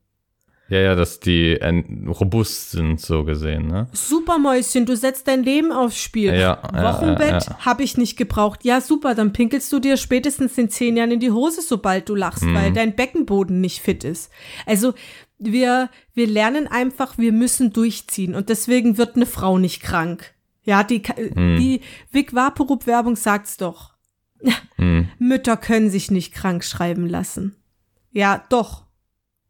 Ja, 0.67 0.79
ja, 0.79 0.95
dass 0.95 1.19
die 1.19 1.59
robust 2.07 2.71
sind, 2.71 2.99
so 2.99 3.23
gesehen, 3.23 3.67
ne? 3.67 3.87
Supermäuschen, 3.93 4.87
du 4.87 4.95
setzt 4.95 5.27
dein 5.27 5.43
Leben 5.43 5.71
aufs 5.71 6.01
Spiel. 6.01 6.33
Ja, 6.33 6.59
Wochenbett 6.73 7.29
ja, 7.29 7.37
ja. 7.37 7.57
habe 7.59 7.83
ich 7.83 7.97
nicht 7.97 8.17
gebraucht. 8.17 8.65
Ja, 8.65 8.81
super, 8.81 9.13
dann 9.13 9.31
pinkelst 9.31 9.71
du 9.71 9.79
dir 9.79 9.95
spätestens 9.95 10.57
in 10.57 10.69
zehn 10.69 10.97
Jahren 10.97 11.11
in 11.11 11.19
die 11.19 11.29
Hose, 11.29 11.61
sobald 11.61 12.09
du 12.09 12.15
lachst, 12.15 12.43
mhm. 12.43 12.55
weil 12.55 12.73
dein 12.73 12.95
Beckenboden 12.95 13.61
nicht 13.61 13.79
fit 13.79 14.03
ist. 14.03 14.31
Also, 14.65 14.95
wir, 15.37 15.89
wir 16.13 16.27
lernen 16.27 16.67
einfach, 16.67 17.17
wir 17.17 17.31
müssen 17.31 17.73
durchziehen 17.73 18.35
und 18.35 18.49
deswegen 18.49 18.97
wird 18.97 19.15
eine 19.15 19.25
Frau 19.25 19.57
nicht 19.57 19.81
krank. 19.81 20.33
Ja, 20.63 20.83
die, 20.83 21.01
mhm. 21.17 21.57
die 21.57 21.81
Vic 22.11 22.33
Vaporub 22.33 22.87
Werbung 22.87 23.15
sagt's 23.15 23.57
doch. 23.57 23.93
Mhm. 24.77 25.09
Mütter 25.19 25.57
können 25.57 25.89
sich 25.89 26.11
nicht 26.11 26.33
krank 26.33 26.63
schreiben 26.63 27.07
lassen. 27.07 27.55
Ja, 28.11 28.43
doch. 28.49 28.85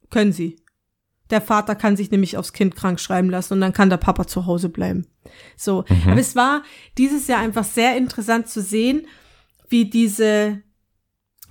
Können 0.09 0.33
sie. 0.33 0.57
Der 1.29 1.41
Vater 1.41 1.75
kann 1.75 1.97
sich 1.97 2.11
nämlich 2.11 2.37
aufs 2.37 2.53
Kind 2.53 2.75
krank 2.75 2.99
schreiben 2.99 3.29
lassen 3.29 3.53
und 3.53 3.61
dann 3.61 3.73
kann 3.73 3.89
der 3.89 3.97
Papa 3.97 4.27
zu 4.27 4.45
Hause 4.45 4.69
bleiben. 4.69 5.07
So. 5.55 5.85
Mhm. 5.89 6.09
Aber 6.09 6.19
es 6.19 6.35
war 6.35 6.63
dieses 6.97 7.27
Jahr 7.27 7.39
einfach 7.39 7.63
sehr 7.63 7.97
interessant 7.97 8.47
zu 8.47 8.61
sehen, 8.61 9.07
wie 9.69 9.89
diese, 9.89 10.61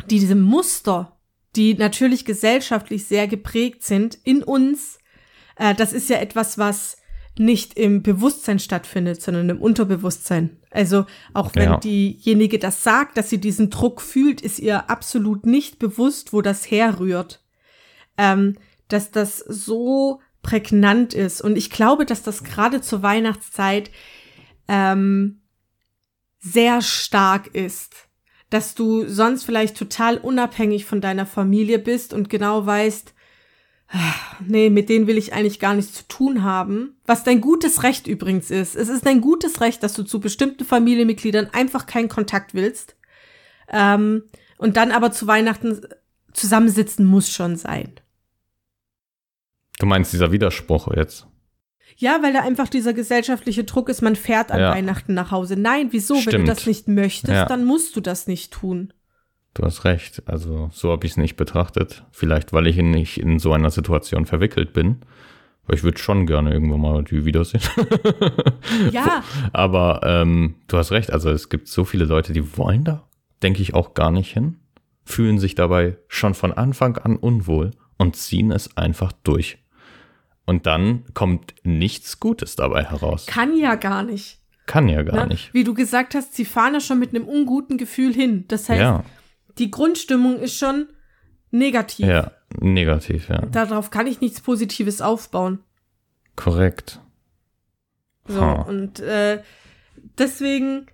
diese 0.08 0.34
Muster, 0.34 1.13
die 1.56 1.74
natürlich 1.74 2.24
gesellschaftlich 2.24 3.06
sehr 3.06 3.26
geprägt 3.26 3.82
sind, 3.82 4.18
in 4.24 4.42
uns, 4.42 4.98
äh, 5.56 5.74
das 5.74 5.92
ist 5.92 6.08
ja 6.10 6.18
etwas, 6.18 6.58
was 6.58 6.96
nicht 7.36 7.76
im 7.76 8.02
Bewusstsein 8.02 8.58
stattfindet, 8.58 9.20
sondern 9.20 9.48
im 9.48 9.60
Unterbewusstsein. 9.60 10.56
Also 10.70 11.06
auch 11.32 11.50
wenn 11.54 11.70
ja. 11.70 11.76
diejenige 11.78 12.58
das 12.58 12.84
sagt, 12.84 13.16
dass 13.16 13.28
sie 13.28 13.40
diesen 13.40 13.70
Druck 13.70 14.00
fühlt, 14.00 14.40
ist 14.40 14.60
ihr 14.60 14.88
absolut 14.88 15.44
nicht 15.44 15.78
bewusst, 15.78 16.32
wo 16.32 16.42
das 16.42 16.70
herrührt. 16.70 17.42
Ähm, 18.16 18.56
dass 18.88 19.10
das 19.10 19.38
so 19.38 20.20
prägnant 20.42 21.14
ist. 21.14 21.40
Und 21.40 21.56
ich 21.56 21.70
glaube, 21.70 22.06
dass 22.06 22.22
das 22.22 22.44
gerade 22.44 22.80
zur 22.80 23.02
Weihnachtszeit 23.02 23.90
ähm, 24.68 25.40
sehr 26.38 26.82
stark 26.82 27.48
ist. 27.54 28.03
Dass 28.54 28.76
du 28.76 29.08
sonst 29.08 29.42
vielleicht 29.42 29.76
total 29.76 30.16
unabhängig 30.16 30.84
von 30.84 31.00
deiner 31.00 31.26
Familie 31.26 31.80
bist 31.80 32.14
und 32.14 32.30
genau 32.30 32.64
weißt, 32.64 33.12
nee, 34.46 34.70
mit 34.70 34.88
denen 34.88 35.08
will 35.08 35.18
ich 35.18 35.32
eigentlich 35.32 35.58
gar 35.58 35.74
nichts 35.74 35.94
zu 35.94 36.04
tun 36.06 36.44
haben. 36.44 36.96
Was 37.04 37.24
dein 37.24 37.40
gutes 37.40 37.82
Recht 37.82 38.06
übrigens 38.06 38.52
ist. 38.52 38.76
Es 38.76 38.88
ist 38.88 39.06
dein 39.06 39.20
gutes 39.20 39.60
Recht, 39.60 39.82
dass 39.82 39.94
du 39.94 40.04
zu 40.04 40.20
bestimmten 40.20 40.64
Familienmitgliedern 40.64 41.48
einfach 41.52 41.86
keinen 41.86 42.08
Kontakt 42.08 42.54
willst. 42.54 42.94
Ähm, 43.72 44.22
und 44.56 44.76
dann 44.76 44.92
aber 44.92 45.10
zu 45.10 45.26
Weihnachten 45.26 45.80
zusammensitzen 46.32 47.06
muss 47.06 47.30
schon 47.30 47.56
sein. 47.56 47.94
Du 49.80 49.86
meinst 49.86 50.12
dieser 50.12 50.30
Widerspruch 50.30 50.94
jetzt? 50.94 51.26
Ja, 51.96 52.18
weil 52.22 52.32
da 52.32 52.40
einfach 52.40 52.68
dieser 52.68 52.92
gesellschaftliche 52.92 53.64
Druck 53.64 53.88
ist, 53.88 54.02
man 54.02 54.16
fährt 54.16 54.50
an 54.50 54.60
ja. 54.60 54.70
Weihnachten 54.72 55.14
nach 55.14 55.30
Hause. 55.30 55.56
Nein, 55.56 55.88
wieso? 55.90 56.16
Stimmt. 56.16 56.34
Wenn 56.34 56.40
du 56.42 56.46
das 56.46 56.66
nicht 56.66 56.88
möchtest, 56.88 57.32
ja. 57.32 57.46
dann 57.46 57.64
musst 57.64 57.94
du 57.96 58.00
das 58.00 58.26
nicht 58.26 58.52
tun. 58.52 58.92
Du 59.54 59.62
hast 59.62 59.84
recht. 59.84 60.22
Also 60.26 60.70
so 60.72 60.90
habe 60.90 61.06
ich 61.06 61.12
es 61.12 61.16
nicht 61.16 61.36
betrachtet. 61.36 62.04
Vielleicht, 62.10 62.52
weil 62.52 62.66
ich 62.66 62.76
nicht 62.76 63.18
in 63.18 63.38
so 63.38 63.52
einer 63.52 63.70
Situation 63.70 64.26
verwickelt 64.26 64.72
bin. 64.72 65.02
Aber 65.64 65.74
ich 65.74 65.84
würde 65.84 65.98
schon 65.98 66.26
gerne 66.26 66.52
irgendwann 66.52 66.80
mal 66.80 67.04
die 67.04 67.24
wiedersehen. 67.24 67.62
ja. 68.90 69.22
Aber 69.52 70.00
ähm, 70.04 70.56
du 70.66 70.76
hast 70.76 70.90
recht. 70.90 71.12
Also 71.12 71.30
es 71.30 71.48
gibt 71.48 71.68
so 71.68 71.84
viele 71.84 72.04
Leute, 72.04 72.32
die 72.32 72.56
wollen 72.58 72.84
da, 72.84 73.08
denke 73.42 73.62
ich, 73.62 73.74
auch 73.74 73.94
gar 73.94 74.10
nicht 74.10 74.32
hin. 74.32 74.56
Fühlen 75.04 75.38
sich 75.38 75.54
dabei 75.54 75.96
schon 76.08 76.34
von 76.34 76.52
Anfang 76.52 76.98
an 76.98 77.16
unwohl 77.16 77.70
und 77.96 78.16
ziehen 78.16 78.50
es 78.50 78.76
einfach 78.76 79.12
durch. 79.22 79.58
Und 80.46 80.66
dann 80.66 81.04
kommt 81.14 81.54
nichts 81.62 82.20
Gutes 82.20 82.56
dabei 82.56 82.84
heraus. 82.84 83.26
Kann 83.26 83.56
ja 83.56 83.76
gar 83.76 84.02
nicht. 84.02 84.40
Kann 84.66 84.88
ja 84.88 85.02
gar 85.02 85.16
Na, 85.16 85.26
nicht. 85.26 85.52
Wie 85.54 85.64
du 85.64 85.74
gesagt 85.74 86.14
hast, 86.14 86.34
sie 86.34 86.44
fahren 86.44 86.74
ja 86.74 86.80
schon 86.80 86.98
mit 86.98 87.14
einem 87.14 87.26
unguten 87.26 87.76
Gefühl 87.78 88.12
hin. 88.14 88.44
Das 88.48 88.68
heißt, 88.68 88.80
ja. 88.80 89.04
die 89.58 89.70
Grundstimmung 89.70 90.38
ist 90.38 90.56
schon 90.56 90.86
negativ. 91.50 92.06
Ja, 92.06 92.32
negativ, 92.60 93.28
ja. 93.28 93.40
Darauf 93.46 93.90
kann 93.90 94.06
ich 94.06 94.20
nichts 94.20 94.40
Positives 94.40 95.00
aufbauen. 95.00 95.60
Korrekt. 96.36 97.00
So, 98.26 98.40
Ha. 98.40 98.62
und 98.62 99.00
äh, 99.00 99.42
deswegen 100.18 100.86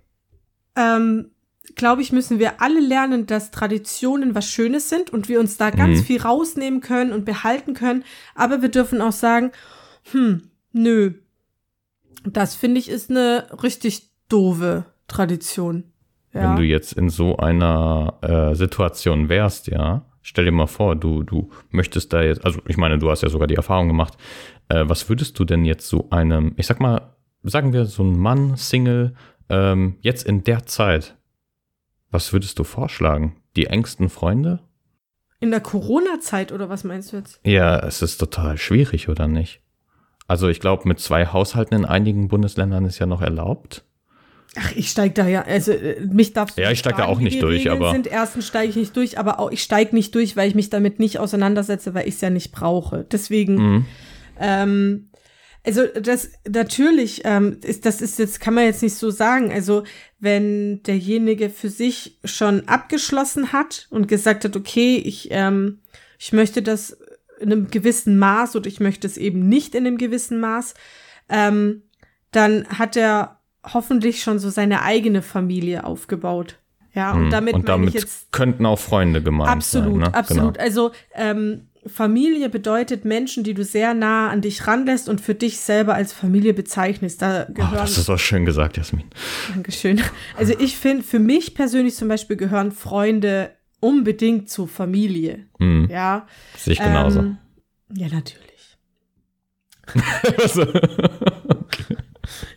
ähm, 0.75 1.30
glaube 1.75 2.01
ich, 2.01 2.11
müssen 2.11 2.39
wir 2.39 2.61
alle 2.61 2.79
lernen, 2.79 3.27
dass 3.27 3.51
Traditionen 3.51 4.35
was 4.35 4.47
Schönes 4.49 4.89
sind 4.89 5.11
und 5.11 5.29
wir 5.29 5.39
uns 5.39 5.57
da 5.57 5.69
ganz 5.69 5.99
Mhm. 5.99 6.03
viel 6.03 6.21
rausnehmen 6.21 6.81
können 6.81 7.11
und 7.13 7.25
behalten 7.25 7.73
können. 7.73 8.03
Aber 8.35 8.61
wir 8.61 8.69
dürfen 8.69 9.01
auch 9.01 9.11
sagen, 9.11 9.51
hm, 10.11 10.49
nö, 10.73 11.13
das 12.25 12.55
finde 12.55 12.79
ich 12.79 12.89
ist 12.89 13.09
eine 13.09 13.47
richtig 13.63 14.09
doofe 14.29 14.85
Tradition. 15.07 15.85
Ja. 16.33 16.43
Wenn 16.43 16.55
du 16.55 16.63
jetzt 16.63 16.93
in 16.93 17.09
so 17.09 17.37
einer 17.37 18.17
äh, 18.21 18.55
Situation 18.55 19.27
wärst, 19.29 19.67
ja, 19.67 20.05
stell 20.21 20.45
dir 20.45 20.51
mal 20.51 20.67
vor, 20.67 20.95
du, 20.95 21.23
du 21.23 21.49
möchtest 21.71 22.13
da 22.13 22.21
jetzt, 22.21 22.45
also 22.45 22.61
ich 22.67 22.77
meine, 22.77 22.97
du 22.97 23.09
hast 23.09 23.21
ja 23.21 23.29
sogar 23.29 23.47
die 23.47 23.55
Erfahrung 23.55 23.87
gemacht, 23.87 24.17
äh, 24.69 24.83
was 24.87 25.09
würdest 25.09 25.37
du 25.39 25.45
denn 25.45 25.65
jetzt 25.65 25.87
so 25.87 26.07
einem, 26.09 26.53
ich 26.55 26.67
sag 26.67 26.79
mal, 26.79 27.15
sagen 27.43 27.73
wir 27.73 27.85
so 27.85 28.03
ein 28.03 28.17
Mann, 28.17 28.55
Single, 28.55 29.13
ähm, 29.49 29.97
jetzt 30.01 30.25
in 30.25 30.43
der 30.43 30.65
Zeit, 30.65 31.17
was 32.11 32.31
würdest 32.33 32.59
du 32.59 32.63
vorschlagen? 32.63 33.37
Die 33.55 33.67
engsten 33.67 34.09
Freunde? 34.09 34.59
In 35.39 35.49
der 35.51 35.59
Corona-Zeit 35.61 36.51
oder 36.51 36.69
was 36.69 36.83
meinst 36.83 37.11
du 37.13 37.17
jetzt? 37.17 37.39
Ja, 37.43 37.79
es 37.79 38.01
ist 38.01 38.17
total 38.17 38.57
schwierig, 38.57 39.09
oder 39.09 39.27
nicht? 39.27 39.61
Also 40.27 40.47
ich 40.49 40.59
glaube, 40.59 40.87
mit 40.87 40.99
zwei 40.99 41.25
Haushalten 41.25 41.73
in 41.73 41.85
einigen 41.85 42.27
Bundesländern 42.27 42.85
ist 42.85 42.99
ja 42.99 43.05
noch 43.05 43.21
erlaubt. 43.21 43.83
Ach, 44.57 44.71
ich 44.75 44.89
steig 44.89 45.15
da 45.15 45.25
ja, 45.27 45.43
also 45.43 45.71
äh, 45.71 46.01
mich 46.01 46.33
darfst 46.33 46.57
du 46.57 46.61
Ja, 46.61 46.67
ich 46.67 46.71
nicht 46.73 46.79
steig 46.79 46.97
da 46.97 47.05
auch 47.05 47.19
nicht 47.19 47.35
die 47.35 47.39
durch, 47.39 47.61
Regeln 47.61 47.77
aber- 47.77 47.91
Sind. 47.91 48.05
Erstens 48.07 48.47
steige 48.47 48.69
ich 48.69 48.75
nicht 48.75 48.95
durch, 48.95 49.17
aber 49.17 49.39
auch 49.39 49.49
ich 49.49 49.63
steige 49.63 49.95
nicht 49.95 50.13
durch, 50.13 50.35
weil 50.35 50.47
ich 50.49 50.55
mich 50.55 50.69
damit 50.69 50.99
nicht 50.99 51.19
auseinandersetze, 51.19 51.93
weil 51.93 52.07
ich 52.07 52.15
es 52.15 52.21
ja 52.21 52.29
nicht 52.29 52.51
brauche. 52.51 53.05
Deswegen, 53.09 53.55
Mhm. 53.55 53.85
ähm, 54.39 55.09
also 55.65 55.83
das 56.01 56.29
natürlich 56.49 57.21
ähm, 57.23 57.59
ist, 57.63 57.85
das 57.85 58.01
ist 58.01 58.19
jetzt 58.19 58.39
kann 58.41 58.53
man 58.53 58.65
jetzt 58.65 58.81
nicht 58.83 58.95
so 58.95 59.09
sagen. 59.09 59.51
Also 59.51 59.83
wenn 60.21 60.81
derjenige 60.83 61.49
für 61.49 61.69
sich 61.69 62.17
schon 62.23 62.67
abgeschlossen 62.67 63.51
hat 63.51 63.87
und 63.89 64.07
gesagt 64.07 64.45
hat, 64.45 64.55
okay, 64.55 64.95
ich 64.97 65.27
ähm, 65.31 65.79
ich 66.17 66.31
möchte 66.31 66.61
das 66.61 66.97
in 67.39 67.51
einem 67.51 67.71
gewissen 67.71 68.19
Maß 68.19 68.55
oder 68.55 68.67
ich 68.67 68.79
möchte 68.79 69.07
es 69.07 69.17
eben 69.17 69.49
nicht 69.49 69.73
in 69.73 69.87
einem 69.87 69.97
gewissen 69.97 70.39
Maß, 70.39 70.75
ähm, 71.27 71.81
dann 72.31 72.67
hat 72.67 72.95
er 72.95 73.39
hoffentlich 73.63 74.21
schon 74.21 74.37
so 74.37 74.49
seine 74.51 74.83
eigene 74.83 75.21
Familie 75.23 75.83
aufgebaut. 75.83 76.57
Ja, 76.93 77.13
und 77.13 77.25
Mhm. 77.25 77.29
damit, 77.31 77.53
und 77.55 77.69
damit 77.69 77.93
jetzt 77.93 78.31
könnten 78.31 78.65
auch 78.65 78.79
Freunde 78.79 79.23
gemeint 79.23 79.49
absolut, 79.49 79.93
sein. 79.93 80.11
Ne? 80.11 80.13
absolut. 80.13 80.53
Genau. 80.53 80.63
Also 80.63 80.91
ähm, 81.15 81.67
Familie 81.87 82.49
bedeutet 82.49 83.05
Menschen, 83.05 83.43
die 83.43 83.53
du 83.55 83.63
sehr 83.63 83.93
nah 83.95 84.29
an 84.29 84.41
dich 84.41 84.67
ranlässt 84.67 85.09
und 85.09 85.19
für 85.19 85.33
dich 85.33 85.59
selber 85.59 85.95
als 85.95 86.13
Familie 86.13 86.53
bezeichnest. 86.53 87.21
Da 87.21 87.47
Oh, 87.49 87.53
gehören 87.53 87.73
das 87.77 87.97
ist 87.97 88.09
auch 88.09 88.19
schön 88.19 88.45
gesagt, 88.45 88.77
Jasmin. 88.77 89.05
Dankeschön. 89.53 89.99
Also 90.37 90.53
ich 90.59 90.77
finde, 90.77 91.03
für 91.03 91.17
mich 91.19 91.55
persönlich 91.55 91.95
zum 91.95 92.07
Beispiel 92.07 92.37
gehören 92.37 92.71
Freunde 92.71 93.51
unbedingt 93.79 94.49
zur 94.49 94.67
Familie. 94.67 95.47
Mhm. 95.57 95.87
Ja. 95.89 96.27
Sehe 96.55 96.73
ich 96.73 96.79
genauso. 96.79 97.19
Ähm, 97.19 97.37
ja, 97.95 98.07
natürlich. 98.09 98.77
Also, 100.37 100.65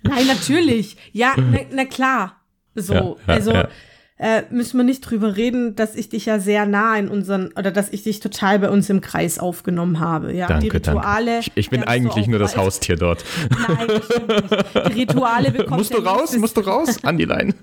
Nein, 0.03 0.27
natürlich. 0.27 0.97
Ja, 1.12 1.35
na, 1.37 1.61
na 1.72 1.85
klar. 1.87 2.41
So, 2.75 2.95
Ja, 2.95 3.03
ja, 3.03 3.16
also 3.27 3.53
ja. 3.53 3.68
Äh, 4.17 4.43
müssen 4.51 4.77
wir 4.77 4.85
nicht 4.85 5.01
drüber 5.01 5.37
reden, 5.37 5.75
dass 5.75 5.97
ich 5.97 6.09
dich 6.09 6.27
ja 6.27 6.39
sehr 6.39 6.67
nah 6.67 6.97
in 6.97 7.09
unseren, 7.09 7.53
oder 7.59 7.73
dass 7.73 7.93
ich 7.93 8.05
dich 8.05 8.21
total 8.21 8.61
bei 8.61 8.71
uns 8.71 8.89
im 8.89 9.01
Kreis 9.01 9.41
aufgenommen 9.41 9.99
habe. 9.99 10.33
Ja, 10.33 10.47
danke, 10.47 10.67
die 10.67 10.69
Rituale. 10.71 11.33
danke. 11.33 11.41
Ich, 11.41 11.57
ich 11.57 11.71
bin 11.71 11.83
eigentlich 11.83 12.29
nur 12.29 12.39
das. 12.39 12.57
Haustier 12.57 12.95
dort. 12.95 13.25
Nein, 13.51 13.89
nicht. 13.89 14.89
Die 14.89 14.93
Rituale 15.01 15.51
bekommst 15.51 15.91
Musst 15.91 15.95
du 15.95 15.99
raus? 15.99 16.37
Musst 16.37 16.57
du 16.57 16.61
raus? 16.61 17.03
An 17.03 17.19
die 17.19 17.25
Leine. 17.25 17.55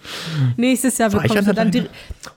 Nächstes 0.56 0.98
Jahr 0.98 1.10
bekommst 1.10 1.46
du 1.46 1.54
dann 1.54 1.70
die. 1.70 1.84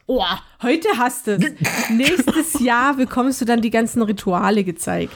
Oh, 0.06 0.24
heute 0.62 0.90
hast 1.00 1.26
du 1.26 1.32
es. 1.32 1.44
Nächstes 1.90 2.60
Jahr 2.60 2.96
bekommst 2.96 3.42
du 3.42 3.46
dann 3.46 3.62
die 3.62 3.72
ganzen 3.72 4.04
Rituale 4.04 4.64
gezeigt. 4.64 5.16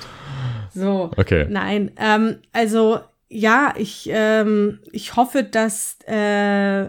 So. 0.73 1.11
Okay. 1.15 1.45
Nein, 1.47 1.91
ähm, 1.97 2.37
also 2.53 3.01
ja, 3.29 3.75
ich, 3.77 4.09
ähm, 4.11 4.79
ich 4.91 5.15
hoffe, 5.15 5.43
dass 5.43 5.97
äh, 6.07 6.87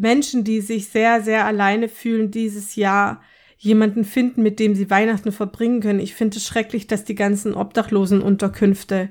Menschen, 0.00 0.44
die 0.44 0.60
sich 0.60 0.88
sehr, 0.88 1.22
sehr 1.22 1.44
alleine 1.44 1.88
fühlen, 1.88 2.30
dieses 2.30 2.74
Jahr 2.76 3.22
jemanden 3.58 4.04
finden, 4.04 4.42
mit 4.42 4.58
dem 4.58 4.74
sie 4.74 4.88
Weihnachten 4.88 5.32
verbringen 5.32 5.80
können. 5.80 6.00
Ich 6.00 6.14
finde 6.14 6.38
es 6.38 6.46
schrecklich, 6.46 6.86
dass 6.86 7.04
die 7.04 7.14
ganzen 7.14 7.54
Obdachlosenunterkünfte 7.54 9.10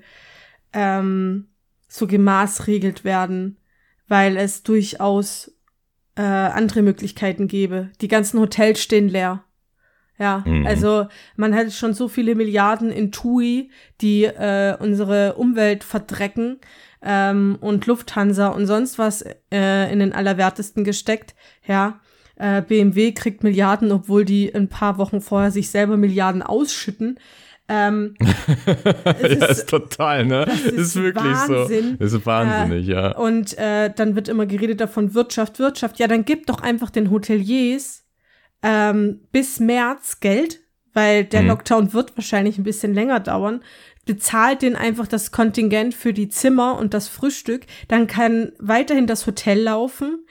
ähm, 0.73 1.49
so 1.87 2.07
gemaßregelt 2.07 3.03
werden, 3.03 3.57
weil 4.07 4.37
es 4.37 4.63
durchaus 4.63 5.51
äh, 6.15 6.21
andere 6.21 6.81
Möglichkeiten 6.81 7.47
gäbe. 7.47 7.91
Die 8.01 8.07
ganzen 8.07 8.39
Hotels 8.39 8.81
stehen 8.81 9.09
leer. 9.09 9.43
Ja, 10.17 10.43
Mhm. 10.45 10.65
also 10.67 11.07
man 11.37 11.55
hat 11.55 11.71
schon 11.71 11.93
so 11.93 12.07
viele 12.09 12.35
Milliarden 12.35 12.91
in 12.91 13.11
TUI, 13.11 13.71
die 14.01 14.25
äh, 14.25 14.75
unsere 14.77 15.35
Umwelt 15.35 15.83
verdrecken 15.83 16.59
ähm, 17.01 17.57
und 17.61 17.85
Lufthansa 17.87 18.47
und 18.49 18.65
sonst 18.67 18.97
was 18.99 19.23
äh, 19.51 19.91
in 19.91 19.99
den 19.99 20.13
Allerwertesten 20.13 20.83
gesteckt. 20.83 21.35
Ja, 21.65 21.99
äh, 22.35 22.61
BMW 22.61 23.11
kriegt 23.13 23.43
Milliarden, 23.43 23.91
obwohl 23.91 24.25
die 24.25 24.53
ein 24.53 24.67
paar 24.69 24.97
Wochen 24.97 25.21
vorher 25.21 25.51
sich 25.51 25.69
selber 25.69 25.97
Milliarden 25.97 26.41
ausschütten. 26.41 27.19
Ähm, 27.71 28.15
es 29.05 29.21
ja, 29.21 29.45
ist- 29.45 29.49
ist 29.59 29.69
total, 29.69 30.25
ne? 30.25 30.45
das 30.47 30.61
ist, 30.61 30.73
ist 30.73 30.95
wirklich 30.95 31.23
Wahnsinn. 31.23 31.97
so. 31.99 32.05
Ist 32.05 32.25
wahnsinnig, 32.25 32.87
ja. 32.87 33.15
Und 33.15 33.57
äh, 33.59 33.91
dann 33.95 34.15
wird 34.15 34.27
immer 34.27 34.45
geredet 34.47 34.81
davon 34.81 35.13
Wirtschaft, 35.13 35.59
Wirtschaft. 35.59 35.99
Ja, 35.99 36.07
dann 36.07 36.25
gib 36.25 36.47
doch 36.47 36.61
einfach 36.61 36.89
den 36.89 37.11
Hoteliers 37.11 38.05
ähm, 38.63 39.21
bis 39.31 39.59
März 39.59 40.19
Geld, 40.19 40.59
weil 40.93 41.23
der 41.25 41.43
Mhm. 41.43 41.47
Lockdown 41.49 41.93
wird 41.93 42.17
wahrscheinlich 42.17 42.57
ein 42.57 42.63
bisschen 42.63 42.93
länger 42.95 43.19
dauern. 43.19 43.61
Bezahlt 44.09 44.63
denen 44.63 44.75
einfach 44.75 45.05
das 45.05 45.31
Kontingent 45.31 45.93
für 45.93 46.13
die 46.13 46.29
Zimmer 46.29 46.79
und 46.79 46.95
das 46.95 47.07
Frühstück. 47.07 47.67
Dann 47.89 48.07
kann 48.07 48.53
weiterhin 48.57 49.05
das 49.05 49.27
Hotel 49.27 49.61
laufen. 49.61 50.25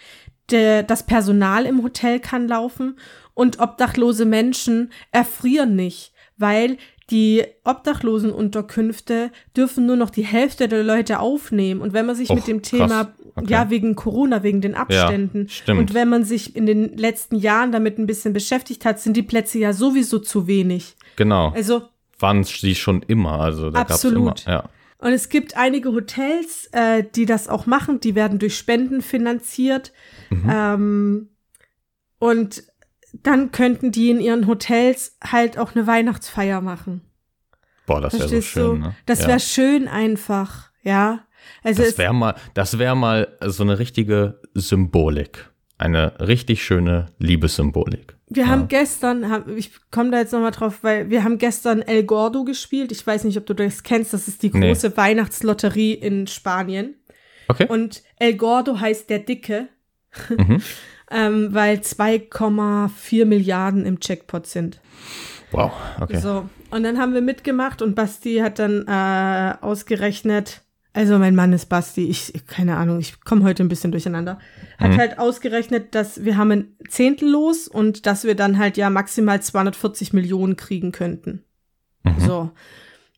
Der, 0.51 0.83
das 0.83 1.07
Personal 1.07 1.65
im 1.65 1.85
Hotel 1.85 2.19
kann 2.19 2.49
laufen 2.49 2.99
und 3.35 3.61
obdachlose 3.61 4.25
Menschen 4.25 4.91
erfrieren 5.13 5.77
nicht, 5.77 6.13
weil 6.39 6.77
die 7.11 7.45
Obdachlosenunterkünfte 7.63 9.31
dürfen 9.57 9.87
nur 9.87 9.95
noch 9.95 10.11
die 10.11 10.25
Hälfte 10.25 10.67
der 10.67 10.83
Leute 10.83 11.21
aufnehmen. 11.21 11.81
Und 11.81 11.93
wenn 11.93 12.05
man 12.05 12.17
sich 12.17 12.31
Och, 12.31 12.35
mit 12.35 12.49
dem. 12.49 12.63
Thema, 12.63 13.15
Okay. 13.37 13.53
ja, 13.53 13.71
wegen 13.71 13.95
Corona, 13.95 14.43
wegen 14.43 14.61
den 14.61 14.75
Abständen, 14.75 15.49
stimmt. 15.49 15.79
und 15.79 15.95
wenn 15.95 16.09
man 16.09 16.25
sich 16.25 16.57
in 16.57 16.67
den 16.67 16.97
letzten 16.99 17.37
Jahren 17.37 17.71
damit 17.71 17.97
ein 17.97 18.07
bisschen 18.09 18.33
beschäftigt 18.33 18.85
hat, 18.85 18.99
sind 18.99 19.17
die 19.17 19.23
Plätze 19.23 19.61
ja 19.61 19.73
sowieso 19.73 20.19
zu 20.19 20.49
wenig. 20.49 20.97
Genau. 21.15 21.51
Also, 21.55 21.83
Waren 22.19 22.45
sie 22.45 22.75
schon 22.75 23.03
immer. 23.03 23.41
Also 23.41 23.71
da 23.71 23.83
Absolut. 23.83 24.47
immer. 24.47 24.53
Ja. 24.55 24.65
und 24.99 25.13
es 25.13 25.29
gibt 25.29 25.57
einige 25.57 25.93
Hotels, 25.93 26.69
äh, 26.73 27.05
die 27.15 27.27
das 27.27 27.49
auch 27.49 27.67
machen, 27.67 28.01
die 28.01 28.15
werden 28.15 28.39
durch 28.39 28.57
Spenden 28.57 29.03
finanziert. 29.03 29.93
Mhm. 30.31 30.51
Ähm, 30.53 31.29
und 32.19 32.65
dann 33.13 33.53
könnten 33.53 33.93
die 33.93 34.11
in 34.11 34.21
ihren 34.21 34.47
Hotels 34.47 35.17
halt 35.23 35.59
auch 35.59 35.75
eine 35.75 35.87
Weihnachtsfeier 35.87 36.61
machen. 36.61 37.03
Boah, 37.87 38.01
das 38.01 38.19
wäre 38.19 38.29
so 38.29 38.43
schön. 38.43 38.81
Ne? 38.81 38.95
Das 39.07 39.23
ja. 39.23 39.29
wäre 39.29 39.41
schön 39.41 39.89
einfach, 39.89 40.71
ja. 40.83 41.21
Also 41.63 41.83
Das 41.83 41.97
wäre 41.97 42.15
mal, 42.15 42.35
das 42.55 42.79
wäre 42.79 42.97
mal 42.97 43.37
so 43.47 43.63
eine 43.63 43.79
richtige 43.79 44.41
Symbolik. 44.55 45.51
Eine 45.79 46.21
richtig 46.21 46.63
schöne 46.65 47.07
Liebessymbolik. 47.19 48.18
Wir 48.31 48.45
ja. 48.45 48.49
haben 48.51 48.69
gestern, 48.69 49.45
ich 49.57 49.71
komme 49.91 50.11
da 50.11 50.19
jetzt 50.19 50.33
nochmal 50.33 50.51
drauf, 50.51 50.79
weil 50.83 51.11
wir 51.11 51.25
haben 51.25 51.39
gestern 51.39 51.83
El 51.83 52.05
Gordo 52.05 52.45
gespielt. 52.45 52.93
Ich 52.93 53.07
weiß 53.07 53.25
nicht, 53.25 53.37
ob 53.39 53.47
du 53.47 53.55
das 53.55 53.83
kennst. 53.83 54.13
Das 54.13 54.29
ist 54.29 54.43
die 54.43 54.51
Nee. 54.53 54.69
große 54.69 54.97
Weihnachtslotterie 54.97 55.95
in 55.95 56.27
Spanien. 56.27 56.95
Okay. 57.49 57.67
Und 57.69 58.03
El 58.19 58.35
Gordo 58.37 58.81
heißt 58.81 59.09
der 59.11 59.21
Dicke, 59.21 59.69
Mhm. 60.37 60.63
ähm, 61.11 61.49
weil 61.55 61.79
2,4 61.79 63.25
Milliarden 63.25 63.85
im 63.87 63.99
Jackpot 64.01 64.47
sind. 64.47 64.81
Wow, 65.51 65.73
okay. 66.01 66.19
So, 66.19 66.49
und 66.71 66.83
dann 66.83 66.99
haben 66.99 67.15
wir 67.15 67.21
mitgemacht 67.23 67.81
und 67.83 67.95
Basti 67.95 68.37
hat 68.39 68.59
dann 68.59 68.87
äh, 68.87 69.55
ausgerechnet, 69.65 70.63
also 70.99 71.17
mein 71.19 71.37
Mann 71.37 71.53
ist 71.53 71.67
Basti, 71.67 72.09
ich, 72.09 72.33
keine 72.49 72.77
Ahnung, 72.77 72.99
ich 72.99 73.21
komme 73.21 73.45
heute 73.45 73.63
ein 73.63 73.69
bisschen 73.69 73.93
durcheinander, 73.93 74.41
hat 74.79 74.91
Mhm. 74.91 74.97
halt 74.99 75.19
ausgerechnet, 75.21 75.95
dass 75.95 76.25
wir 76.25 76.37
haben 76.37 76.51
ein 76.51 76.77
Zehntel 76.89 77.31
los 77.31 77.69
und 77.69 78.05
dass 78.07 78.25
wir 78.25 78.35
dann 78.35 78.59
halt 78.59 78.77
ja 78.77 78.91
maximal 78.91 79.41
240 79.41 80.13
Millionen 80.13 80.57
kriegen 80.57 80.91
könnten. 80.91 81.45
Mhm. 82.03 82.21
So. 82.21 82.51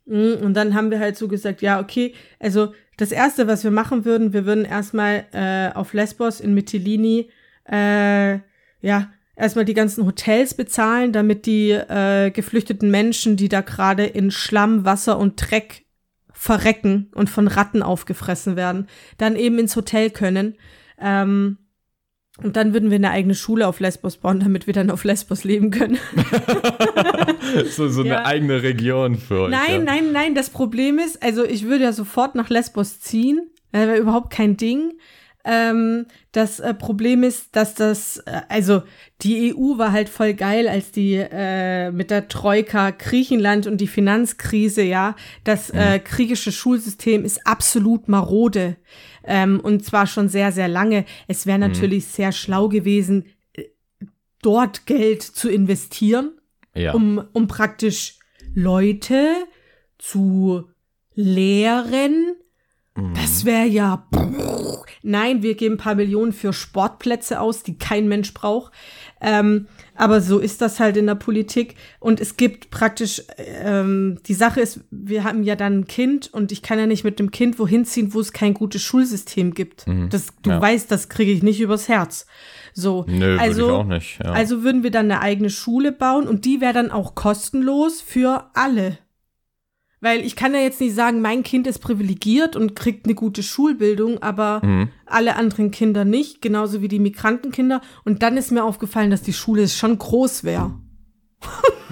Mm, 0.05 0.35
Und 0.45 0.55
dann 0.55 0.75
haben 0.75 0.91
wir 0.91 1.01
halt 1.01 1.17
so 1.17 1.27
gesagt, 1.27 1.63
ja, 1.63 1.81
okay, 1.81 2.15
also 2.39 2.75
das 2.99 3.13
Erste, 3.13 3.47
was 3.47 3.65
wir 3.65 3.71
machen 3.71 4.05
würden, 4.05 4.35
wir 4.35 4.45
würden 4.45 4.67
erstmal 4.67 5.25
äh, 5.33 5.75
auf 5.75 5.95
Lesbos 5.95 6.41
in 6.41 6.53
Mytilini, 6.53 7.31
äh, 7.71 8.41
ja, 8.83 9.11
erstmal 9.37 9.65
die 9.65 9.73
ganzen 9.75 10.05
Hotels 10.05 10.53
bezahlen, 10.53 11.13
damit 11.13 11.47
die 11.47 11.71
äh, 11.71 12.31
geflüchteten 12.31 12.91
Menschen, 12.91 13.37
die 13.37 13.49
da 13.49 13.63
gerade 13.63 14.05
in 14.05 14.31
Schlamm, 14.31 14.85
Wasser 14.85 15.19
und 15.19 15.37
Dreck 15.51 15.87
verrecken 16.41 17.11
und 17.15 17.29
von 17.29 17.49
Ratten 17.49 17.83
aufgefressen 17.83 18.57
werden, 18.57 18.87
dann 19.19 19.37
eben 19.37 19.59
ins 19.59 19.77
Hotel 19.77 20.09
können. 20.09 20.57
Ähm, 20.99 21.59
und 22.43 22.57
dann 22.57 22.73
würden 22.73 22.89
wir 22.89 22.97
eine 22.97 23.11
eigene 23.11 23.35
Schule 23.35 23.69
auf 23.69 23.79
Lesbos 23.79 24.17
bauen, 24.17 24.41
damit 24.41 24.67
wir 24.67 24.73
dann 24.73 24.91
auf 24.91 25.05
Lesbos 25.05 25.45
leben 25.45 25.71
können. 25.71 25.99
so 27.71 27.91
so 27.91 28.03
ja. 28.05 28.17
eine 28.17 28.27
eigene 28.27 28.63
Region 28.63 29.17
für 29.17 29.43
euch. 29.43 29.51
Nein, 29.51 29.71
ja. 29.71 29.79
nein, 29.81 30.13
nein. 30.13 30.35
Das 30.35 30.49
Problem 30.49 30.99
ist, 30.99 31.23
also 31.23 31.45
ich 31.45 31.65
würde 31.65 31.85
ja 31.85 31.93
sofort 31.93 32.35
nach 32.35 32.49
Lesbos 32.49 33.01
ziehen. 33.01 33.51
Das 33.73 33.87
wäre 33.87 33.99
überhaupt 33.99 34.33
kein 34.33 34.57
Ding. 34.57 34.95
Ähm, 35.45 36.07
das 36.33 36.61
äh, 36.61 36.75
Problem 36.75 37.23
ist, 37.23 37.57
dass 37.57 37.75
das, 37.75 38.19
äh, 38.19 38.43
also 38.49 38.83
die 39.23 39.55
EU 39.55 39.79
war 39.79 39.93
halt 39.93 40.09
voll 40.09 40.35
geil, 40.35 40.69
als 40.69 40.93
die 40.93 41.15
äh, 41.15 41.91
mit 41.91 42.11
der 42.11 42.29
Troika 42.29 42.91
Griechenland 42.91 43.67
und 43.67 43.79
die 43.81 43.87
Finanzkrise, 43.87 44.83
ja, 44.83 45.17
das 45.45 45.71
äh, 45.71 45.99
mhm. 45.99 46.05
griechische 46.05 46.53
Schulsystem 46.53 47.25
ist 47.25 47.47
absolut 47.47 48.09
marode. 48.09 48.77
Ähm, 49.25 49.61
und 49.61 49.85
zwar 49.85 50.07
schon 50.07 50.29
sehr, 50.29 50.53
sehr 50.53 50.69
lange. 50.69 51.05
Es 51.27 51.47
wäre 51.47 51.59
mhm. 51.59 51.69
natürlich 51.69 52.05
mhm. 52.05 52.11
sehr 52.11 52.33
schlau 52.33 52.69
gewesen, 52.69 53.25
äh, 53.55 53.65
dort 54.43 54.87
Geld 54.87 55.23
zu 55.23 55.49
investieren, 55.49 56.33
ja. 56.75 56.93
um, 56.93 57.25
um 57.33 57.47
praktisch 57.47 58.19
Leute 58.55 59.35
zu 59.97 60.69
lehren, 61.15 62.35
das 63.15 63.45
wäre 63.45 63.67
ja. 63.67 64.07
Nein, 65.03 65.43
wir 65.43 65.55
geben 65.55 65.75
ein 65.75 65.79
paar 65.79 65.95
Millionen 65.95 66.33
für 66.33 66.53
Sportplätze 66.53 67.41
aus, 67.41 67.63
die 67.63 67.79
kein 67.79 68.09
Mensch 68.09 68.35
braucht. 68.35 68.73
Ähm, 69.21 69.67
aber 69.95 70.21
so 70.21 70.39
ist 70.39 70.63
das 70.63 70.81
halt 70.81 70.97
in 70.97 71.07
der 71.07 71.15
Politik. 71.15 71.75
Und 71.99 72.21
es 72.21 72.37
gibt 72.37 72.71
praktisch, 72.71 73.23
ähm, 73.37 74.19
die 74.27 74.35
Sache 74.35 74.61
ist, 74.61 74.81
wir 74.91 75.25
haben 75.25 75.43
ja 75.43 75.57
dann 75.57 75.81
ein 75.81 75.87
Kind 75.87 76.33
und 76.33 76.53
ich 76.53 76.63
kann 76.63 76.79
ja 76.79 76.87
nicht 76.87 77.05
mit 77.05 77.19
dem 77.19 77.31
Kind 77.31 77.59
wohin 77.59 77.85
ziehen, 77.85 78.15
wo 78.15 78.21
es 78.21 78.33
kein 78.33 78.55
gutes 78.55 78.83
Schulsystem 78.83 79.53
gibt. 79.53 79.87
Mhm. 79.87 80.09
Das, 80.09 80.29
du 80.43 80.51
ja. 80.51 80.61
weißt, 80.61 80.91
das 80.91 81.09
kriege 81.09 81.33
ich 81.33 81.43
nicht 81.43 81.61
übers 81.61 81.89
Herz. 81.89 82.27
So, 82.73 83.05
Nö, 83.09 83.37
also, 83.39 83.67
ich 83.67 83.73
auch 83.73 83.85
nicht. 83.85 84.19
Ja. 84.23 84.31
Also 84.31 84.63
würden 84.63 84.83
wir 84.83 84.91
dann 84.91 85.11
eine 85.11 85.21
eigene 85.21 85.51
Schule 85.51 85.93
bauen 85.93 86.27
und 86.27 86.45
die 86.45 86.61
wäre 86.61 86.73
dann 86.73 86.91
auch 86.91 87.15
kostenlos 87.15 88.01
für 88.01 88.51
alle. 88.55 88.99
Weil 90.01 90.25
ich 90.25 90.35
kann 90.35 90.55
ja 90.55 90.61
jetzt 90.61 90.81
nicht 90.81 90.95
sagen, 90.95 91.21
mein 91.21 91.43
Kind 91.43 91.67
ist 91.67 91.81
privilegiert 91.81 92.57
und 92.57 92.75
kriegt 92.75 93.05
eine 93.05 93.15
gute 93.15 93.43
Schulbildung, 93.43 94.23
aber 94.23 94.65
mhm. 94.65 94.89
alle 95.05 95.37
anderen 95.37 95.71
Kinder 95.71 96.07
nicht, 96.07 96.41
genauso 96.41 96.81
wie 96.81 96.89
die 96.89 96.99
Migrantenkinder. 96.99 97.83
Und 98.05 98.23
dann 98.23 98.39
ist 98.39 98.51
mir 98.51 98.65
aufgefallen, 98.65 99.11
dass 99.11 99.23
die 99.23 99.35
Schule 99.35 99.69
schon 99.69 99.99
groß 99.99 100.45
wäre. 100.45 100.73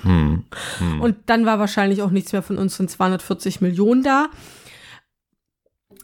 mhm. 0.05 0.45
mhm. 0.81 1.01
Und 1.03 1.17
dann 1.27 1.45
war 1.45 1.59
wahrscheinlich 1.59 2.01
auch 2.01 2.11
nichts 2.11 2.33
mehr 2.33 2.43
von 2.43 2.57
unseren 2.57 2.89
240 2.89 3.61
Millionen 3.61 4.03
da. 4.03 4.31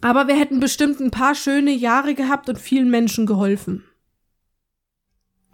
Aber 0.02 0.28
wir 0.28 0.38
hätten 0.38 0.60
bestimmt 0.60 1.00
ein 1.00 1.10
paar 1.10 1.34
schöne 1.34 1.72
Jahre 1.72 2.14
gehabt 2.14 2.50
und 2.50 2.58
vielen 2.58 2.90
Menschen 2.90 3.24
geholfen. 3.24 3.82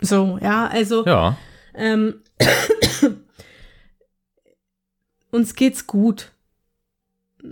So, 0.01 0.39
ja, 0.43 0.67
also. 0.67 1.07
Ja. 1.07 1.37
Ähm, 1.75 2.23
uns 5.31 5.55
geht's 5.55 5.87
gut. 5.87 6.33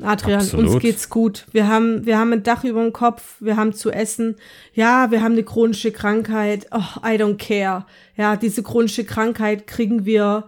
Adrian, 0.02 0.40
Absolut. 0.40 0.74
uns 0.74 0.82
geht's 0.82 1.08
gut. 1.08 1.46
Wir 1.52 1.66
haben, 1.68 2.04
wir 2.06 2.18
haben 2.18 2.32
ein 2.32 2.42
Dach 2.42 2.64
über 2.64 2.82
dem 2.82 2.92
Kopf, 2.92 3.36
wir 3.40 3.56
haben 3.56 3.72
zu 3.72 3.90
essen. 3.90 4.36
Ja, 4.72 5.10
wir 5.10 5.22
haben 5.22 5.32
eine 5.32 5.44
chronische 5.44 5.92
Krankheit. 5.92 6.66
Oh, 6.70 7.00
I 7.04 7.16
don't 7.16 7.36
care. 7.36 7.86
Ja, 8.16 8.36
diese 8.36 8.62
chronische 8.62 9.04
Krankheit 9.04 9.66
kriegen 9.66 10.04
wir 10.04 10.44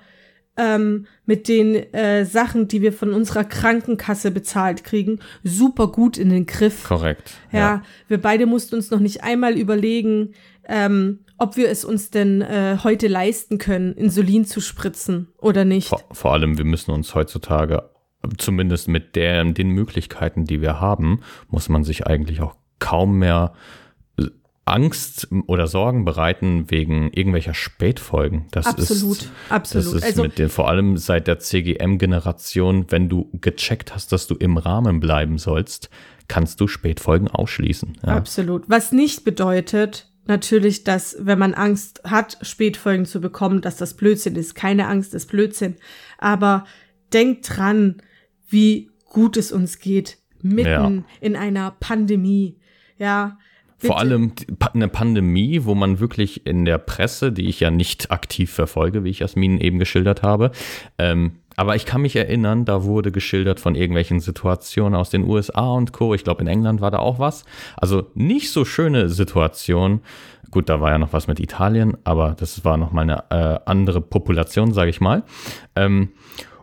ähm, 0.57 1.07
mit 1.27 1.49
den 1.49 1.75
äh, 1.75 2.25
Sachen, 2.25 2.69
die 2.69 2.83
wir 2.83 2.93
von 2.93 3.13
unserer 3.13 3.45
Krankenkasse 3.45 4.31
bezahlt 4.31 4.85
kriegen, 4.85 5.21
super 5.43 5.89
gut 5.89 6.19
in 6.19 6.29
den 6.29 6.47
Griff. 6.47 6.85
Korrekt. 6.85 7.33
Ja, 7.53 7.59
ja. 7.59 7.83
wir 8.09 8.21
beide 8.21 8.47
mussten 8.47 8.75
uns 8.75 8.91
noch 8.91 9.01
nicht 9.01 9.23
einmal 9.23 9.57
überlegen, 9.57 10.35
ähm, 10.69 11.21
ob 11.39 11.57
wir 11.57 11.71
es 11.71 11.85
uns 11.85 12.11
denn 12.11 12.43
äh, 12.43 12.79
heute 12.85 13.09
leisten 13.09 13.59
können, 13.59 13.95
Insulin 13.95 14.45
zu 14.45 14.61
spritzen 14.61 15.29
oder 15.39 15.65
nicht. 15.65 15.89
Vor, 15.89 16.03
vor 16.13 16.33
allem, 16.33 16.59
wir 16.59 16.67
müssen 16.67 16.91
uns 16.91 17.15
heutzutage 17.15 17.89
zumindest 18.39 18.89
mit 18.89 19.17
der, 19.17 19.45
den 19.45 19.71
Möglichkeiten, 19.71 20.45
die 20.45 20.61
wir 20.61 20.81
haben, 20.81 21.21
muss 21.49 21.69
man 21.69 21.85
sich 21.85 22.07
eigentlich 22.07 22.41
auch 22.41 22.55
kaum 22.79 23.19
mehr 23.19 23.55
äh, 24.19 24.27
Angst 24.65 25.29
oder 25.47 25.67
Sorgen 25.67 26.05
bereiten 26.05 26.71
wegen 26.71 27.11
irgendwelcher 27.13 27.55
Spätfolgen. 27.55 28.47
Das 28.51 28.67
absolut, 28.67 29.23
ist, 29.23 29.33
absolut. 29.49 29.87
Das 29.87 29.95
ist 29.95 30.05
also, 30.05 30.23
mit 30.23 30.39
den, 30.39 30.49
vor 30.49 30.69
allem 30.69 30.97
seit 30.97 31.27
der 31.27 31.39
CGM-Generation, 31.39 32.87
wenn 32.91 33.09
du 33.09 33.31
gecheckt 33.41 33.95
hast, 33.95 34.13
dass 34.13 34.27
du 34.27 34.35
im 34.35 34.57
Rahmen 34.57 35.01
bleiben 35.01 35.39
sollst, 35.39 35.91
kannst 36.29 36.61
du 36.61 36.69
Spätfolgen 36.69 37.29
ausschließen. 37.29 37.99
Ja. 38.07 38.17
Absolut. 38.17 38.69
Was 38.69 38.93
nicht 38.93 39.25
bedeutet, 39.25 40.11
natürlich, 40.27 40.85
dass 40.85 41.17
wenn 41.19 41.39
man 41.39 41.55
Angst 41.55 42.03
hat, 42.05 42.39
Spätfolgen 42.43 43.07
zu 43.07 43.21
bekommen, 43.21 43.63
dass 43.63 43.77
das 43.77 43.95
Blödsinn 43.95 44.37
ist. 44.37 44.55
Keine 44.55 44.87
Angst 44.87 45.15
ist 45.15 45.27
Blödsinn. 45.27 45.77
Aber 46.19 46.65
denkt 47.13 47.57
dran, 47.57 48.01
wie 48.51 48.91
gut 49.09 49.37
es 49.37 49.53
uns 49.53 49.79
geht, 49.79 50.19
mitten 50.43 50.69
ja. 50.69 51.05
in 51.21 51.37
einer 51.37 51.73
Pandemie. 51.81 52.57
Ja. 52.99 53.39
Bitte. 53.79 53.95
Vor 53.95 53.99
allem 53.99 54.33
eine 54.75 54.89
Pandemie, 54.89 55.65
wo 55.65 55.75
man 55.75 56.01
wirklich 56.01 56.47
in 56.47 56.67
der 56.67 56.77
Presse, 56.77 57.33
die 57.33 57.49
ich 57.49 57.61
ja 57.61 57.71
nicht 57.71 58.11
aktiv 58.11 58.53
verfolge, 58.53 59.05
wie 59.05 59.11
ich 59.11 59.21
Jasmin 59.21 59.59
eben 59.59 59.79
geschildert 59.79 60.23
habe, 60.23 60.51
ähm, 60.99 61.37
aber 61.61 61.77
ich 61.77 61.85
kann 61.85 62.01
mich 62.01 62.17
erinnern, 62.17 62.65
da 62.65 62.85
wurde 62.85 63.13
geschildert 63.13 63.61
von 63.61 63.75
irgendwelchen 63.75 64.21
Situationen 64.21 64.95
aus 64.95 65.11
den 65.11 65.29
USA 65.29 65.73
und 65.73 65.93
Co. 65.93 66.15
Ich 66.15 66.25
glaube, 66.25 66.41
in 66.41 66.47
England 66.47 66.81
war 66.81 66.91
da 66.91 67.01
auch 67.01 67.19
was. 67.19 67.45
Also 67.77 68.07
nicht 68.15 68.51
so 68.51 68.65
schöne 68.65 69.11
Situation. 69.11 70.01
Gut, 70.51 70.71
da 70.71 70.81
war 70.81 70.91
ja 70.91 70.99
noch 70.99 71.13
was 71.13 71.27
mit 71.27 71.39
Italien, 71.39 71.99
aber 72.05 72.35
das 72.39 72.65
war 72.65 72.79
noch 72.79 72.93
mal 72.93 73.03
eine 73.03 73.25
äh, 73.31 73.61
andere 73.67 74.01
Population, 74.01 74.73
sage 74.73 74.89
ich 74.89 75.03
mal. 75.03 75.23
Ähm, 75.77 76.13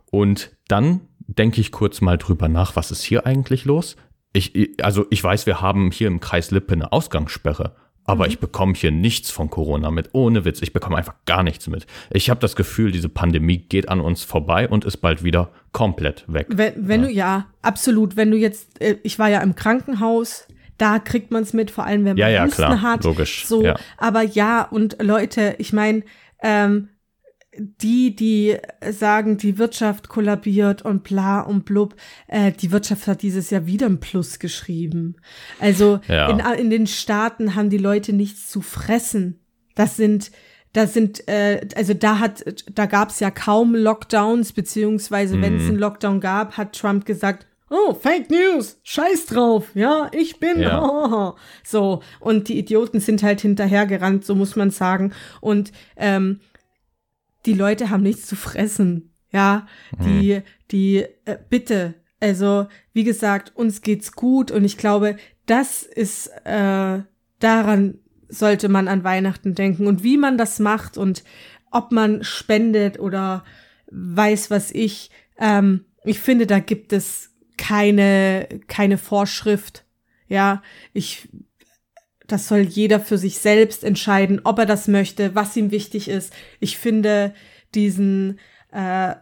und 0.10 0.52
dann 0.68 1.02
denke 1.28 1.62
ich 1.62 1.72
kurz 1.72 2.02
mal 2.02 2.18
drüber 2.18 2.48
nach, 2.48 2.76
was 2.76 2.92
ist 2.92 3.04
hier 3.04 3.26
eigentlich 3.26 3.66
los? 3.66 3.96
Ich, 4.34 4.54
also 4.82 5.06
ich 5.10 5.24
weiß, 5.24 5.46
wir 5.46 5.62
haben 5.62 5.92
hier 5.92 6.08
im 6.08 6.20
Kreis 6.20 6.52
Lippe 6.52 6.74
eine 6.74 6.92
Ausgangssperre, 6.92 7.76
aber 8.04 8.26
mhm. 8.26 8.32
ich 8.32 8.40
bekomme 8.40 8.74
hier 8.74 8.92
nichts 8.92 9.32
von 9.32 9.50
Corona 9.50 9.92
mit. 9.92 10.10
Ohne 10.14 10.46
Witz, 10.46 10.62
ich 10.62 10.74
bekomme 10.74 10.98
einfach 10.98 11.16
gar 11.26 11.44
nichts 11.44 11.68
mit. 11.68 11.88
Ich 12.12 12.30
habe 12.30 12.40
das 12.40 12.56
Gefühl, 12.56 12.92
diese 12.92 13.10
Pandemie 13.10 13.58
geht 13.58 13.90
an 13.90 14.00
uns 14.00 14.24
vorbei 14.24 14.68
und 14.68 14.86
ist 14.86 14.98
bald 14.98 15.24
wieder 15.24 15.52
komplett 15.72 16.26
weg. 16.28 16.48
Wenn, 16.50 16.88
wenn 16.88 17.02
ja. 17.02 17.08
du 17.08 17.14
ja, 17.14 17.46
absolut. 17.62 18.16
Wenn 18.16 18.32
du 18.32 18.38
jetzt, 18.38 18.82
äh, 18.82 18.98
ich 19.04 19.20
war 19.20 19.30
ja 19.30 19.42
im 19.42 19.56
Krankenhaus, 19.56 20.48
da 20.78 21.00
kriegt 21.00 21.32
man 21.32 21.44
es 21.44 21.54
mit, 21.54 21.72
vor 21.72 21.86
allem 21.86 22.06
wenn 22.06 22.12
man 22.12 22.18
ja, 22.18 22.30
ja, 22.30 22.46
Husten 22.46 22.56
klar, 22.58 22.82
hat. 22.82 23.04
Logisch. 23.04 23.46
So, 23.46 23.64
ja. 23.64 23.76
aber 23.98 24.22
ja, 24.22 24.62
und 24.64 25.02
Leute, 25.02 25.56
ich 25.58 25.74
meine, 25.74 26.04
ähm, 26.42 26.90
die, 27.58 28.16
die 28.16 28.58
sagen, 28.92 29.38
die 29.38 29.58
Wirtschaft 29.58 30.10
kollabiert 30.10 30.84
und 30.84 31.04
bla 31.04 31.42
und 31.42 31.66
blub, 31.66 31.96
äh, 32.28 32.52
die 32.52 32.72
Wirtschaft 32.72 33.08
hat 33.08 33.22
dieses 33.22 33.50
Jahr 33.50 33.66
wieder 33.66 33.88
ein 33.88 34.00
Plus 34.00 34.40
geschrieben. 34.40 35.16
Also 35.60 36.00
ja. 36.08 36.30
in, 36.30 36.60
in 36.60 36.70
den 36.70 36.88
Staaten 36.88 37.56
haben 37.56 37.70
die 37.70 37.78
Leute 37.78 38.14
nichts 38.14 38.50
zu 38.50 38.62
fressen. 38.62 39.40
Das 39.76 39.96
sind, 39.98 40.32
das 40.74 40.94
sind, 40.94 41.28
äh, 41.28 41.68
also 41.76 41.94
da 41.94 42.20
hat, 42.20 42.44
da 42.72 42.86
gab 42.86 43.10
es 43.10 43.20
ja 43.20 43.32
kaum 43.32 43.76
Lockdowns, 43.76 44.54
beziehungsweise 44.54 45.42
wenn 45.42 45.58
es 45.58 45.64
mhm. 45.64 45.70
einen 45.70 45.80
Lockdown 45.80 46.20
gab, 46.20 46.58
hat 46.58 46.78
Trump 46.78 47.06
gesagt, 47.06 47.48
Oh, 47.70 47.94
Fake 47.94 48.30
News, 48.30 48.80
scheiß 48.84 49.26
drauf, 49.26 49.72
ja, 49.74 50.10
ich 50.14 50.40
bin. 50.40 50.62
Ja. 50.62 51.36
So, 51.64 52.02
und 52.22 52.48
die 52.48 52.58
Idioten 52.58 53.02
sind 53.02 53.24
halt 53.24 53.42
hinterhergerannt, 53.42 54.24
so 54.24 54.36
muss 54.36 54.56
man 54.56 54.72
sagen. 54.72 55.12
Und 55.42 55.74
ähm, 55.98 56.40
die 57.48 57.54
Leute 57.54 57.90
haben 57.90 58.04
nichts 58.04 58.28
zu 58.28 58.36
fressen. 58.36 59.14
Ja, 59.32 59.68
die, 60.06 60.36
mhm. 60.36 60.44
die, 60.72 61.06
äh, 61.26 61.38
bitte. 61.50 61.96
Also, 62.20 62.68
wie 62.94 63.04
gesagt, 63.04 63.56
uns 63.56 63.82
geht's 63.82 64.12
gut 64.12 64.52
und 64.52 64.64
ich 64.64 64.78
glaube, 64.78 65.18
das 65.46 65.84
ist, 65.84 66.28
äh, 66.46 67.02
daran 67.40 68.00
sollte 68.30 68.70
man 68.70 68.88
an 68.88 69.04
Weihnachten 69.04 69.56
denken 69.56 69.88
und 69.88 70.04
wie 70.04 70.18
man 70.18 70.38
das 70.38 70.60
macht 70.60 70.98
und 70.98 71.24
ob 71.72 71.92
man 71.92 72.24
spendet 72.24 73.00
oder 73.00 73.44
weiß 73.92 74.52
was 74.52 74.72
ich. 74.72 75.12
Ähm, 75.38 75.86
ich 76.04 76.20
finde, 76.20 76.48
da 76.48 76.60
gibt 76.60 76.94
es 76.94 77.32
keine, 77.58 78.48
keine 78.68 78.98
Vorschrift. 78.98 79.86
Ja, 80.28 80.62
ich 80.94 81.30
das 82.28 82.48
soll 82.48 82.60
jeder 82.60 83.00
für 83.00 83.18
sich 83.18 83.38
selbst 83.40 83.84
entscheiden, 83.84 84.42
ob 84.44 84.60
er 84.60 84.66
das 84.66 84.88
möchte, 84.88 85.34
was 85.36 85.56
ihm 85.56 85.72
wichtig 85.72 86.10
ist. 86.10 86.34
Ich 86.60 86.78
finde 86.78 87.34
diesen 87.74 88.40
äh, 88.72 89.16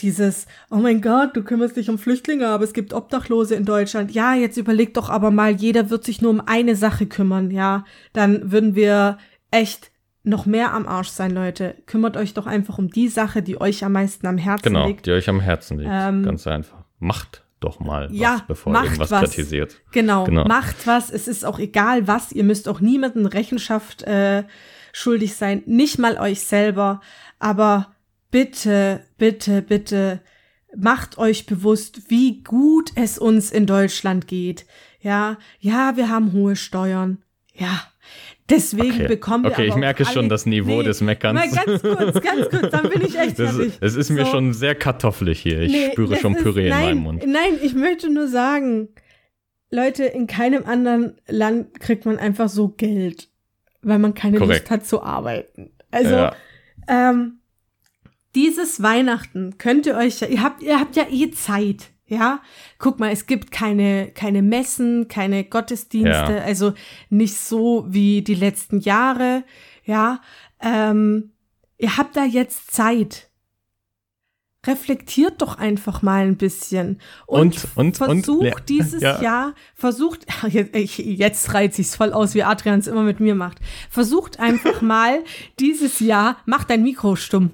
dieses, 0.00 0.46
oh 0.70 0.76
mein 0.76 1.00
Gott, 1.00 1.36
du 1.36 1.42
kümmerst 1.42 1.76
dich 1.76 1.90
um 1.90 1.98
Flüchtlinge, 1.98 2.48
aber 2.48 2.64
es 2.64 2.72
gibt 2.72 2.92
Obdachlose 2.92 3.54
in 3.54 3.64
Deutschland. 3.64 4.12
Ja, 4.12 4.34
jetzt 4.34 4.56
überleg 4.56 4.94
doch 4.94 5.10
aber 5.10 5.30
mal, 5.30 5.52
jeder 5.52 5.90
wird 5.90 6.04
sich 6.04 6.22
nur 6.22 6.30
um 6.30 6.40
eine 6.44 6.76
Sache 6.76 7.06
kümmern, 7.06 7.50
ja. 7.50 7.84
Dann 8.12 8.52
würden 8.52 8.74
wir 8.74 9.18
echt 9.50 9.90
noch 10.22 10.46
mehr 10.46 10.72
am 10.72 10.86
Arsch 10.86 11.08
sein, 11.08 11.30
Leute. 11.30 11.74
Kümmert 11.86 12.16
euch 12.16 12.34
doch 12.34 12.46
einfach 12.46 12.78
um 12.78 12.88
die 12.90 13.08
Sache, 13.08 13.42
die 13.42 13.60
euch 13.60 13.84
am 13.84 13.92
meisten 13.92 14.26
am 14.26 14.38
Herzen 14.38 14.62
Genau, 14.72 14.86
liegt. 14.86 15.06
die 15.06 15.12
euch 15.12 15.28
am 15.28 15.40
Herzen 15.40 15.78
liegt. 15.78 15.90
Ähm, 15.92 16.22
Ganz 16.22 16.46
einfach. 16.46 16.84
Macht 16.98 17.44
doch 17.60 17.80
mal 17.80 18.08
Ja, 18.12 18.34
was, 18.34 18.46
bevor 18.46 18.72
macht 18.72 18.84
ihr 18.84 18.90
irgendwas 18.90 19.10
was. 19.10 19.30
kritisiert. 19.30 19.80
Genau, 19.92 20.24
Genau. 20.24 20.44
macht 20.44 20.86
was. 20.86 21.10
Es 21.10 21.26
ist 21.28 21.44
auch 21.44 21.58
egal 21.58 22.06
was. 22.06 22.32
Ihr 22.32 22.44
müsst 22.44 22.68
auch 22.68 22.80
niemanden 22.80 23.26
Rechenschaft 23.26 24.02
äh, 24.02 24.44
schuldig 24.92 25.34
sein, 25.34 25.62
nicht 25.66 25.98
mal 25.98 26.18
euch 26.18 26.40
selber. 26.40 27.00
Aber 27.38 27.94
bitte, 28.30 29.04
bitte, 29.16 29.62
bitte 29.62 30.20
macht 30.76 31.18
euch 31.18 31.46
bewusst, 31.46 32.10
wie 32.10 32.42
gut 32.42 32.92
es 32.94 33.18
uns 33.18 33.50
in 33.50 33.66
Deutschland 33.66 34.26
geht. 34.28 34.66
Ja, 35.00 35.38
ja, 35.60 35.96
wir 35.96 36.08
haben 36.10 36.32
hohe 36.32 36.56
Steuern. 36.56 37.22
Ja. 37.54 37.82
Deswegen 38.50 38.92
Okay. 38.92 39.08
bekommen 39.08 39.44
wir 39.44 39.50
Okay, 39.50 39.66
ich 39.66 39.74
merke 39.76 40.04
schon 40.06 40.28
das 40.28 40.46
Niveau 40.46 40.82
des 40.82 41.00
Meckerns. 41.02 41.38
Mal 41.54 41.64
ganz 41.64 41.82
kurz, 41.82 42.20
ganz 42.22 42.48
kurz, 42.48 42.70
dann 42.70 42.88
bin 42.88 43.02
ich 43.02 43.18
echt 43.18 43.38
Das, 43.38 43.54
fertig. 43.56 43.74
es 43.80 43.94
ist 43.94 44.10
mir 44.10 44.24
So. 44.24 44.30
schon 44.32 44.54
sehr 44.54 44.74
kartoffelig 44.74 45.40
hier. 45.40 45.60
Ich 45.62 45.72
Nee, 45.72 45.90
spüre 45.92 46.16
schon 46.16 46.34
ist- 46.34 46.42
Püree 46.42 46.64
in 46.64 46.68
nein, 46.70 46.84
meinem 46.84 46.98
Mund. 47.02 47.26
Nein, 47.26 47.58
ich 47.62 47.74
möchte 47.74 48.10
nur 48.10 48.26
sagen, 48.28 48.88
Leute, 49.70 50.04
in 50.04 50.26
keinem 50.26 50.64
anderen 50.64 51.18
Land 51.28 51.78
kriegt 51.80 52.06
man 52.06 52.18
einfach 52.18 52.48
so 52.48 52.68
Geld, 52.68 53.28
weil 53.82 53.98
man 53.98 54.14
keine 54.14 54.38
Korrekt. 54.38 54.60
Lust 54.60 54.70
hat 54.70 54.86
zu 54.86 55.02
arbeiten. 55.02 55.72
Also, 55.90 56.14
Ja. 56.14 56.34
ähm, 56.88 57.40
dieses 58.34 58.82
Weihnachten 58.82 59.58
könnt 59.58 59.84
ihr 59.86 59.96
euch 59.96 60.20
ja, 60.20 60.26
ihr 60.28 60.42
habt, 60.42 60.62
ihr 60.62 60.80
habt 60.80 60.96
ja 60.96 61.06
eh 61.10 61.30
Zeit. 61.32 61.90
Ja, 62.10 62.40
guck 62.78 62.98
mal, 63.00 63.10
es 63.12 63.26
gibt 63.26 63.50
keine, 63.50 64.08
keine 64.12 64.40
Messen, 64.42 65.08
keine 65.08 65.44
Gottesdienste, 65.44 66.32
Ja. 66.36 66.42
also 66.42 66.72
nicht 67.10 67.36
so 67.36 67.84
wie 67.88 68.22
die 68.22 68.34
letzten 68.34 68.80
Jahre. 68.80 69.44
Ja, 69.84 70.22
ähm, 70.60 71.32
ihr 71.76 71.96
habt 71.98 72.16
da 72.16 72.24
jetzt 72.24 72.72
Zeit. 72.72 73.26
Reflektiert 74.66 75.40
doch 75.40 75.56
einfach 75.56 76.02
mal 76.02 76.26
ein 76.26 76.36
bisschen 76.36 77.00
und, 77.26 77.64
Und- 77.76 77.76
und- 77.76 78.00
und- 78.00 78.24
versucht 78.24 78.42
le- 78.42 78.64
dieses 78.68 79.02
ja. 79.02 79.22
Jahr, 79.22 79.54
versucht, 79.74 80.26
jetzt, 80.48 80.74
jetzt 80.98 81.54
reizt 81.54 81.76
sich's 81.76 81.94
voll 81.94 82.12
aus, 82.12 82.34
wie 82.34 82.42
Adrian 82.42 82.80
es 82.80 82.88
immer 82.88 83.04
mit 83.04 83.20
mir 83.20 83.36
macht. 83.36 83.58
Versucht 83.88 84.40
einfach 84.40 84.82
mal 84.82 85.22
dieses 85.60 86.00
Jahr, 86.00 86.38
macht 86.44 86.70
dein 86.70 86.82
Mikro 86.82 87.14
stumm. 87.16 87.50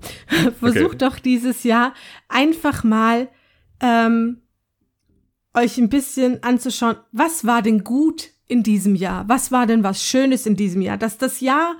Versucht 0.58 1.02
doch 1.02 1.18
dieses 1.18 1.62
Jahr 1.62 1.92
einfach 2.28 2.84
mal 2.84 3.28
ähm, 3.80 4.40
euch 5.54 5.78
ein 5.78 5.88
bisschen 5.88 6.42
anzuschauen, 6.42 6.96
was 7.12 7.46
war 7.46 7.62
denn 7.62 7.84
gut 7.84 8.30
in 8.46 8.62
diesem 8.62 8.94
Jahr? 8.94 9.28
Was 9.28 9.52
war 9.52 9.66
denn 9.66 9.82
was 9.82 10.02
Schönes 10.02 10.46
in 10.46 10.56
diesem 10.56 10.82
Jahr? 10.82 10.96
Dass 10.98 11.16
das 11.18 11.40
Jahr 11.40 11.76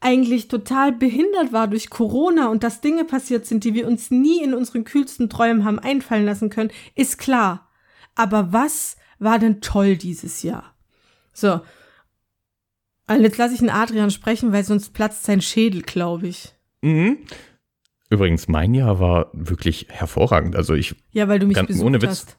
eigentlich 0.00 0.48
total 0.48 0.92
behindert 0.92 1.52
war 1.52 1.68
durch 1.68 1.90
Corona 1.90 2.48
und 2.48 2.62
dass 2.62 2.80
Dinge 2.80 3.04
passiert 3.04 3.44
sind, 3.46 3.64
die 3.64 3.74
wir 3.74 3.86
uns 3.86 4.10
nie 4.10 4.42
in 4.42 4.54
unseren 4.54 4.84
kühlsten 4.84 5.28
Träumen 5.28 5.64
haben 5.64 5.78
einfallen 5.78 6.24
lassen 6.24 6.48
können, 6.48 6.70
ist 6.94 7.18
klar. 7.18 7.68
Aber 8.14 8.52
was 8.52 8.96
war 9.18 9.38
denn 9.38 9.60
toll 9.60 9.96
dieses 9.96 10.42
Jahr? 10.42 10.74
So. 11.34 11.60
Und 13.08 13.22
jetzt 13.22 13.36
lasse 13.36 13.54
ich 13.54 13.60
den 13.60 13.70
Adrian 13.70 14.10
sprechen, 14.10 14.52
weil 14.52 14.64
sonst 14.64 14.94
platzt 14.94 15.24
sein 15.24 15.42
Schädel, 15.42 15.82
glaube 15.82 16.28
ich. 16.28 16.54
Mhm. 16.80 17.18
Übrigens, 18.08 18.48
mein 18.48 18.72
Jahr 18.72 18.98
war 19.00 19.30
wirklich 19.32 19.86
hervorragend. 19.90 20.56
Also 20.56 20.74
ich, 20.74 20.94
Ja, 21.12 21.28
weil 21.28 21.38
du 21.38 21.46
mich 21.46 21.60
besucht 21.64 21.84
ohne 21.84 22.00
Witz. 22.00 22.10
hast. 22.10 22.36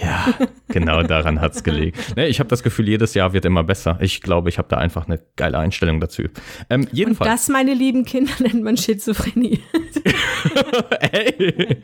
Ja, 0.00 0.34
genau 0.68 1.02
daran 1.02 1.40
hat's 1.40 1.62
gelegen. 1.62 1.98
Ne, 2.16 2.28
ich 2.28 2.40
habe 2.40 2.48
das 2.48 2.62
Gefühl, 2.62 2.88
jedes 2.88 3.14
Jahr 3.14 3.32
wird 3.32 3.44
immer 3.44 3.64
besser. 3.64 3.98
Ich 4.00 4.20
glaube, 4.20 4.48
ich 4.48 4.58
habe 4.58 4.68
da 4.68 4.78
einfach 4.78 5.06
eine 5.06 5.20
geile 5.36 5.58
Einstellung 5.58 6.00
dazu. 6.00 6.22
Ähm, 6.68 6.82
Und 6.82 6.92
jedenfalls. 6.92 7.30
das, 7.30 7.48
meine 7.48 7.74
lieben 7.74 8.04
Kinder, 8.04 8.32
nennt 8.40 8.62
man 8.62 8.76
Schizophrenie. 8.76 9.60
Ey. 11.12 11.82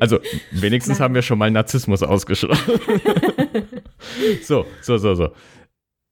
Also, 0.00 0.20
wenigstens 0.50 0.98
Nein. 0.98 1.04
haben 1.04 1.14
wir 1.14 1.22
schon 1.22 1.38
mal 1.38 1.50
Narzissmus 1.50 2.02
ausgeschlossen. 2.02 2.80
so, 4.42 4.66
so, 4.80 4.96
so, 4.98 5.14
so. 5.14 5.32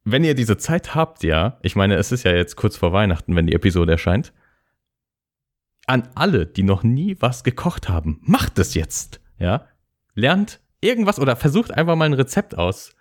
Wenn 0.04 0.24
ihr 0.24 0.34
diese 0.34 0.56
Zeit 0.56 0.94
habt, 0.94 1.22
ja, 1.22 1.58
ich 1.62 1.76
meine, 1.76 1.96
es 1.96 2.12
ist 2.12 2.24
ja 2.24 2.34
jetzt 2.34 2.56
kurz 2.56 2.76
vor 2.76 2.92
Weihnachten, 2.92 3.36
wenn 3.36 3.46
die 3.46 3.54
Episode 3.54 3.92
erscheint. 3.92 4.32
An 5.86 6.08
alle, 6.14 6.46
die 6.46 6.62
noch 6.62 6.82
nie 6.82 7.16
was 7.20 7.44
gekocht 7.44 7.88
haben, 7.88 8.20
macht 8.22 8.58
es 8.58 8.74
jetzt, 8.74 9.20
ja. 9.38 9.66
Lernt 10.18 10.60
irgendwas 10.80 11.20
oder 11.20 11.36
versucht 11.36 11.72
einfach 11.72 11.94
mal 11.94 12.06
ein 12.06 12.12
Rezept 12.12 12.58
aus, 12.58 12.94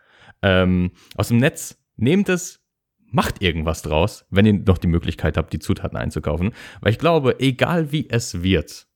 ähm, 0.43 0.91
aus 1.15 1.29
dem 1.29 1.37
Netz. 1.37 1.83
Nehmt 1.95 2.29
es, 2.29 2.61
macht 3.09 3.41
irgendwas 3.41 3.81
draus, 3.81 4.25
wenn 4.29 4.45
ihr 4.45 4.53
noch 4.53 4.77
die 4.77 4.87
Möglichkeit 4.87 5.35
habt, 5.35 5.51
die 5.51 5.59
Zutaten 5.59 5.97
einzukaufen. 5.97 6.51
Weil 6.79 6.91
ich 6.91 6.99
glaube, 6.99 7.39
egal 7.39 7.91
wie 7.91 8.07
es 8.07 8.43
wird, 8.43 8.87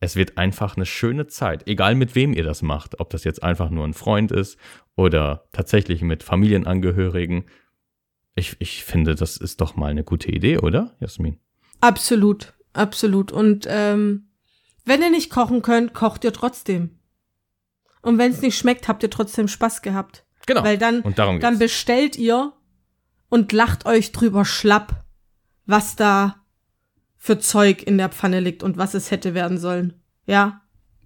es 0.00 0.16
wird 0.16 0.36
einfach 0.36 0.76
eine 0.76 0.84
schöne 0.84 1.28
Zeit, 1.28 1.68
egal 1.68 1.94
mit 1.94 2.16
wem 2.16 2.32
ihr 2.32 2.42
das 2.42 2.60
macht, 2.62 2.98
ob 2.98 3.10
das 3.10 3.22
jetzt 3.22 3.42
einfach 3.42 3.70
nur 3.70 3.86
ein 3.86 3.94
Freund 3.94 4.32
ist 4.32 4.58
oder 4.96 5.46
tatsächlich 5.52 6.02
mit 6.02 6.24
Familienangehörigen. 6.24 7.44
Ich, 8.34 8.56
ich 8.58 8.84
finde, 8.84 9.14
das 9.14 9.36
ist 9.36 9.60
doch 9.60 9.76
mal 9.76 9.92
eine 9.92 10.02
gute 10.02 10.30
Idee, 10.30 10.58
oder, 10.58 10.96
Jasmin? 10.98 11.38
Absolut, 11.80 12.52
absolut. 12.72 13.30
Und 13.30 13.66
ähm, 13.70 14.30
wenn 14.84 15.02
ihr 15.02 15.10
nicht 15.10 15.30
kochen 15.30 15.62
könnt, 15.62 15.94
kocht 15.94 16.24
ihr 16.24 16.32
trotzdem. 16.32 16.98
Und 18.04 18.18
wenn 18.18 18.30
es 18.32 18.40
nicht 18.42 18.56
schmeckt, 18.56 18.86
habt 18.88 19.02
ihr 19.02 19.10
trotzdem 19.10 19.48
Spaß 19.48 19.82
gehabt. 19.82 20.24
Genau. 20.46 20.62
Weil 20.62 20.78
dann, 20.78 21.00
Und 21.00 21.18
darum 21.18 21.40
dann 21.40 21.58
bestellt 21.58 22.16
ihr 22.16 22.52
und 23.28 23.52
lacht 23.52 23.86
euch 23.86 24.12
drüber 24.12 24.44
schlapp, 24.44 25.04
was 25.66 25.96
da 25.96 26.36
für 27.16 27.38
Zeug 27.38 27.82
in 27.82 27.96
der 27.96 28.10
Pfanne 28.10 28.40
liegt 28.40 28.62
und 28.62 28.76
was 28.76 28.92
es 28.94 29.10
hätte 29.10 29.32
werden 29.34 29.56
sollen. 29.58 29.94
Ja, 30.26 30.60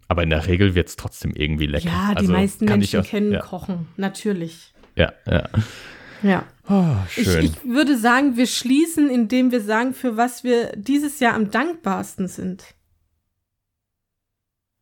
Aber 0.09 0.23
in 0.25 0.31
der 0.31 0.47
Regel 0.47 0.75
wird's 0.75 0.97
trotzdem 0.97 1.33
irgendwie 1.35 1.67
lecker. 1.67 1.87
ja, 1.89 2.11
die 2.13 2.17
Also 2.19 2.33
meisten 2.33 2.65
ich 2.65 2.71
Menschen 2.71 3.01
auch- 3.01 3.05
kennen 3.07 3.33
ja, 3.33 3.41
Kochen, 3.41 3.87
natürlich. 3.97 4.75
Ja, 4.97 5.13
ja. 5.27 5.49
Ja. 6.25 6.45
Oh, 6.69 6.97
Ich, 7.17 7.25
schön. 7.25 7.45
ich 7.45 7.65
würde 7.65 7.97
sagen, 7.97 8.37
wir 8.37 8.49
schließen, 8.49 9.09
indem 9.09 9.53
wir 9.53 9.61
sagen, 9.61 9.95
für 9.95 10.17
was 10.17 10.43
wir 10.43 10.73
dieses 10.75 11.21
Jahr 11.21 11.35
am 11.35 11.53
dankbarsten 11.53 12.27
sind. 12.27 12.65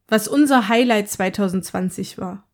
Was 0.09 0.29
unser 0.29 0.69
Highlight 0.69 1.11
2020 1.11 2.19
war. 2.19 2.45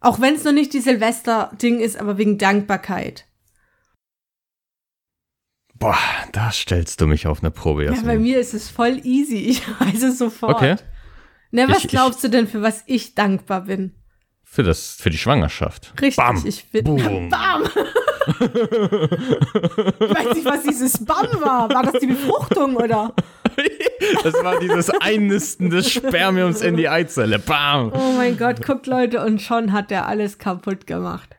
Auch 0.00 0.20
wenn 0.20 0.34
es 0.34 0.44
noch 0.44 0.52
nicht 0.52 0.72
die 0.74 0.80
Silvester-Ding 0.80 1.80
ist, 1.80 1.96
aber 1.98 2.18
wegen 2.18 2.38
Dankbarkeit. 2.38 3.26
Boah, 5.76 5.96
da 6.32 6.52
stellst 6.52 7.00
du 7.00 7.06
mich 7.06 7.26
auf 7.26 7.40
eine 7.40 7.50
Probe, 7.50 7.84
Ja, 7.86 7.92
bei 8.04 8.18
mir 8.18 8.38
ist 8.38 8.54
es 8.54 8.70
voll 8.70 9.00
easy. 9.04 9.38
Ich 9.48 9.62
weiß 9.80 10.02
es 10.04 10.18
sofort. 10.18 10.54
Okay. 10.56 10.76
Na, 11.50 11.68
was 11.68 11.78
Ich- 11.78 11.84
ich- 11.86 11.90
glaubst 11.90 12.22
du 12.22 12.28
denn, 12.28 12.46
für 12.46 12.62
was 12.62 12.82
ich 12.86 13.14
dankbar 13.14 13.62
bin? 13.62 13.94
Für, 14.42 14.62
das, 14.62 14.92
für 15.00 15.10
die 15.10 15.18
Schwangerschaft. 15.18 15.92
Richtig, 16.00 16.16
Bam. 16.16 16.42
ich 16.46 16.70
bin. 16.70 16.84
Boom. 16.84 17.28
Bam! 17.28 17.64
ich 17.64 17.70
weiß 20.14 20.34
nicht, 20.34 20.44
was 20.44 20.62
dieses 20.62 21.04
Bam 21.04 21.26
war. 21.40 21.68
War 21.70 21.82
das 21.82 22.00
die 22.00 22.06
Befruchtung 22.06 22.76
oder? 22.76 23.12
Das 24.22 24.34
war 24.42 24.60
dieses 24.60 24.90
Einnisten 24.90 25.70
des 25.70 25.90
Spermiums 25.90 26.60
in 26.62 26.76
die 26.76 26.88
Eizelle. 26.88 27.38
Bam! 27.38 27.92
Oh 27.92 28.12
mein 28.16 28.36
Gott, 28.36 28.64
guckt 28.64 28.86
Leute, 28.86 29.24
und 29.24 29.40
schon 29.40 29.72
hat 29.72 29.90
er 29.90 30.06
alles 30.06 30.38
kaputt 30.38 30.86
gemacht. 30.86 31.36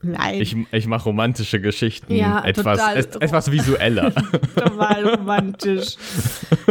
Nein, 0.00 0.40
Ich, 0.40 0.56
ich 0.70 0.86
mache 0.86 1.04
romantische 1.04 1.60
Geschichten. 1.60 2.14
Ja, 2.14 2.44
etwas, 2.44 2.78
total. 2.78 2.96
et, 2.98 3.20
etwas 3.20 3.50
visueller. 3.50 4.14
total 4.54 5.08
romantisch. 5.08 5.96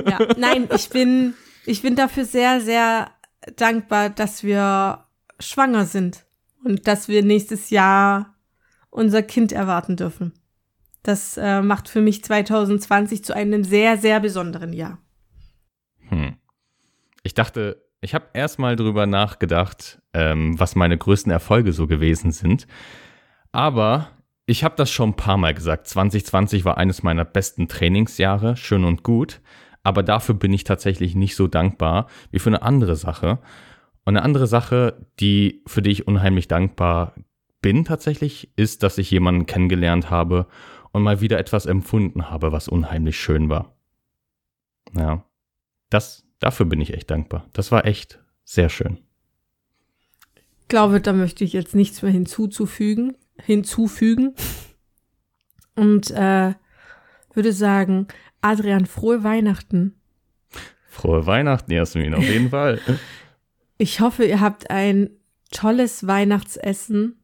Ja, 0.07 0.19
nein, 0.37 0.69
ich 0.73 0.89
bin, 0.89 1.33
ich 1.65 1.81
bin 1.81 1.95
dafür 1.95 2.23
sehr, 2.23 2.61
sehr 2.61 3.09
dankbar, 3.57 4.09
dass 4.09 4.43
wir 4.43 5.03
schwanger 5.39 5.85
sind 5.85 6.25
und 6.63 6.87
dass 6.87 7.09
wir 7.09 7.21
nächstes 7.21 7.69
Jahr 7.69 8.35
unser 8.89 9.23
Kind 9.23 9.51
erwarten 9.51 9.97
dürfen. 9.97 10.33
Das 11.07 11.37
äh, 11.37 11.61
macht 11.61 11.87
für 11.87 12.01
mich 12.01 12.21
2020 12.21 13.23
zu 13.23 13.33
einem 13.33 13.63
sehr, 13.63 13.97
sehr 13.97 14.19
besonderen 14.19 14.73
Jahr. 14.73 14.97
Hm. 16.09 16.35
Ich 17.23 17.33
dachte, 17.33 17.81
ich 18.01 18.13
habe 18.13 18.25
erstmal 18.33 18.75
drüber 18.75 19.05
nachgedacht, 19.05 20.01
ähm, 20.13 20.59
was 20.59 20.75
meine 20.75 20.97
größten 20.97 21.31
Erfolge 21.31 21.71
so 21.71 21.87
gewesen 21.87 22.33
sind. 22.33 22.67
Aber 23.53 24.09
ich 24.47 24.65
habe 24.65 24.75
das 24.75 24.91
schon 24.91 25.11
ein 25.11 25.15
paar 25.15 25.37
Mal 25.37 25.53
gesagt. 25.53 25.87
2020 25.87 26.65
war 26.65 26.77
eines 26.77 27.03
meiner 27.03 27.23
besten 27.23 27.69
Trainingsjahre, 27.69 28.57
schön 28.57 28.83
und 28.83 29.03
gut. 29.03 29.39
Aber 29.83 30.03
dafür 30.03 30.35
bin 30.35 30.51
ich 30.51 30.65
tatsächlich 30.65 31.15
nicht 31.15 31.37
so 31.37 31.47
dankbar 31.47 32.07
wie 32.31 32.39
für 32.39 32.49
eine 32.49 32.63
andere 32.63 32.97
Sache. 32.97 33.39
Und 34.03 34.17
eine 34.17 34.23
andere 34.23 34.47
Sache, 34.47 35.07
die, 35.21 35.63
für 35.67 35.81
die 35.81 35.91
ich 35.91 36.05
unheimlich 36.05 36.49
dankbar 36.49 37.13
bin 37.61 37.85
tatsächlich, 37.85 38.51
ist, 38.57 38.83
dass 38.83 38.97
ich 38.97 39.09
jemanden 39.09 39.45
kennengelernt 39.45 40.09
habe 40.09 40.47
und 40.91 41.03
mal 41.03 41.21
wieder 41.21 41.39
etwas 41.39 41.65
empfunden 41.65 42.29
habe, 42.29 42.51
was 42.51 42.67
unheimlich 42.67 43.19
schön 43.19 43.49
war. 43.49 43.75
Ja. 44.93 45.23
Das, 45.89 46.25
dafür 46.39 46.65
bin 46.65 46.81
ich 46.81 46.93
echt 46.93 47.09
dankbar. 47.09 47.47
Das 47.53 47.71
war 47.71 47.85
echt 47.85 48.19
sehr 48.43 48.69
schön. 48.69 48.99
Ich 50.35 50.67
glaube, 50.69 50.99
da 50.99 51.13
möchte 51.13 51.43
ich 51.43 51.53
jetzt 51.53 51.75
nichts 51.75 52.01
mehr 52.01 52.11
hinzuzufügen, 52.11 53.15
hinzufügen. 53.41 54.35
Und 55.75 56.11
äh, 56.11 56.53
würde 57.33 57.53
sagen, 57.53 58.07
Adrian, 58.41 58.85
frohe 58.85 59.23
Weihnachten. 59.23 59.95
Frohe 60.89 61.25
Weihnachten, 61.25 61.71
Jasmin, 61.71 62.15
auf 62.15 62.23
jeden 62.23 62.49
Fall. 62.51 62.81
Ich 63.77 64.01
hoffe, 64.01 64.25
ihr 64.25 64.41
habt 64.41 64.69
ein 64.69 65.11
tolles 65.51 66.07
Weihnachtsessen 66.07 67.16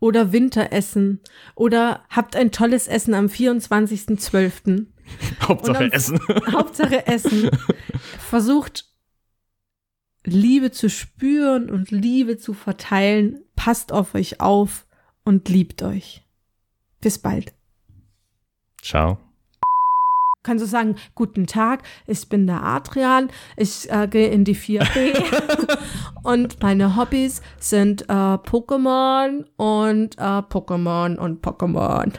oder 0.00 0.32
Winteressen 0.32 1.20
oder 1.54 2.04
habt 2.08 2.34
ein 2.34 2.50
tolles 2.50 2.88
Essen 2.88 3.14
am 3.14 3.26
24.12. 3.26 4.86
Hauptsache 5.46 5.84
am- 5.84 5.90
Essen. 5.92 6.20
Hauptsache 6.52 7.06
Essen. 7.06 7.50
Versucht 8.18 8.86
Liebe 10.24 10.70
zu 10.70 10.90
spüren 10.90 11.70
und 11.70 11.90
Liebe 11.90 12.36
zu 12.38 12.52
verteilen. 12.54 13.40
Passt 13.56 13.92
auf 13.92 14.14
euch 14.14 14.40
auf 14.40 14.86
und 15.24 15.48
liebt 15.48 15.82
euch. 15.82 16.22
Bis 17.00 17.18
bald. 17.18 17.52
Ciao. 18.82 19.18
Kannst 20.42 20.64
du 20.64 20.68
sagen, 20.68 20.96
guten 21.14 21.46
Tag, 21.46 21.82
ich 22.06 22.26
bin 22.30 22.46
der 22.46 22.62
Adrian, 22.62 23.28
ich 23.58 23.90
äh, 23.90 24.08
gehe 24.08 24.30
in 24.30 24.44
die 24.44 24.56
4B 24.56 25.12
und 26.22 26.62
meine 26.62 26.96
Hobbys 26.96 27.42
sind 27.58 28.02
äh, 28.02 28.12
Pokémon 28.12 29.44
und 29.56 30.18
äh, 30.18 30.22
Pokémon 30.22 31.16
und 31.16 31.44
Pokémon. 31.44 32.12